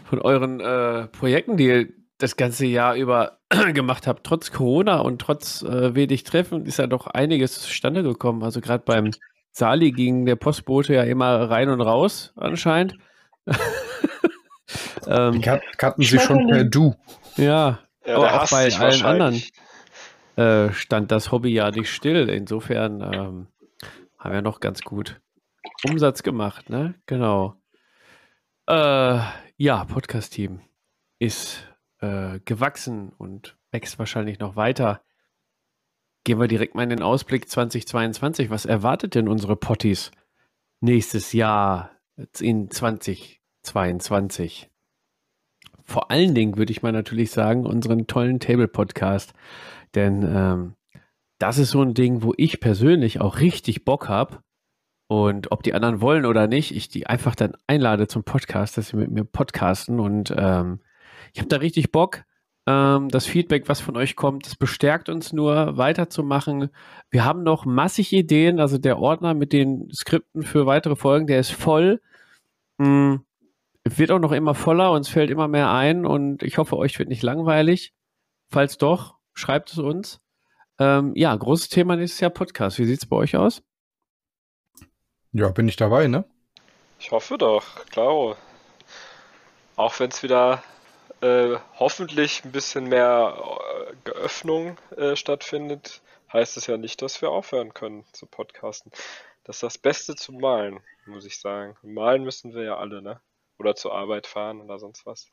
von 0.03 0.19
euren 0.19 0.59
äh, 0.59 1.07
Projekten, 1.07 1.57
die 1.57 1.65
ihr 1.65 1.89
das 2.19 2.35
ganze 2.35 2.67
Jahr 2.67 2.95
über 2.95 3.39
gemacht 3.73 4.05
habt. 4.05 4.23
Trotz 4.23 4.51
Corona 4.51 4.99
und 4.99 5.19
trotz 5.19 5.63
äh, 5.63 5.95
wenig 5.95 6.23
Treffen 6.23 6.65
ist 6.65 6.77
ja 6.77 6.85
doch 6.85 7.07
einiges 7.07 7.59
zustande 7.59 8.03
gekommen. 8.03 8.43
Also 8.43 8.61
gerade 8.61 8.83
beim 8.85 9.11
Sali 9.51 9.91
ging 9.91 10.25
der 10.25 10.35
Postbote 10.35 10.93
ja 10.93 11.03
immer 11.03 11.49
rein 11.49 11.69
und 11.69 11.81
raus 11.81 12.33
anscheinend. 12.35 12.95
ähm, 15.07 15.41
die 15.41 15.41
kannten 15.77 16.03
sie 16.03 16.19
schon 16.19 16.47
per 16.47 16.63
Du. 16.63 16.95
Ja, 17.37 17.79
ja 18.05 18.15
aber 18.15 18.41
auch 18.41 18.49
bei 18.49 18.73
allen 18.73 19.03
anderen 19.03 19.41
äh, 20.35 20.71
stand 20.73 21.11
das 21.11 21.31
Hobby 21.31 21.49
ja 21.49 21.69
nicht 21.71 21.91
still. 21.91 22.29
Insofern 22.29 23.01
ähm, 23.01 23.47
haben 24.17 24.33
wir 24.33 24.41
noch 24.41 24.59
ganz 24.59 24.81
gut 24.81 25.21
Umsatz 25.83 26.23
gemacht, 26.23 26.69
ne? 26.69 26.95
Genau. 27.05 27.55
Äh, 28.67 29.19
ja, 29.57 29.85
Podcast-Team 29.85 30.61
ist 31.19 31.67
äh, 31.99 32.39
gewachsen 32.45 33.11
und 33.17 33.57
wächst 33.71 33.99
wahrscheinlich 33.99 34.39
noch 34.39 34.55
weiter. 34.55 35.01
Gehen 36.23 36.39
wir 36.39 36.47
direkt 36.47 36.75
mal 36.75 36.83
in 36.83 36.89
den 36.89 37.01
Ausblick 37.01 37.49
2022. 37.49 38.49
Was 38.49 38.65
erwartet 38.65 39.15
denn 39.15 39.27
unsere 39.27 39.55
Potties 39.55 40.11
nächstes 40.79 41.33
Jahr 41.33 41.91
in 42.39 42.71
2022? 42.71 44.69
Vor 45.89 46.11
allen 46.11 46.35
Dingen 46.35 46.55
würde 46.55 46.71
ich 46.71 46.83
mal 46.83 46.91
natürlich 46.91 47.31
sagen, 47.31 47.65
unseren 47.65 48.05
tollen 48.05 48.39
Table-Podcast. 48.39 49.33
Denn 49.95 50.21
ähm, 50.23 50.75
das 51.39 51.57
ist 51.57 51.71
so 51.71 51.81
ein 51.81 51.95
Ding, 51.95 52.21
wo 52.21 52.33
ich 52.37 52.59
persönlich 52.59 53.19
auch 53.21 53.39
richtig 53.39 53.85
Bock 53.85 54.07
habe 54.07 54.43
und 55.07 55.51
ob 55.51 55.63
die 55.63 55.73
anderen 55.73 55.99
wollen 55.99 56.27
oder 56.27 56.45
nicht, 56.45 56.75
ich 56.75 56.89
die 56.89 57.07
einfach 57.07 57.33
dann 57.33 57.53
einlade 57.65 58.07
zum 58.07 58.23
Podcast, 58.23 58.77
dass 58.77 58.89
sie 58.89 58.97
mit 58.97 59.09
mir 59.09 59.23
podcasten. 59.23 59.99
Und 59.99 60.31
ähm, 60.37 60.79
ich 61.33 61.39
habe 61.39 61.49
da 61.49 61.57
richtig 61.57 61.91
Bock. 61.91 62.23
Ähm, 62.67 63.09
das 63.09 63.25
Feedback, 63.25 63.67
was 63.67 63.79
von 63.79 63.97
euch 63.97 64.15
kommt, 64.15 64.45
das 64.45 64.55
bestärkt 64.55 65.09
uns 65.09 65.33
nur, 65.33 65.75
weiterzumachen. 65.75 66.69
Wir 67.09 67.25
haben 67.25 67.41
noch 67.41 67.65
massig 67.65 68.13
Ideen. 68.13 68.59
Also 68.59 68.77
der 68.77 68.99
Ordner 68.99 69.33
mit 69.33 69.53
den 69.53 69.89
Skripten 69.91 70.43
für 70.43 70.67
weitere 70.67 70.95
Folgen, 70.95 71.25
der 71.25 71.39
ist 71.39 71.51
voll. 71.51 71.99
Mhm. 72.77 73.21
Wird 73.85 74.11
auch 74.11 74.19
noch 74.19 74.31
immer 74.31 74.55
voller, 74.55 74.91
uns 74.91 75.09
fällt 75.09 75.29
immer 75.29 75.47
mehr 75.47 75.71
ein 75.71 76.05
und 76.05 76.43
ich 76.43 76.57
hoffe, 76.57 76.77
euch 76.77 76.99
wird 76.99 77.09
nicht 77.09 77.23
langweilig. 77.23 77.93
Falls 78.49 78.77
doch, 78.77 79.17
schreibt 79.33 79.71
es 79.71 79.77
uns. 79.77 80.19
Ähm, 80.79 81.13
ja, 81.15 81.35
großes 81.35 81.69
Thema 81.69 81.95
nächstes 81.95 82.19
Jahr 82.19 82.31
Podcast. 82.31 82.79
Wie 82.79 82.85
sieht 82.85 82.99
es 83.03 83.09
bei 83.09 83.15
euch 83.15 83.35
aus? 83.35 83.63
Ja, 85.31 85.49
bin 85.49 85.67
ich 85.67 85.75
dabei, 85.75 86.07
ne? 86.07 86.25
Ich 86.99 87.11
hoffe 87.11 87.37
doch, 87.37 87.85
klar. 87.87 88.35
Auch 89.75 89.99
wenn 89.99 90.09
es 90.09 90.23
wieder 90.23 90.63
äh, 91.21 91.57
hoffentlich 91.77 92.43
ein 92.43 92.51
bisschen 92.51 92.85
mehr 92.85 93.37
äh, 93.37 93.93
Geöffnung 94.03 94.77
äh, 94.97 95.15
stattfindet, 95.15 96.01
heißt 96.31 96.57
es 96.57 96.67
ja 96.67 96.77
nicht, 96.77 97.01
dass 97.01 97.21
wir 97.21 97.29
aufhören 97.29 97.73
können 97.73 98.05
zu 98.11 98.25
podcasten. 98.25 98.91
Das 99.43 99.57
ist 99.57 99.63
das 99.63 99.77
Beste 99.77 100.15
zu 100.15 100.33
malen, 100.33 100.79
muss 101.05 101.25
ich 101.25 101.39
sagen. 101.39 101.77
Malen 101.81 102.23
müssen 102.23 102.53
wir 102.53 102.63
ja 102.63 102.77
alle, 102.77 103.01
ne? 103.01 103.21
Oder 103.59 103.75
zur 103.75 103.93
Arbeit 103.93 104.25
fahren 104.25 104.61
oder 104.61 104.79
sonst 104.79 105.05
was. 105.05 105.27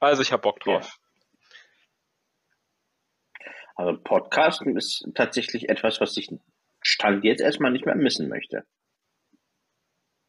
Also 0.00 0.22
ich 0.22 0.32
habe 0.32 0.42
Bock 0.42 0.58
drauf. 0.60 0.84
Ja. 0.84 0.90
Also 3.76 3.98
Podcasten 4.02 4.76
ist 4.76 5.06
tatsächlich 5.14 5.68
etwas, 5.68 6.00
was 6.00 6.16
ich 6.16 6.30
Stand 6.80 7.24
jetzt 7.24 7.40
erstmal 7.40 7.72
nicht 7.72 7.84
mehr 7.84 7.94
missen 7.94 8.28
möchte. 8.28 8.64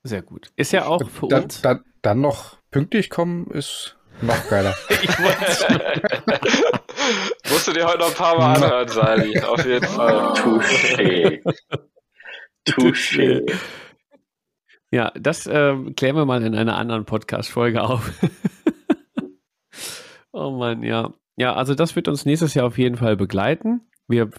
Sehr 0.04 0.22
gut. 0.22 0.52
Ist 0.56 0.74
ja 0.74 0.86
auch 0.86 1.10
für 1.10 1.28
dann, 1.28 1.44
uns. 1.44 1.62
Dann, 1.62 1.84
dann 2.02 2.22
noch 2.22 2.58
pünktlich 2.72 3.10
kommen 3.10 3.49
ist 3.52 3.98
noch 4.22 4.49
geiler. 4.49 4.74
ich 4.90 5.20
Musst 7.49 7.68
du 7.68 7.74
dir 7.74 7.86
heute 7.86 7.99
noch 7.99 8.10
ein 8.10 8.16
paar 8.16 8.38
Mal 8.38 8.56
anhören, 8.56 8.88
Sali. 8.88 9.40
Auf 9.41 9.64
jeden 9.66 9.86
Fall. 9.86 10.34
Touché. 10.34 11.44
Touché. 12.66 13.45
Ja, 14.92 15.12
das 15.20 15.46
äh, 15.48 15.76
klären 15.96 16.16
wir 16.16 16.26
mal 16.26 16.42
in 16.44 16.56
einer 16.56 16.78
anderen 16.78 17.06
Podcast-Folge 17.06 17.84
auf. 17.84 18.12
oh 20.32 20.52
Mann, 20.52 20.82
ja. 20.84 21.14
ja, 21.36 21.54
also 21.54 21.76
das 21.76 21.96
wird 21.96 22.08
uns 22.08 22.26
nächstes 22.26 22.54
Jahr 22.54 22.68
auf 22.68 22.78
jeden 22.78 22.96
Fall 22.96 23.18
begleiten. 23.18 23.82
Wir 24.08 24.30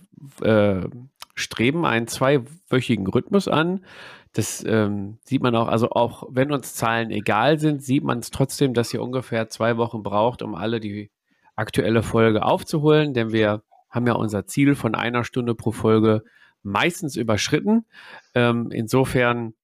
äh, 0.40 0.88
streben 1.34 1.84
einen 1.84 2.08
zweiwöchigen 2.08 3.06
Rhythmus 3.06 3.46
an. 3.46 3.84
Das 4.32 4.64
ähm, 4.64 5.18
sieht 5.24 5.42
man 5.42 5.54
auch, 5.54 5.68
also 5.68 5.90
auch 5.90 6.24
wenn 6.30 6.50
uns 6.50 6.74
Zahlen 6.74 7.10
egal 7.10 7.58
sind, 7.58 7.82
sieht 7.82 8.04
man 8.04 8.20
es 8.20 8.30
trotzdem, 8.30 8.72
dass 8.72 8.92
ihr 8.94 9.02
ungefähr 9.02 9.48
zwei 9.50 9.76
Wochen 9.76 10.02
braucht, 10.02 10.42
um 10.42 10.54
alle 10.54 10.80
die 10.80 11.10
aktuelle 11.56 12.02
Folge 12.02 12.42
aufzuholen, 12.44 13.12
denn 13.12 13.32
wir 13.32 13.62
haben 13.90 14.06
ja 14.06 14.14
unser 14.14 14.46
Ziel 14.46 14.74
von 14.74 14.94
einer 14.94 15.24
Stunde 15.24 15.54
pro 15.54 15.72
Folge 15.72 16.22
meistens 16.62 17.16
überschritten. 17.16 17.84
Ähm, 18.34 18.70
insofern 18.70 19.54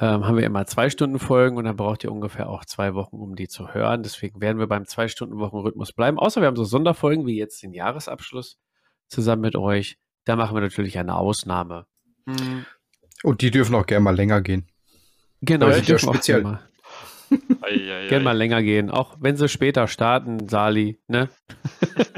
ähm, 0.00 0.26
haben 0.26 0.36
wir 0.36 0.44
immer 0.44 0.66
zwei 0.66 0.90
Stunden 0.90 1.18
Folgen 1.18 1.56
und 1.56 1.64
dann 1.64 1.76
braucht 1.76 2.04
ihr 2.04 2.12
ungefähr 2.12 2.48
auch 2.48 2.64
zwei 2.64 2.94
Wochen, 2.94 3.16
um 3.16 3.34
die 3.34 3.48
zu 3.48 3.74
hören. 3.74 4.04
Deswegen 4.04 4.40
werden 4.40 4.58
wir 4.58 4.68
beim 4.68 4.86
zwei 4.86 5.08
Stunden 5.08 5.38
Wochen 5.38 5.56
Rhythmus 5.56 5.92
bleiben. 5.92 6.18
Außer 6.18 6.40
wir 6.40 6.46
haben 6.46 6.56
so 6.56 6.64
Sonderfolgen 6.64 7.26
wie 7.26 7.36
jetzt 7.36 7.62
den 7.62 7.72
Jahresabschluss 7.72 8.58
zusammen 9.08 9.42
mit 9.42 9.56
euch. 9.56 9.98
Da 10.24 10.36
machen 10.36 10.56
wir 10.56 10.60
natürlich 10.60 10.98
eine 10.98 11.16
Ausnahme. 11.16 11.86
Hm. 12.26 12.64
Und 13.24 13.40
die 13.40 13.50
dürfen 13.50 13.74
auch 13.74 13.86
gerne 13.86 14.04
mal 14.04 14.14
länger 14.14 14.40
gehen. 14.40 14.68
Genau, 15.40 15.70
die 15.70 15.82
dürfen 15.82 16.14
speziell. 16.14 16.46
auch 16.46 16.58
gerne 17.30 17.56
mal, 17.60 18.06
gern 18.08 18.22
mal 18.22 18.36
länger 18.36 18.62
gehen. 18.62 18.90
Auch 18.90 19.16
wenn 19.18 19.36
sie 19.36 19.48
später 19.48 19.88
starten, 19.88 20.48
Sali, 20.48 21.00
ne? 21.08 21.28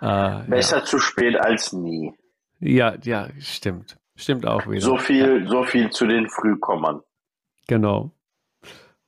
äh, 0.00 0.42
Besser 0.46 0.78
ja. 0.78 0.84
zu 0.84 1.00
spät 1.00 1.36
als 1.36 1.72
nie. 1.72 2.12
Ja, 2.60 2.96
ja, 3.02 3.30
stimmt. 3.40 3.96
Stimmt 4.16 4.46
auch 4.46 4.66
wieder. 4.68 4.80
So 4.80 4.96
viel, 4.96 5.42
ja. 5.42 5.48
so 5.48 5.64
viel 5.64 5.90
zu 5.90 6.06
den 6.06 6.28
Frühkommern. 6.28 7.00
Genau. 7.66 8.12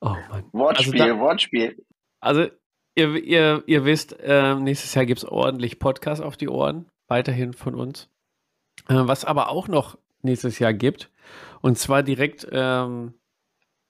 Oh 0.01 0.15
Mann. 0.29 0.45
Wortspiel, 0.51 1.01
also 1.01 1.13
da, 1.13 1.19
Wortspiel. 1.19 1.85
Also, 2.19 2.47
ihr, 2.95 3.15
ihr, 3.15 3.63
ihr 3.65 3.85
wisst, 3.85 4.17
äh, 4.19 4.55
nächstes 4.55 4.93
Jahr 4.93 5.05
gibt 5.05 5.19
es 5.19 5.25
ordentlich 5.25 5.79
Podcasts 5.79 6.23
auf 6.23 6.37
die 6.37 6.49
Ohren. 6.49 6.89
Weiterhin 7.07 7.53
von 7.53 7.75
uns. 7.75 8.09
Äh, 8.89 8.95
was 8.95 9.25
aber 9.25 9.49
auch 9.49 9.67
noch 9.67 9.97
nächstes 10.21 10.59
Jahr 10.59 10.73
gibt. 10.73 11.11
Und 11.61 11.77
zwar 11.77 12.03
direkt, 12.03 12.47
ähm, 12.51 13.13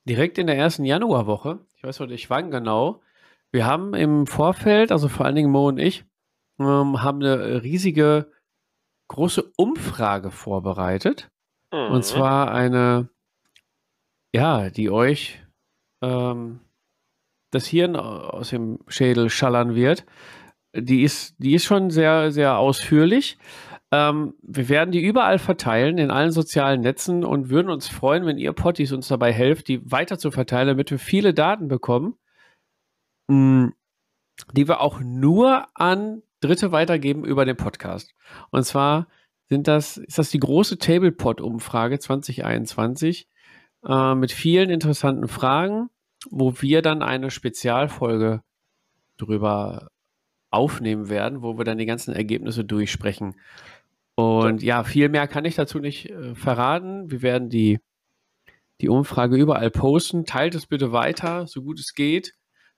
direkt 0.05 0.37
in 0.37 0.47
der 0.47 0.57
ersten 0.57 0.85
Januarwoche. 0.85 1.59
Ich 1.75 1.83
weiß 1.83 1.99
heute 1.99 2.13
nicht 2.13 2.29
wann 2.29 2.51
genau. 2.51 3.01
Wir 3.51 3.65
haben 3.65 3.93
im 3.93 4.27
Vorfeld, 4.27 4.91
also 4.91 5.07
vor 5.07 5.25
allen 5.25 5.35
Dingen 5.35 5.51
Mo 5.51 5.67
und 5.67 5.79
ich, 5.79 6.05
ähm, 6.59 7.01
haben 7.01 7.21
eine 7.21 7.63
riesige 7.63 8.31
große 9.07 9.51
Umfrage 9.57 10.31
vorbereitet. 10.31 11.29
Mhm. 11.71 11.91
Und 11.91 12.05
zwar 12.05 12.51
eine, 12.51 13.09
ja, 14.33 14.69
die 14.69 14.89
euch 14.89 15.43
ähm, 16.01 16.59
das 17.51 17.67
Hirn 17.67 17.95
aus 17.95 18.49
dem 18.49 18.79
Schädel 18.87 19.29
schallern 19.29 19.75
wird. 19.75 20.05
Die 20.75 21.03
ist, 21.03 21.35
die 21.39 21.55
ist 21.55 21.65
schon 21.65 21.89
sehr, 21.89 22.31
sehr 22.31 22.57
ausführlich. 22.57 23.37
Ähm, 23.91 24.35
wir 24.41 24.67
werden 24.67 24.91
die 24.91 25.01
überall 25.01 25.39
verteilen, 25.39 25.97
in 25.97 26.11
allen 26.11 26.31
sozialen 26.31 26.81
Netzen 26.81 27.23
und 27.23 27.49
würden 27.49 27.69
uns 27.69 27.87
freuen, 27.87 28.25
wenn 28.25 28.37
ihr 28.37 28.51
Potties 28.51 28.91
uns 28.91 29.07
dabei 29.07 29.31
helft, 29.31 29.69
die 29.69 29.89
weiter 29.89 30.19
zu 30.19 30.29
verteilen, 30.29 30.67
damit 30.67 30.91
wir 30.91 30.99
viele 30.99 31.33
Daten 31.33 31.69
bekommen, 31.69 32.17
mh, 33.27 33.71
die 34.53 34.67
wir 34.67 34.81
auch 34.81 34.99
nur 34.99 35.67
an 35.73 36.21
Dritte 36.39 36.71
weitergeben 36.71 37.25
über 37.25 37.45
den 37.45 37.57
Podcast. 37.57 38.13
Und 38.51 38.63
zwar 38.63 39.07
sind 39.49 39.67
das, 39.67 39.97
ist 39.97 40.17
das 40.17 40.29
die 40.29 40.39
große 40.39 40.77
Tablepot-Umfrage 40.77 41.99
2021 41.99 43.27
äh, 43.85 44.15
mit 44.15 44.31
vielen 44.31 44.69
interessanten 44.69 45.27
Fragen, 45.27 45.89
wo 46.29 46.61
wir 46.61 46.81
dann 46.81 47.01
eine 47.01 47.31
Spezialfolge 47.31 48.41
drüber 49.17 49.89
aufnehmen 50.49 51.09
werden, 51.09 51.41
wo 51.41 51.57
wir 51.57 51.65
dann 51.65 51.77
die 51.77 51.85
ganzen 51.85 52.13
Ergebnisse 52.13 52.63
durchsprechen. 52.63 53.35
Und 54.15 54.63
ja, 54.63 54.83
viel 54.83 55.09
mehr 55.09 55.27
kann 55.27 55.45
ich 55.45 55.55
dazu 55.55 55.79
nicht 55.79 56.09
äh, 56.09 56.35
verraten. 56.35 57.11
Wir 57.11 57.21
werden 57.21 57.49
die, 57.49 57.79
die 58.81 58.89
Umfrage 58.89 59.37
überall 59.37 59.71
posten. 59.71 60.25
Teilt 60.25 60.55
es 60.55 60.67
bitte 60.67 60.91
weiter, 60.91 61.47
so 61.47 61.61
gut 61.61 61.79
es 61.79 61.93
geht 61.93 62.33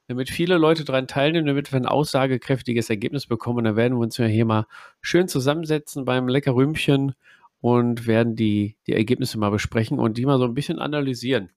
damit 0.10 0.32
viele 0.32 0.58
Leute 0.58 0.84
daran 0.86 1.08
teilnehmen, 1.08 1.46
damit 1.46 1.72
wir 1.72 1.80
ein 1.80 1.86
aussagekräftiges 1.86 2.90
Ergebnis 2.90 3.28
bekommen. 3.28 3.60
Und 3.60 3.64
dann 3.66 3.76
werden 3.76 3.94
wir 3.98 4.02
uns 4.02 4.18
ja 4.18 4.26
hier 4.26 4.44
mal 4.44 4.66
schön 5.02 5.28
zusammensetzen 5.28 6.04
beim 6.04 6.28
Leckerrümpchen 6.28 7.14
und 7.62 8.08
werden 8.08 8.36
die, 8.36 8.76
die 8.88 8.94
Ergebnisse 8.94 9.38
mal 9.38 9.52
besprechen 9.52 10.00
und 10.00 10.18
die 10.18 10.26
mal 10.26 10.40
so 10.40 10.46
ein 10.46 10.56
bisschen 10.56 10.80
analysieren. 10.80 11.52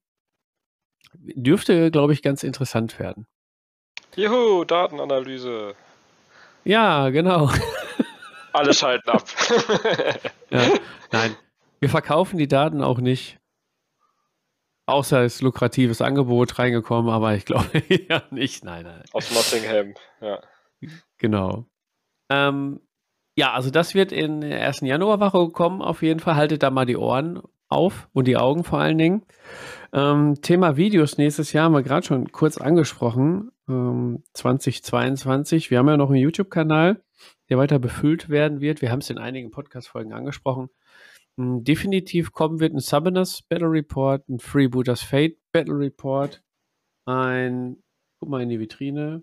Dürfte, 1.14 1.90
glaube 1.90 2.12
ich, 2.12 2.20
ganz 2.20 2.42
interessant 2.42 2.98
werden. 2.98 3.26
Juhu, 4.16 4.64
Datenanalyse. 4.64 5.74
Ja, 6.64 7.08
genau. 7.08 7.50
Alle 8.52 8.74
schalten 8.74 9.08
ab. 9.08 9.24
ja, 10.50 10.74
nein, 11.10 11.34
wir 11.80 11.88
verkaufen 11.88 12.36
die 12.36 12.48
Daten 12.48 12.82
auch 12.82 12.98
nicht. 12.98 13.38
Außer 14.86 15.22
es 15.22 15.42
lukratives 15.42 16.02
Angebot 16.02 16.58
reingekommen, 16.58 17.12
aber 17.12 17.34
ich 17.34 17.44
glaube 17.44 17.82
ja 18.08 18.22
nicht. 18.30 18.64
Nein, 18.64 18.84
nein. 18.84 19.02
Aus 19.12 19.32
Nottingham, 19.32 19.94
ja. 20.20 20.40
Genau. 21.18 21.66
Ähm, 22.28 22.80
ja, 23.36 23.52
also 23.52 23.70
das 23.70 23.94
wird 23.94 24.12
in 24.12 24.40
der 24.40 24.60
ersten 24.60 24.86
Januarwoche 24.86 25.50
kommen. 25.50 25.82
Auf 25.82 26.02
jeden 26.02 26.20
Fall 26.20 26.34
haltet 26.34 26.62
da 26.62 26.70
mal 26.70 26.84
die 26.84 26.96
Ohren 26.96 27.42
auf 27.68 28.08
und 28.12 28.26
die 28.26 28.36
Augen 28.36 28.64
vor 28.64 28.80
allen 28.80 28.98
Dingen. 28.98 29.22
Ähm, 29.92 30.40
Thema 30.42 30.76
Videos 30.76 31.16
nächstes 31.16 31.52
Jahr 31.52 31.64
haben 31.64 31.74
wir 31.74 31.82
gerade 31.82 32.06
schon 32.06 32.30
kurz 32.32 32.58
angesprochen. 32.58 33.50
Ähm, 33.68 34.22
2022. 34.34 35.70
Wir 35.70 35.78
haben 35.78 35.88
ja 35.88 35.96
noch 35.96 36.10
einen 36.10 36.20
YouTube-Kanal, 36.20 37.02
der 37.48 37.58
weiter 37.58 37.78
befüllt 37.78 38.28
werden 38.28 38.60
wird. 38.60 38.82
Wir 38.82 38.90
haben 38.90 39.00
es 39.00 39.10
in 39.10 39.18
einigen 39.18 39.50
Podcast-Folgen 39.50 40.12
angesprochen. 40.12 40.68
Hm, 41.38 41.64
definitiv 41.64 42.32
kommen 42.32 42.60
wird 42.60 42.74
ein 42.74 42.80
Summoners 42.80 43.42
Battle 43.42 43.70
Report, 43.70 44.28
ein 44.28 44.38
Freebooters 44.38 45.02
Fate 45.02 45.38
Battle 45.52 45.78
Report, 45.78 46.42
ein, 47.06 47.82
guck 48.20 48.28
mal 48.28 48.42
in 48.42 48.48
die 48.48 48.60
Vitrine. 48.60 49.22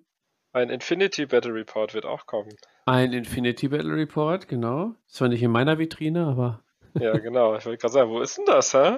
Ein 0.52 0.70
Infinity 0.70 1.28
Battle 1.28 1.54
Report 1.54 1.94
wird 1.94 2.06
auch 2.06 2.26
kommen. 2.26 2.50
Ein 2.86 3.14
Infinity 3.14 3.68
Battle 3.68 3.96
Report, 3.96 4.48
genau. 4.48 4.96
Zwar 5.08 5.30
nicht 5.30 5.44
in 5.44 5.52
meiner 5.52 5.78
Vitrine, 5.78 6.26
aber. 6.26 6.64
ja, 7.00 7.16
genau. 7.18 7.56
Ich 7.56 7.66
wollte 7.66 7.78
gerade 7.78 7.94
sagen, 7.94 8.10
wo 8.10 8.20
ist 8.20 8.38
denn 8.38 8.46
das, 8.46 8.74
hä? 8.74 8.98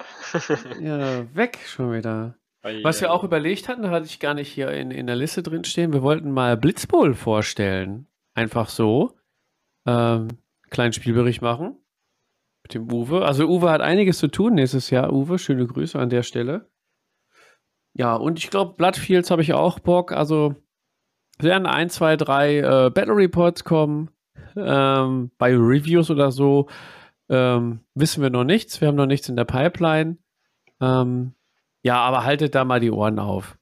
ja, 0.81 1.35
weg 1.35 1.59
schon 1.65 1.91
wieder. 1.91 2.35
Was 2.83 3.01
wir 3.01 3.11
auch 3.11 3.23
überlegt 3.23 3.67
hatten, 3.67 3.81
da 3.81 3.89
hatte 3.89 4.05
ich 4.05 4.19
gar 4.19 4.35
nicht 4.35 4.49
hier 4.49 4.69
in, 4.69 4.91
in 4.91 5.07
der 5.07 5.15
Liste 5.15 5.41
drin 5.41 5.63
stehen, 5.63 5.93
wir 5.93 6.03
wollten 6.03 6.31
mal 6.31 6.55
Blitzbowl 6.55 7.15
vorstellen. 7.15 8.07
Einfach 8.35 8.69
so. 8.69 9.17
Ähm, 9.88 10.27
kleinen 10.69 10.93
Spielbericht 10.93 11.41
machen 11.41 11.81
dem 12.69 12.91
Uwe. 12.91 13.25
Also 13.25 13.47
Uwe 13.47 13.69
hat 13.69 13.81
einiges 13.81 14.17
zu 14.17 14.27
tun 14.27 14.55
nächstes 14.55 14.89
Jahr. 14.89 15.11
Uwe, 15.11 15.38
schöne 15.39 15.65
Grüße 15.65 15.97
an 15.99 16.09
der 16.09 16.23
Stelle. 16.23 16.69
Ja, 17.93 18.15
und 18.15 18.39
ich 18.39 18.49
glaube, 18.49 18.75
Bloodfields 18.75 19.31
habe 19.31 19.41
ich 19.41 19.53
auch 19.53 19.79
Bock. 19.79 20.11
Also 20.11 20.55
werden 21.39 21.65
ein, 21.65 21.89
zwei, 21.89 22.15
drei 22.15 22.59
äh, 22.59 22.89
Battle 22.89 23.15
Reports 23.15 23.63
kommen. 23.63 24.09
Ähm, 24.55 25.31
bei 25.38 25.55
Reviews 25.55 26.09
oder 26.09 26.31
so 26.31 26.67
ähm, 27.29 27.81
wissen 27.95 28.21
wir 28.21 28.29
noch 28.29 28.43
nichts. 28.43 28.81
Wir 28.81 28.88
haben 28.88 28.95
noch 28.95 29.05
nichts 29.05 29.29
in 29.29 29.35
der 29.35 29.45
Pipeline. 29.45 30.17
Ähm, 30.81 31.33
ja, 31.83 31.99
aber 31.99 32.23
haltet 32.23 32.55
da 32.55 32.65
mal 32.65 32.79
die 32.79 32.91
Ohren 32.91 33.19
auf. 33.19 33.57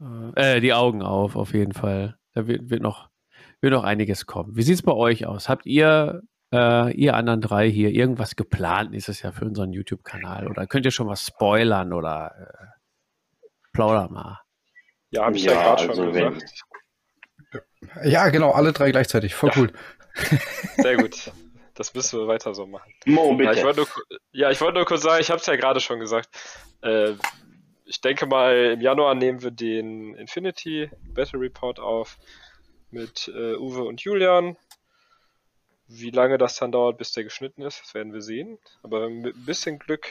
Äh, 0.00 0.56
äh, 0.56 0.60
die 0.60 0.72
Augen 0.72 1.02
auf, 1.02 1.36
auf 1.36 1.54
jeden 1.54 1.72
Fall. 1.72 2.16
Da 2.34 2.46
wird, 2.46 2.70
wird, 2.70 2.82
noch, 2.82 3.10
wird 3.60 3.72
noch 3.72 3.84
einiges 3.84 4.26
kommen. 4.26 4.56
Wie 4.56 4.62
sieht 4.62 4.76
es 4.76 4.82
bei 4.82 4.92
euch 4.92 5.26
aus? 5.26 5.48
Habt 5.48 5.66
ihr 5.66 6.22
äh, 6.52 6.92
ihr 6.92 7.14
anderen 7.14 7.40
drei 7.40 7.70
hier, 7.70 7.90
irgendwas 7.90 8.36
geplant 8.36 8.94
ist 8.94 9.08
es 9.08 9.22
ja 9.22 9.32
für 9.32 9.44
unseren 9.44 9.72
YouTube-Kanal? 9.72 10.48
Oder 10.48 10.66
könnt 10.66 10.86
ihr 10.86 10.90
schon 10.90 11.08
was 11.08 11.26
spoilern 11.26 11.92
oder 11.92 12.34
äh, 12.38 13.48
plauder 13.72 14.08
mal? 14.08 14.40
Ja, 15.10 15.24
habe 15.24 15.36
ich 15.36 15.44
ja, 15.44 15.52
ja 15.52 15.62
gerade 15.62 15.88
also 15.88 16.02
schon 16.02 16.12
gesagt. 16.12 16.64
Ja, 18.04 18.28
genau, 18.28 18.50
alle 18.50 18.72
drei 18.72 18.90
gleichzeitig. 18.90 19.34
Voll 19.34 19.50
ja. 19.54 19.60
cool. 19.60 19.72
Sehr 20.76 20.96
gut. 20.96 21.32
Das 21.74 21.94
müssen 21.94 22.18
wir 22.18 22.26
weiter 22.26 22.54
so 22.54 22.66
machen. 22.66 22.92
Mo, 23.06 23.36
bitte. 23.36 23.52
Ja, 23.52 23.56
ich 23.56 23.62
wollte 23.62 23.78
nur, 23.82 23.88
ja, 24.32 24.50
ich 24.50 24.60
wollte 24.60 24.78
nur 24.78 24.84
kurz 24.84 25.02
sagen, 25.02 25.20
ich 25.20 25.30
habe 25.30 25.38
es 25.38 25.46
ja 25.46 25.54
gerade 25.54 25.78
schon 25.78 26.00
gesagt. 26.00 26.28
Äh, 26.82 27.12
ich 27.84 28.00
denke 28.00 28.26
mal, 28.26 28.72
im 28.72 28.80
Januar 28.80 29.14
nehmen 29.14 29.42
wir 29.42 29.52
den 29.52 30.14
Infinity 30.14 30.90
Battle 31.14 31.38
Report 31.38 31.78
auf 31.78 32.18
mit 32.90 33.28
äh, 33.32 33.54
Uwe 33.54 33.84
und 33.84 34.00
Julian. 34.00 34.56
Wie 35.88 36.10
lange 36.10 36.36
das 36.36 36.56
dann 36.56 36.70
dauert, 36.70 36.98
bis 36.98 37.12
der 37.12 37.24
geschnitten 37.24 37.62
ist, 37.62 37.80
das 37.80 37.94
werden 37.94 38.12
wir 38.12 38.20
sehen. 38.20 38.58
Aber 38.82 39.08
mit 39.08 39.34
ein 39.34 39.44
bisschen 39.46 39.78
Glück 39.78 40.06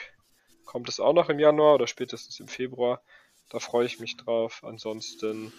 kommt 0.66 0.90
es 0.90 0.99
auch 0.99 1.14
noch 1.14 1.30
im 1.30 1.40
Januar 1.40 1.76
oder 1.76 1.88
spätestens 1.88 2.40
im 2.40 2.48
Februar. 2.48 3.02
Da 3.49 3.60
freue 3.60 3.86
ich 3.86 3.99
mich 3.99 4.18
drauf. 4.18 4.64
Ansonsten 4.64 5.54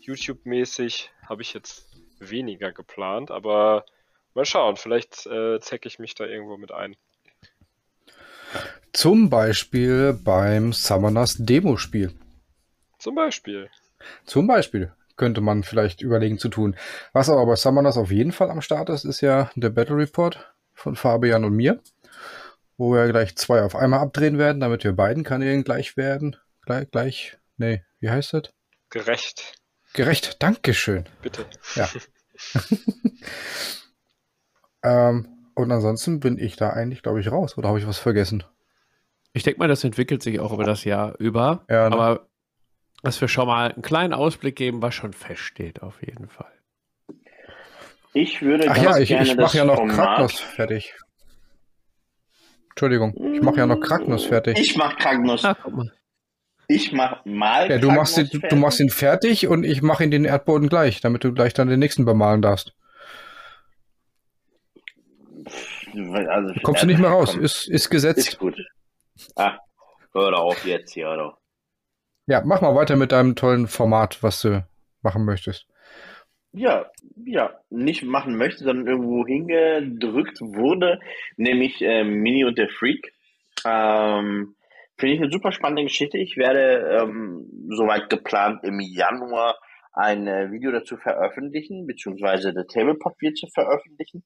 YouTube-mäßig 0.00 1.10
habe 1.28 1.42
ich 1.42 1.52
jetzt 1.54 1.88
weniger 2.18 2.72
geplant, 2.72 3.30
aber 3.30 3.84
mal 4.34 4.44
schauen, 4.44 4.76
vielleicht 4.76 5.26
äh, 5.26 5.58
zecke 5.60 5.88
ich 5.88 5.98
mich 5.98 6.14
da 6.14 6.24
irgendwo 6.24 6.56
mit 6.56 6.72
ein. 6.72 6.96
Zum 8.92 9.28
Beispiel 9.28 10.12
beim 10.12 10.72
Summoners 10.72 11.36
Demo-Spiel. 11.38 12.12
Zum 12.98 13.16
Beispiel. 13.16 13.68
Zum 14.24 14.46
Beispiel. 14.46 14.92
Könnte 15.16 15.40
man 15.40 15.62
vielleicht 15.62 16.02
überlegen 16.02 16.38
zu 16.38 16.48
tun. 16.48 16.76
Was 17.12 17.30
aber 17.30 17.46
bei 17.46 17.56
Summoners 17.56 17.96
auf 17.96 18.10
jeden 18.10 18.32
Fall 18.32 18.50
am 18.50 18.60
Start 18.60 18.88
ist, 18.90 19.04
ist 19.04 19.20
ja 19.20 19.50
der 19.54 19.70
Battle 19.70 19.96
Report 19.96 20.54
von 20.72 20.96
Fabian 20.96 21.44
und 21.44 21.54
mir, 21.54 21.80
wo 22.76 22.92
wir 22.92 23.06
gleich 23.08 23.36
zwei 23.36 23.62
auf 23.62 23.76
einmal 23.76 24.00
abdrehen 24.00 24.38
werden, 24.38 24.60
damit 24.60 24.84
wir 24.84 24.92
beiden 24.92 25.24
Kanälen 25.24 25.64
gleich 25.64 25.96
werden. 25.96 26.36
Gleich, 26.62 26.90
gleich, 26.90 27.38
nee, 27.56 27.82
wie 28.00 28.10
heißt 28.10 28.34
das? 28.34 28.52
Gerecht. 28.90 29.54
Gerecht, 29.92 30.42
Dankeschön. 30.42 31.04
Bitte. 31.22 31.46
Ja. 31.74 31.88
ähm, 34.82 35.28
und 35.54 35.70
ansonsten 35.70 36.18
bin 36.20 36.38
ich 36.38 36.56
da 36.56 36.70
eigentlich, 36.70 37.02
glaube 37.02 37.20
ich, 37.20 37.30
raus. 37.30 37.56
Oder 37.56 37.68
habe 37.68 37.78
ich 37.78 37.86
was 37.86 37.98
vergessen? 37.98 38.42
Ich 39.32 39.42
denke 39.42 39.60
mal, 39.60 39.68
das 39.68 39.84
entwickelt 39.84 40.22
sich 40.22 40.40
auch 40.40 40.52
über 40.52 40.64
das 40.64 40.84
Jahr 40.84 41.18
über. 41.18 41.64
Ja, 41.68 41.88
ne? 41.88 41.96
Aber 41.96 42.28
dass 43.04 43.20
wir 43.20 43.28
schon 43.28 43.46
mal 43.46 43.72
einen 43.72 43.82
kleinen 43.82 44.12
Ausblick 44.14 44.56
geben, 44.56 44.82
was 44.82 44.94
schon 44.94 45.12
feststeht, 45.12 45.82
auf 45.82 46.02
jeden 46.02 46.28
Fall. 46.28 46.50
Ich 48.12 48.42
würde 48.42 48.68
Ach 48.70 48.76
ja, 48.76 48.96
ich, 48.98 49.08
gerne 49.08 49.24
ich 49.26 49.36
mache 49.36 49.58
ja 49.58 49.64
das 49.64 49.72
noch 49.72 49.76
Format- 49.76 49.96
Kragnos 49.96 50.40
fertig. 50.40 50.94
Entschuldigung, 52.70 53.14
ich 53.34 53.42
mache 53.42 53.58
ja 53.58 53.66
noch 53.66 53.78
Kragnos 53.80 54.24
fertig. 54.24 54.58
Ich 54.58 54.76
mach 54.76 54.96
Kragnos. 54.96 55.44
Ah. 55.44 55.56
Ich 56.66 56.92
mach 56.92 57.24
mal. 57.24 57.70
Ja, 57.70 57.78
du 57.78 57.90
machst, 57.90 58.16
ihn, 58.18 58.28
Kragnos 58.28 58.50
du 58.50 58.56
machst 58.56 58.80
ihn 58.80 58.90
fertig 58.90 59.46
und 59.48 59.64
ich 59.64 59.82
mache 59.82 60.02
ihn 60.04 60.10
den 60.10 60.24
Erdboden 60.24 60.68
gleich, 60.68 61.00
damit 61.00 61.22
du 61.24 61.32
gleich 61.32 61.54
dann 61.54 61.68
den 61.68 61.78
nächsten 61.78 62.04
bemalen 62.04 62.40
darfst. 62.42 62.72
fertig. 65.92 66.28
Also, 66.28 66.54
Kommst 66.62 66.82
du 66.82 66.86
nicht 66.86 66.98
mehr 66.98 67.10
raus, 67.10 67.34
ist, 67.36 67.68
ist 67.68 67.90
gesetzt. 67.90 68.28
Ist 68.28 68.38
gut. 68.38 68.56
Ah, 69.36 69.58
hör 70.12 70.30
doch 70.32 70.40
auf 70.40 70.64
jetzt 70.66 70.92
hier, 70.94 71.08
oder? 71.10 71.36
Ja, 72.26 72.42
mach 72.44 72.62
mal 72.62 72.74
weiter 72.74 72.96
mit 72.96 73.12
deinem 73.12 73.36
tollen 73.36 73.66
Format, 73.66 74.22
was 74.22 74.40
du 74.40 74.66
machen 75.02 75.24
möchtest. 75.24 75.66
Ja, 76.52 76.90
ja, 77.26 77.60
nicht 77.68 78.04
machen 78.04 78.36
möchte, 78.36 78.64
sondern 78.64 78.86
irgendwo 78.86 79.26
hingedrückt 79.26 80.40
wurde, 80.40 81.00
nämlich 81.36 81.82
äh, 81.82 82.04
Mini 82.04 82.44
und 82.44 82.56
der 82.56 82.68
Freak. 82.68 83.12
Ähm, 83.66 84.54
Finde 84.96 85.14
ich 85.16 85.20
eine 85.20 85.32
super 85.32 85.50
spannende 85.50 85.82
Geschichte. 85.82 86.18
Ich 86.18 86.36
werde 86.36 87.00
ähm, 87.00 87.50
soweit 87.70 88.08
geplant 88.08 88.62
im 88.62 88.78
Januar 88.80 89.58
ein 89.92 90.26
äh, 90.28 90.50
Video 90.52 90.70
dazu 90.70 90.96
veröffentlichen, 90.96 91.86
beziehungsweise 91.86 92.54
der 92.54 92.66
Tablepop 92.66 93.20
wird 93.20 93.36
zu 93.36 93.48
veröffentlichen. 93.52 94.24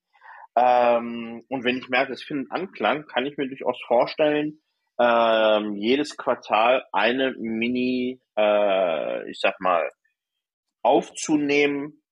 Ähm, 0.57 1.45
und 1.49 1.65
wenn 1.65 1.79
ich 1.79 1.89
merke, 1.89 2.13
es 2.13 2.23
findet 2.23 2.51
Anklang, 2.51 3.07
kann 3.07 3.27
ich 3.27 3.37
mir 3.37 3.49
durchaus 3.49 3.81
vorstellen, 3.87 4.61
ähm, 4.99 5.77
jedes 5.77 6.17
Quartal 6.17 6.85
eine 6.93 7.35
Mini, 7.39 8.21
äh, 8.37 9.31
ich 9.31 9.39
sag 9.41 9.61
mal, 9.61 9.91
aufzunehmen 10.83 12.03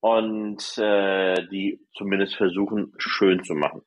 und 0.00 0.62
äh, 0.78 1.46
die 1.48 1.80
zumindest 1.96 2.36
versuchen 2.36 2.92
schön 2.98 3.42
zu 3.44 3.54
machen. 3.54 3.82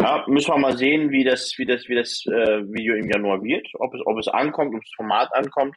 Ja, 0.00 0.24
müssen 0.26 0.52
wir 0.52 0.58
mal 0.58 0.76
sehen, 0.76 1.10
wie 1.10 1.24
das, 1.24 1.54
wie 1.56 1.66
das, 1.66 1.88
wie 1.88 1.94
das 1.94 2.24
äh, 2.26 2.62
Video 2.72 2.96
im 2.96 3.08
Januar 3.08 3.42
wird, 3.42 3.66
ob 3.74 3.94
es, 3.94 4.00
ob 4.04 4.18
es 4.18 4.28
ankommt, 4.28 4.74
ob 4.74 4.80
das 4.82 4.92
Format 4.96 5.32
ankommt. 5.34 5.76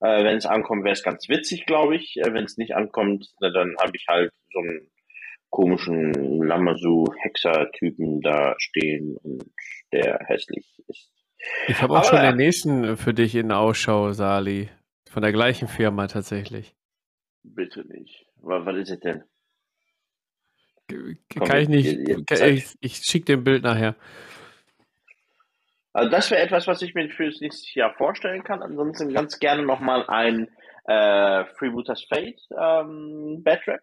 Äh, 0.00 0.24
wenn 0.24 0.36
es 0.36 0.46
ankommt, 0.46 0.84
wäre 0.84 0.92
es 0.92 1.02
ganz 1.02 1.28
witzig, 1.28 1.66
glaube 1.66 1.96
ich. 1.96 2.16
Äh, 2.16 2.32
wenn 2.32 2.44
es 2.44 2.56
nicht 2.56 2.74
ankommt, 2.74 3.26
na, 3.40 3.50
dann 3.50 3.76
habe 3.80 3.96
ich 3.96 4.06
halt 4.08 4.32
so 4.52 4.60
einen 4.60 4.90
komischen 5.50 6.42
Lamasu-Hexer-Typen 6.42 8.20
da 8.20 8.54
stehen 8.58 9.16
und 9.22 9.44
der 9.92 10.20
hässlich 10.26 10.66
ist. 10.86 11.17
Ich 11.68 11.80
habe 11.82 11.92
auch 11.94 11.98
Aber 11.98 12.06
schon 12.08 12.20
den 12.22 12.36
nächsten 12.36 12.96
für 12.96 13.14
dich 13.14 13.34
in 13.34 13.52
Ausschau, 13.52 14.12
Sali. 14.12 14.68
Von 15.10 15.22
der 15.22 15.32
gleichen 15.32 15.68
Firma 15.68 16.06
tatsächlich. 16.06 16.74
Bitte 17.42 17.86
nicht. 17.86 18.26
Was, 18.36 18.66
was 18.66 18.76
ist 18.76 18.90
es 18.90 19.00
denn? 19.00 19.24
G- 20.88 21.16
Komm, 21.38 21.48
Kann 21.48 21.58
ich 21.60 21.68
nicht. 21.68 21.86
ihr- 21.86 22.08
ihr 22.08 22.24
kann-. 22.24 22.54
Ich, 22.54 22.74
ich 22.80 22.96
schicke 22.96 23.26
dir 23.26 23.36
ein 23.38 23.44
Bild 23.44 23.62
nachher. 23.62 23.94
Also 25.92 26.10
das 26.10 26.30
wäre 26.30 26.42
etwas, 26.42 26.66
was 26.66 26.82
ich 26.82 26.94
mir 26.94 27.08
für 27.10 27.26
das 27.26 27.40
nächste 27.40 27.78
Jahr 27.78 27.94
vorstellen 27.94 28.44
kann. 28.44 28.62
Ansonsten 28.62 29.12
ganz 29.12 29.38
gerne 29.38 29.62
nochmal 29.62 30.04
ein 30.08 30.48
äh, 30.86 31.44
Freebooters 31.56 32.04
Fate 32.04 32.40
ähm, 32.56 33.42
Batrap. 33.42 33.80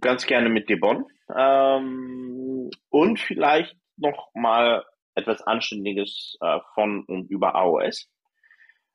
Ganz 0.00 0.26
gerne 0.26 0.48
mit 0.48 0.68
Debon. 0.68 1.06
Ähm, 1.34 2.70
und 2.90 3.18
vielleicht 3.20 3.76
nochmal 3.96 4.84
etwas 5.14 5.42
Anständiges 5.42 6.36
äh, 6.40 6.58
von 6.74 7.04
und 7.04 7.30
über 7.30 7.54
AOS. 7.54 8.08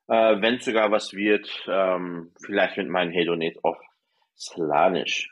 Äh, 0.08 0.40
Wenn 0.40 0.60
sogar 0.60 0.90
was 0.90 1.12
wird, 1.12 1.48
ähm, 1.68 2.32
vielleicht 2.44 2.76
mit 2.76 2.88
meinem 2.88 3.10
Hedonet 3.10 3.62
auf 3.64 3.78
Slanisch. 4.36 5.30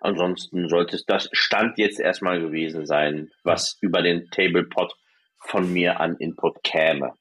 Ansonsten 0.00 0.68
sollte 0.68 0.96
es 0.96 1.04
das 1.04 1.28
Stand 1.32 1.78
jetzt 1.78 1.98
erstmal 1.98 2.40
gewesen 2.40 2.86
sein, 2.86 3.30
was 3.42 3.78
über 3.80 4.02
den 4.02 4.30
Tablepot 4.30 4.94
von 5.38 5.72
mir 5.72 6.00
an 6.00 6.16
Input 6.18 6.62
käme. 6.62 7.14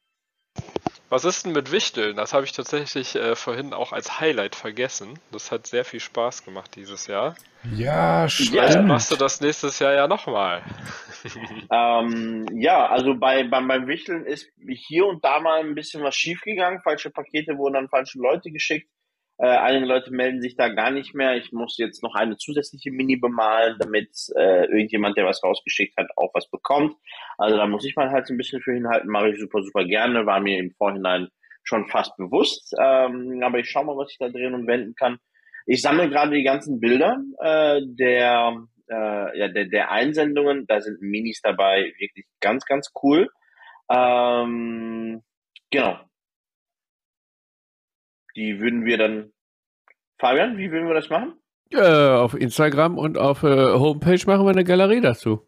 Was 1.09 1.23
ist 1.23 1.45
denn 1.45 1.53
mit 1.53 1.71
Wichteln? 1.71 2.17
Das 2.17 2.33
habe 2.33 2.43
ich 2.43 2.51
tatsächlich 2.51 3.15
äh, 3.15 3.35
vorhin 3.35 3.73
auch 3.73 3.93
als 3.93 4.19
Highlight 4.19 4.55
vergessen. 4.55 5.17
Das 5.31 5.51
hat 5.51 5.65
sehr 5.65 5.85
viel 5.85 6.01
Spaß 6.01 6.43
gemacht 6.43 6.75
dieses 6.75 7.07
Jahr. 7.07 7.35
Ja, 7.75 8.27
Vielleicht 8.27 8.71
stimmt. 8.71 8.87
machst 8.87 9.11
du 9.11 9.15
das 9.15 9.39
nächstes 9.39 9.79
Jahr 9.79 9.93
ja 9.93 10.07
nochmal. 10.07 10.63
Ähm, 11.69 12.45
ja, 12.53 12.87
also 12.87 13.15
bei, 13.15 13.43
beim, 13.43 13.67
beim 13.67 13.87
Wichteln 13.87 14.25
ist 14.25 14.49
hier 14.87 15.07
und 15.07 15.25
da 15.25 15.41
mal 15.41 15.59
ein 15.59 15.75
bisschen 15.75 16.01
was 16.01 16.15
schiefgegangen. 16.15 16.79
Falsche 16.81 17.09
Pakete 17.09 17.57
wurden 17.57 17.75
an 17.75 17.89
falsche 17.89 18.19
Leute 18.19 18.51
geschickt. 18.51 18.87
Äh, 19.39 19.47
einige 19.47 19.85
Leute 19.85 20.11
melden 20.11 20.41
sich 20.41 20.55
da 20.55 20.69
gar 20.69 20.89
nicht 20.89 21.13
mehr. 21.13 21.35
Ich 21.35 21.51
muss 21.51 21.77
jetzt 21.77 22.01
noch 22.01 22.15
eine 22.15 22.37
zusätzliche 22.37 22.91
Mini 22.91 23.17
bemalen, 23.17 23.77
damit 23.79 24.09
äh, 24.35 24.65
irgendjemand, 24.65 25.15
der 25.15 25.25
was 25.25 25.43
rausgeschickt 25.43 25.95
hat, 25.97 26.09
auch 26.15 26.31
was 26.33 26.49
bekommt. 26.49 26.95
Also 27.37 27.55
da 27.55 27.67
muss 27.67 27.85
ich 27.85 27.95
mal 27.95 28.09
halt 28.09 28.29
ein 28.29 28.37
bisschen 28.37 28.61
für 28.61 28.73
hinhalten. 28.73 29.09
Mache 29.09 29.29
ich 29.29 29.39
super, 29.39 29.61
super 29.61 29.85
gerne. 29.85 30.25
War 30.25 30.39
mir 30.39 30.57
im 30.57 30.71
Vorhinein 30.71 31.27
schon 31.63 31.87
fast 31.87 32.17
bewusst. 32.17 32.73
Ähm, 32.79 33.41
aber 33.43 33.59
ich 33.59 33.69
schaue 33.69 33.85
mal, 33.85 33.97
was 33.97 34.11
ich 34.11 34.17
da 34.17 34.29
drehen 34.29 34.55
und 34.55 34.65
wenden 34.65 34.95
kann. 34.95 35.19
Ich 35.67 35.81
sammle 35.81 36.09
gerade 36.09 36.35
die 36.35 36.43
ganzen 36.43 36.79
Bilder 36.79 37.17
äh, 37.39 37.81
der, 37.83 38.65
äh, 38.89 39.39
ja, 39.39 39.47
der, 39.49 39.65
der 39.65 39.91
Einsendungen. 39.91 40.65
Da 40.65 40.81
sind 40.81 41.01
Minis 41.01 41.41
dabei, 41.41 41.93
wirklich 41.99 42.25
ganz, 42.39 42.65
ganz 42.65 42.91
cool. 43.03 43.29
Ähm, 43.89 45.21
genau. 45.69 45.99
Die 48.37 48.59
würden 48.61 48.85
wir 48.85 48.97
dann. 48.97 49.33
Fabian, 50.19 50.57
wie 50.57 50.71
würden 50.71 50.87
wir 50.87 50.93
das 50.93 51.09
machen? 51.09 51.33
Äh, 51.71 51.81
auf 51.81 52.33
Instagram 52.33 52.97
und 52.97 53.17
auf 53.17 53.43
äh, 53.43 53.47
Homepage 53.47 54.21
machen 54.25 54.45
wir 54.45 54.51
eine 54.51 54.63
Galerie 54.63 55.01
dazu. 55.01 55.41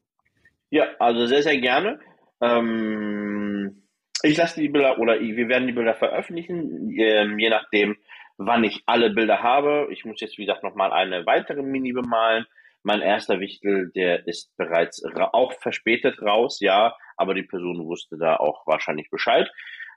Ja, 0.70 0.86
also 1.00 1.26
sehr, 1.28 1.44
sehr 1.44 1.58
gerne. 1.60 2.00
Ähm, 2.42 3.84
ich 4.22 4.36
lasse 4.38 4.60
die 4.60 4.70
Bilder 4.70 5.00
oder 5.00 5.20
ich- 5.22 5.36
wir 5.38 5.48
werden 5.48 5.68
die 5.68 5.74
Bilder 5.74 5.96
veröffentlichen, 5.96 6.92
ähm, 6.98 7.40
je 7.40 7.50
nachdem, 7.50 7.96
wann 8.38 8.64
ich 8.64 8.84
alle 8.86 9.12
Bilder 9.12 9.42
habe. 9.42 9.88
Ich 9.92 10.04
muss 10.04 10.20
jetzt, 10.20 10.38
wie 10.38 10.46
gesagt, 10.46 10.64
nochmal 10.64 10.92
eine 10.92 11.26
weitere 11.26 11.62
Mini 11.62 11.94
bemalen. 11.94 12.46
Mein 12.84 13.02
erster 13.02 13.40
Wichtel, 13.40 13.92
der 13.96 14.28
ist 14.28 14.56
bereits 14.58 15.04
auch 15.34 15.54
verspätet 15.54 16.22
raus, 16.22 16.60
ja, 16.60 16.96
aber 17.18 17.34
die 17.34 17.44
Person 17.44 17.86
wusste 17.88 18.18
da 18.18 18.36
auch 18.38 18.66
wahrscheinlich 18.68 19.10
Bescheid. 19.10 19.50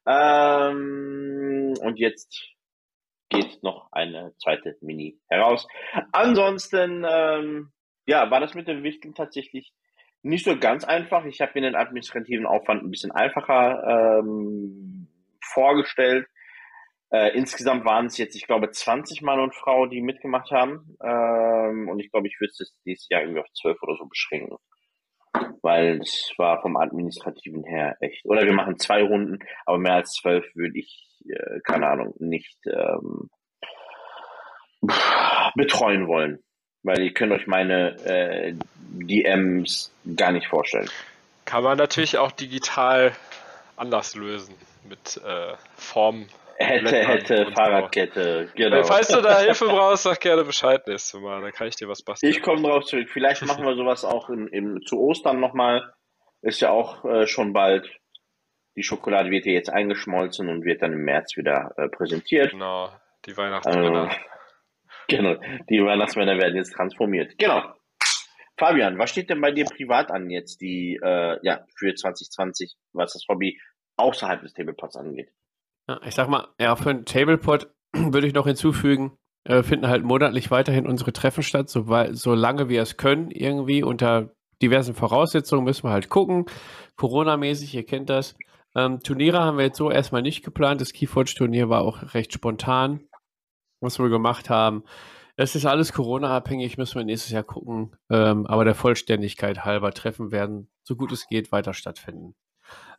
Ähm, 0.06 1.74
und 1.80 1.98
jetzt 1.98 2.48
geht 3.32 3.62
noch 3.62 3.88
eine 3.92 4.32
zweite 4.38 4.76
Mini 4.80 5.18
heraus. 5.28 5.66
Ansonsten, 6.12 7.04
ähm, 7.08 7.72
ja, 8.06 8.30
war 8.30 8.40
das 8.40 8.54
mit 8.54 8.68
dem 8.68 8.82
Wichteln 8.82 9.14
tatsächlich 9.14 9.72
nicht 10.22 10.44
so 10.44 10.58
ganz 10.58 10.84
einfach. 10.84 11.24
Ich 11.24 11.40
habe 11.40 11.52
mir 11.54 11.62
den 11.62 11.74
administrativen 11.76 12.46
Aufwand 12.46 12.82
ein 12.82 12.90
bisschen 12.90 13.12
einfacher 13.12 14.20
ähm, 14.20 15.08
vorgestellt. 15.42 16.26
Äh, 17.10 17.36
insgesamt 17.36 17.84
waren 17.84 18.06
es 18.06 18.16
jetzt, 18.16 18.36
ich 18.36 18.46
glaube, 18.46 18.70
20 18.70 19.20
Mann 19.20 19.40
und 19.40 19.54
Frau, 19.54 19.86
die 19.86 20.00
mitgemacht 20.00 20.50
haben. 20.50 20.96
Ähm, 21.02 21.88
und 21.88 22.00
ich 22.00 22.10
glaube, 22.10 22.26
ich 22.26 22.40
würde 22.40 22.52
es 22.58 22.74
dieses 22.86 23.08
Jahr 23.10 23.22
irgendwie 23.22 23.40
auf 23.40 23.52
12 23.52 23.82
oder 23.82 23.96
so 23.96 24.06
beschränken. 24.06 24.56
Weil 25.60 26.00
es 26.00 26.32
war 26.38 26.62
vom 26.62 26.76
administrativen 26.76 27.64
her 27.64 27.96
echt. 28.00 28.24
Oder 28.24 28.44
wir 28.44 28.54
machen 28.54 28.78
zwei 28.78 29.02
Runden, 29.02 29.38
aber 29.66 29.78
mehr 29.78 29.94
als 29.94 30.12
zwölf 30.14 30.44
würde 30.54 30.78
ich, 30.78 31.11
äh, 31.26 31.60
keine 31.64 31.88
Ahnung, 31.88 32.14
nicht 32.18 32.58
ähm, 32.66 33.30
betreuen 35.54 36.08
wollen. 36.08 36.42
Weil 36.84 37.00
ihr 37.02 37.14
könnt 37.14 37.32
euch 37.32 37.46
meine 37.46 37.96
äh, 38.04 38.54
DMs 38.80 39.94
gar 40.16 40.32
nicht 40.32 40.48
vorstellen. 40.48 40.90
Kann 41.44 41.62
man 41.62 41.78
natürlich 41.78 42.18
auch 42.18 42.32
digital 42.32 43.12
anders 43.76 44.16
lösen. 44.16 44.54
Mit 44.88 45.20
äh, 45.24 45.54
Form. 45.76 46.26
Hätte, 46.56 46.96
hätte, 46.96 47.46
und 47.46 47.46
so. 47.46 47.54
Fahrradkette, 47.54 48.50
genau. 48.54 48.82
Falls 48.84 49.08
du 49.08 49.20
da 49.20 49.40
Hilfe 49.40 49.66
brauchst, 49.66 50.04
sag 50.04 50.20
gerne 50.20 50.44
Bescheid 50.44 50.86
nächstes 50.86 51.20
Mal. 51.20 51.40
Dann 51.40 51.52
kann 51.52 51.68
ich 51.68 51.76
dir 51.76 51.88
was 51.88 52.02
basteln. 52.02 52.30
Ich 52.30 52.42
komme 52.42 52.62
drauf 52.62 52.84
zurück. 52.84 53.08
Vielleicht 53.12 53.42
machen 53.46 53.64
wir 53.64 53.74
sowas 53.74 54.04
auch 54.04 54.28
im, 54.28 54.48
im, 54.48 54.82
zu 54.84 55.00
Ostern 55.00 55.40
nochmal. 55.40 55.92
Ist 56.42 56.60
ja 56.60 56.70
auch 56.70 57.04
äh, 57.04 57.26
schon 57.26 57.52
bald. 57.52 57.88
Die 58.76 58.82
Schokolade 58.82 59.30
wird 59.30 59.46
ja 59.46 59.52
jetzt 59.52 59.70
eingeschmolzen 59.70 60.48
und 60.48 60.64
wird 60.64 60.82
dann 60.82 60.92
im 60.92 61.04
März 61.04 61.36
wieder 61.36 61.72
äh, 61.76 61.88
präsentiert. 61.88 62.52
Genau. 62.52 62.90
Die 63.26 63.36
Weihnachtsmänner. 63.36 64.10
Äh, 64.10 64.14
genau, 65.08 65.34
die 65.68 65.84
Weihnachtsmänner 65.84 66.38
werden 66.38 66.56
jetzt 66.56 66.72
transformiert. 66.72 67.38
Genau. 67.38 67.62
Fabian, 68.58 68.98
was 68.98 69.10
steht 69.10 69.30
denn 69.30 69.40
bei 69.40 69.50
dir 69.50 69.64
privat 69.64 70.10
an 70.10 70.30
jetzt, 70.30 70.60
die, 70.60 70.98
äh, 71.02 71.38
ja, 71.42 71.64
für 71.76 71.94
2020, 71.94 72.76
was 72.92 73.12
das 73.12 73.24
Hobby 73.28 73.58
außerhalb 73.96 74.42
des 74.42 74.54
Tablepods 74.54 74.96
angeht? 74.96 75.30
Ja, 75.88 76.00
ich 76.04 76.14
sag 76.14 76.28
mal, 76.28 76.48
ja, 76.58 76.76
für 76.76 76.90
ein 76.90 77.04
Tablepod 77.04 77.68
würde 77.92 78.26
ich 78.26 78.34
noch 78.34 78.46
hinzufügen, 78.46 79.16
äh, 79.44 79.62
finden 79.62 79.88
halt 79.88 80.04
monatlich 80.04 80.50
weiterhin 80.50 80.86
unsere 80.86 81.12
Treffen 81.12 81.42
statt, 81.42 81.68
so, 81.68 81.86
solange 82.12 82.68
wir 82.68 82.82
es 82.82 82.96
können, 82.96 83.30
irgendwie 83.30 83.82
unter 83.82 84.30
diversen 84.62 84.94
Voraussetzungen 84.94 85.64
müssen 85.64 85.84
wir 85.84 85.90
halt 85.90 86.08
gucken. 86.08 86.46
Corona-mäßig, 86.96 87.74
ihr 87.74 87.84
kennt 87.84 88.08
das. 88.10 88.36
Ähm, 88.74 89.00
Turniere 89.00 89.40
haben 89.40 89.58
wir 89.58 89.64
jetzt 89.64 89.78
so 89.78 89.90
erstmal 89.90 90.22
nicht 90.22 90.44
geplant. 90.44 90.80
Das 90.80 90.92
Keyforge-Turnier 90.92 91.68
war 91.68 91.82
auch 91.82 92.14
recht 92.14 92.32
spontan, 92.32 93.00
was 93.80 93.98
wir 93.98 94.08
gemacht 94.08 94.50
haben. 94.50 94.84
Es 95.36 95.54
ist 95.54 95.66
alles 95.66 95.92
Corona-abhängig, 95.92 96.76
müssen 96.78 96.96
wir 96.96 97.04
nächstes 97.04 97.32
Jahr 97.32 97.42
gucken. 97.42 97.96
Ähm, 98.10 98.46
aber 98.46 98.64
der 98.64 98.74
Vollständigkeit 98.74 99.64
halber 99.64 99.92
Treffen 99.92 100.30
werden, 100.30 100.68
so 100.82 100.96
gut 100.96 101.12
es 101.12 101.26
geht, 101.26 101.52
weiter 101.52 101.74
stattfinden. 101.74 102.34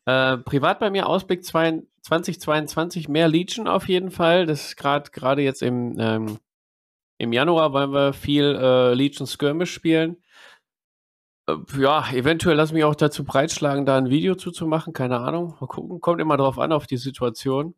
Äh, 0.05 0.37
privat 0.37 0.79
bei 0.79 0.89
mir 0.89 1.07
Ausblick 1.07 1.45
2022 1.45 3.07
mehr 3.07 3.27
Legion 3.27 3.67
auf 3.67 3.87
jeden 3.87 4.11
Fall. 4.11 4.45
Das 4.45 4.65
ist 4.65 4.75
gerade 4.75 5.11
gerade 5.11 5.41
jetzt 5.41 5.61
im, 5.61 5.97
ähm, 5.99 6.39
im 7.17 7.31
Januar 7.31 7.71
wollen 7.71 7.93
wir 7.93 8.13
viel 8.13 8.55
äh, 8.59 8.93
Legion 8.93 9.27
Skirmish 9.27 9.71
spielen. 9.71 10.17
Äh, 11.47 11.55
ja, 11.77 12.09
eventuell 12.11 12.55
lass 12.55 12.71
mich 12.71 12.83
auch 12.83 12.95
dazu 12.95 13.23
breitschlagen, 13.23 13.85
da 13.85 13.97
ein 13.97 14.09
Video 14.09 14.35
zuzumachen. 14.35 14.93
Keine 14.93 15.19
Ahnung. 15.19 15.55
Mal 15.59 15.67
gucken. 15.67 16.01
Kommt 16.01 16.21
immer 16.21 16.37
drauf 16.37 16.59
an, 16.59 16.71
auf 16.71 16.87
die 16.87 16.97
Situation. 16.97 17.75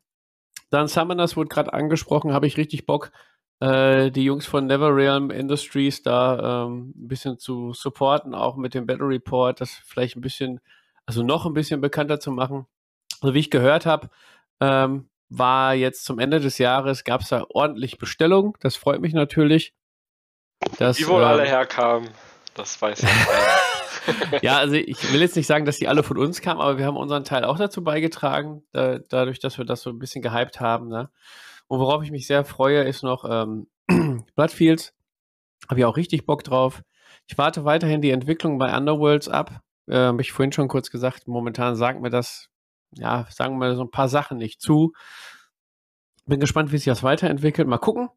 Dann 0.69 0.87
Summoners 0.87 1.37
wurde 1.37 1.49
gerade 1.49 1.73
angesprochen, 1.73 2.33
habe 2.33 2.47
ich 2.47 2.57
richtig 2.57 2.85
Bock, 2.85 3.11
äh, 3.59 4.09
die 4.11 4.23
Jungs 4.23 4.45
von 4.45 4.65
NeverRealm 4.65 5.29
Industries 5.29 6.01
da 6.01 6.65
ähm, 6.65 6.93
ein 6.95 7.07
bisschen 7.07 7.37
zu 7.37 7.73
supporten, 7.73 8.33
auch 8.33 8.55
mit 8.55 8.73
dem 8.73 8.85
Battle 8.85 9.07
Report, 9.07 9.61
das 9.61 9.71
vielleicht 9.71 10.15
ein 10.15 10.21
bisschen 10.21 10.59
also 11.05 11.23
noch 11.23 11.45
ein 11.45 11.53
bisschen 11.53 11.81
bekannter 11.81 12.19
zu 12.19 12.31
machen. 12.31 12.65
Also 13.21 13.33
wie 13.33 13.39
ich 13.39 13.51
gehört 13.51 13.85
habe, 13.85 14.09
ähm, 14.59 15.09
war 15.29 15.73
jetzt 15.73 16.05
zum 16.05 16.19
Ende 16.19 16.39
des 16.39 16.57
Jahres, 16.57 17.03
gab 17.03 17.21
es 17.21 17.29
da 17.29 17.45
ordentlich 17.49 17.97
Bestellungen. 17.97 18.53
Das 18.59 18.75
freut 18.75 19.01
mich 19.01 19.13
natürlich. 19.13 19.73
Dass, 20.77 20.97
die 20.97 21.07
wohl 21.07 21.21
ähm, 21.21 21.27
alle 21.27 21.43
herkamen, 21.43 22.09
das 22.55 22.81
weiß 22.81 23.03
ich. 23.03 24.41
ja, 24.41 24.57
also 24.57 24.75
ich 24.75 25.13
will 25.13 25.21
jetzt 25.21 25.35
nicht 25.35 25.47
sagen, 25.47 25.65
dass 25.65 25.77
die 25.77 25.87
alle 25.87 26.03
von 26.03 26.17
uns 26.17 26.41
kamen, 26.41 26.61
aber 26.61 26.77
wir 26.77 26.85
haben 26.85 26.97
unseren 26.97 27.23
Teil 27.23 27.45
auch 27.45 27.57
dazu 27.57 27.83
beigetragen, 27.83 28.63
da, 28.71 28.99
dadurch, 28.99 29.39
dass 29.39 29.57
wir 29.57 29.65
das 29.65 29.81
so 29.81 29.89
ein 29.89 29.99
bisschen 29.99 30.21
gehypt 30.21 30.59
haben. 30.59 30.87
Ne? 30.87 31.09
Und 31.67 31.79
worauf 31.79 32.03
ich 32.03 32.11
mich 32.11 32.27
sehr 32.27 32.45
freue, 32.45 32.83
ist 32.83 33.03
noch 33.03 33.25
ähm, 33.29 33.67
Bloodfields. 34.35 34.93
Habe 35.69 35.79
ich 35.79 35.85
auch 35.85 35.97
richtig 35.97 36.25
Bock 36.25 36.43
drauf. 36.43 36.81
Ich 37.27 37.37
warte 37.37 37.65
weiterhin 37.65 38.01
die 38.01 38.11
Entwicklung 38.11 38.57
bei 38.57 38.75
Underworlds 38.75 39.29
ab. 39.29 39.61
Äh, 39.87 39.97
Habe 39.97 40.21
ich 40.21 40.31
vorhin 40.31 40.51
schon 40.51 40.67
kurz 40.67 40.91
gesagt, 40.91 41.27
momentan 41.27 41.75
sagt 41.75 42.01
mir 42.01 42.09
das, 42.09 42.49
ja, 42.91 43.25
sagen 43.29 43.57
wir 43.57 43.75
so 43.75 43.83
ein 43.83 43.91
paar 43.91 44.09
Sachen 44.09 44.37
nicht 44.37 44.61
zu. 44.61 44.93
Bin 46.25 46.39
gespannt, 46.39 46.71
wie 46.71 46.77
sich 46.77 46.85
das 46.85 47.03
weiterentwickelt. 47.03 47.67
Mal 47.67 47.77
gucken. 47.77 48.09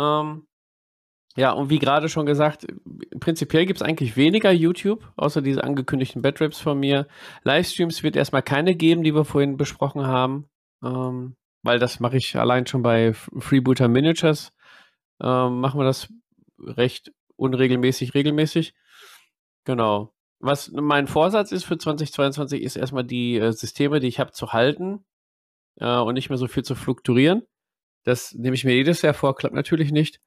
Ähm, 0.00 0.46
ja, 1.36 1.52
und 1.52 1.70
wie 1.70 1.78
gerade 1.78 2.08
schon 2.08 2.26
gesagt, 2.26 2.66
prinzipiell 3.18 3.64
gibt 3.64 3.80
es 3.80 3.86
eigentlich 3.86 4.16
weniger 4.16 4.52
YouTube, 4.52 5.10
außer 5.16 5.40
diese 5.40 5.64
angekündigten 5.64 6.20
Badraps 6.20 6.60
von 6.60 6.78
mir. 6.78 7.06
Livestreams 7.44 8.02
wird 8.02 8.16
erstmal 8.16 8.42
keine 8.42 8.74
geben, 8.74 9.02
die 9.02 9.14
wir 9.14 9.24
vorhin 9.24 9.56
besprochen 9.56 10.06
haben, 10.06 10.50
ähm, 10.84 11.36
weil 11.62 11.78
das 11.78 12.00
mache 12.00 12.18
ich 12.18 12.36
allein 12.36 12.66
schon 12.66 12.82
bei 12.82 13.14
Freebooter 13.14 13.88
Miniatures. 13.88 14.52
Ähm, 15.22 15.60
machen 15.60 15.80
wir 15.80 15.84
das 15.84 16.12
recht 16.58 17.12
unregelmäßig, 17.36 18.14
regelmäßig. 18.14 18.74
Genau. 19.64 20.12
Was 20.38 20.70
mein 20.72 21.06
Vorsatz 21.06 21.52
ist 21.52 21.64
für 21.64 21.78
2022, 21.78 22.62
ist 22.62 22.76
erstmal 22.76 23.04
die 23.04 23.38
äh, 23.38 23.52
Systeme, 23.52 24.00
die 24.00 24.08
ich 24.08 24.20
habe, 24.20 24.32
zu 24.32 24.52
halten 24.52 25.04
äh, 25.76 25.96
und 25.96 26.14
nicht 26.14 26.28
mehr 26.28 26.38
so 26.38 26.48
viel 26.48 26.64
zu 26.64 26.74
fluktuieren. 26.74 27.42
Das 28.04 28.34
nehme 28.34 28.54
ich 28.54 28.64
mir 28.64 28.74
jedes 28.74 29.02
Jahr 29.02 29.14
vor, 29.14 29.36
klappt 29.36 29.54
natürlich 29.54 29.92
nicht. 29.92 30.20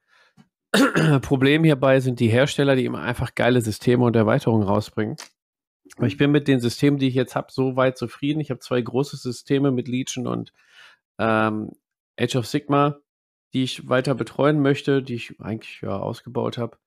Problem 1.22 1.64
hierbei 1.64 2.00
sind 2.00 2.20
die 2.20 2.28
Hersteller, 2.28 2.76
die 2.76 2.86
immer 2.86 3.02
einfach 3.02 3.36
geile 3.36 3.62
Systeme 3.62 4.04
und 4.04 4.16
Erweiterungen 4.16 4.68
rausbringen. 4.68 5.18
Aber 5.98 6.08
ich 6.08 6.18
bin 6.18 6.32
mit 6.32 6.48
den 6.48 6.60
Systemen, 6.60 7.00
die 7.00 7.08
ich 7.08 7.14
jetzt 7.14 7.36
habe, 7.36 7.52
so 7.52 7.76
weit 7.76 7.98
zufrieden. 7.98 8.40
Ich 8.40 8.50
habe 8.50 8.60
zwei 8.60 8.82
große 8.82 9.18
Systeme 9.18 9.72
mit 9.72 9.88
Legion 9.88 10.28
und 10.28 10.52
ähm, 11.20 11.72
Age 12.20 12.36
of 12.38 12.48
Sigma, 12.48 12.98
die 13.54 13.64
ich 13.64 13.88
weiter 13.88 14.16
betreuen 14.16 14.62
möchte, 14.62 15.04
die 15.04 15.16
ich 15.16 15.40
eigentlich 15.40 15.82
ja 15.82 15.98
ausgebaut 15.98 16.58
habe. 16.58 16.78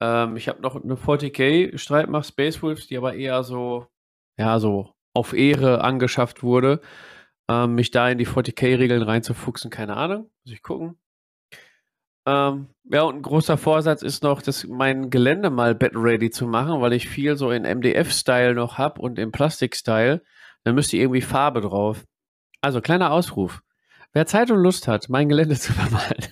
Ähm, 0.00 0.36
ich 0.36 0.48
habe 0.48 0.62
noch 0.62 0.82
eine 0.82 0.94
40k 0.94 1.76
Streitmacht 1.76 2.26
Space 2.26 2.62
Wolves, 2.62 2.86
die 2.86 2.96
aber 2.96 3.14
eher 3.14 3.42
so, 3.42 3.86
ja, 4.38 4.58
so 4.60 4.94
auf 5.14 5.32
Ehre 5.32 5.82
angeschafft 5.82 6.42
wurde. 6.42 6.80
Ähm, 7.50 7.74
mich 7.74 7.90
da 7.90 8.08
in 8.08 8.18
die 8.18 8.26
40k-Regeln 8.26 9.02
reinzufuchsen, 9.02 9.70
keine 9.70 9.96
Ahnung. 9.96 10.30
Muss 10.44 10.54
ich 10.54 10.62
gucken. 10.62 10.98
Ähm, 12.28 12.68
ja, 12.84 13.02
und 13.04 13.16
ein 13.16 13.22
großer 13.22 13.56
Vorsatz 13.56 14.02
ist 14.02 14.22
noch, 14.22 14.42
das, 14.42 14.66
mein 14.66 15.08
Gelände 15.08 15.48
mal 15.48 15.74
bed-ready 15.74 16.28
zu 16.28 16.46
machen, 16.46 16.82
weil 16.82 16.92
ich 16.92 17.08
viel 17.08 17.36
so 17.36 17.50
in 17.50 17.62
MDF-Style 17.62 18.54
noch 18.54 18.76
habe 18.76 19.00
und 19.00 19.18
im 19.18 19.32
Plastik-Style. 19.32 20.22
Dann 20.62 20.74
müsste 20.74 20.98
irgendwie 20.98 21.22
Farbe 21.22 21.62
drauf. 21.62 22.04
Also, 22.60 22.82
kleiner 22.82 23.12
Ausruf. 23.12 23.62
Wer 24.12 24.26
Zeit 24.26 24.50
und 24.50 24.58
Lust 24.58 24.88
hat, 24.88 25.08
mein 25.08 25.30
Gelände 25.30 25.54
zu 25.58 25.72
vermalen, 25.72 26.28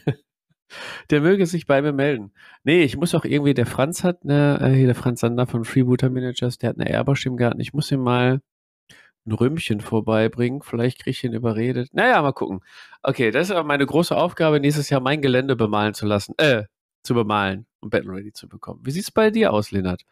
der 1.11 1.23
möge 1.23 1.47
sich 1.47 1.67
bei 1.67 1.81
mir 1.81 1.93
melden. 1.93 2.33
Nee, 2.63 2.83
ich 2.83 2.99
muss 2.99 3.15
auch 3.15 3.25
irgendwie, 3.25 3.55
der 3.55 3.67
Franz 3.67 4.05
hat 4.05 4.23
eine, 4.23 4.59
äh, 4.61 4.75
hier 4.75 4.87
der 4.87 4.95
Franz 4.95 5.21
Sander 5.21 5.47
von 5.47 5.65
Freebooter 5.65 6.11
Managers, 6.11 6.59
der 6.59 6.71
hat 6.71 6.79
eine 6.79 6.91
Airbrush 6.91 7.25
im 7.25 7.39
Garten. 7.39 7.61
Ich 7.61 7.73
muss 7.73 7.91
ihm 7.91 8.01
mal 8.01 8.43
ein 9.27 9.33
Rümmchen 9.33 9.81
vorbeibringen. 9.81 10.63
Vielleicht 10.63 11.01
kriege 11.01 11.11
ich 11.11 11.25
ihn 11.25 11.33
überredet. 11.33 11.91
Naja, 11.93 12.21
mal 12.23 12.33
gucken. 12.33 12.61
Okay, 13.03 13.31
das 13.31 13.49
ist 13.49 13.51
aber 13.51 13.65
meine 13.65 13.87
große 13.87 14.17
Aufgabe, 14.17 14.61
nächstes 14.61 14.91
Jahr 14.91 15.01
mein 15.01 15.21
Gelände 15.21 15.57
bemalen 15.57 15.95
zu 15.95 16.07
lassen. 16.07 16.35
Äh, 16.39 16.65
zu 17.03 17.15
bemalen 17.15 17.67
und 17.81 17.91
Battle 17.91 18.13
Ready 18.13 18.33
zu 18.33 18.49
bekommen. 18.49 18.81
Wie 18.83 18.91
sieht 18.91 19.05
es 19.05 19.11
bei 19.11 19.31
dir 19.31 19.53
aus, 19.53 19.71
Lennart? 19.71 20.03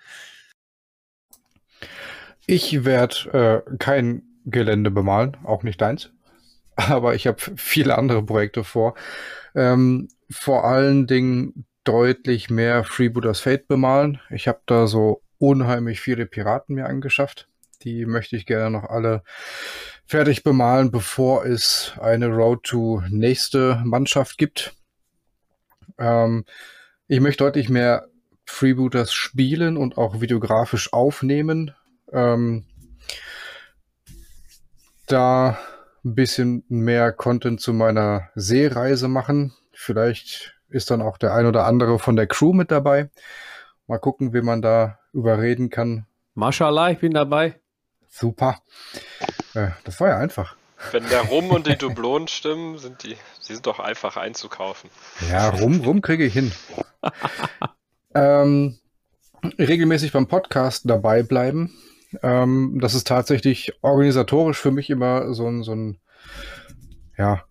Ich 2.47 2.85
werde 2.85 3.65
äh, 3.69 3.77
kein 3.79 4.23
Gelände 4.45 4.91
bemalen, 4.91 5.37
auch 5.45 5.63
nicht 5.63 5.81
deins. 5.81 6.11
Aber 6.77 7.15
ich 7.15 7.27
habe 7.27 7.39
viele 7.57 7.99
andere 7.99 8.23
Projekte 8.25 8.65
vor. 8.65 8.95
Ähm, 9.55 10.09
vor 10.31 10.65
allen 10.65 11.07
Dingen 11.07 11.67
deutlich 11.85 12.51
mehr 12.51 12.85
Freebooters 12.85 13.41
Fate 13.41 13.69
bemalen. 13.69 14.21
Ich 14.31 14.49
habe 14.49 14.61
da 14.67 14.87
so 14.87 15.23
unheimlich 15.39 16.01
viele 16.01 16.27
Piraten 16.27 16.75
mir 16.75 16.87
angeschafft. 16.87 17.49
Die 17.85 18.07
möchte 18.07 18.37
ich 18.37 18.47
gerne 18.47 18.71
noch 18.71 18.89
alle 18.89 19.23
fertig 20.07 20.43
bemalen, 20.43 20.91
bevor 20.91 21.45
es 21.45 21.93
eine 22.01 22.29
Road 22.29 22.65
to 22.65 23.03
nächste 23.09 23.81
Mannschaft 23.85 24.39
gibt. 24.39 24.75
Ähm, 25.99 26.45
ich 27.07 27.21
möchte 27.21 27.45
deutlich 27.45 27.69
mehr 27.69 28.09
Freebooters 28.47 29.13
spielen 29.13 29.77
und 29.77 29.97
auch 29.99 30.21
videografisch 30.21 30.93
aufnehmen. 30.93 31.75
Ähm, 32.13 32.65
da 35.07 35.59
ein 36.05 36.15
bisschen 36.15 36.65
mehr 36.69 37.13
Content 37.13 37.61
zu 37.61 37.73
meiner 37.73 38.31
Seereise 38.35 39.09
machen. 39.09 39.55
Vielleicht 39.73 40.55
ist 40.69 40.91
dann 40.91 41.03
auch 41.03 41.19
der 41.19 41.35
ein 41.35 41.47
oder 41.47 41.67
andere 41.67 41.99
von 41.99 42.17
der 42.17 42.27
Crew 42.27 42.53
mit 42.53 42.71
dabei. 42.71 43.11
Mal 43.87 43.99
gucken, 43.99 44.33
wie 44.33 44.43
man 44.43 44.63
da 44.63 44.99
überreden 45.13 45.71
kann. 45.71 46.07
Mashallah, 46.35 46.91
ich 46.91 46.99
bin 46.99 47.13
dabei. 47.13 47.61
Super. 48.17 48.59
Äh, 49.55 49.71
das 49.83 49.99
war 49.99 50.11
ja 50.11 50.19
einfach. 50.19 50.55
Wenn 50.93 51.09
der 51.09 51.23
Rum 51.23 51.51
und 51.51 51.67
die 51.67 51.75
Dublonen 51.77 52.29
stimmen, 52.29 52.79
sind 52.79 53.03
die, 53.03 53.17
die 53.49 53.53
sind 53.55 53.67
doch 53.67 53.81
einfach 53.81 54.17
einzukaufen. 54.17 54.89
Ja, 55.29 55.49
Rum, 55.49 55.81
Rum 55.81 56.01
kriege 56.01 56.25
ich 56.25 56.33
hin. 56.33 56.53
ähm, 58.15 58.79
regelmäßig 59.59 60.13
beim 60.13 60.29
Podcast 60.29 60.89
dabei 60.89 61.25
bleiben. 61.25 61.77
Ähm, 62.23 62.79
das 62.81 62.95
ist 62.95 63.09
tatsächlich 63.09 63.73
organisatorisch 63.83 64.59
für 64.59 64.71
mich 64.71 64.91
immer 64.91 65.35
so 65.35 65.49
ein, 65.49 65.65
so 65.65 65.75
ein, 65.75 65.99
ja, 67.19 67.43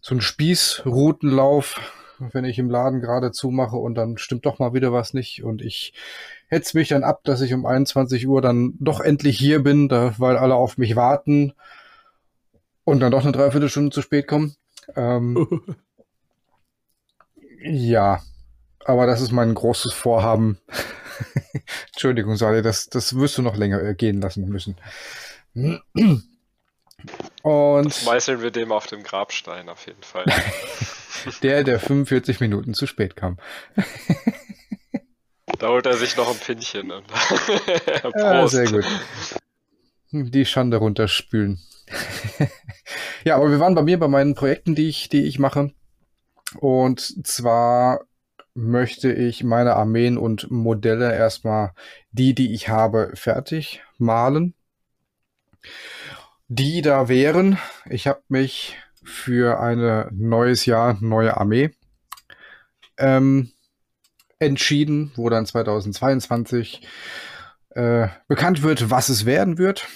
so 0.00 0.16
ein 0.16 0.20
Spießroutenlauf, 0.20 1.80
wenn 2.18 2.44
ich 2.44 2.58
im 2.58 2.70
Laden 2.70 3.00
gerade 3.00 3.30
zumache 3.30 3.76
und 3.76 3.94
dann 3.94 4.18
stimmt 4.18 4.46
doch 4.46 4.58
mal 4.58 4.74
wieder 4.74 4.92
was 4.92 5.14
nicht 5.14 5.44
und 5.44 5.62
ich 5.62 5.94
hetze 6.48 6.76
mich 6.76 6.88
dann 6.88 7.04
ab, 7.04 7.20
dass 7.24 7.40
ich 7.40 7.54
um 7.54 7.66
21 7.66 8.26
Uhr 8.26 8.42
dann 8.42 8.74
doch 8.80 9.00
endlich 9.00 9.38
hier 9.38 9.62
bin, 9.62 9.88
da, 9.88 10.14
weil 10.18 10.36
alle 10.36 10.54
auf 10.54 10.78
mich 10.78 10.96
warten 10.96 11.52
und 12.84 13.00
dann 13.00 13.12
doch 13.12 13.22
eine 13.22 13.32
Dreiviertelstunde 13.32 13.90
zu 13.90 14.02
spät 14.02 14.26
kommen. 14.26 14.56
Ähm, 14.96 15.62
ja, 17.62 18.22
aber 18.84 19.06
das 19.06 19.20
ist 19.20 19.32
mein 19.32 19.54
großes 19.54 19.92
Vorhaben. 19.92 20.58
Entschuldigung, 21.92 22.36
Sali, 22.36 22.62
das, 22.62 22.88
das 22.88 23.14
wirst 23.16 23.36
du 23.36 23.42
noch 23.42 23.56
länger 23.56 23.82
äh, 23.82 23.94
gehen 23.94 24.20
lassen 24.20 24.48
müssen. 24.48 24.76
Und 27.42 27.86
das 27.86 28.04
meißeln 28.04 28.42
wir 28.42 28.50
dem 28.50 28.72
auf 28.72 28.86
dem 28.86 29.02
Grabstein 29.02 29.68
auf 29.68 29.86
jeden 29.86 30.02
Fall. 30.02 30.24
Der, 31.42 31.64
der 31.64 31.80
45 31.80 32.38
Minuten 32.38 32.74
zu 32.74 32.86
spät 32.86 33.16
kam. 33.16 33.38
Da 35.58 35.68
holt 35.68 35.86
er 35.86 35.96
sich 35.96 36.16
noch 36.16 36.30
ein 36.30 36.38
Pinchen. 36.38 36.90
Und 36.90 37.04
ja, 38.16 38.46
sehr 38.48 38.70
gut. 38.70 38.84
Die 40.10 40.44
Schande 40.44 40.78
runterspülen. 40.78 41.60
ja, 43.24 43.36
aber 43.36 43.50
wir 43.50 43.60
waren 43.60 43.74
bei 43.74 43.82
mir 43.82 43.98
bei 43.98 44.08
meinen 44.08 44.34
Projekten, 44.34 44.74
die 44.74 44.88
ich, 44.88 45.08
die 45.08 45.24
ich 45.24 45.38
mache. 45.38 45.72
Und 46.60 47.26
zwar 47.26 48.00
möchte 48.54 49.12
ich 49.12 49.44
meine 49.44 49.74
Armeen 49.74 50.16
und 50.16 50.50
Modelle 50.50 51.14
erstmal 51.14 51.72
die, 52.10 52.34
die 52.34 52.54
ich 52.54 52.68
habe, 52.68 53.12
fertig 53.14 53.82
malen. 53.98 54.54
Die 56.48 56.82
da 56.82 57.08
wären, 57.08 57.58
ich 57.88 58.06
habe 58.06 58.22
mich 58.28 58.76
für 59.04 59.60
ein 59.60 60.08
neues 60.12 60.66
Jahr, 60.66 60.96
neue 61.00 61.36
Armee 61.36 61.70
ähm, 62.98 63.50
entschieden, 64.38 65.12
wo 65.16 65.28
dann 65.28 65.46
2022 65.46 66.86
äh, 67.70 68.08
bekannt 68.28 68.62
wird, 68.62 68.90
was 68.90 69.08
es 69.08 69.24
werden 69.24 69.58
wird. 69.58 69.86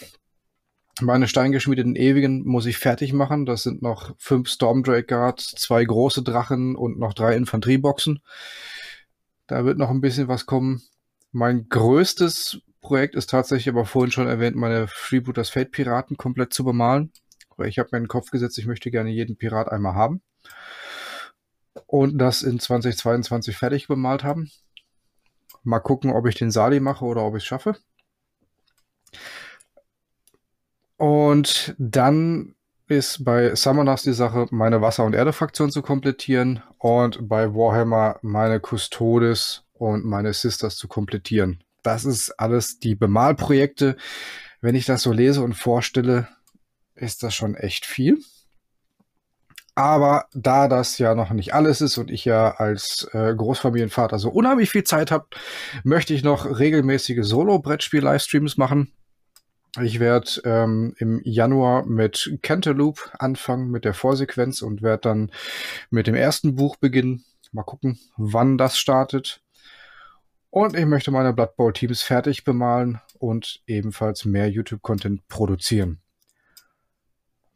Meine 1.00 1.26
steingeschmiedeten 1.26 1.96
Ewigen 1.96 2.46
muss 2.46 2.66
ich 2.66 2.76
fertig 2.76 3.12
machen. 3.12 3.46
Das 3.46 3.62
sind 3.62 3.82
noch 3.82 4.14
fünf 4.18 4.48
Stormdrake 4.48 5.04
Guards, 5.04 5.54
zwei 5.56 5.84
große 5.84 6.22
Drachen 6.22 6.76
und 6.76 6.98
noch 6.98 7.14
drei 7.14 7.34
Infanterieboxen. 7.34 8.22
Da 9.46 9.64
wird 9.64 9.78
noch 9.78 9.90
ein 9.90 10.00
bisschen 10.00 10.28
was 10.28 10.46
kommen. 10.46 10.82
Mein 11.30 11.68
größtes 11.68 12.60
Projekt 12.82 13.14
ist 13.14 13.30
tatsächlich 13.30 13.68
aber 13.68 13.86
vorhin 13.86 14.12
schon 14.12 14.26
erwähnt, 14.26 14.56
meine 14.56 14.86
Freebooters 14.86 15.50
Fate 15.50 15.70
Piraten 15.70 16.16
komplett 16.16 16.52
zu 16.52 16.64
bemalen. 16.64 17.12
Ich 17.64 17.78
habe 17.78 17.88
mir 17.92 17.98
in 17.98 18.04
den 18.04 18.08
Kopf 18.08 18.30
gesetzt, 18.30 18.58
ich 18.58 18.66
möchte 18.66 18.90
gerne 18.90 19.10
jeden 19.10 19.36
Pirat 19.36 19.70
einmal 19.70 19.94
haben. 19.94 20.20
Und 21.86 22.18
das 22.18 22.42
in 22.42 22.58
2022 22.58 23.56
fertig 23.56 23.88
bemalt 23.88 24.24
haben. 24.24 24.50
Mal 25.62 25.80
gucken, 25.80 26.10
ob 26.10 26.26
ich 26.26 26.34
den 26.34 26.50
Sali 26.50 26.80
mache 26.80 27.04
oder 27.04 27.22
ob 27.22 27.36
ich 27.36 27.42
es 27.42 27.46
schaffe. 27.46 27.76
Und 30.96 31.74
dann 31.78 32.54
ist 32.88 33.24
bei 33.24 33.54
Summoners 33.54 34.02
die 34.02 34.12
Sache, 34.12 34.46
meine 34.50 34.82
Wasser- 34.82 35.04
und 35.04 35.14
Erde-Fraktion 35.14 35.70
zu 35.70 35.82
komplettieren 35.82 36.62
und 36.78 37.28
bei 37.28 37.54
Warhammer 37.54 38.18
meine 38.22 38.60
Custodes 38.60 39.64
und 39.72 40.04
meine 40.04 40.32
Sisters 40.32 40.76
zu 40.76 40.88
komplettieren. 40.88 41.64
Das 41.82 42.04
ist 42.04 42.30
alles 42.38 42.78
die 42.78 42.94
Bemalprojekte. 42.94 43.96
Wenn 44.60 44.74
ich 44.74 44.84
das 44.84 45.02
so 45.02 45.12
lese 45.12 45.42
und 45.42 45.54
vorstelle, 45.54 46.28
ist 46.94 47.22
das 47.22 47.34
schon 47.34 47.54
echt 47.54 47.84
viel. 47.84 48.18
Aber 49.74 50.26
da 50.34 50.68
das 50.68 50.98
ja 50.98 51.14
noch 51.14 51.30
nicht 51.30 51.54
alles 51.54 51.80
ist 51.80 51.96
und 51.96 52.10
ich 52.10 52.26
ja 52.26 52.56
als 52.56 53.08
äh, 53.12 53.34
Großfamilienvater 53.34 54.18
so 54.18 54.30
unheimlich 54.30 54.68
viel 54.68 54.84
Zeit 54.84 55.10
habe, 55.10 55.26
möchte 55.82 56.12
ich 56.12 56.22
noch 56.22 56.58
regelmäßige 56.58 57.20
Solo-Brettspiel-Livestreams 57.22 58.58
machen. 58.58 58.92
Ich 59.80 60.00
werde 60.00 60.28
ähm, 60.44 60.94
im 60.98 61.22
Januar 61.24 61.86
mit 61.86 62.38
Cantaloupe 62.42 63.00
anfangen, 63.18 63.70
mit 63.70 63.86
der 63.86 63.94
Vorsequenz 63.94 64.60
und 64.60 64.82
werde 64.82 65.00
dann 65.00 65.32
mit 65.88 66.06
dem 66.06 66.14
ersten 66.14 66.54
Buch 66.54 66.76
beginnen. 66.76 67.24
Mal 67.52 67.62
gucken, 67.62 67.98
wann 68.18 68.58
das 68.58 68.78
startet. 68.78 69.42
Und 70.50 70.76
ich 70.76 70.84
möchte 70.84 71.10
meine 71.10 71.32
Blood 71.32 71.56
Bowl 71.56 71.72
Teams 71.72 72.02
fertig 72.02 72.44
bemalen 72.44 73.00
und 73.18 73.62
ebenfalls 73.66 74.26
mehr 74.26 74.50
YouTube-Content 74.50 75.26
produzieren. 75.28 76.02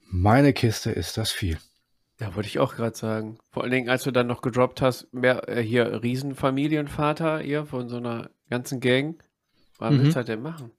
Meine 0.07 0.55
Kiste 0.55 0.91
ist 0.91 1.19
das 1.19 1.31
viel. 1.31 1.59
Ja, 2.19 2.35
wollte 2.35 2.49
ich 2.49 2.59
auch 2.59 2.75
gerade 2.75 2.97
sagen. 2.97 3.39
Vor 3.51 3.63
allen 3.63 3.73
Dingen, 3.73 3.91
als 3.91 4.05
du 4.05 4.11
dann 4.11 4.27
noch 4.27 4.41
gedroppt 4.41 4.81
hast, 4.81 5.13
mehr 5.13 5.49
äh, 5.49 5.63
hier 5.63 6.03
Riesenfamilienvater, 6.03 7.43
ihr 7.43 7.67
von 7.67 7.89
so 7.89 7.99
einer 7.99 8.31
ganzen 8.49 8.81
Gang. 8.81 9.23
Was 9.79 9.93
mhm. 9.93 9.99
willst 10.01 10.13
du 10.13 10.17
halt 10.17 10.29
denn 10.29 10.43
machen? 10.43 10.71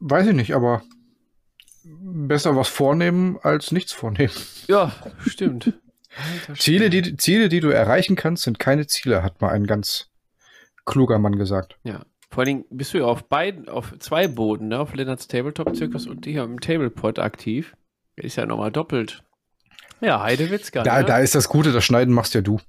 Weiß 0.00 0.26
ich 0.26 0.34
nicht, 0.34 0.54
aber 0.54 0.82
besser 1.84 2.56
was 2.56 2.68
vornehmen 2.68 3.38
als 3.42 3.72
nichts 3.72 3.92
vornehmen. 3.92 4.32
Ja, 4.66 4.92
stimmt. 5.26 5.72
Alter, 6.16 6.54
Ziele, 6.58 6.90
die, 6.90 7.16
Ziele, 7.16 7.48
die 7.48 7.60
du 7.60 7.68
erreichen 7.68 8.16
kannst, 8.16 8.44
sind 8.44 8.58
keine 8.58 8.86
Ziele, 8.86 9.22
hat 9.22 9.40
mal 9.40 9.50
ein 9.50 9.66
ganz 9.66 10.10
kluger 10.84 11.18
Mann 11.18 11.36
gesagt. 11.36 11.78
Ja. 11.84 12.04
Vor 12.30 12.42
allen 12.42 12.46
Dingen 12.46 12.64
bist 12.70 12.94
du 12.94 12.98
ja 12.98 13.06
auf 13.06 13.24
beiden, 13.24 13.68
auf 13.68 13.92
zwei 13.98 14.28
Boden, 14.28 14.68
ne? 14.68 14.78
auf 14.78 14.94
Lennarts 14.94 15.26
Tabletop-Zirkus 15.26 16.06
und 16.06 16.26
hier 16.26 16.44
im 16.44 16.60
Tablepot 16.60 17.18
aktiv. 17.18 17.74
Ist 18.14 18.36
ja 18.36 18.46
nochmal 18.46 18.70
doppelt. 18.70 19.24
Ja, 20.00 20.22
Heidewitzka. 20.22 20.82
Da, 20.82 21.00
ne? 21.00 21.04
da 21.04 21.18
ist 21.18 21.34
das 21.34 21.48
Gute, 21.48 21.72
das 21.72 21.84
Schneiden 21.84 22.14
machst 22.14 22.34
ja 22.34 22.40
du. 22.40 22.60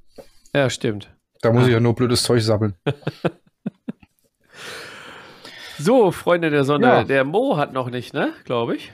Ja, 0.53 0.70
stimmt. 0.70 1.10
Da 1.41 1.52
muss 1.52 1.64
ja. 1.64 1.68
ich 1.68 1.74
ja 1.74 1.80
nur 1.80 1.95
blödes 1.95 2.24
Zeug 2.24 2.41
sammeln. 2.41 2.76
So, 5.82 6.12
Freunde 6.12 6.52
der 6.52 6.64
Sonne, 6.64 6.86
ja. 6.86 7.03
der 7.03 7.24
Mo 7.24 7.58
hat 7.58 7.74
noch 7.74 7.90
nicht, 7.90 8.14
ne? 8.14 8.34
Glaube 8.45 8.76
ich. 8.76 8.91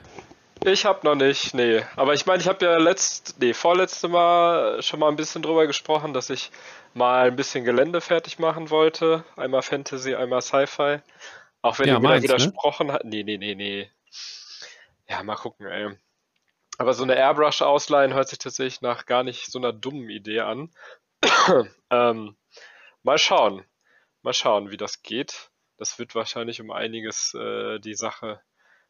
Ich 0.64 0.85
habe 0.85 1.05
noch 1.05 1.15
nicht, 1.15 1.53
nee. 1.53 1.81
Aber 1.97 2.14
ich 2.14 2.26
meine, 2.26 2.41
ich 2.41 2.47
habe 2.47 2.64
ja 2.64 2.77
letzt, 2.77 3.35
nee, 3.39 3.53
vorletzte 3.53 4.07
Mal 4.07 4.81
schon 4.81 5.01
mal 5.01 5.09
ein 5.09 5.18
bisschen 5.18 5.41
drüber 5.41 5.68
gesprochen, 5.68 6.14
dass 6.14 6.30
ich 6.30 6.49
mal 6.93 7.27
ein 7.27 7.35
bisschen 7.35 7.65
Gelände 7.65 7.99
fertig 7.99 8.39
machen 8.39 8.69
wollte. 8.69 9.26
Einmal 9.35 9.64
Fantasy, 9.64 10.15
einmal 10.15 10.41
Sci-Fi. 10.41 10.99
Auch 11.61 11.77
wenn 11.80 11.88
ja, 11.88 11.95
ihr 11.95 11.99
wieder 11.99 12.09
meinst, 12.09 12.27
ne? 12.27 12.35
widersprochen 12.35 12.88
ne? 12.88 12.93
habt. 12.93 13.03
Nee, 13.03 13.23
nee, 13.23 13.38
nee, 13.38 13.55
nee. 13.55 13.91
Ja, 15.09 15.23
mal 15.23 15.35
gucken, 15.35 15.68
ey. 15.68 15.89
Aber 16.77 16.93
so 16.93 17.03
eine 17.03 17.15
Airbrush 17.15 17.61
ausleihen 17.61 18.13
hört 18.13 18.29
sich 18.29 18.39
tatsächlich 18.39 18.81
nach 18.81 19.05
gar 19.05 19.23
nicht 19.23 19.51
so 19.51 19.59
einer 19.59 19.73
dummen 19.73 20.09
Idee 20.09 20.41
an. 20.41 20.71
ähm, 21.89 22.37
mal 23.03 23.17
schauen. 23.17 23.65
Mal 24.21 24.33
schauen, 24.33 24.69
wie 24.69 24.77
das 24.77 25.01
geht. 25.01 25.49
Das 25.77 25.97
wird 25.99 26.15
wahrscheinlich 26.15 26.61
um 26.61 26.71
einiges 26.71 27.33
äh, 27.33 27.79
die 27.79 27.95
Sache 27.95 28.41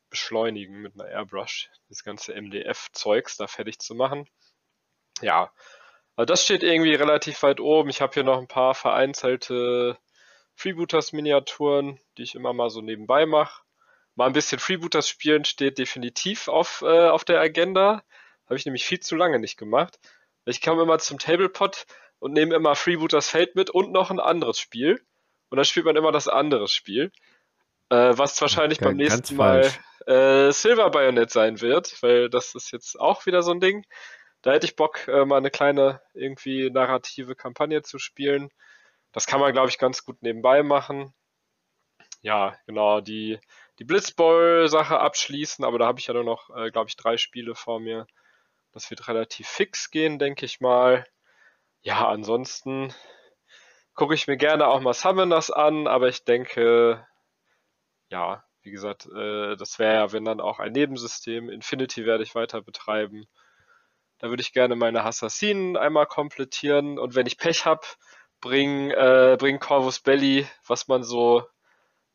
beschleunigen 0.09 0.81
mit 0.81 0.95
einer 0.95 1.09
Airbrush. 1.09 1.69
Das 1.89 2.03
ganze 2.03 2.33
MDF-Zeugs 2.33 3.37
da 3.37 3.47
fertig 3.47 3.79
zu 3.79 3.95
machen. 3.95 4.29
Ja, 5.21 5.51
also 6.15 6.25
das 6.25 6.43
steht 6.43 6.63
irgendwie 6.63 6.95
relativ 6.95 7.43
weit 7.43 7.59
oben. 7.59 7.89
Ich 7.89 8.01
habe 8.01 8.13
hier 8.13 8.23
noch 8.23 8.39
ein 8.39 8.47
paar 8.47 8.73
vereinzelte 8.73 9.97
Freebooters-Miniaturen, 10.55 11.99
die 12.17 12.23
ich 12.23 12.35
immer 12.35 12.53
mal 12.53 12.69
so 12.69 12.81
nebenbei 12.81 13.25
mache. 13.25 13.61
Mal 14.17 14.25
ein 14.25 14.33
bisschen 14.33 14.57
Freebooters 14.57 15.07
spielen 15.07 15.45
steht 15.45 15.77
definitiv 15.77 16.47
auf, 16.47 16.81
äh, 16.81 17.07
auf 17.07 17.23
der 17.23 17.39
Agenda. 17.39 18.01
Habe 18.45 18.55
ich 18.55 18.65
nämlich 18.65 18.83
viel 18.83 18.99
zu 18.99 19.15
lange 19.15 19.37
nicht 19.37 19.57
gemacht. 19.57 19.99
Ich 20.45 20.59
komme 20.59 20.81
immer 20.81 20.97
zum 20.97 21.19
Tablepot 21.19 21.85
und 22.17 22.33
nehme 22.33 22.55
immer 22.55 22.75
Freebooters 22.75 23.29
Fate 23.29 23.55
mit 23.55 23.69
und 23.69 23.91
noch 23.91 24.09
ein 24.09 24.19
anderes 24.19 24.59
Spiel. 24.59 24.99
Und 25.49 25.57
dann 25.57 25.65
spielt 25.65 25.85
man 25.85 25.95
immer 25.95 26.11
das 26.11 26.27
andere 26.27 26.67
Spiel. 26.67 27.11
Äh, 27.89 28.17
was 28.17 28.41
wahrscheinlich 28.41 28.79
Geil, 28.79 28.89
beim 28.89 28.97
nächsten 28.97 29.35
Mal 29.35 29.71
äh, 30.07 30.51
Silver 30.51 30.89
Bayonet 30.89 31.29
sein 31.29 31.61
wird, 31.61 32.01
weil 32.01 32.27
das 32.27 32.55
ist 32.55 32.71
jetzt 32.71 32.99
auch 32.99 33.27
wieder 33.27 33.43
so 33.43 33.51
ein 33.51 33.59
Ding. 33.59 33.85
Da 34.41 34.51
hätte 34.51 34.65
ich 34.65 34.75
Bock, 34.75 35.07
äh, 35.07 35.25
mal 35.25 35.37
eine 35.37 35.51
kleine 35.51 36.01
irgendwie 36.15 36.71
narrative 36.71 37.35
Kampagne 37.35 37.83
zu 37.83 37.99
spielen. 37.99 38.49
Das 39.11 39.27
kann 39.27 39.39
man, 39.39 39.53
glaube 39.53 39.69
ich, 39.69 39.77
ganz 39.77 40.03
gut 40.03 40.23
nebenbei 40.23 40.63
machen. 40.63 41.13
Ja, 42.21 42.57
genau, 42.65 42.99
die, 42.99 43.39
die 43.79 43.85
Blitzball-Sache 43.85 44.99
abschließen, 44.99 45.63
aber 45.63 45.79
da 45.79 45.85
habe 45.87 45.99
ich 45.99 46.07
ja 46.07 46.13
nur 46.13 46.23
noch, 46.23 46.49
äh, 46.55 46.71
glaube 46.71 46.89
ich, 46.89 46.95
drei 46.95 47.17
Spiele 47.17 47.55
vor 47.55 47.79
mir. 47.79 48.07
Das 48.71 48.89
wird 48.89 49.07
relativ 49.07 49.47
fix 49.47 49.91
gehen, 49.91 50.19
denke 50.19 50.45
ich 50.45 50.59
mal. 50.59 51.05
Ja, 51.81 52.07
ansonsten 52.07 52.93
gucke 53.93 54.13
ich 54.13 54.27
mir 54.27 54.37
gerne 54.37 54.67
auch 54.67 54.79
mal 54.79 54.93
Summoners 54.93 55.51
an, 55.51 55.87
aber 55.87 56.07
ich 56.07 56.23
denke, 56.23 57.05
ja, 58.09 58.43
wie 58.61 58.71
gesagt, 58.71 59.07
äh, 59.07 59.55
das 59.55 59.79
wäre 59.79 59.93
ja, 59.95 60.11
wenn 60.11 60.25
dann 60.25 60.41
auch 60.41 60.59
ein 60.59 60.73
Nebensystem. 60.73 61.49
Infinity 61.49 62.05
werde 62.05 62.23
ich 62.23 62.35
weiter 62.35 62.61
betreiben. 62.61 63.25
Da 64.19 64.29
würde 64.29 64.41
ich 64.41 64.53
gerne 64.53 64.75
meine 64.75 65.03
Assassinen 65.05 65.77
einmal 65.77 66.07
komplettieren 66.07 66.97
und 66.99 67.15
wenn 67.15 67.27
ich 67.27 67.37
Pech 67.37 67.65
habe, 67.65 67.85
bring, 68.41 68.91
äh, 68.91 69.37
bring 69.39 69.59
Corvus 69.59 69.99
Belly, 69.99 70.47
was 70.65 70.87
man 70.87 71.03
so 71.03 71.43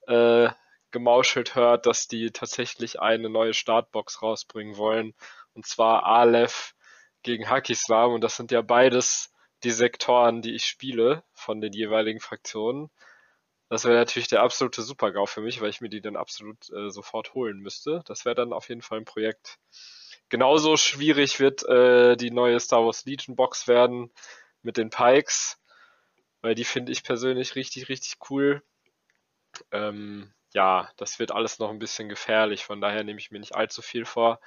äh, 0.09 0.49
gemauschelt 0.93 1.55
hört, 1.55 1.87
dass 1.87 2.09
die 2.09 2.31
tatsächlich 2.31 3.01
eine 3.01 3.29
neue 3.29 3.55
Startbox 3.55 4.23
rausbringen 4.23 4.77
wollen. 4.77 5.15
Und 5.55 5.67
zwar 5.67 6.05
Aleph 6.05 6.75
gegen 7.23 7.49
Hakislam. 7.49 8.13
Und 8.13 8.23
das 8.23 8.37
sind 8.37 8.51
ja 8.51 8.63
beides 8.63 9.33
die 9.65 9.71
Sektoren, 9.71 10.43
die 10.43 10.55
ich 10.55 10.65
spiele 10.65 11.23
von 11.33 11.61
den 11.61 11.73
jeweiligen 11.73 12.21
Fraktionen. 12.21 12.91
Das 13.69 13.85
wäre 13.85 13.97
natürlich 13.97 14.29
der 14.29 14.43
absolute 14.43 14.83
Supergau 14.83 15.25
für 15.25 15.41
mich, 15.41 15.61
weil 15.61 15.71
ich 15.71 15.81
mir 15.81 15.89
die 15.89 16.03
dann 16.03 16.17
absolut 16.17 16.71
äh, 16.71 16.91
sofort 16.91 17.33
holen 17.35 17.59
müsste. 17.59 18.03
Das 18.07 18.25
wäre 18.25 18.35
dann 18.35 18.53
auf 18.53 18.69
jeden 18.69 18.83
Fall 18.83 18.99
ein 18.99 19.07
Projekt. 19.07 19.59
Genauso 20.29 20.77
schwierig 20.77 21.41
wird 21.41 21.63
äh, 21.65 22.17
die 22.17 22.31
neue 22.31 22.61
Star 22.61 22.85
Wars 22.85 23.05
Legion 23.07 23.37
Box 23.37 23.69
werden 23.69 24.11
mit 24.63 24.77
den 24.77 24.91
Pikes, 24.91 25.59
weil 26.43 26.55
die 26.55 26.65
finde 26.65 26.93
ich 26.93 27.03
persönlich 27.03 27.55
richtig, 27.55 27.89
richtig 27.89 28.17
cool. 28.31 28.63
Ähm, 29.71 30.33
ja, 30.53 30.91
das 30.97 31.19
wird 31.19 31.33
alles 31.33 31.59
noch 31.59 31.71
ein 31.71 31.79
bisschen 31.79 32.09
gefährlich, 32.09 32.65
von 32.65 32.81
daher 32.81 33.05
nehme 33.05 33.19
ich 33.19 33.31
mir 33.31 33.41
nicht 33.41 33.55
allzu 33.55 33.83
viel 33.83 34.05
vor. 34.05 34.41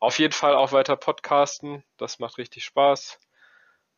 Auf 0.00 0.18
jeden 0.18 0.32
Fall 0.32 0.54
auch 0.54 0.72
weiter 0.72 0.96
podcasten, 0.96 1.84
das 1.96 2.18
macht 2.18 2.38
richtig 2.38 2.64
Spaß. 2.64 3.18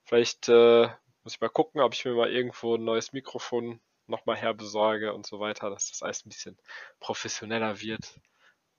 Vielleicht 0.05 0.49
äh, 0.49 0.89
muss 1.23 1.35
ich 1.35 1.41
mal 1.41 1.49
gucken, 1.49 1.81
ob 1.81 1.95
ich 1.95 2.05
mir 2.05 2.15
mal 2.15 2.31
irgendwo 2.31 2.77
ein 2.77 2.85
neues 2.85 3.13
Mikrofon 3.13 3.81
nochmal 4.07 4.37
herbesorge 4.37 5.13
und 5.13 5.27
so 5.27 5.41
weiter, 5.41 5.71
dass 5.71 5.91
das 5.91 6.03
alles 6.03 6.25
ein 6.25 6.31
bisschen 6.31 6.59
professioneller 6.99 7.81
wird. 7.81 8.21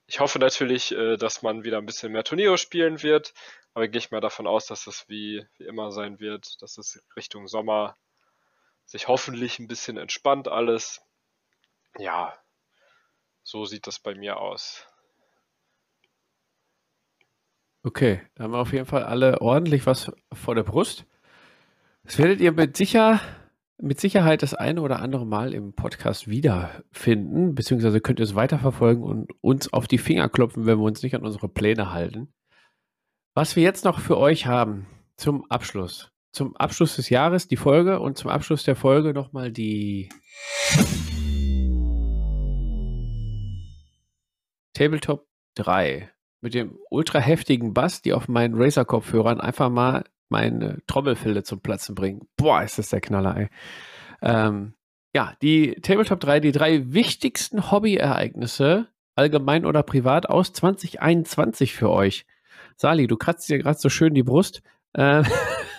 Ich 0.07 0.19
hoffe 0.19 0.39
natürlich, 0.39 0.91
äh, 0.91 1.17
dass 1.17 1.41
man 1.41 1.63
wieder 1.63 1.77
ein 1.77 1.85
bisschen 1.85 2.11
mehr 2.11 2.23
Turniere 2.23 2.57
spielen 2.57 3.01
wird, 3.01 3.33
aber 3.73 3.87
gehe 3.87 3.99
ich 3.99 4.11
mal 4.11 4.19
davon 4.19 4.47
aus, 4.47 4.65
dass 4.65 4.83
das 4.83 5.07
wie, 5.07 5.45
wie 5.57 5.65
immer 5.65 5.91
sein 5.91 6.19
wird, 6.19 6.61
dass 6.61 6.77
es 6.77 7.01
Richtung 7.15 7.47
Sommer 7.47 7.97
sich 8.85 9.07
hoffentlich 9.07 9.59
ein 9.59 9.67
bisschen 9.67 9.97
entspannt 9.97 10.47
alles. 10.49 11.01
Ja, 11.97 12.40
so 13.43 13.65
sieht 13.65 13.87
das 13.87 13.99
bei 13.99 14.15
mir 14.15 14.39
aus. 14.39 14.85
Okay, 17.83 18.21
da 18.35 18.43
haben 18.43 18.51
wir 18.51 18.59
auf 18.59 18.73
jeden 18.73 18.85
Fall 18.85 19.03
alle 19.03 19.41
ordentlich 19.41 19.85
was 19.87 20.11
vor 20.31 20.53
der 20.53 20.63
Brust. 20.63 21.05
Das 22.03 22.19
werdet 22.19 22.39
ihr 22.39 22.51
mit, 22.51 22.77
sicher, 22.77 23.19
mit 23.79 23.99
Sicherheit 23.99 24.43
das 24.43 24.53
eine 24.53 24.81
oder 24.81 24.99
andere 24.99 25.25
Mal 25.25 25.53
im 25.53 25.73
Podcast 25.73 26.27
wiederfinden, 26.27 27.55
beziehungsweise 27.55 27.99
könnt 27.99 28.19
ihr 28.19 28.25
es 28.25 28.35
weiterverfolgen 28.35 29.03
und 29.03 29.31
uns 29.41 29.73
auf 29.73 29.87
die 29.87 29.97
Finger 29.97 30.29
klopfen, 30.29 30.65
wenn 30.67 30.77
wir 30.77 30.85
uns 30.85 31.01
nicht 31.01 31.15
an 31.15 31.25
unsere 31.25 31.49
Pläne 31.49 31.91
halten. 31.91 32.31
Was 33.33 33.55
wir 33.55 33.63
jetzt 33.63 33.85
noch 33.85 33.99
für 33.99 34.17
euch 34.17 34.45
haben 34.45 34.85
zum 35.15 35.49
Abschluss. 35.49 36.11
Zum 36.31 36.55
Abschluss 36.55 36.95
des 36.95 37.09
Jahres 37.09 37.47
die 37.47 37.57
Folge 37.57 37.99
und 37.99 38.17
zum 38.17 38.29
Abschluss 38.29 38.63
der 38.63 38.75
Folge 38.75 39.13
nochmal 39.13 39.51
die 39.51 40.09
Tabletop 44.81 45.27
3 45.57 46.09
mit 46.41 46.55
dem 46.55 46.75
ultra 46.89 47.19
heftigen 47.19 47.71
Bass, 47.71 48.01
die 48.01 48.13
auf 48.13 48.27
meinen 48.27 48.59
Razer-Kopfhörern 48.59 49.39
einfach 49.39 49.69
mal 49.69 50.05
meine 50.27 50.79
Trommelfälle 50.87 51.43
zum 51.43 51.61
Platzen 51.61 51.93
bringen. 51.93 52.21
Boah, 52.35 52.63
ist 52.63 52.79
das 52.79 52.89
der 52.89 52.99
Knaller, 52.99 53.37
ey. 53.37 53.49
Ähm, 54.23 54.73
ja, 55.13 55.35
die 55.43 55.75
Tabletop 55.83 56.19
3, 56.19 56.39
die 56.39 56.51
drei 56.51 56.93
wichtigsten 56.93 57.69
Hobbyereignisse, 57.69 58.87
allgemein 59.13 59.67
oder 59.67 59.83
privat, 59.83 60.27
aus 60.27 60.51
2021 60.51 61.75
für 61.75 61.91
euch. 61.91 62.25
Sali, 62.75 63.05
du 63.05 63.17
kratzt 63.17 63.49
dir 63.49 63.59
gerade 63.59 63.77
so 63.77 63.89
schön 63.89 64.15
die 64.15 64.23
Brust. 64.23 64.63
Äh, 64.93 65.21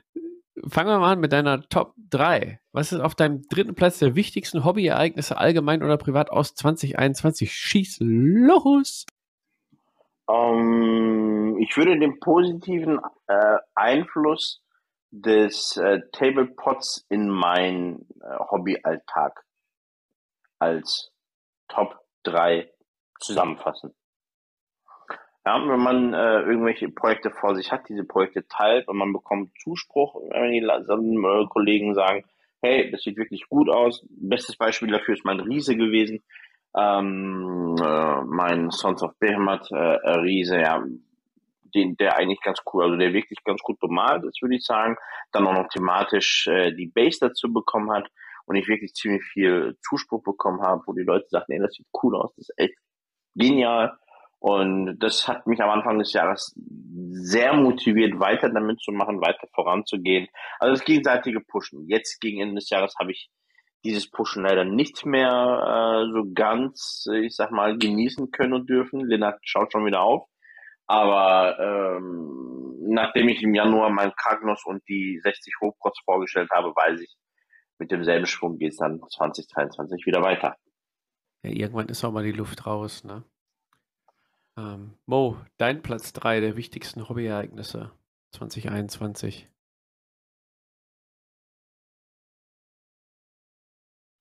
fangen 0.68 0.88
wir 0.88 0.98
mal 0.98 1.12
an 1.12 1.20
mit 1.20 1.32
deiner 1.32 1.62
Top 1.68 1.94
3. 2.10 2.60
Was 2.72 2.92
ist 2.92 3.00
auf 3.00 3.14
deinem 3.14 3.42
dritten 3.48 3.74
Platz 3.74 3.98
der 3.98 4.14
wichtigsten 4.14 4.64
Hobbyereignisse, 4.64 5.36
allgemein 5.36 5.82
oder 5.82 5.96
privat, 5.96 6.30
aus 6.30 6.54
2021? 6.54 7.52
Schieß 7.52 7.98
los! 8.00 9.06
Ähm, 10.28 11.56
ich 11.60 11.76
würde 11.76 11.98
den 11.98 12.20
positiven 12.20 13.00
äh, 13.26 13.56
Einfluss 13.74 14.62
des 15.10 15.76
äh, 15.76 16.00
Tablepots 16.12 17.04
in 17.08 17.28
meinen 17.28 18.06
äh, 18.20 18.38
Hobbyalltag 18.50 19.44
als 20.58 21.10
Top 21.68 21.98
3 22.22 22.70
zusammenfassen. 23.18 23.94
Ja, 25.46 25.56
wenn 25.66 25.80
man 25.80 26.12
äh, 26.12 26.40
irgendwelche 26.42 26.88
Projekte 26.90 27.30
vor 27.30 27.54
sich 27.54 27.72
hat, 27.72 27.88
diese 27.88 28.04
Projekte 28.04 28.46
teilt 28.46 28.88
und 28.88 28.98
man 28.98 29.12
bekommt 29.12 29.50
Zuspruch, 29.58 30.14
wenn 30.30 30.52
die 30.52 30.58
äh, 30.58 31.46
Kollegen 31.48 31.94
sagen, 31.94 32.24
hey, 32.60 32.90
das 32.90 33.02
sieht 33.02 33.16
wirklich 33.16 33.48
gut 33.48 33.70
aus. 33.70 34.06
Bestes 34.10 34.56
Beispiel 34.56 34.90
dafür 34.90 35.14
ist 35.14 35.24
mein 35.24 35.40
Riese 35.40 35.76
gewesen 35.76 36.22
ähm, 36.76 37.76
äh, 37.82 38.22
mein 38.24 38.70
Sons 38.70 39.02
of 39.02 39.18
Behemoth 39.18 39.70
äh, 39.72 40.10
Riese, 40.20 40.60
ja, 40.60 40.82
den, 41.74 41.96
der 41.96 42.16
eigentlich 42.16 42.40
ganz 42.40 42.60
cool, 42.72 42.84
also 42.84 42.96
der 42.96 43.12
wirklich 43.12 43.42
ganz 43.44 43.60
gut 43.62 43.78
bemalt 43.80 44.24
ist, 44.24 44.42
würde 44.42 44.56
ich 44.56 44.64
sagen, 44.64 44.96
dann 45.32 45.46
auch 45.46 45.52
noch 45.52 45.68
thematisch 45.68 46.46
äh, 46.48 46.72
die 46.72 46.88
Base 46.88 47.18
dazu 47.20 47.52
bekommen 47.52 47.92
hat 47.92 48.08
und 48.46 48.56
ich 48.56 48.68
wirklich 48.68 48.92
ziemlich 48.94 49.22
viel 49.22 49.76
Zuspruch 49.82 50.22
bekommen 50.22 50.62
habe, 50.62 50.82
wo 50.86 50.92
die 50.92 51.02
Leute 51.02 51.26
sagten, 51.28 51.52
ey, 51.52 51.60
das 51.60 51.74
sieht 51.74 51.86
cool 52.02 52.16
aus, 52.16 52.34
das 52.36 52.48
ist 52.48 52.58
echt 52.58 52.74
genial. 53.34 53.96
Und 54.40 54.98
das 54.98 55.28
hat 55.28 55.46
mich 55.46 55.60
am 55.60 55.68
Anfang 55.68 55.98
des 55.98 56.14
Jahres 56.14 56.54
sehr 57.12 57.52
motiviert, 57.52 58.18
weiter 58.18 58.48
damit 58.48 58.80
zu 58.80 58.90
machen, 58.90 59.20
weiter 59.20 59.46
voranzugehen. 59.54 60.28
Also 60.58 60.76
das 60.76 60.84
gegenseitige 60.84 61.40
Pushen. 61.40 61.86
Jetzt 61.88 62.20
gegen 62.20 62.40
Ende 62.40 62.54
des 62.56 62.70
Jahres 62.70 62.94
habe 62.98 63.12
ich 63.12 63.30
dieses 63.84 64.10
Pushen 64.10 64.42
leider 64.42 64.64
nicht 64.64 65.04
mehr 65.04 65.28
äh, 65.30 66.12
so 66.12 66.24
ganz, 66.34 67.06
ich 67.12 67.36
sag 67.36 67.50
mal, 67.50 67.76
genießen 67.76 68.30
können 68.30 68.54
und 68.54 68.68
dürfen. 68.68 69.06
Lennart 69.06 69.38
schaut 69.42 69.72
schon 69.72 69.84
wieder 69.84 70.00
auf. 70.00 70.26
Aber 70.86 71.58
ähm, 71.60 72.76
nachdem 72.88 73.28
ich 73.28 73.42
im 73.42 73.54
Januar 73.54 73.90
mein 73.90 74.12
Kagnos 74.16 74.64
und 74.64 74.82
die 74.88 75.20
60 75.22 75.54
Hochpots 75.60 76.00
vorgestellt 76.04 76.50
habe, 76.50 76.68
weiß 76.68 77.00
ich, 77.00 77.14
mit 77.78 77.90
demselben 77.90 78.26
Schwung 78.26 78.58
geht 78.58 78.72
es 78.72 78.78
dann 78.78 79.00
2023 79.00 80.04
wieder 80.06 80.22
weiter. 80.22 80.56
Ja, 81.42 81.50
irgendwann 81.50 81.88
ist 81.88 82.04
auch 82.04 82.12
mal 82.12 82.24
die 82.24 82.32
Luft 82.32 82.66
raus, 82.66 83.04
ne? 83.04 83.22
Ähm, 84.58 84.98
Mo, 85.06 85.38
dein 85.58 85.82
Platz 85.82 86.12
3 86.12 86.40
der 86.40 86.56
wichtigsten 86.56 87.08
Hobbyereignisse 87.08 87.92
2021. 88.32 89.48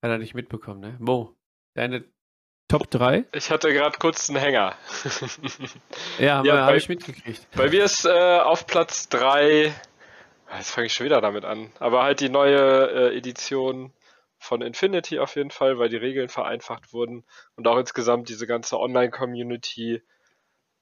Hat 0.02 0.10
er 0.10 0.18
nicht 0.18 0.34
mitbekommen, 0.34 0.80
ne? 0.80 0.96
Mo, 0.98 1.36
deine 1.74 2.04
Top 2.68 2.88
3? 2.88 3.24
Ich 3.32 3.50
hatte 3.50 3.72
gerade 3.72 3.98
kurz 3.98 4.30
einen 4.30 4.38
Hänger. 4.38 4.76
ja, 6.18 6.42
ja 6.44 6.64
habe 6.64 6.76
ich 6.76 6.88
mitgekriegt. 6.88 7.46
Bei 7.56 7.68
mir 7.68 7.84
ist 7.84 8.04
äh, 8.04 8.38
auf 8.38 8.66
Platz 8.66 9.08
3, 9.08 9.74
jetzt 10.56 10.70
fange 10.70 10.86
ich 10.86 10.94
schon 10.94 11.04
wieder 11.04 11.20
damit 11.20 11.44
an, 11.44 11.72
aber 11.80 12.04
halt 12.04 12.20
die 12.20 12.28
neue 12.28 13.10
äh, 13.10 13.16
Edition 13.16 13.92
von 14.38 14.62
Infinity 14.62 15.18
auf 15.18 15.36
jeden 15.36 15.50
Fall, 15.50 15.78
weil 15.78 15.90
die 15.90 15.96
Regeln 15.96 16.28
vereinfacht 16.28 16.92
wurden 16.92 17.24
und 17.56 17.66
auch 17.66 17.76
insgesamt 17.76 18.28
diese 18.28 18.46
ganze 18.46 18.78
Online-Community 18.78 20.02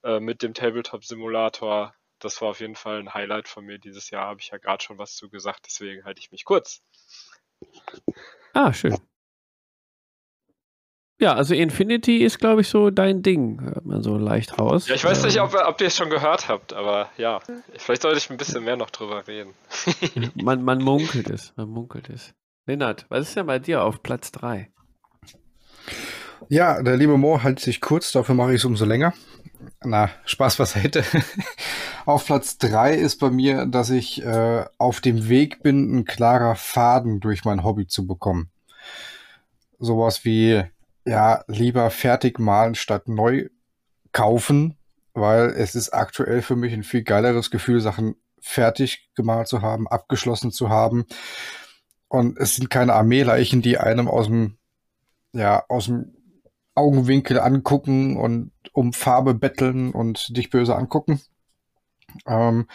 äh, 0.03 0.19
mit 0.19 0.43
dem 0.43 0.53
Tabletop-Simulator. 0.53 1.93
Das 2.19 2.41
war 2.41 2.49
auf 2.49 2.59
jeden 2.59 2.75
Fall 2.75 2.99
ein 2.99 3.13
Highlight 3.13 3.47
von 3.47 3.65
mir 3.65 3.79
dieses 3.79 4.09
Jahr, 4.09 4.27
habe 4.27 4.41
ich 4.41 4.49
ja 4.49 4.57
gerade 4.57 4.83
schon 4.83 4.97
was 4.97 5.15
zu 5.15 5.29
gesagt, 5.29 5.65
deswegen 5.65 6.03
halte 6.03 6.19
ich 6.19 6.31
mich 6.31 6.43
kurz. 6.43 6.81
Ah, 8.53 8.73
schön. 8.73 8.97
Ja, 11.21 11.33
also 11.33 11.53
Infinity 11.53 12.23
ist, 12.23 12.39
glaube 12.39 12.61
ich, 12.61 12.69
so 12.69 12.91
dein 12.91 13.21
Ding, 13.21 13.59
hört 13.59 13.85
man 13.85 14.01
so 14.01 14.17
leicht 14.17 14.57
raus. 14.57 14.87
Ja, 14.87 14.95
ich 14.95 15.03
weiß 15.03 15.23
nicht, 15.25 15.35
ähm. 15.35 15.43
ob, 15.43 15.53
ob 15.53 15.81
ihr 15.81 15.87
es 15.87 15.97
schon 15.97 16.09
gehört 16.09 16.47
habt, 16.47 16.71
aber 16.71 17.09
ja, 17.17 17.41
vielleicht 17.77 18.03
sollte 18.03 18.17
ich 18.17 18.29
ein 18.29 18.37
bisschen 18.37 18.63
mehr 18.63 18.77
noch 18.77 18.89
drüber 18.89 19.27
reden. 19.27 19.53
man, 20.35 20.63
man 20.63 20.79
munkelt 20.83 21.29
es, 21.29 21.53
man 21.57 21.67
munkelt 21.69 22.09
es. 22.09 22.33
Lennart, 22.65 23.05
was 23.09 23.27
ist 23.27 23.35
denn 23.35 23.47
bei 23.47 23.59
dir 23.59 23.83
auf 23.83 24.01
Platz 24.01 24.31
3? 24.31 24.71
Ja, 26.47 26.81
der 26.81 26.97
liebe 26.97 27.17
Mo 27.17 27.39
hält 27.41 27.59
sich 27.59 27.81
kurz, 27.81 28.11
dafür 28.11 28.35
mache 28.35 28.51
ich 28.51 28.57
es 28.57 28.65
umso 28.65 28.85
länger. 28.85 29.13
Na, 29.83 30.09
Spaß 30.25 30.59
was 30.59 30.75
hätte. 30.75 31.03
auf 32.05 32.25
Platz 32.25 32.57
3 32.57 32.95
ist 32.95 33.17
bei 33.17 33.29
mir, 33.29 33.65
dass 33.65 33.89
ich 33.89 34.23
äh, 34.23 34.65
auf 34.77 35.01
dem 35.01 35.29
Weg 35.29 35.61
bin, 35.63 35.95
ein 35.95 36.05
klarer 36.05 36.55
Faden 36.55 37.19
durch 37.19 37.45
mein 37.45 37.63
Hobby 37.63 37.87
zu 37.87 38.07
bekommen. 38.07 38.49
Sowas 39.79 40.25
wie 40.25 40.63
ja, 41.05 41.43
lieber 41.47 41.89
fertig 41.89 42.39
malen 42.39 42.75
statt 42.75 43.07
neu 43.07 43.49
kaufen, 44.11 44.77
weil 45.13 45.49
es 45.49 45.75
ist 45.75 45.89
aktuell 45.91 46.41
für 46.41 46.55
mich 46.55 46.73
ein 46.73 46.83
viel 46.83 47.03
geileres 47.03 47.51
Gefühl, 47.51 47.79
Sachen 47.79 48.15
fertig 48.41 49.09
gemalt 49.15 49.47
zu 49.47 49.61
haben, 49.61 49.87
abgeschlossen 49.87 50.51
zu 50.51 50.69
haben. 50.69 51.05
Und 52.07 52.37
es 52.37 52.55
sind 52.55 52.69
keine 52.69 52.93
Armeeleichen, 52.93 53.61
die 53.61 53.77
einem 53.77 54.07
aus 54.07 54.27
dem, 54.27 54.57
ja, 55.33 55.63
aus 55.67 55.85
dem 55.85 56.15
Augenwinkel 56.79 57.39
angucken 57.39 58.17
und 58.17 58.51
um 58.73 58.93
Farbe 58.93 59.33
betteln 59.33 59.91
und 59.91 60.35
dich 60.35 60.49
böse 60.49 60.75
angucken. 60.75 61.21
Ähm, 62.25 62.67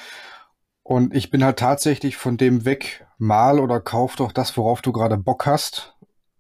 und 0.83 1.15
ich 1.15 1.31
bin 1.31 1.43
halt 1.43 1.59
tatsächlich 1.59 2.17
von 2.17 2.37
dem 2.37 2.65
weg, 2.65 3.07
mal 3.19 3.59
oder 3.59 3.81
kauf 3.81 4.17
doch 4.17 4.33
das, 4.33 4.57
worauf 4.57 4.83
du 4.83 4.93
gerade 4.93 5.17
Bock 5.17 5.47
hast 5.47 5.95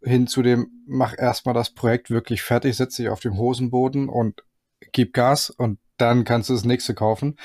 hin 0.04 0.26
zu 0.26 0.42
dem, 0.42 0.70
mach 0.86 1.16
erstmal 1.16 1.54
das 1.54 1.70
Projekt 1.70 2.10
wirklich 2.10 2.42
fertig, 2.42 2.76
setz 2.76 2.96
dich 2.96 3.08
auf 3.08 3.20
dem 3.20 3.36
Hosenboden 3.36 4.08
und 4.08 4.44
gib 4.92 5.14
Gas 5.14 5.50
und 5.50 5.78
dann 5.96 6.24
kannst 6.24 6.50
du 6.50 6.54
das 6.54 6.64
nächste 6.64 6.94
kaufen. 6.94 7.36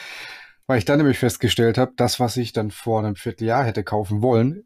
Weil 0.68 0.78
ich 0.78 0.86
dann 0.86 0.98
nämlich 0.98 1.18
festgestellt 1.18 1.78
habe, 1.78 1.94
das, 1.96 2.20
was 2.20 2.38
ich 2.38 2.54
dann 2.54 2.70
vor 2.70 3.00
einem 3.00 3.16
Vierteljahr 3.16 3.64
hätte 3.64 3.84
kaufen 3.84 4.22
wollen, 4.22 4.66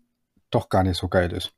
doch 0.50 0.70
gar 0.70 0.84
nicht 0.84 0.98
so 0.98 1.08
geil 1.08 1.32
ist. 1.32 1.54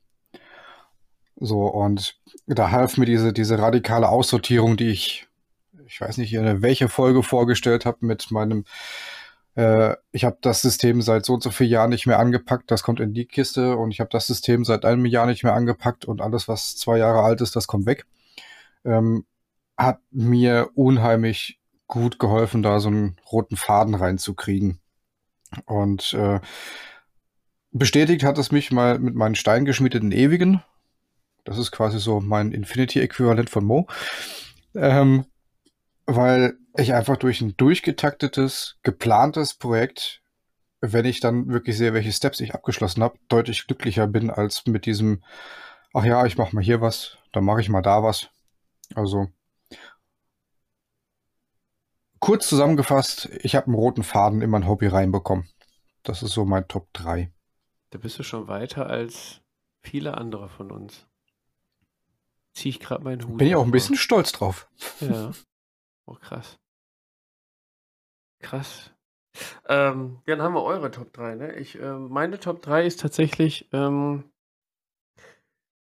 So, 1.36 1.66
und 1.66 2.18
da 2.46 2.70
half 2.70 2.96
mir 2.96 3.06
diese, 3.06 3.32
diese 3.32 3.58
radikale 3.58 4.08
Aussortierung, 4.08 4.76
die 4.76 4.88
ich, 4.88 5.28
ich 5.86 6.00
weiß 6.00 6.16
nicht, 6.16 6.32
in 6.32 6.62
welche 6.62 6.88
Folge 6.88 7.22
vorgestellt 7.22 7.84
habe 7.84 7.98
mit 8.00 8.30
meinem 8.30 8.64
äh, 9.56 9.96
ich 10.12 10.24
habe 10.24 10.38
das 10.40 10.60
System 10.60 11.02
seit 11.02 11.24
so 11.24 11.34
und 11.34 11.42
so 11.42 11.50
vielen 11.50 11.70
Jahren 11.70 11.90
nicht 11.90 12.06
mehr 12.06 12.18
angepackt, 12.18 12.70
das 12.70 12.82
kommt 12.82 13.00
in 13.00 13.14
die 13.14 13.26
Kiste 13.26 13.76
und 13.76 13.90
ich 13.90 14.00
habe 14.00 14.10
das 14.10 14.26
System 14.26 14.64
seit 14.64 14.84
einem 14.84 15.06
Jahr 15.06 15.26
nicht 15.26 15.42
mehr 15.42 15.54
angepackt 15.54 16.04
und 16.04 16.20
alles, 16.20 16.46
was 16.46 16.76
zwei 16.76 16.98
Jahre 16.98 17.22
alt 17.22 17.40
ist, 17.40 17.56
das 17.56 17.66
kommt 17.66 17.86
weg. 17.86 18.06
Ähm, 18.84 19.24
hat 19.76 20.00
mir 20.10 20.70
unheimlich 20.74 21.58
gut 21.86 22.18
geholfen, 22.18 22.62
da 22.62 22.80
so 22.80 22.88
einen 22.88 23.16
roten 23.30 23.56
Faden 23.56 23.94
reinzukriegen. 23.94 24.80
Und 25.64 26.12
äh, 26.14 26.40
bestätigt 27.72 28.24
hat 28.24 28.38
es 28.38 28.52
mich 28.52 28.72
mal 28.72 28.98
mit 28.98 29.14
meinen 29.14 29.34
steingeschmiedeten 29.34 30.12
Ewigen. 30.12 30.62
Das 31.46 31.58
ist 31.58 31.70
quasi 31.70 32.00
so 32.00 32.20
mein 32.20 32.50
Infinity-Äquivalent 32.50 33.48
von 33.48 33.64
Mo. 33.64 33.86
Ähm, 34.74 35.24
weil 36.06 36.58
ich 36.76 36.92
einfach 36.92 37.16
durch 37.16 37.40
ein 37.40 37.56
durchgetaktetes, 37.56 38.78
geplantes 38.82 39.54
Projekt, 39.54 40.22
wenn 40.80 41.04
ich 41.04 41.20
dann 41.20 41.48
wirklich 41.48 41.76
sehe, 41.76 41.94
welche 41.94 42.12
Steps 42.12 42.40
ich 42.40 42.54
abgeschlossen 42.54 43.02
habe, 43.02 43.18
deutlich 43.28 43.66
glücklicher 43.66 44.08
bin 44.08 44.28
als 44.28 44.66
mit 44.66 44.86
diesem, 44.86 45.22
ach 45.94 46.04
ja, 46.04 46.26
ich 46.26 46.36
mache 46.36 46.54
mal 46.54 46.64
hier 46.64 46.80
was, 46.80 47.16
dann 47.32 47.44
mache 47.44 47.60
ich 47.60 47.68
mal 47.68 47.80
da 47.80 48.02
was. 48.02 48.28
Also 48.94 49.28
kurz 52.18 52.48
zusammengefasst, 52.48 53.30
ich 53.40 53.54
habe 53.54 53.66
einen 53.66 53.76
roten 53.76 54.02
Faden 54.02 54.42
in 54.42 54.50
mein 54.50 54.66
Hobby 54.66 54.88
reinbekommen. 54.88 55.48
Das 56.02 56.24
ist 56.24 56.32
so 56.32 56.44
mein 56.44 56.66
Top 56.66 56.88
3. 56.92 57.32
Da 57.90 57.98
bist 57.98 58.18
du 58.18 58.24
schon 58.24 58.48
weiter 58.48 58.86
als 58.86 59.42
viele 59.80 60.18
andere 60.18 60.48
von 60.48 60.72
uns. 60.72 61.06
Ziehe 62.56 62.70
ich 62.70 62.80
gerade 62.80 63.04
meinen 63.04 63.22
Hut. 63.28 63.36
Bin 63.36 63.48
ich 63.48 63.54
auch 63.54 63.66
ein 63.66 63.70
bisschen 63.70 63.96
stolz 63.96 64.32
drauf. 64.32 64.66
Ja. 65.00 65.30
Oh, 66.06 66.14
krass. 66.14 66.58
Krass. 68.40 68.92
Ähm, 69.68 70.22
dann 70.24 70.40
haben 70.40 70.54
wir 70.54 70.62
eure 70.62 70.90
Top 70.90 71.12
3, 71.12 71.34
ne? 71.34 71.54
Ich, 71.58 71.78
äh, 71.78 71.92
meine 71.92 72.40
Top 72.40 72.62
3 72.62 72.86
ist 72.86 73.00
tatsächlich 73.00 73.68
ähm, 73.74 74.24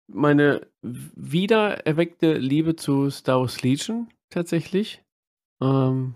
meine 0.07 0.65
wiedererweckte 0.81 2.33
Liebe 2.33 2.75
zu 2.75 3.11
Star 3.11 3.41
Wars 3.41 3.61
Legion, 3.61 4.09
tatsächlich. 4.31 5.03
Ähm, 5.61 6.15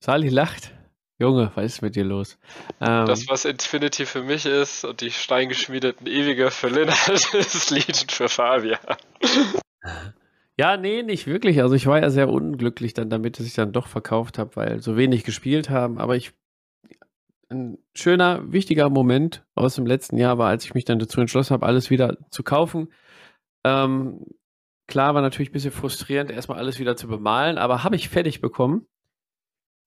Sali 0.00 0.30
lacht. 0.30 0.72
Junge, 1.18 1.50
was 1.54 1.64
ist 1.64 1.82
mit 1.82 1.96
dir 1.96 2.04
los? 2.04 2.38
Ähm, 2.80 3.06
das, 3.06 3.28
was 3.28 3.44
Infinity 3.44 4.06
für 4.06 4.22
mich 4.22 4.46
ist 4.46 4.84
und 4.84 5.00
die 5.00 5.10
steingeschmiedeten 5.10 6.06
Ewige 6.06 6.50
für 6.50 6.68
Lennart, 6.68 7.34
ist 7.34 7.70
Legion 7.70 8.08
für 8.08 8.28
Fabian. 8.28 8.78
Ja, 10.58 10.76
nee, 10.76 11.02
nicht 11.02 11.26
wirklich. 11.26 11.60
Also 11.60 11.74
ich 11.74 11.86
war 11.86 12.00
ja 12.00 12.08
sehr 12.10 12.30
unglücklich 12.30 12.94
dann 12.94 13.10
damit, 13.10 13.38
dass 13.38 13.46
ich 13.46 13.54
dann 13.54 13.72
doch 13.72 13.88
verkauft 13.88 14.38
habe, 14.38 14.56
weil 14.56 14.80
so 14.80 14.96
wenig 14.96 15.24
gespielt 15.24 15.68
haben. 15.68 15.98
Aber 15.98 16.16
ich 16.16 16.32
ein 17.48 17.78
schöner, 17.94 18.52
wichtiger 18.52 18.90
Moment 18.90 19.44
aus 19.54 19.76
dem 19.76 19.86
letzten 19.86 20.16
Jahr 20.16 20.38
war, 20.38 20.48
als 20.48 20.64
ich 20.64 20.74
mich 20.74 20.84
dann 20.84 20.98
dazu 20.98 21.20
entschlossen 21.20 21.54
habe, 21.54 21.66
alles 21.66 21.90
wieder 21.90 22.16
zu 22.30 22.42
kaufen. 22.42 22.88
Ähm, 23.64 24.24
klar 24.88 25.14
war 25.14 25.22
natürlich 25.22 25.50
ein 25.50 25.52
bisschen 25.52 25.72
frustrierend, 25.72 26.30
erstmal 26.30 26.58
alles 26.58 26.78
wieder 26.78 26.96
zu 26.96 27.06
bemalen, 27.06 27.58
aber 27.58 27.84
habe 27.84 27.96
ich 27.96 28.08
fertig 28.08 28.40
bekommen. 28.40 28.86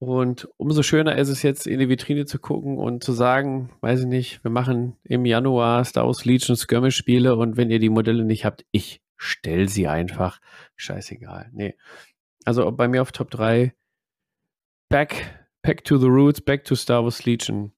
Und 0.01 0.47
umso 0.55 0.81
schöner 0.81 1.17
ist 1.17 1.27
es 1.27 1.43
jetzt, 1.43 1.67
in 1.67 1.79
die 1.79 1.89
Vitrine 1.89 2.25
zu 2.25 2.39
gucken 2.39 2.77
und 2.77 3.03
zu 3.03 3.11
sagen, 3.11 3.71
weiß 3.81 4.01
ich 4.01 4.05
nicht, 4.05 4.43
wir 4.45 4.51
machen 4.51 4.95
im 5.03 5.25
Januar 5.25 5.83
Star 5.83 6.05
Wars 6.05 6.23
Legion 6.23 6.55
Skirmish-Spiele 6.55 7.35
und 7.35 7.57
wenn 7.57 7.69
ihr 7.69 7.79
die 7.79 7.89
Modelle 7.89 8.23
nicht 8.23 8.45
habt, 8.45 8.65
ich 8.71 9.01
stell 9.19 9.69
sie 9.69 9.87
einfach. 9.87 10.39
Scheißegal. 10.75 11.49
Nee. 11.53 11.75
Also 12.45 12.71
bei 12.71 12.87
mir 12.87 13.01
auf 13.01 13.11
Top 13.11 13.29
3 13.29 13.75
Back, 14.89 15.47
Back 15.61 15.83
to 15.83 15.97
the 15.97 16.07
Roots, 16.07 16.41
Back 16.41 16.63
to 16.63 16.73
Star 16.73 17.03
Wars 17.03 17.25
Legion. 17.25 17.73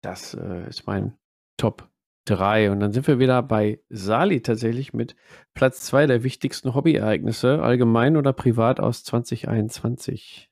Das 0.00 0.32
äh, 0.32 0.68
ist 0.68 0.86
mein 0.86 1.18
Top 1.58 1.90
3. 2.24 2.70
Und 2.70 2.80
dann 2.80 2.92
sind 2.92 3.06
wir 3.08 3.18
wieder 3.18 3.42
bei 3.42 3.80
Sali 3.90 4.40
tatsächlich 4.40 4.94
mit 4.94 5.16
Platz 5.54 5.80
2 5.82 6.06
der 6.06 6.22
wichtigsten 6.22 6.74
Hobbyereignisse, 6.74 7.60
allgemein 7.62 8.16
oder 8.16 8.32
privat 8.32 8.80
aus 8.80 9.04
2021. 9.04 10.50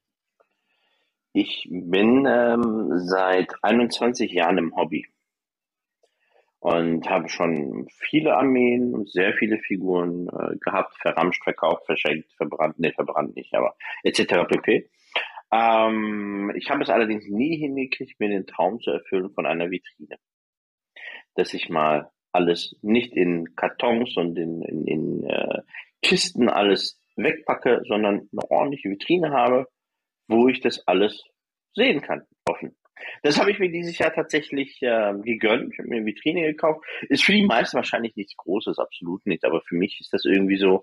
Ich 1.32 1.68
bin 1.70 2.26
ähm, 2.28 2.92
seit 2.96 3.54
21 3.62 4.32
Jahren 4.32 4.58
im 4.58 4.76
Hobby 4.76 5.06
und 6.64 7.10
habe 7.10 7.28
schon 7.28 7.88
viele 8.08 8.34
Armeen 8.38 8.94
und 8.94 9.10
sehr 9.10 9.34
viele 9.34 9.58
Figuren 9.58 10.28
äh, 10.28 10.56
gehabt, 10.56 10.96
verramscht, 10.98 11.44
verkauft, 11.44 11.84
verschenkt, 11.84 12.32
verbrannt, 12.38 12.78
nee, 12.78 12.90
verbrannt 12.90 13.36
nicht, 13.36 13.52
aber 13.52 13.76
etc. 14.02 14.48
pp. 14.48 14.88
Ähm, 15.52 16.50
ich 16.56 16.70
habe 16.70 16.82
es 16.82 16.88
allerdings 16.88 17.28
nie 17.28 17.58
hingekriegt, 17.58 18.18
mir 18.18 18.30
den 18.30 18.46
Traum 18.46 18.80
zu 18.80 18.92
erfüllen 18.92 19.30
von 19.34 19.44
einer 19.44 19.70
Vitrine. 19.70 20.16
Dass 21.34 21.52
ich 21.52 21.68
mal 21.68 22.10
alles 22.32 22.74
nicht 22.80 23.12
in 23.12 23.54
Kartons 23.56 24.16
und 24.16 24.38
in, 24.38 24.62
in, 24.62 24.86
in 24.86 25.24
äh, 25.24 25.60
Kisten 26.00 26.48
alles 26.48 26.98
wegpacke, 27.16 27.82
sondern 27.86 28.30
eine 28.32 28.50
ordentliche 28.50 28.88
Vitrine 28.88 29.32
habe, 29.32 29.66
wo 30.28 30.48
ich 30.48 30.62
das 30.62 30.88
alles 30.88 31.24
sehen 31.74 32.00
kann, 32.00 32.22
offen. 32.46 32.74
Das 33.22 33.38
habe 33.38 33.50
ich 33.50 33.58
mir 33.58 33.70
dieses 33.70 33.98
Jahr 33.98 34.12
tatsächlich 34.12 34.80
äh, 34.82 35.14
gegönnt. 35.22 35.72
Ich 35.72 35.78
habe 35.78 35.88
mir 35.88 35.96
eine 35.96 36.06
Vitrine 36.06 36.42
gekauft. 36.42 36.84
Ist 37.08 37.24
für 37.24 37.32
die 37.32 37.44
meisten 37.44 37.76
wahrscheinlich 37.76 38.16
nichts 38.16 38.36
Großes, 38.36 38.78
absolut 38.78 39.24
nicht. 39.26 39.44
Aber 39.44 39.60
für 39.62 39.76
mich 39.76 39.98
ist 40.00 40.12
das 40.12 40.24
irgendwie 40.24 40.58
so, 40.58 40.82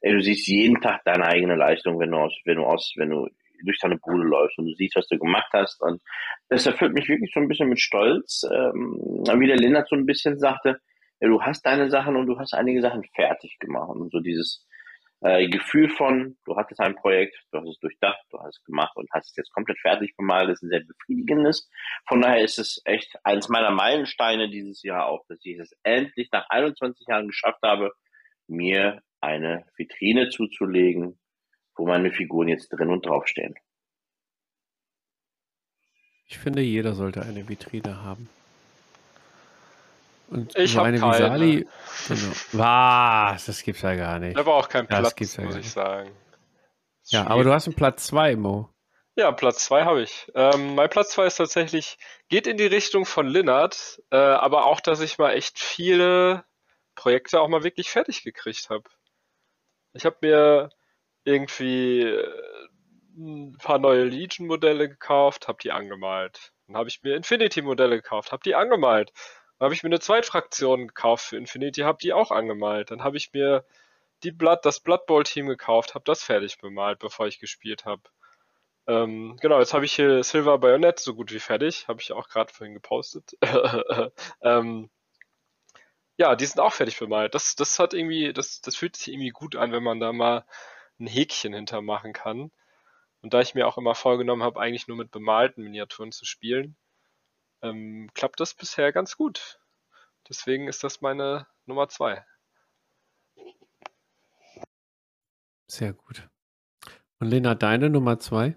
ey, 0.00 0.12
du 0.12 0.20
siehst 0.20 0.46
jeden 0.48 0.80
Tag 0.80 1.02
deine 1.04 1.26
eigene 1.26 1.56
Leistung, 1.56 1.98
wenn 1.98 2.10
du 2.10 2.18
aus, 2.18 2.34
wenn 2.44 2.56
du 2.56 2.64
aus, 2.64 2.92
wenn 2.96 3.10
du 3.10 3.28
durch 3.64 3.78
deine 3.80 3.98
Bude 3.98 4.24
läufst 4.24 4.58
und 4.58 4.66
du 4.66 4.74
siehst, 4.74 4.96
was 4.96 5.08
du 5.08 5.18
gemacht 5.18 5.50
hast. 5.52 5.80
Und 5.80 6.02
das 6.48 6.66
erfüllt 6.66 6.92
mich 6.92 7.08
wirklich 7.08 7.30
so 7.32 7.40
ein 7.40 7.48
bisschen 7.48 7.68
mit 7.68 7.80
Stolz. 7.80 8.42
Ähm, 8.52 8.98
wie 9.38 9.46
der 9.46 9.56
Lennart 9.56 9.88
so 9.88 9.96
ein 9.96 10.06
bisschen 10.06 10.38
sagte, 10.38 10.80
ja, 11.20 11.28
du 11.28 11.40
hast 11.40 11.64
deine 11.64 11.90
Sachen 11.90 12.16
und 12.16 12.26
du 12.26 12.38
hast 12.38 12.54
einige 12.54 12.82
Sachen 12.82 13.04
fertig 13.14 13.58
gemacht. 13.58 13.90
Und 13.90 14.10
so 14.10 14.20
dieses, 14.20 14.66
äh, 15.24 15.48
Gefühl 15.48 15.88
von, 15.88 16.36
du 16.44 16.54
hattest 16.54 16.80
ein 16.80 16.94
Projekt, 16.94 17.34
du 17.50 17.58
hast 17.58 17.68
es 17.68 17.78
durchdacht, 17.78 18.22
du 18.30 18.38
hast 18.40 18.58
es 18.58 18.64
gemacht 18.64 18.94
und 18.96 19.08
hast 19.10 19.30
es 19.30 19.36
jetzt 19.36 19.52
komplett 19.52 19.78
fertig 19.80 20.14
bemalt, 20.16 20.50
das 20.50 20.58
ist 20.58 20.64
ein 20.64 20.68
sehr 20.68 20.84
befriedigendes. 20.84 21.68
Von 22.06 22.20
daher 22.20 22.44
ist 22.44 22.58
es 22.58 22.82
echt 22.84 23.16
eins 23.24 23.48
meiner 23.48 23.70
Meilensteine 23.70 24.50
dieses 24.50 24.82
Jahr 24.82 25.06
auch, 25.06 25.24
dass 25.28 25.38
ich 25.42 25.58
es 25.58 25.72
endlich 25.82 26.28
nach 26.30 26.46
21 26.50 27.06
Jahren 27.08 27.26
geschafft 27.28 27.62
habe, 27.62 27.92
mir 28.46 29.00
eine 29.22 29.64
Vitrine 29.76 30.28
zuzulegen, 30.28 31.18
wo 31.74 31.86
meine 31.86 32.12
Figuren 32.12 32.48
jetzt 32.48 32.68
drin 32.68 32.90
und 32.90 33.06
draufstehen. 33.06 33.54
Ich 36.26 36.38
finde, 36.38 36.60
jeder 36.60 36.94
sollte 36.94 37.22
eine 37.22 37.48
Vitrine 37.48 38.02
haben. 38.02 38.28
Und 40.34 40.56
ich 40.56 40.76
habe 40.76 40.98
keine. 40.98 41.00
Visali, 41.00 41.68
genau. 42.08 42.32
Was? 42.52 43.46
Das 43.46 43.62
gibt's 43.62 43.82
ja 43.82 43.94
gar 43.94 44.18
nicht. 44.18 44.36
Da 44.36 44.44
war 44.44 44.54
auch 44.54 44.68
kein 44.68 44.88
das 44.88 45.14
Platz, 45.14 45.36
ja 45.36 45.44
muss 45.44 45.56
ich 45.56 45.70
sagen. 45.70 46.10
Ja, 47.04 47.26
aber 47.28 47.44
du 47.44 47.52
hast 47.52 47.68
einen 47.68 47.76
Platz 47.76 48.06
2, 48.06 48.34
Mo. 48.34 48.68
Ja, 49.14 49.30
Platz 49.30 49.64
2 49.66 49.84
habe 49.84 50.02
ich. 50.02 50.32
Ähm, 50.34 50.74
mein 50.74 50.90
Platz 50.90 51.10
2 51.10 51.26
ist 51.26 51.36
tatsächlich, 51.36 51.98
geht 52.28 52.48
in 52.48 52.56
die 52.56 52.66
Richtung 52.66 53.06
von 53.06 53.28
Linnert, 53.28 54.02
äh, 54.10 54.16
aber 54.16 54.66
auch, 54.66 54.80
dass 54.80 55.00
ich 55.00 55.18
mal 55.18 55.34
echt 55.34 55.60
viele 55.60 56.44
Projekte 56.96 57.40
auch 57.40 57.48
mal 57.48 57.62
wirklich 57.62 57.90
fertig 57.90 58.24
gekriegt 58.24 58.70
habe. 58.70 58.90
Ich 59.92 60.04
habe 60.04 60.16
mir 60.22 60.70
irgendwie 61.22 62.00
äh, 62.00 62.68
ein 63.16 63.56
paar 63.58 63.78
neue 63.78 64.02
Legion-Modelle 64.02 64.88
gekauft, 64.88 65.46
habe 65.46 65.58
die 65.62 65.70
angemalt. 65.70 66.52
Dann 66.66 66.76
habe 66.76 66.88
ich 66.88 67.00
mir 67.04 67.14
Infinity-Modelle 67.14 67.96
gekauft, 67.96 68.32
habe 68.32 68.42
die 68.44 68.56
angemalt. 68.56 69.12
Dann 69.58 69.66
habe 69.66 69.74
ich 69.74 69.82
mir 69.82 69.88
eine 69.88 70.00
Zweitfraktion 70.00 70.88
gekauft 70.88 71.26
für 71.26 71.36
Infinity, 71.36 71.82
habe 71.82 71.98
die 72.00 72.12
auch 72.12 72.30
angemalt. 72.30 72.90
Dann 72.90 73.04
habe 73.04 73.16
ich 73.16 73.32
mir 73.32 73.64
die 74.22 74.32
Blood, 74.32 74.60
das 74.64 74.80
Blood 74.80 75.06
Bowl 75.06 75.24
Team 75.24 75.46
gekauft, 75.46 75.94
habe 75.94 76.04
das 76.04 76.22
fertig 76.22 76.58
bemalt, 76.58 76.98
bevor 76.98 77.26
ich 77.26 77.38
gespielt 77.38 77.84
habe. 77.84 78.02
Ähm, 78.86 79.36
genau, 79.40 79.60
jetzt 79.60 79.74
habe 79.74 79.84
ich 79.84 79.94
hier 79.94 80.22
Silver 80.24 80.58
Bayonet 80.58 80.98
so 80.98 81.14
gut 81.14 81.32
wie 81.32 81.40
fertig, 81.40 81.88
habe 81.88 82.02
ich 82.02 82.12
auch 82.12 82.28
gerade 82.28 82.52
vorhin 82.52 82.74
gepostet. 82.74 83.36
ähm, 84.42 84.90
ja, 86.16 86.36
die 86.36 86.46
sind 86.46 86.60
auch 86.60 86.72
fertig 86.72 86.98
bemalt. 86.98 87.34
Das, 87.34 87.56
das 87.56 87.78
hat 87.78 87.94
irgendwie, 87.94 88.32
das, 88.32 88.60
das 88.60 88.76
fühlt 88.76 88.96
sich 88.96 89.08
irgendwie 89.08 89.30
gut 89.30 89.56
an, 89.56 89.72
wenn 89.72 89.82
man 89.82 90.00
da 90.00 90.12
mal 90.12 90.44
ein 91.00 91.06
Häkchen 91.06 91.54
hintermachen 91.54 92.12
kann. 92.12 92.52
Und 93.22 93.34
da 93.34 93.40
ich 93.40 93.54
mir 93.54 93.66
auch 93.66 93.78
immer 93.78 93.94
vorgenommen 93.94 94.42
habe, 94.42 94.60
eigentlich 94.60 94.86
nur 94.86 94.96
mit 94.96 95.10
bemalten 95.10 95.64
Miniaturen 95.64 96.12
zu 96.12 96.24
spielen, 96.24 96.76
ähm, 97.64 98.10
klappt 98.14 98.40
das 98.40 98.54
bisher 98.54 98.92
ganz 98.92 99.16
gut. 99.16 99.58
Deswegen 100.28 100.68
ist 100.68 100.84
das 100.84 101.00
meine 101.00 101.46
Nummer 101.66 101.88
zwei. 101.88 102.24
Sehr 105.66 105.92
gut. 105.92 106.28
Und 107.18 107.28
Lena, 107.28 107.54
deine 107.54 107.90
Nummer 107.90 108.20
zwei? 108.20 108.56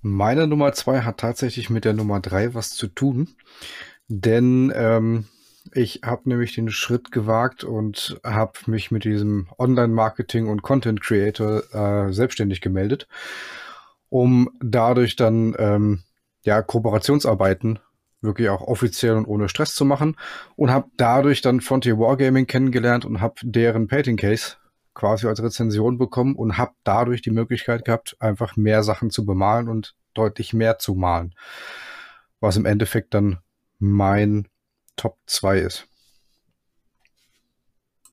Meine 0.00 0.46
Nummer 0.46 0.72
zwei 0.72 1.02
hat 1.02 1.20
tatsächlich 1.20 1.70
mit 1.70 1.84
der 1.84 1.92
Nummer 1.92 2.20
drei 2.20 2.54
was 2.54 2.70
zu 2.70 2.88
tun. 2.88 3.36
Denn 4.08 4.72
ähm, 4.74 5.28
ich 5.72 6.00
habe 6.04 6.28
nämlich 6.28 6.54
den 6.54 6.70
Schritt 6.70 7.12
gewagt 7.12 7.62
und 7.62 8.20
habe 8.24 8.58
mich 8.66 8.90
mit 8.90 9.04
diesem 9.04 9.48
Online-Marketing 9.58 10.48
und 10.48 10.62
Content 10.62 11.00
Creator 11.00 11.62
äh, 11.72 12.12
selbstständig 12.12 12.60
gemeldet, 12.60 13.06
um 14.08 14.50
dadurch 14.60 15.14
dann 15.14 15.54
ähm, 15.58 16.02
ja, 16.42 16.62
Kooperationsarbeiten 16.62 17.78
wirklich 18.22 18.48
auch 18.48 18.62
offiziell 18.62 19.14
und 19.14 19.26
ohne 19.26 19.48
Stress 19.48 19.74
zu 19.74 19.84
machen 19.84 20.16
und 20.56 20.70
habe 20.70 20.88
dadurch 20.96 21.40
dann 21.40 21.60
Frontier 21.60 21.98
Wargaming 21.98 22.46
kennengelernt 22.46 23.04
und 23.04 23.20
habe 23.20 23.34
deren 23.42 23.88
Painting 23.88 24.16
Case 24.16 24.56
quasi 24.94 25.26
als 25.26 25.42
Rezension 25.42 25.98
bekommen 25.98 26.36
und 26.36 26.56
habe 26.56 26.72
dadurch 26.84 27.22
die 27.22 27.30
Möglichkeit 27.30 27.84
gehabt, 27.84 28.16
einfach 28.20 28.56
mehr 28.56 28.82
Sachen 28.82 29.10
zu 29.10 29.24
bemalen 29.24 29.68
und 29.68 29.94
deutlich 30.14 30.52
mehr 30.52 30.78
zu 30.78 30.94
malen. 30.94 31.34
Was 32.40 32.56
im 32.56 32.66
Endeffekt 32.66 33.14
dann 33.14 33.38
mein 33.78 34.48
Top 34.96 35.18
2 35.26 35.58
ist. 35.58 35.88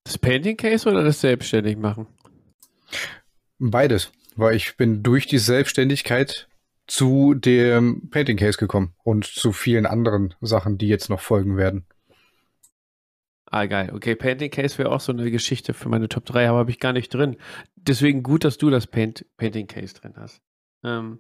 Das 0.04 0.18
Painting 0.18 0.58
Case 0.58 0.90
oder 0.90 1.04
das 1.04 1.22
selbstständig 1.22 1.78
machen? 1.78 2.08
Beides, 3.60 4.12
weil 4.36 4.56
ich 4.56 4.78
bin 4.78 5.04
durch 5.04 5.28
die 5.28 5.38
Selbstständigkeit 5.38 6.49
zu 6.90 7.36
dem 7.36 8.10
Painting 8.10 8.38
Case 8.38 8.58
gekommen 8.58 8.96
und 9.04 9.26
zu 9.26 9.52
vielen 9.52 9.86
anderen 9.86 10.34
Sachen, 10.42 10.78
die 10.78 10.88
jetzt 10.88 11.10
noch 11.10 11.22
folgen 11.22 11.56
werden. 11.56 11.86
Ah, 13.46 13.66
geil. 13.66 13.92
Okay, 13.94 14.16
Painting 14.16 14.52
Case 14.52 14.78
wäre 14.78 14.92
auch 14.92 15.00
so 15.00 15.12
eine 15.12 15.30
Geschichte 15.32 15.74
für 15.74 15.90
meine 15.90 16.10
Top 16.10 16.26
3, 16.26 16.50
aber 16.50 16.60
habe 16.60 16.72
ich 16.72 16.80
gar 16.80 16.94
nicht 16.94 17.14
drin. 17.14 17.38
Deswegen 17.76 18.22
gut, 18.22 18.44
dass 18.44 18.58
du 18.58 18.70
das 18.70 18.88
Paint, 18.88 19.26
Painting 19.38 19.68
Case 19.68 19.94
drin 19.96 20.14
hast. 20.18 20.42
Ähm, 20.84 21.20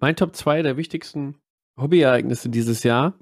mein 0.00 0.16
Top 0.16 0.36
2 0.36 0.62
der 0.62 0.76
wichtigsten 0.76 1.36
Hobbyereignisse 1.78 2.48
dieses 2.48 2.82
Jahr 2.82 3.14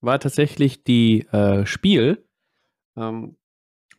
war 0.00 0.18
tatsächlich 0.18 0.84
die 0.84 1.26
äh, 1.28 1.66
Spiel. 1.66 2.26
Ähm, 2.96 3.36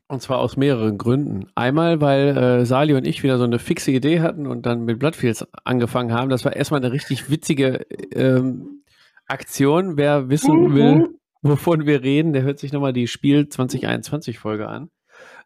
und 0.08 0.22
zwar 0.22 0.40
aus 0.40 0.56
mehreren 0.58 0.98
Gründen. 0.98 1.48
Einmal, 1.56 2.00
weil 2.02 2.38
äh, 2.38 2.66
Sali 2.66 2.94
und 2.94 3.08
ich 3.08 3.24
wieder 3.24 3.38
so 3.38 3.44
eine 3.44 3.60
fixe 3.60 3.92
Idee 3.92 4.22
hatten 4.22 4.46
und 4.46 4.66
dann 4.66 4.86
mit 4.86 5.00
Bloodfields 5.00 5.48
angefangen 5.64 6.14
haben. 6.14 6.30
Das 6.30 6.46
war 6.46 6.56
erstmal 6.56 6.80
eine 6.80 6.92
richtig 6.92 7.30
witzige 7.30 7.86
ähm, 8.12 8.84
Aktion. 9.28 9.98
Wer 9.98 10.30
wissen 10.30 10.70
mhm. 10.70 10.76
will, 10.76 11.20
wovon 11.42 11.86
wir 11.86 12.04
reden, 12.04 12.34
der 12.34 12.44
hört 12.44 12.60
sich 12.60 12.72
nochmal 12.72 12.94
die 12.94 13.08
Spiel 13.08 13.50
2021 13.50 14.38
Folge 14.38 14.68
an. 14.68 14.90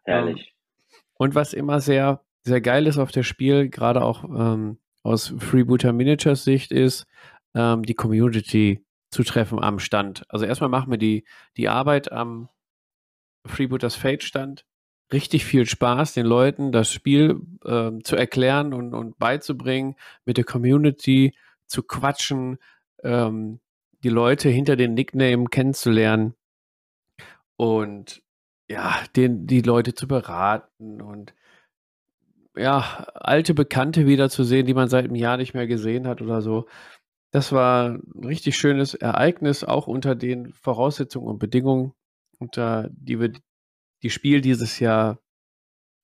Herrlich. 0.04 0.40
Ähm, 0.40 0.98
und 1.14 1.34
was 1.34 1.52
immer 1.52 1.80
sehr, 1.80 2.22
sehr 2.42 2.60
geil 2.60 2.86
ist 2.86 2.98
auf 2.98 3.12
der 3.12 3.22
Spiel, 3.22 3.68
gerade 3.68 4.02
auch 4.02 4.24
ähm, 4.24 4.78
aus 5.02 5.34
Freebooter 5.38 5.92
Miniatures 5.92 6.44
Sicht, 6.44 6.72
ist, 6.72 7.06
ähm, 7.54 7.82
die 7.82 7.94
Community 7.94 8.84
zu 9.10 9.22
treffen 9.22 9.62
am 9.62 9.78
Stand. 9.78 10.24
Also 10.28 10.44
erstmal 10.44 10.70
machen 10.70 10.90
wir 10.90 10.98
die, 10.98 11.24
die 11.56 11.68
Arbeit 11.68 12.12
am 12.12 12.48
Freebooters 13.46 13.94
Fate 13.94 14.22
Stand. 14.22 14.64
Richtig 15.12 15.44
viel 15.44 15.66
Spaß, 15.66 16.14
den 16.14 16.26
Leuten 16.26 16.70
das 16.70 16.92
Spiel 16.92 17.40
äh, 17.64 17.90
zu 18.04 18.14
erklären 18.14 18.72
und, 18.72 18.94
und 18.94 19.18
beizubringen, 19.18 19.96
mit 20.24 20.36
der 20.36 20.44
Community 20.44 21.34
zu 21.66 21.82
quatschen, 21.82 22.58
ähm, 23.02 23.60
die 24.04 24.08
Leute 24.08 24.48
hinter 24.48 24.76
den 24.76 24.94
Nickname 24.94 25.46
kennenzulernen 25.46 26.34
und 27.56 28.22
ja, 28.68 28.96
den, 29.16 29.46
die 29.46 29.62
Leute 29.62 29.94
zu 29.94 30.06
beraten 30.06 31.02
und 31.02 31.34
ja, 32.56 33.06
alte 33.14 33.54
Bekannte 33.54 34.06
wiederzusehen, 34.06 34.66
die 34.66 34.74
man 34.74 34.88
seit 34.88 35.04
einem 35.04 35.14
Jahr 35.16 35.36
nicht 35.36 35.54
mehr 35.54 35.66
gesehen 35.66 36.06
hat 36.06 36.22
oder 36.22 36.40
so. 36.42 36.66
Das 37.32 37.52
war 37.52 37.90
ein 37.90 38.24
richtig 38.24 38.56
schönes 38.56 38.94
Ereignis, 38.94 39.64
auch 39.64 39.86
unter 39.86 40.14
den 40.14 40.52
Voraussetzungen 40.52 41.28
und 41.28 41.38
Bedingungen, 41.38 41.94
unter 42.40 42.88
die 42.90 43.20
wir 43.20 43.32
die 44.02 44.10
Spiel 44.10 44.40
dieses 44.40 44.80
Jahr 44.80 45.18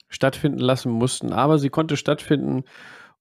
stattfinden 0.08 0.58
lassen 0.58 0.92
mussten. 0.92 1.32
Aber 1.32 1.58
sie 1.58 1.70
konnte 1.70 1.96
stattfinden 1.96 2.64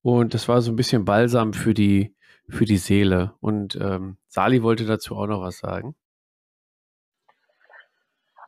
und 0.02 0.34
das 0.34 0.48
war 0.48 0.62
so 0.62 0.72
ein 0.72 0.76
bisschen 0.76 1.06
Balsam 1.06 1.54
für 1.54 1.74
die, 1.74 2.16
für 2.48 2.66
die 2.66 2.78
Seele. 2.78 3.34
Und 3.40 3.76
ähm, 3.76 4.18
Sali 4.28 4.62
wollte 4.62 4.86
dazu 4.86 5.16
auch 5.16 5.28
noch 5.28 5.42
was 5.42 5.58
sagen. 5.58 5.96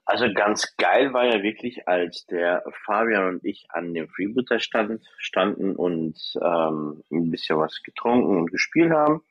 Also 0.06 0.32
ganz 0.34 0.78
geil 0.78 1.12
war 1.12 1.26
ja 1.26 1.44
wirklich, 1.44 1.86
als 1.86 2.26
der 2.28 2.64
Fabian 2.86 3.28
und 3.28 3.44
ich 3.44 3.66
an 3.70 3.94
dem 3.94 4.08
Freebooter 4.08 4.60
stand, 4.60 5.06
standen 5.18 5.76
und 5.76 6.18
ähm, 6.42 7.04
ein 7.12 7.30
bisschen 7.30 7.58
was 7.58 7.84
getrunken 7.84 8.38
und 8.38 8.50
gespielt 8.50 8.92
haben. 8.92 9.22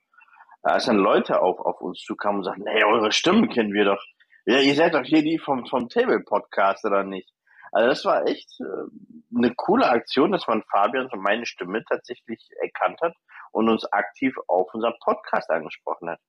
Als 0.62 0.84
dann 0.84 0.96
Leute 0.96 1.40
auf, 1.40 1.60
auf 1.60 1.80
uns 1.80 2.00
zukamen 2.00 2.38
und 2.38 2.44
sagten, 2.44 2.64
nee, 2.64 2.84
eure 2.84 3.10
Stimmen 3.12 3.48
kennen 3.48 3.72
wir 3.72 3.84
doch. 3.86 4.04
Ja, 4.46 4.60
ihr 4.60 4.76
seid 4.76 4.94
doch 4.94 5.02
hier 5.02 5.22
die 5.22 5.38
vom, 5.38 5.66
vom 5.66 5.88
Table 5.88 6.20
Podcast, 6.20 6.84
oder 6.84 7.02
nicht? 7.02 7.28
Also 7.72 7.88
das 7.88 8.04
war 8.04 8.26
echt 8.26 8.60
äh, 8.60 9.36
eine 9.36 9.52
coole 9.56 9.90
Aktion, 9.90 10.30
dass 10.30 10.46
man 10.46 10.62
Fabian 10.70 11.08
und 11.10 11.20
meine 11.20 11.46
Stimme 11.46 11.84
tatsächlich 11.84 12.48
erkannt 12.62 13.00
hat 13.02 13.14
und 13.50 13.68
uns 13.68 13.84
aktiv 13.92 14.36
auf 14.46 14.72
unserem 14.72 14.94
Podcast 15.02 15.50
angesprochen 15.50 16.10
hat. 16.10 16.20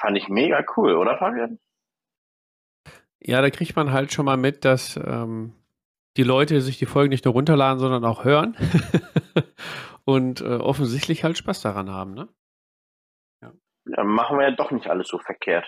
Fand 0.00 0.16
ich 0.16 0.28
mega 0.28 0.64
cool, 0.76 0.94
oder 0.94 1.18
Fabian? 1.18 1.58
Ja, 3.18 3.42
da 3.42 3.50
kriegt 3.50 3.74
man 3.74 3.92
halt 3.92 4.12
schon 4.12 4.26
mal 4.26 4.36
mit, 4.36 4.64
dass 4.64 4.96
ähm, 4.96 5.52
die 6.16 6.22
Leute 6.22 6.60
sich 6.60 6.78
die 6.78 6.86
Folgen 6.86 7.10
nicht 7.10 7.24
nur 7.24 7.34
runterladen, 7.34 7.80
sondern 7.80 8.04
auch 8.04 8.24
hören 8.24 8.56
und 10.04 10.40
äh, 10.40 10.56
offensichtlich 10.56 11.24
halt 11.24 11.36
Spaß 11.36 11.62
daran 11.62 11.90
haben, 11.90 12.14
ne? 12.14 12.28
Ja. 13.42 13.52
ja. 13.86 14.04
machen 14.04 14.38
wir 14.38 14.48
ja 14.48 14.54
doch 14.54 14.70
nicht 14.70 14.86
alles 14.86 15.08
so 15.08 15.18
verkehrt. 15.18 15.66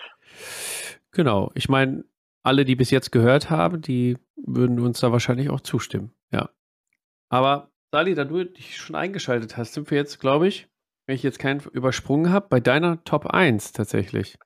Genau. 1.13 1.51
Ich 1.55 1.69
meine, 1.69 2.03
alle, 2.43 2.65
die 2.65 2.75
bis 2.75 2.91
jetzt 2.91 3.11
gehört 3.11 3.49
haben, 3.49 3.81
die 3.81 4.17
würden 4.35 4.79
uns 4.79 4.99
da 4.99 5.11
wahrscheinlich 5.11 5.49
auch 5.49 5.61
zustimmen. 5.61 6.13
Ja. 6.31 6.49
Aber 7.29 7.71
Sali, 7.91 8.15
da 8.15 8.25
du 8.25 8.43
dich 8.43 8.77
schon 8.77 8.95
eingeschaltet 8.95 9.55
hast, 9.55 9.73
sind 9.73 9.89
wir 9.91 9.97
jetzt, 9.97 10.19
glaube 10.19 10.47
ich, 10.47 10.67
wenn 11.05 11.15
ich 11.15 11.23
jetzt 11.23 11.39
keinen 11.39 11.61
übersprungen 11.71 12.31
habe, 12.31 12.47
bei 12.49 12.59
deiner 12.59 13.03
Top 13.03 13.27
1 13.27 13.71
tatsächlich. 13.71 14.37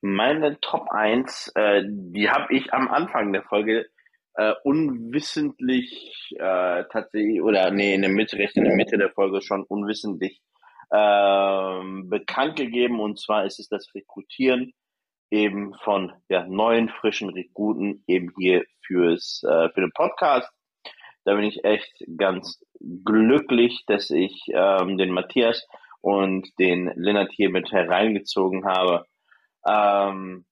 Meine 0.00 0.58
Top 0.60 0.88
1, 0.90 1.52
äh, 1.54 1.82
die 1.86 2.30
habe 2.30 2.54
ich 2.54 2.72
am 2.72 2.88
Anfang 2.88 3.32
der 3.32 3.42
Folge 3.42 3.86
äh, 4.34 4.52
unwissentlich 4.64 6.34
äh, 6.36 6.84
tatsächlich, 6.90 7.42
oder 7.42 7.70
nee, 7.70 7.94
in 7.94 8.02
der 8.02 8.10
Mitte, 8.10 8.36
recht 8.38 8.56
in 8.56 8.64
der 8.64 8.74
Mitte 8.74 8.98
der 8.98 9.10
Folge 9.10 9.40
schon 9.40 9.62
unwissentlich 9.62 10.42
ähm, 10.92 12.08
bekannt 12.08 12.56
gegeben. 12.56 13.00
Und 13.00 13.18
zwar 13.20 13.44
ist 13.44 13.60
es 13.60 13.68
das 13.68 13.94
Rekrutieren 13.94 14.72
eben 15.34 15.74
von 15.82 16.12
ja, 16.28 16.46
neuen, 16.46 16.88
frischen 16.88 17.28
Rekruten 17.30 18.04
eben 18.06 18.32
hier 18.38 18.64
fürs, 18.86 19.42
äh, 19.42 19.68
für 19.70 19.80
den 19.80 19.92
Podcast. 19.92 20.48
Da 21.24 21.34
bin 21.34 21.44
ich 21.44 21.64
echt 21.64 21.92
ganz 22.16 22.62
glücklich, 23.04 23.84
dass 23.86 24.10
ich 24.10 24.44
ähm, 24.52 24.96
den 24.96 25.10
Matthias 25.10 25.66
und 26.00 26.48
den 26.58 26.92
Lennart 26.94 27.32
hier 27.32 27.50
mit 27.50 27.72
hereingezogen 27.72 28.64
habe. 28.64 29.06
Ähm, 29.66 30.44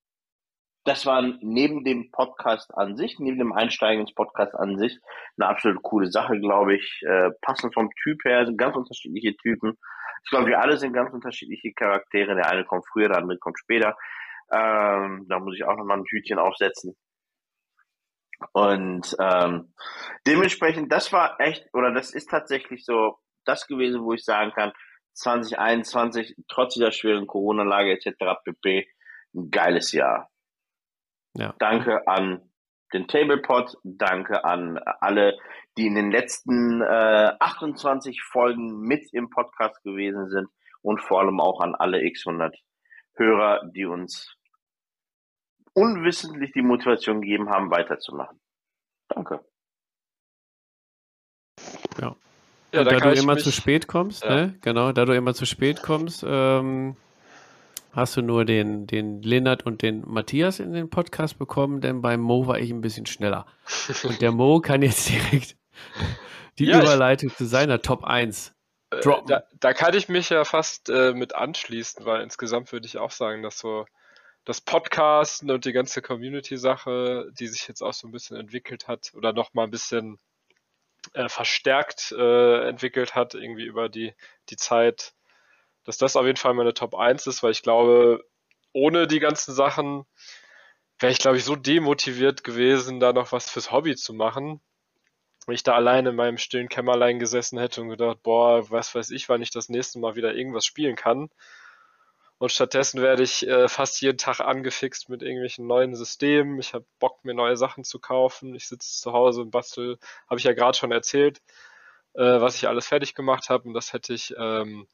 das 0.85 1.07
war 1.07 1.23
neben 1.41 1.85
dem 1.85 2.11
Podcast 2.11 2.75
an 2.75 2.97
sich, 2.97 3.21
neben 3.21 3.39
dem 3.39 3.53
Einsteigen 3.53 4.01
ins 4.01 4.15
Podcast 4.15 4.55
an 4.57 4.79
sich, 4.79 4.99
eine 5.39 5.47
absolut 5.47 5.81
coole 5.83 6.11
Sache, 6.11 6.41
glaube 6.41 6.75
ich. 6.75 7.03
Äh, 7.03 7.31
passend 7.41 7.75
vom 7.75 7.89
Typ 8.03 8.25
her, 8.25 8.47
sind 8.47 8.59
ganz 8.59 8.75
unterschiedliche 8.75 9.37
Typen. 9.37 9.79
Ich 10.25 10.31
glaube, 10.31 10.49
wir 10.49 10.61
alle 10.61 10.79
sind 10.79 10.93
ganz 10.93 11.13
unterschiedliche 11.13 11.73
Charaktere. 11.73 12.35
Der 12.35 12.51
eine 12.51 12.65
kommt 12.65 12.85
früher, 12.93 13.09
der 13.09 13.19
andere 13.19 13.39
kommt 13.39 13.59
später. 13.59 13.97
Ähm, 14.53 15.27
da 15.29 15.39
muss 15.39 15.57
ich 15.57 15.65
auch 15.65 15.77
nochmal 15.77 15.99
ein 15.99 16.05
Hütchen 16.09 16.39
aufsetzen. 16.39 16.97
Und 18.53 19.16
ähm, 19.20 19.73
dementsprechend, 20.27 20.93
das 20.93 21.12
war 21.12 21.41
echt, 21.41 21.69
oder 21.73 21.93
das 21.93 22.12
ist 22.12 22.29
tatsächlich 22.29 22.85
so 22.85 23.19
das 23.45 23.66
gewesen, 23.66 24.03
wo 24.03 24.12
ich 24.12 24.24
sagen 24.24 24.53
kann, 24.53 24.73
2021, 25.15 26.37
trotz 26.49 26.74
dieser 26.74 26.93
schweren 26.93 27.27
Corona-Lage 27.27 27.93
etc. 27.93 28.41
pp 28.45 28.89
ein 29.35 29.51
geiles 29.51 29.93
Jahr. 29.93 30.31
Ja. 31.35 31.55
Danke 31.59 32.07
an 32.07 32.53
den 32.93 33.09
Tablepot, 33.09 33.77
danke 33.85 34.45
an 34.45 34.79
alle, 35.01 35.39
die 35.79 35.87
in 35.87 35.95
den 35.95 36.11
letzten 36.11 36.83
äh, 36.83 37.33
28 37.41 38.23
Folgen 38.23 38.81
mit 38.81 39.12
im 39.12 39.31
Podcast 39.31 39.83
gewesen 39.83 40.29
sind 40.29 40.49
und 40.83 41.01
vor 41.01 41.20
allem 41.20 41.41
auch 41.41 41.61
an 41.61 41.74
alle 41.74 41.99
X100 41.99 42.55
Hörer, 43.15 43.62
die 43.74 43.87
uns 43.87 44.37
unwissentlich 45.74 46.53
die 46.53 46.62
Motivation 46.62 47.20
gegeben 47.20 47.51
haben, 47.51 47.70
weiterzumachen. 47.70 48.39
Danke. 49.09 49.40
Ja. 52.01 52.16
ja 52.73 52.85
da, 52.85 52.90
da 52.90 52.99
du 52.99 53.12
immer 53.12 53.35
mich... 53.35 53.44
zu 53.44 53.53
spät 53.53 53.86
kommst, 53.86 54.24
ja. 54.24 54.35
ne? 54.35 54.59
Genau, 54.61 54.93
da 54.93 55.05
du 55.05 55.15
immer 55.15 55.35
zu 55.35 55.47
spät 55.47 55.82
kommst, 55.82 56.24
ähm, 56.27 56.97
hast 57.93 58.16
du 58.16 58.23
nur 58.23 58.44
den, 58.44 58.86
den 58.86 59.23
Lennart 59.23 59.65
und 59.65 59.82
den 59.82 60.03
Matthias 60.07 60.61
in 60.61 60.73
den 60.73 60.90
Podcast 60.90 61.39
bekommen, 61.39 61.81
denn 61.81 62.03
beim 62.03 62.20
Mo 62.20 62.47
war 62.47 62.59
ich 62.59 62.70
ein 62.70 62.81
bisschen 62.81 63.07
schneller. 63.07 63.47
Und 64.05 64.20
der 64.23 64.32
Mo 64.32 64.61
kann 64.61 64.82
jetzt 64.82 65.09
direkt 65.09 65.57
die 66.59 66.66
ja, 66.66 66.81
Überleitung 66.81 67.31
ich, 67.31 67.36
zu 67.36 67.47
seiner 67.47 67.82
Top 67.82 68.05
1 68.05 68.55
äh, 68.90 69.01
droppen. 69.01 69.27
Da, 69.28 69.44
da, 69.61 69.74
kann 69.74 69.94
ich 69.94 70.09
mich 70.09 70.31
ja 70.31 70.44
fast 70.44 70.89
äh, 70.89 71.12
mit 71.12 71.35
anschließen, 71.35 72.05
weil 72.05 72.23
insgesamt 72.23 72.73
würde 72.73 72.86
ich 72.86 72.99
auch 72.99 73.11
sagen, 73.11 73.43
dass 73.43 73.59
so 73.59 73.86
das 74.44 74.60
Podcasten 74.60 75.51
und 75.51 75.64
die 75.64 75.73
ganze 75.73 76.02
Community-Sache, 76.02 77.31
die 77.39 77.47
sich 77.47 77.69
jetzt 77.69 77.82
auch 77.82 77.93
so 77.93 78.09
ein 78.09 78.12
bisschen 78.12 78.36
entwickelt 78.36 78.89
hat 78.89 79.12
oder 79.14 79.32
noch 79.32 79.55
mal 79.55 79.64
ein 79.64 79.70
bisschen 79.70 80.19
äh, 81.14 81.28
verstärkt 81.28 82.12
äh, 82.12 82.69
entwickelt 82.69 83.14
hat, 83.14 83.35
irgendwie 83.35 83.64
über 83.64 83.89
die, 83.89 84.14
die 84.48 84.56
Zeit, 84.56 85.14
dass 85.85 85.98
das 85.98 86.16
auf 86.16 86.27
jeden 86.27 86.36
Fall 86.36 86.55
meine 86.55 86.74
Top 86.74 86.94
1 86.94 87.27
ist, 87.27 87.43
weil 87.43 87.52
ich 87.52 87.62
glaube, 87.62 88.24
ohne 88.73 89.06
die 89.06 89.20
ganzen 89.20 89.55
Sachen 89.55 90.05
wäre 90.98 91.12
ich, 91.12 91.19
glaube 91.19 91.36
ich, 91.36 91.44
so 91.44 91.56
demotiviert 91.56 92.44
gewesen, 92.44 93.01
da 93.01 93.12
noch 93.12 93.32
was 93.32 93.51
fürs 93.51 93.70
Hobby 93.73 93.97
zu 93.97 94.14
machen. 94.14 94.60
Wenn 95.47 95.56
ich 95.56 95.64
da 95.64 95.74
alleine 95.74 96.10
in 96.10 96.16
meinem 96.16 96.39
stillen 96.39 96.69
Kämmerlein 96.69 97.19
gesessen 97.19 97.59
hätte 97.59 97.82
und 97.82 97.89
gedacht, 97.89 98.23
boah, 98.23 98.70
was 98.70 98.94
weiß 98.94 99.10
ich, 99.10 99.28
wann 99.28 99.43
ich 99.43 99.51
das 99.51 99.69
nächste 99.69 99.98
Mal 99.98 100.14
wieder 100.14 100.35
irgendwas 100.35 100.64
spielen 100.64 100.94
kann. 100.94 101.31
Und 102.43 102.51
stattdessen 102.51 103.01
werde 103.01 103.23
ich 103.23 103.47
äh, 103.47 103.69
fast 103.69 104.01
jeden 104.01 104.19
Tag 104.19 104.40
angefixt 104.40 105.09
mit 105.09 105.23
irgendwelchen 105.23 105.69
neuen 105.69 105.94
Systemen. 105.94 106.59
Ich 106.59 106.74
habe 106.74 106.85
Bock, 106.98 107.24
mir 107.24 107.35
neue 107.35 107.56
Sachen 107.56 107.85
zu 107.85 108.01
kaufen. 108.01 108.56
Ich 108.56 108.66
sitze 108.66 109.01
zu 109.01 109.12
Hause 109.12 109.43
und 109.43 109.52
bastel, 109.52 109.97
habe 110.28 110.40
ich 110.40 110.44
ja 110.44 110.52
gerade 110.52 110.77
schon 110.77 110.90
erzählt, 110.90 111.40
äh, 112.14 112.40
was 112.40 112.56
ich 112.56 112.66
alles 112.66 112.89
fertig 112.89 113.14
gemacht 113.14 113.48
habe. 113.48 113.69
Und 113.69 113.74
das 113.74 113.93
hätte 113.93 114.12
ich 114.12 114.35
ähm, 114.36 114.89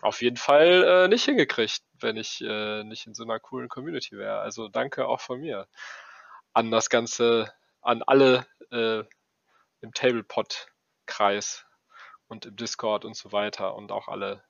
auf 0.00 0.22
jeden 0.22 0.38
Fall 0.38 1.04
äh, 1.04 1.08
nicht 1.08 1.26
hingekriegt, 1.26 1.82
wenn 2.00 2.16
ich 2.16 2.40
äh, 2.40 2.82
nicht 2.82 3.06
in 3.06 3.12
so 3.12 3.24
einer 3.24 3.40
coolen 3.40 3.68
Community 3.68 4.16
wäre. 4.16 4.38
Also 4.38 4.68
danke 4.68 5.06
auch 5.06 5.20
von 5.20 5.40
mir 5.40 5.68
an 6.54 6.70
das 6.70 6.88
Ganze, 6.88 7.52
an 7.82 8.02
alle 8.02 8.46
äh, 8.70 9.04
im 9.82 9.92
Tablepod-Kreis 9.92 11.66
und 12.26 12.46
im 12.46 12.56
Discord 12.56 13.04
und 13.04 13.18
so 13.18 13.32
weiter 13.32 13.74
und 13.74 13.92
auch 13.92 14.08
alle 14.08 14.42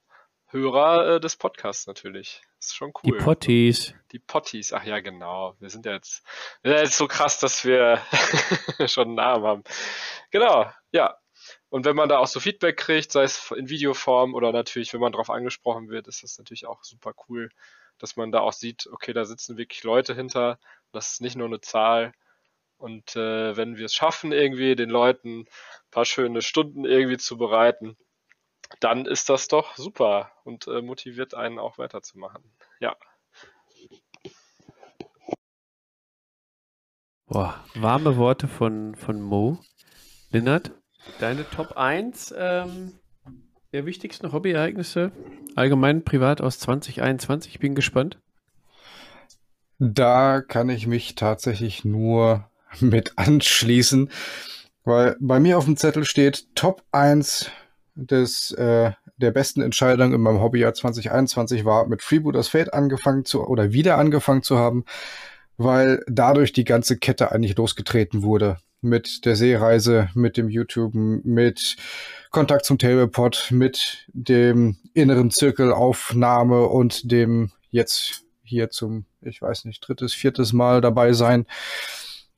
Hörer 0.52 1.16
äh, 1.16 1.20
des 1.20 1.36
Podcasts 1.36 1.86
natürlich. 1.86 2.42
Das 2.58 2.66
ist 2.66 2.76
schon 2.76 2.92
cool. 3.02 3.18
Die 3.18 3.24
Potties. 3.24 3.94
Die 4.10 4.18
Potties, 4.18 4.72
ach 4.72 4.84
ja, 4.84 5.00
genau. 5.00 5.54
Wir 5.60 5.70
sind 5.70 5.86
ja 5.86 5.92
jetzt, 5.92 6.24
wir 6.62 6.70
sind 6.70 6.78
ja 6.78 6.84
jetzt 6.84 6.96
so 6.96 7.06
krass, 7.06 7.38
dass 7.38 7.64
wir 7.64 8.02
schon 8.86 9.08
einen 9.08 9.14
Namen 9.14 9.44
haben. 9.44 9.64
Genau, 10.30 10.70
ja. 10.90 11.16
Und 11.68 11.84
wenn 11.84 11.96
man 11.96 12.08
da 12.08 12.18
auch 12.18 12.26
so 12.26 12.40
Feedback 12.40 12.76
kriegt, 12.76 13.12
sei 13.12 13.22
es 13.22 13.50
in 13.52 13.68
Videoform 13.68 14.34
oder 14.34 14.52
natürlich, 14.52 14.92
wenn 14.92 15.00
man 15.00 15.12
darauf 15.12 15.30
angesprochen 15.30 15.88
wird, 15.88 16.08
ist 16.08 16.22
das 16.24 16.36
natürlich 16.36 16.66
auch 16.66 16.82
super 16.82 17.14
cool, 17.28 17.50
dass 17.98 18.16
man 18.16 18.32
da 18.32 18.40
auch 18.40 18.52
sieht, 18.52 18.88
okay, 18.88 19.12
da 19.12 19.24
sitzen 19.24 19.56
wirklich 19.56 19.84
Leute 19.84 20.14
hinter. 20.14 20.58
Das 20.90 21.12
ist 21.12 21.20
nicht 21.20 21.36
nur 21.36 21.46
eine 21.46 21.60
Zahl. 21.60 22.12
Und 22.76 23.14
äh, 23.14 23.56
wenn 23.56 23.76
wir 23.76 23.86
es 23.86 23.94
schaffen, 23.94 24.32
irgendwie 24.32 24.74
den 24.74 24.90
Leuten 24.90 25.40
ein 25.40 25.46
paar 25.90 26.04
schöne 26.04 26.42
Stunden 26.42 26.84
irgendwie 26.84 27.18
zu 27.18 27.36
bereiten, 27.36 27.96
dann 28.78 29.06
ist 29.06 29.28
das 29.28 29.48
doch 29.48 29.76
super 29.76 30.30
und 30.44 30.68
äh, 30.68 30.80
motiviert 30.80 31.34
einen 31.34 31.58
auch 31.58 31.78
weiterzumachen. 31.78 32.44
Ja. 32.78 32.96
Boah, 37.26 37.64
warme 37.74 38.16
Worte 38.16 38.48
von, 38.48 38.94
von 38.94 39.20
Mo. 39.20 39.58
Lennart, 40.30 40.72
deine 41.18 41.48
Top 41.50 41.76
1 41.76 42.34
ähm, 42.36 42.98
der 43.72 43.86
wichtigsten 43.86 44.32
Hobbyereignisse, 44.32 45.12
allgemein 45.56 46.04
privat 46.04 46.40
aus 46.40 46.58
2021. 46.60 47.54
Ich 47.54 47.60
bin 47.60 47.74
gespannt. 47.74 48.18
Da 49.78 50.40
kann 50.40 50.68
ich 50.68 50.86
mich 50.86 51.14
tatsächlich 51.14 51.84
nur 51.84 52.50
mit 52.80 53.16
anschließen, 53.16 54.10
weil 54.84 55.16
bei 55.20 55.40
mir 55.40 55.58
auf 55.58 55.64
dem 55.64 55.76
Zettel 55.76 56.04
steht 56.04 56.54
Top 56.54 56.84
1 56.92 57.50
des, 57.94 58.52
äh, 58.52 58.92
der 59.16 59.30
besten 59.30 59.60
Entscheidung 59.60 60.12
in 60.14 60.20
meinem 60.20 60.40
Hobbyjahr 60.40 60.74
2021 60.74 61.64
war, 61.64 61.86
mit 61.86 62.02
Freebooters 62.02 62.48
Fate 62.48 62.72
angefangen 62.72 63.24
zu 63.24 63.46
oder 63.46 63.72
wieder 63.72 63.98
angefangen 63.98 64.42
zu 64.42 64.58
haben, 64.58 64.84
weil 65.56 66.02
dadurch 66.06 66.52
die 66.52 66.64
ganze 66.64 66.96
Kette 66.96 67.32
eigentlich 67.32 67.56
losgetreten 67.56 68.22
wurde. 68.22 68.58
Mit 68.82 69.26
der 69.26 69.36
Seereise, 69.36 70.08
mit 70.14 70.38
dem 70.38 70.48
YouTube, 70.48 70.94
mit 70.94 71.76
Kontakt 72.30 72.64
zum 72.64 72.78
Tablepod, 72.78 73.48
mit 73.50 74.06
dem 74.08 74.78
inneren 74.94 75.30
Zirkelaufnahme 75.30 76.66
und 76.66 77.12
dem 77.12 77.50
jetzt 77.70 78.24
hier 78.42 78.70
zum, 78.70 79.04
ich 79.20 79.42
weiß 79.42 79.66
nicht, 79.66 79.86
drittes, 79.86 80.14
viertes 80.14 80.54
Mal 80.54 80.80
dabei 80.80 81.12
sein 81.12 81.46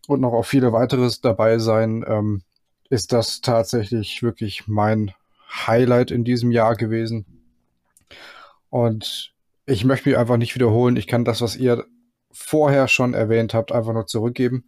und 0.09 0.20
noch 0.20 0.33
auch 0.33 0.45
viele 0.45 0.73
weiteres 0.73 1.20
dabei 1.20 1.59
sein, 1.59 2.05
ähm, 2.07 2.43
ist 2.91 3.12
das 3.12 3.41
tatsächlich 3.41 4.23
wirklich 4.23 4.66
mein 4.66 5.12
Highlight 5.53 6.11
in 6.11 6.24
diesem 6.24 6.51
Jahr 6.51 6.77
gewesen. 6.77 7.27
Und 8.70 9.35
ich 9.66 9.85
möchte 9.85 10.09
mich 10.09 10.19
einfach 10.19 10.37
nicht 10.37 10.55
wiederholen. 10.55 10.97
Ich 10.97 11.07
kann 11.07 11.24
das, 11.24 11.41
was 11.41 11.57
ihr 11.57 11.85
vorher 12.31 12.89
schon 12.89 13.15
erwähnt 13.15 13.55
habt, 13.55 13.73
einfach 13.73 13.93
nur 13.93 14.07
zurückgeben. 14.07 14.65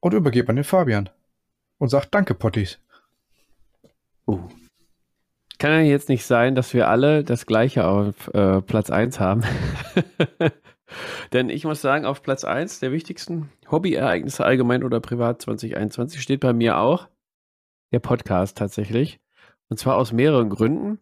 Und 0.00 0.14
übergebe 0.14 0.48
an 0.48 0.56
den 0.56 0.64
Fabian. 0.64 1.08
Und 1.78 1.88
sagt 1.88 2.14
Danke, 2.14 2.34
Potties. 2.34 2.78
Uh. 4.26 4.48
Kann 5.58 5.72
ja 5.72 5.80
jetzt 5.80 6.08
nicht 6.08 6.24
sein, 6.24 6.54
dass 6.54 6.72
wir 6.74 6.88
alle 6.88 7.22
das 7.22 7.46
gleiche 7.46 7.86
auf 7.86 8.28
äh, 8.34 8.62
Platz 8.62 8.90
1 8.90 9.20
haben. 9.20 9.42
Denn 11.32 11.50
ich 11.50 11.64
muss 11.64 11.82
sagen, 11.82 12.06
auf 12.06 12.22
Platz 12.22 12.44
1 12.44 12.80
der 12.80 12.92
wichtigsten 12.92 13.50
Hobbyereignisse 13.70 14.44
allgemein 14.44 14.82
oder 14.82 15.00
privat 15.00 15.42
2021 15.42 16.20
steht 16.20 16.40
bei 16.40 16.52
mir 16.52 16.78
auch 16.78 17.08
der 17.92 18.00
Podcast 18.00 18.58
tatsächlich. 18.58 19.20
Und 19.68 19.78
zwar 19.78 19.96
aus 19.96 20.12
mehreren 20.12 20.50
Gründen. 20.50 20.98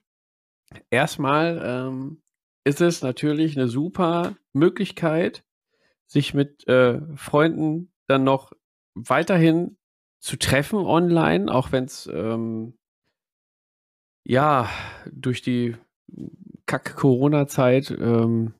Erstmal 0.90 1.60
ähm, 1.64 2.22
ist 2.64 2.80
es 2.80 3.02
natürlich 3.02 3.56
eine 3.56 3.68
super 3.68 4.36
Möglichkeit, 4.52 5.44
sich 6.06 6.34
mit 6.34 6.66
äh, 6.68 7.00
Freunden 7.16 7.92
dann 8.06 8.24
noch 8.24 8.52
weiterhin 8.94 9.76
zu 10.20 10.36
treffen 10.36 10.78
online, 10.78 11.52
auch 11.52 11.72
wenn 11.72 11.84
es 11.84 12.06
ähm, 12.12 12.74
ja 14.24 14.68
durch 15.10 15.42
die 15.42 15.76
Kack-Corona-Zeit 16.66 17.90
ähm, 17.90 18.54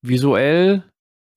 visuell 0.00 0.84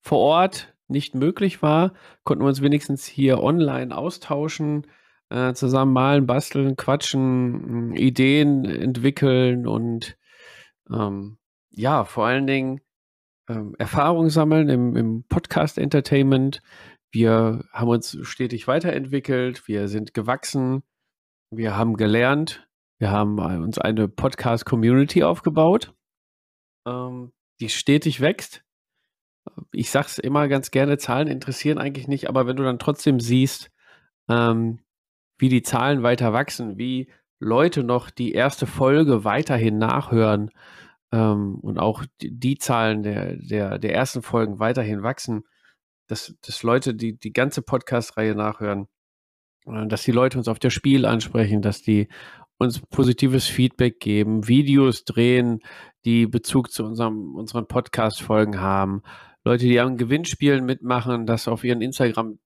vor 0.02 0.20
Ort 0.20 0.74
nicht 0.88 1.16
möglich 1.16 1.62
war, 1.62 1.94
konnten 2.24 2.44
wir 2.44 2.50
uns 2.50 2.62
wenigstens 2.62 3.06
hier 3.06 3.42
online 3.42 3.96
austauschen, 3.96 4.88
äh, 5.36 5.54
zusammen 5.54 5.92
malen, 5.92 6.26
basteln, 6.26 6.78
quatschen, 6.78 7.94
Ideen 7.94 8.64
entwickeln 8.64 9.68
und 9.68 10.18
ähm, 10.90 11.38
ja, 11.72 12.06
vor 12.06 12.26
allen 12.26 12.48
Dingen 12.48 12.80
ähm, 13.50 13.76
Erfahrung 13.78 14.30
sammeln 14.30 14.70
im, 14.70 14.96
im 14.96 15.26
Podcast-Entertainment. 15.28 16.62
Wir 17.12 17.66
haben 17.74 17.90
uns 17.90 18.18
stetig 18.22 18.70
weiterentwickelt, 18.70 19.68
wir 19.68 19.90
sind 19.90 20.14
gewachsen, 20.14 20.84
wir 21.52 21.76
haben 21.76 21.98
gelernt, 21.98 22.66
wir 22.98 23.12
haben 23.12 23.38
uns 23.40 23.78
eine 23.78 24.08
Podcast-Community 24.08 25.24
aufgebaut, 25.24 25.94
ähm, 26.88 27.34
die 27.60 27.68
stetig 27.68 28.22
wächst. 28.22 28.64
Ich 29.74 29.92
sage 29.92 30.08
es 30.08 30.18
immer 30.18 30.48
ganz 30.48 30.72
gerne, 30.72 30.98
Zahlen 30.98 31.28
interessieren 31.28 31.78
eigentlich 31.78 32.08
nicht, 32.08 32.30
aber 32.30 32.48
wenn 32.48 32.56
du 32.56 32.64
dann 32.64 32.80
trotzdem 32.80 33.20
siehst, 33.20 33.70
ähm, 34.30 34.80
wie 35.38 35.50
die 35.50 35.64
Zahlen 35.64 36.04
weiter 36.04 36.34
wachsen, 36.34 36.78
wie 36.78 37.10
Leute 37.40 37.84
noch 37.84 38.10
die 38.10 38.32
erste 38.32 38.66
Folge 38.66 39.24
weiterhin 39.24 39.78
nachhören 39.78 40.52
ähm, 41.12 41.56
und 41.62 41.80
auch 41.80 42.06
die, 42.22 42.32
die, 42.32 42.58
Zahlen 42.58 43.04
der, 43.04 43.36
der, 43.36 43.80
der 43.80 43.94
ersten 43.94 44.22
Folgen 44.22 44.60
weiterhin 44.60 45.04
wachsen, 45.04 45.44
dass, 46.08 46.36
dass 46.42 46.64
Leute 46.64 46.96
die, 46.96 47.18
die 47.18 47.34
ganze 47.34 47.62
Podcast-Reihe 47.62 48.36
nachhören, 48.36 48.88
äh, 49.66 49.88
dass 49.88 50.04
die 50.04 50.12
Leute 50.12 50.38
uns 50.38 50.48
auf 50.48 50.60
der 50.60 50.70
Spiel 50.70 51.06
ansprechen, 51.06 51.62
dass 51.62 51.82
die 51.82 52.08
uns 52.58 52.80
positives 52.80 53.48
Feedback 53.48 54.00
geben, 54.00 54.48
Videos 54.48 55.04
drehen, 55.04 55.60
die 56.06 56.26
Bezug 56.26 56.72
zu 56.72 56.86
unserem, 56.86 57.36
unseren 57.36 57.68
Podcast-Folgen 57.68 58.62
haben, 58.62 59.02
Leute, 59.44 59.66
die 59.66 59.80
an 59.80 59.98
Gewinnspielen 59.98 60.66
mitmachen, 60.66 61.28
das 61.28 61.48
auf 61.48 61.64
ihren 61.64 61.82
Instagram 61.82 62.40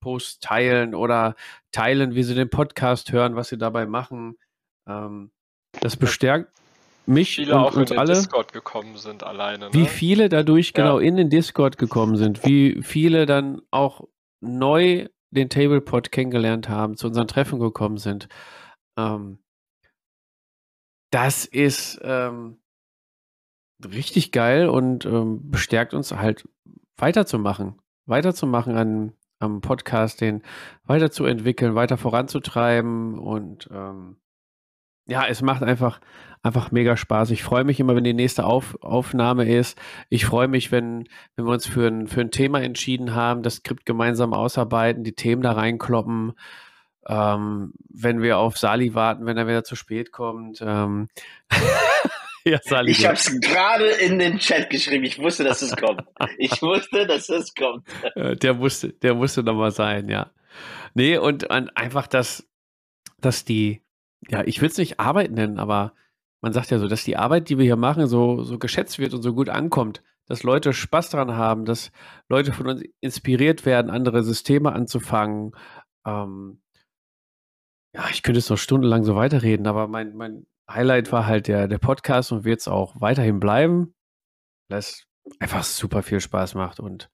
Posts 0.00 0.40
teilen 0.40 0.94
oder 0.94 1.34
teilen, 1.72 2.14
wie 2.14 2.22
sie 2.22 2.34
den 2.34 2.50
Podcast 2.50 3.12
hören, 3.12 3.36
was 3.36 3.48
sie 3.48 3.58
dabei 3.58 3.86
machen. 3.86 4.36
Ähm, 4.88 5.30
das 5.80 5.96
bestärkt 5.96 6.50
mich 7.06 7.36
viele 7.36 7.54
und 7.54 7.60
auch 7.60 7.76
uns 7.76 7.90
in 7.90 7.96
den 7.96 7.98
alle. 7.98 8.14
Discord 8.14 8.52
gekommen 8.52 8.96
sind 8.96 9.22
alleine. 9.22 9.66
Ne? 9.66 9.74
Wie 9.74 9.86
viele 9.86 10.28
dadurch 10.28 10.72
Ja. 10.76 10.82
genau 10.82 10.98
in 10.98 11.16
den 11.16 11.30
Discord 11.30 11.78
gekommen 11.78 12.16
sind, 12.16 12.44
wie 12.44 12.82
viele 12.82 13.26
dann 13.26 13.62
auch 13.70 14.06
neu 14.40 15.08
den 15.30 15.50
Tablepod 15.50 16.12
kennengelernt 16.12 16.68
haben, 16.68 16.96
zu 16.96 17.06
unseren 17.06 17.28
Treffen 17.28 17.58
gekommen 17.58 17.98
sind. 17.98 18.28
Ähm, 18.98 19.38
das 21.10 21.44
ist 21.44 21.98
ähm, 22.02 22.58
richtig 23.84 24.32
geil 24.32 24.68
und 24.68 25.04
ähm, 25.04 25.50
bestärkt 25.50 25.94
uns 25.94 26.12
halt 26.12 26.48
weiterzumachen, 26.96 27.80
weiterzumachen 28.06 28.76
an, 28.76 29.12
am 29.38 29.60
Podcast, 29.60 30.20
den 30.20 30.42
weiterzuentwickeln, 30.84 31.74
weiter 31.74 31.96
voranzutreiben 31.96 33.18
und 33.18 33.68
ähm, 33.72 34.16
ja, 35.08 35.26
es 35.26 35.40
macht 35.40 35.62
einfach, 35.62 36.00
einfach 36.42 36.70
mega 36.70 36.96
Spaß. 36.96 37.30
Ich 37.30 37.42
freue 37.42 37.64
mich 37.64 37.80
immer, 37.80 37.96
wenn 37.96 38.04
die 38.04 38.12
nächste 38.12 38.44
Auf, 38.44 38.76
Aufnahme 38.82 39.48
ist. 39.50 39.78
Ich 40.10 40.26
freue 40.26 40.48
mich, 40.48 40.70
wenn, 40.70 41.08
wenn 41.34 41.46
wir 41.46 41.52
uns 41.52 41.66
für 41.66 41.88
ein, 41.88 42.06
für 42.08 42.20
ein 42.20 42.30
Thema 42.30 42.60
entschieden 42.60 43.14
haben, 43.14 43.42
das 43.42 43.56
Skript 43.56 43.86
gemeinsam 43.86 44.34
ausarbeiten, 44.34 45.04
die 45.04 45.14
Themen 45.14 45.40
da 45.40 45.52
reinkloppen. 45.52 46.34
Ähm, 47.06 47.72
wenn 47.88 48.20
wir 48.20 48.36
auf 48.36 48.58
Sali 48.58 48.94
warten, 48.94 49.24
wenn 49.24 49.38
er 49.38 49.46
wieder 49.46 49.64
zu 49.64 49.76
spät 49.76 50.12
kommt. 50.12 50.58
Ähm, 50.60 51.08
ja, 52.48 52.58
Sali. 52.62 52.90
Ich 52.90 53.04
habe 53.04 53.14
es 53.14 53.40
gerade 53.40 53.86
in 53.86 54.18
den 54.18 54.38
Chat 54.38 54.70
geschrieben. 54.70 55.04
Ich 55.04 55.18
wusste, 55.18 55.44
dass 55.44 55.62
es 55.62 55.76
kommt. 55.76 56.02
Ich 56.38 56.62
wusste, 56.62 57.06
dass 57.06 57.28
es 57.28 57.54
kommt. 57.54 57.86
Äh, 58.14 58.36
der 58.36 58.54
musste, 58.54 58.92
der 58.92 59.14
musste 59.14 59.42
nochmal 59.42 59.70
sein, 59.70 60.08
ja. 60.08 60.30
Nee, 60.94 61.18
und, 61.18 61.44
und 61.44 61.76
einfach, 61.76 62.06
dass, 62.06 62.48
dass 63.20 63.44
die, 63.44 63.82
ja, 64.28 64.42
ich 64.44 64.60
will 64.60 64.68
es 64.68 64.78
nicht 64.78 64.98
Arbeit 64.98 65.30
nennen, 65.30 65.58
aber 65.58 65.92
man 66.40 66.52
sagt 66.52 66.70
ja 66.70 66.78
so, 66.78 66.88
dass 66.88 67.04
die 67.04 67.16
Arbeit, 67.16 67.48
die 67.48 67.58
wir 67.58 67.64
hier 67.64 67.76
machen, 67.76 68.06
so, 68.06 68.42
so 68.42 68.58
geschätzt 68.58 68.98
wird 68.98 69.14
und 69.14 69.22
so 69.22 69.34
gut 69.34 69.48
ankommt, 69.48 70.02
dass 70.26 70.42
Leute 70.42 70.72
Spaß 70.72 71.10
daran 71.10 71.36
haben, 71.36 71.64
dass 71.64 71.90
Leute 72.28 72.52
von 72.52 72.68
uns 72.68 72.82
inspiriert 73.00 73.66
werden, 73.66 73.90
andere 73.90 74.22
Systeme 74.22 74.72
anzufangen. 74.72 75.52
Ähm, 76.06 76.60
ja, 77.94 78.04
ich 78.10 78.22
könnte 78.22 78.38
jetzt 78.38 78.50
noch 78.50 78.58
stundenlang 78.58 79.04
so 79.04 79.16
weiterreden, 79.16 79.66
aber 79.66 79.88
mein, 79.88 80.14
mein 80.14 80.46
Highlight 80.70 81.12
war 81.12 81.26
halt 81.26 81.48
der, 81.48 81.68
der 81.68 81.78
Podcast 81.78 82.32
und 82.32 82.44
wird 82.44 82.60
es 82.60 82.68
auch 82.68 83.00
weiterhin 83.00 83.40
bleiben, 83.40 83.94
es 84.68 85.06
einfach 85.40 85.64
super 85.64 86.02
viel 86.02 86.20
Spaß 86.20 86.54
macht 86.54 86.80
und 86.80 87.10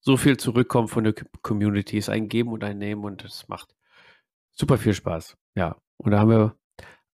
so 0.00 0.16
viel 0.16 0.36
zurückkommt 0.36 0.90
von 0.90 1.04
der 1.04 1.14
Community. 1.42 1.98
Ist 1.98 2.08
ein 2.08 2.28
Geben 2.28 2.52
und 2.52 2.64
ein 2.64 2.78
Nehmen 2.78 3.04
und 3.04 3.24
es 3.24 3.48
macht 3.48 3.74
super 4.52 4.78
viel 4.78 4.94
Spaß. 4.94 5.36
Ja, 5.54 5.76
und 5.96 6.12
da 6.12 6.20
haben 6.20 6.30
wir 6.30 6.56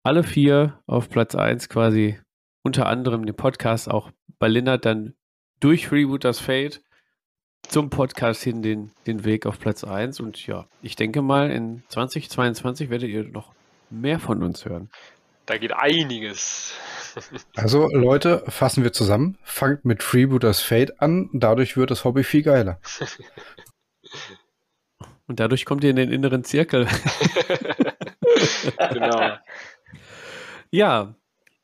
alle 0.02 0.23
vier 0.23 0.82
auf 0.86 1.09
Platz 1.09 1.35
1 1.35 1.69
quasi 1.69 2.19
unter 2.62 2.86
anderem 2.86 3.27
den 3.27 3.36
Podcast 3.36 3.90
auch 3.90 4.10
bei 4.39 4.48
Linnert 4.48 4.85
dann 4.85 5.15
durch 5.60 5.89
Freebooters 5.89 6.39
Fate 6.39 6.82
zum 7.62 7.90
Podcast 7.90 8.43
hin 8.43 8.62
den, 8.62 8.93
den 9.06 9.24
Weg 9.24 9.47
auf 9.47 9.59
Platz 9.59 9.85
1. 9.85 10.20
Und 10.20 10.47
ja, 10.47 10.69
ich 10.82 10.97
denke 10.97 11.23
mal, 11.23 11.51
in 11.51 11.82
2022 11.89 12.90
werdet 12.90 13.10
ihr 13.10 13.24
noch 13.24 13.52
mehr 13.90 14.20
von 14.20 14.43
uns 14.43 14.65
hören. 14.65 14.90
Da 15.49 15.57
geht 15.57 15.73
einiges. 15.73 16.75
Also 17.57 17.89
Leute, 17.89 18.45
fassen 18.49 18.85
wir 18.85 18.93
zusammen. 18.93 19.39
Fangt 19.43 19.87
mit 19.87 20.03
Freebooters 20.03 20.61
Fate 20.61 21.01
an. 21.01 21.31
Dadurch 21.33 21.79
wird 21.79 21.91
das 21.91 22.05
Hobby 22.05 22.23
viel 22.23 22.43
geiler. 22.43 22.79
Und 25.27 25.41
dadurch 25.41 25.65
kommt 25.65 25.85
ihr 25.85 25.91
in 25.91 25.97
den 25.97 26.12
inneren 26.12 26.45
Zirkel. 26.45 26.87
genau. 28.93 29.39
Ja, 30.70 31.15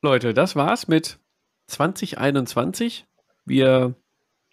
Leute, 0.01 0.33
das 0.33 0.55
war's 0.55 0.87
mit 0.87 1.19
2021. 1.67 3.05
Wir 3.45 3.93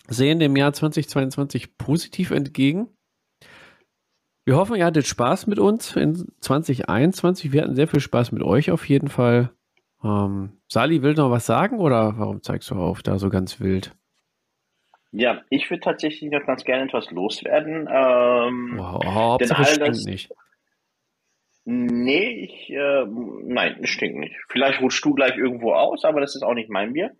sehen 0.08 0.40
dem 0.40 0.56
Jahr 0.56 0.74
2022 0.74 1.78
positiv 1.78 2.32
entgegen. 2.32 2.94
Wir 4.44 4.56
hoffen, 4.56 4.76
ihr 4.76 4.84
hattet 4.84 5.06
Spaß 5.06 5.46
mit 5.46 5.58
uns 5.58 5.94
in 5.94 6.16
2021. 6.40 7.52
Wir 7.52 7.62
hatten 7.62 7.76
sehr 7.76 7.86
viel 7.86 8.00
Spaß 8.00 8.32
mit 8.32 8.42
euch 8.42 8.70
auf 8.70 8.88
jeden 8.88 9.08
Fall. 9.08 9.50
Ähm, 10.02 10.60
Sali, 10.68 11.02
will 11.02 11.14
noch 11.14 11.30
was 11.30 11.46
sagen 11.46 11.78
oder 11.78 12.14
warum 12.18 12.42
zeigst 12.42 12.70
du 12.70 12.74
auf 12.74 13.02
da 13.02 13.18
so 13.18 13.30
ganz 13.30 13.60
wild? 13.60 13.94
Ja, 15.12 15.42
ich 15.50 15.70
würde 15.70 15.82
tatsächlich 15.82 16.30
noch 16.30 16.44
ganz 16.44 16.64
gerne 16.64 16.84
etwas 16.84 17.10
loswerden. 17.12 17.86
Ähm, 17.92 18.74
wow, 18.78 19.04
Hauptsache 19.04 19.58
all 19.60 19.66
stinkt 19.66 19.88
das- 19.88 20.04
nicht. 20.04 20.30
Nee, 21.64 22.44
ich, 22.44 22.70
äh, 22.70 23.04
nein, 23.06 23.78
es 23.82 23.90
stinkt 23.90 24.18
nicht. 24.18 24.34
Vielleicht 24.48 24.80
rutschst 24.80 25.04
du 25.04 25.14
gleich 25.14 25.36
irgendwo 25.36 25.74
aus, 25.74 26.04
aber 26.04 26.20
das 26.20 26.34
ist 26.34 26.42
auch 26.42 26.54
nicht 26.54 26.68
mein 26.70 26.94
Bier. 26.94 27.12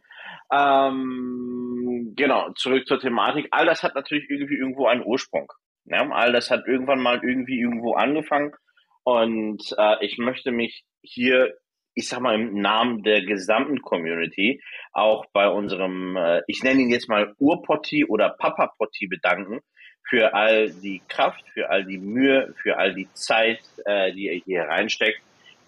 Ähm, 0.51 2.15
genau, 2.16 2.51
zurück 2.55 2.86
zur 2.89 2.99
Thematik. 2.99 3.47
All 3.53 3.66
das 3.66 3.85
hat 3.85 3.94
natürlich 3.94 4.28
irgendwie 4.28 4.57
irgendwo 4.57 4.86
einen 4.86 5.05
Ursprung. 5.05 5.53
Ja, 5.85 6.09
all 6.11 6.33
das 6.33 6.51
hat 6.51 6.67
irgendwann 6.67 7.01
mal 7.01 7.21
irgendwie 7.23 7.61
irgendwo 7.61 7.95
angefangen. 7.95 8.53
Und 9.05 9.63
äh, 9.77 10.05
ich 10.05 10.19
möchte 10.19 10.53
mich 10.53 10.85
hier, 11.03 11.55
ich 11.95 12.09
sag 12.09 12.21
mal, 12.21 12.35
im 12.35 12.61
Namen 12.61 13.03
der 13.03 13.23
gesamten 13.23 13.83
Community 13.83 14.63
auch 14.93 15.27
bei 15.33 15.49
unserem, 15.49 16.17
äh, 16.17 16.43
ich 16.47 16.63
nenne 16.63 16.83
ihn 16.83 16.91
jetzt 16.91 17.09
mal 17.09 17.35
Urpotti 17.39 18.05
oder 18.05 18.31
Papa-Potti 18.31 19.09
bedanken 19.09 19.61
für 20.09 20.35
all 20.35 20.71
die 20.71 21.03
Kraft, 21.09 21.45
für 21.53 21.71
all 21.71 21.85
die 21.85 21.99
Mühe, 21.99 22.55
für 22.63 22.77
all 22.77 22.95
die 22.95 23.09
Zeit, 23.15 23.61
äh, 23.85 24.13
die 24.13 24.27
ihr 24.27 24.41
hier 24.45 24.63
reinsteckt. 24.63 25.21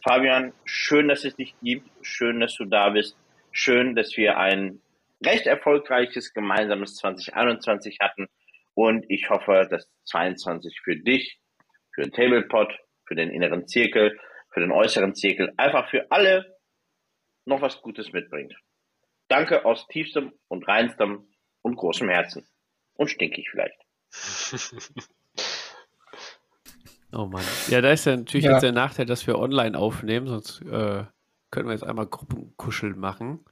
Fabian, 0.02 0.52
schön, 0.64 1.08
dass 1.08 1.24
es 1.24 1.34
dich 1.34 1.54
gibt, 1.62 1.88
schön, 2.02 2.40
dass 2.40 2.54
du 2.54 2.66
da 2.66 2.90
bist, 2.90 3.16
schön, 3.52 3.96
dass 3.96 4.16
wir 4.16 4.36
ein 4.36 4.80
recht 5.24 5.46
erfolgreiches 5.46 6.34
gemeinsames 6.34 6.96
2021 6.96 7.98
hatten 8.00 8.28
und 8.74 9.04
ich 9.08 9.30
hoffe, 9.30 9.66
dass 9.70 9.88
22 10.04 10.80
für 10.82 10.96
dich, 10.96 11.40
für 11.92 12.02
den 12.02 12.12
Tablepot, 12.12 12.72
für 13.06 13.14
den 13.14 13.30
inneren 13.30 13.66
Zirkel, 13.66 14.18
für 14.52 14.60
den 14.60 14.72
äußeren 14.72 15.14
Zirkel, 15.14 15.52
einfach 15.56 15.88
für 15.90 16.10
alle 16.10 16.56
noch 17.44 17.60
was 17.60 17.80
Gutes 17.82 18.12
mitbringt. 18.12 18.54
Danke 19.28 19.64
aus 19.64 19.86
tiefstem 19.88 20.32
und 20.48 20.66
reinstem 20.68 21.28
und 21.62 21.76
großem 21.76 22.08
Herzen. 22.08 22.46
Und 22.94 23.08
stinkig 23.10 23.48
vielleicht. 23.50 23.78
Oh 27.16 27.26
Mann. 27.26 27.44
Ja, 27.68 27.80
da 27.80 27.92
ist 27.92 28.06
ja 28.06 28.16
natürlich 28.16 28.44
Ja. 28.44 28.52
jetzt 28.52 28.62
der 28.62 28.72
Nachteil, 28.72 29.06
dass 29.06 29.24
wir 29.26 29.38
online 29.38 29.78
aufnehmen, 29.78 30.26
sonst 30.26 30.60
äh, 30.62 31.04
können 31.52 31.68
wir 31.68 31.72
jetzt 31.72 31.84
einmal 31.84 32.06
Gruppenkuscheln 32.06 32.98
machen. 32.98 33.44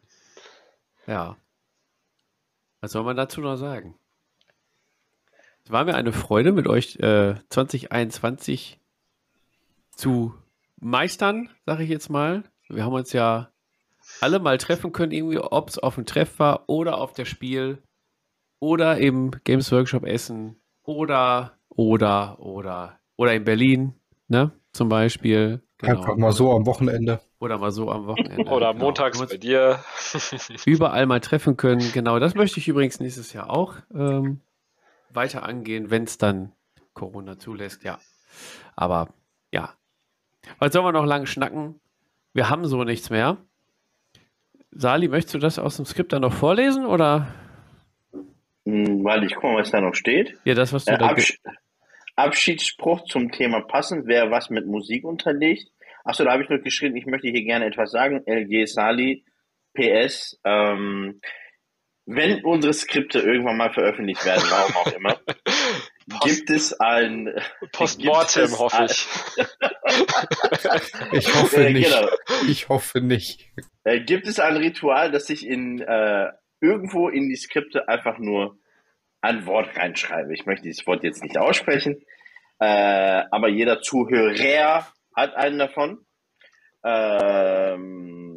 Ja. 1.07 1.37
Was 2.81 2.91
soll 2.91 3.05
man 3.05 3.17
dazu 3.17 3.41
noch 3.41 3.55
sagen? 3.55 3.97
Es 5.73 5.75
war 5.75 5.87
mir 5.87 5.95
eine 5.95 6.13
Freude, 6.13 6.53
mit 6.53 6.69
euch 6.69 6.97
äh, 6.97 7.35
2021 7.49 8.79
zu 9.97 10.35
meistern, 10.79 11.49
sage 11.65 11.85
ich 11.85 11.89
jetzt 11.89 12.11
mal. 12.11 12.43
Wir 12.69 12.85
haben 12.85 12.93
uns 12.93 13.15
ja 13.15 13.49
alle 14.21 14.39
mal 14.39 14.59
treffen 14.59 14.93
können, 14.93 15.13
irgendwie, 15.13 15.39
ob 15.39 15.71
es 15.71 15.79
auf 15.79 15.95
dem 15.95 16.05
Treff 16.05 16.39
war 16.39 16.65
oder 16.67 16.99
auf 16.99 17.15
der 17.15 17.25
Spiel 17.25 17.79
oder 18.61 18.99
im 18.99 19.31
Games 19.45 19.73
Workshop 19.73 20.05
Essen 20.05 20.61
oder, 20.83 21.55
oder, 21.71 22.39
oder, 22.39 22.99
oder 23.17 23.33
in 23.33 23.45
Berlin, 23.45 23.95
ne, 24.29 24.51
zum 24.73 24.91
Beispiel. 24.91 25.63
Genau. 25.79 26.01
Einfach 26.01 26.17
mal 26.17 26.33
so 26.33 26.53
am 26.53 26.67
Wochenende. 26.67 27.23
Oder 27.41 27.57
mal 27.57 27.73
so 27.73 27.91
am 27.91 28.07
Wochenende. 28.09 28.45
Oder 28.53 28.75
genau. 28.75 28.85
montags 28.85 29.19
bei 29.27 29.39
dir. 29.39 29.83
Überall 30.67 31.07
mal 31.07 31.21
treffen 31.21 31.57
können. 31.57 31.91
Genau, 31.95 32.19
das 32.19 32.35
möchte 32.35 32.61
ich 32.61 32.69
übrigens 32.69 33.01
nächstes 33.01 33.33
Jahr 33.33 33.49
auch 33.51 33.77
ähm, 33.95 34.43
weiter 35.15 35.43
angehen, 35.45 35.91
wenn 35.91 36.05
es 36.05 36.19
dann 36.19 36.53
Corona 36.95 37.39
zulässt, 37.39 37.85
ja. 37.85 37.99
Aber 38.77 39.09
ja. 39.53 39.75
Was 40.59 40.73
sollen 40.73 40.85
wir 40.85 40.93
noch 40.93 41.05
lange 41.07 41.27
schnacken? 41.27 41.81
Wir 42.35 42.49
haben 42.49 42.65
so 42.67 42.85
nichts 42.85 43.11
mehr. 43.11 43.37
Sali, 44.71 45.09
möchtest 45.09 45.35
du 45.35 45.39
das 45.39 45.59
aus 45.59 45.77
dem 45.77 45.85
Skript 45.85 46.13
dann 46.13 46.23
noch 46.23 46.33
vorlesen 46.33 46.87
oder? 46.87 47.29
Hm, 48.65 49.05
Weil 49.05 49.25
ich 49.25 49.35
guck 49.35 49.45
mal, 49.45 49.59
was 49.61 49.71
da 49.71 49.81
noch 49.81 49.95
steht. 49.95 50.39
Ja, 50.45 50.55
das, 50.55 50.73
was 50.73 50.85
du 50.85 50.93
Äh, 50.93 50.99
da. 50.99 51.07
Absch 51.07 51.39
Abschiedsspruch 52.15 53.05
zum 53.05 53.33
Thema 53.33 53.63
passend, 53.63 54.07
wer 54.07 54.31
was 54.31 54.51
mit 54.51 54.67
Musik 54.67 55.05
unterlegt. 55.05 55.71
Achso, 56.05 56.25
da 56.25 56.33
habe 56.33 56.43
ich 56.43 56.49
noch 56.51 56.63
geschrieben, 56.63 56.97
ich 56.97 57.07
möchte 57.07 57.29
hier 57.29 57.43
gerne 57.43 57.65
etwas 57.67 57.91
sagen. 57.91 58.23
LG 58.27 58.67
Sali, 58.67 59.25
PS, 59.75 60.39
ähm, 60.45 61.21
wenn 62.07 62.45
unsere 62.45 62.73
Skripte 62.75 63.21
irgendwann 63.21 63.57
mal 63.57 63.73
veröffentlicht 63.73 64.25
werden, 64.25 64.43
warum 64.51 64.77
auch 64.77 64.93
immer, 64.93 65.21
gibt 66.25 66.51
es 66.51 66.79
ein 66.81 67.33
Postmortem, 67.73 68.59
hoffe 68.59 68.87
ich. 68.87 69.07
Ich 71.13 71.35
hoffe 71.35 71.65
Äh, 71.67 71.73
nicht. 71.73 71.91
genau. 71.95 72.09
Ich 72.49 72.69
hoffe 72.69 73.01
nicht. 73.01 73.51
Äh, 73.85 74.01
gibt 74.01 74.27
es 74.27 74.41
ein 74.41 74.57
Ritual, 74.57 75.11
dass 75.13 75.31
ich 75.31 75.47
in 75.47 75.81
äh, 75.81 76.31
irgendwo 76.61 77.09
in 77.09 77.29
die 77.29 77.37
Skripte 77.37 77.89
einfach 77.89 78.19
nur 78.19 78.59
ein 79.21 79.47
Wort 79.47 79.77
reinschreibe? 79.77 80.35
Ich 80.35 80.47
möchte 80.47 80.65
dieses 80.65 80.87
Wort 80.87 81.05
jetzt 81.05 81.23
nicht 81.23 81.39
aussprechen, 81.39 82.05
äh, 82.59 83.23
aber 83.31 83.49
jeder 83.49 83.81
Zuhörer 83.81 84.89
hat 85.15 85.35
einen 85.37 85.59
davon. 85.59 86.05
Ähm, 86.85 88.32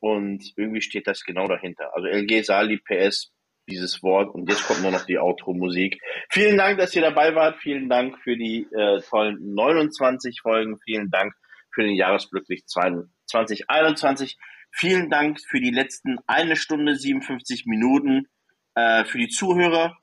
und 0.00 0.52
irgendwie 0.56 0.80
steht 0.80 1.06
das 1.06 1.24
genau 1.24 1.46
dahinter. 1.46 1.94
Also 1.94 2.08
LG 2.08 2.44
Sali 2.44 2.78
PS 2.78 3.32
dieses 3.68 4.02
Wort 4.02 4.34
und 4.34 4.48
jetzt 4.48 4.66
kommt 4.66 4.82
nur 4.82 4.90
noch 4.90 5.04
die 5.04 5.18
Outro-Musik. 5.18 6.00
Vielen 6.30 6.56
Dank, 6.56 6.78
dass 6.78 6.94
ihr 6.94 7.02
dabei 7.02 7.34
wart. 7.34 7.58
Vielen 7.58 7.88
Dank 7.88 8.18
für 8.18 8.36
die 8.36 8.66
äh, 8.72 9.00
tollen 9.02 9.54
29 9.54 10.40
Folgen. 10.40 10.78
Vielen 10.84 11.10
Dank 11.10 11.34
für 11.70 11.82
den 11.82 11.94
Jahresglücklich 11.94 12.64
2021. 12.66 14.38
Vielen 14.70 15.10
Dank 15.10 15.38
für 15.40 15.60
die 15.60 15.70
letzten 15.70 16.18
eine 16.26 16.56
Stunde 16.56 16.94
57 16.94 17.66
Minuten 17.66 18.26
äh, 18.74 19.04
für 19.04 19.18
die 19.18 19.28
Zuhörer 19.28 19.96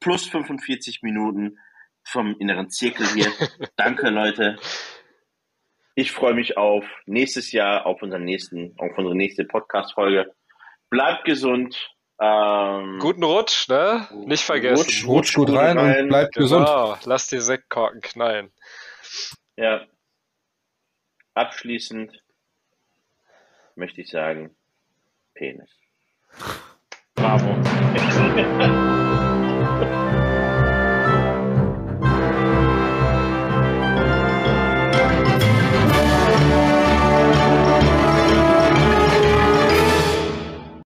plus 0.00 0.26
45 0.26 1.02
Minuten 1.02 1.58
vom 2.04 2.36
inneren 2.38 2.70
Zirkel 2.70 3.06
hier. 3.14 3.32
Danke, 3.76 4.10
Leute. 4.10 4.58
Ich 5.94 6.12
freue 6.12 6.34
mich 6.34 6.56
auf 6.56 6.84
nächstes 7.04 7.52
Jahr, 7.52 7.84
auf 7.84 8.00
unseren 8.02 8.24
nächsten, 8.24 8.74
auf 8.78 8.96
unsere 8.96 9.14
nächste 9.14 9.44
Podcast-Folge. 9.44 10.34
Bleibt 10.88 11.24
gesund. 11.24 11.76
Ähm, 12.18 12.98
Guten 12.98 13.22
Rutsch, 13.24 13.68
ne? 13.68 14.08
Nicht 14.26 14.44
vergessen. 14.44 14.82
Rutsch, 14.82 15.06
Rutsch 15.06 15.34
gut 15.34 15.52
rein 15.52 15.76
und 15.78 16.08
bleibt 16.08 16.34
gesund. 16.34 16.66
Genau, 16.66 16.96
lass 17.04 17.28
die 17.28 17.40
Sektkorken 17.40 18.00
knallen. 18.00 18.52
Ja. 19.56 19.86
Abschließend 21.34 22.22
möchte 23.74 24.00
ich 24.00 24.10
sagen, 24.10 24.54
Penis. 25.34 25.70
Bravo. 27.14 28.78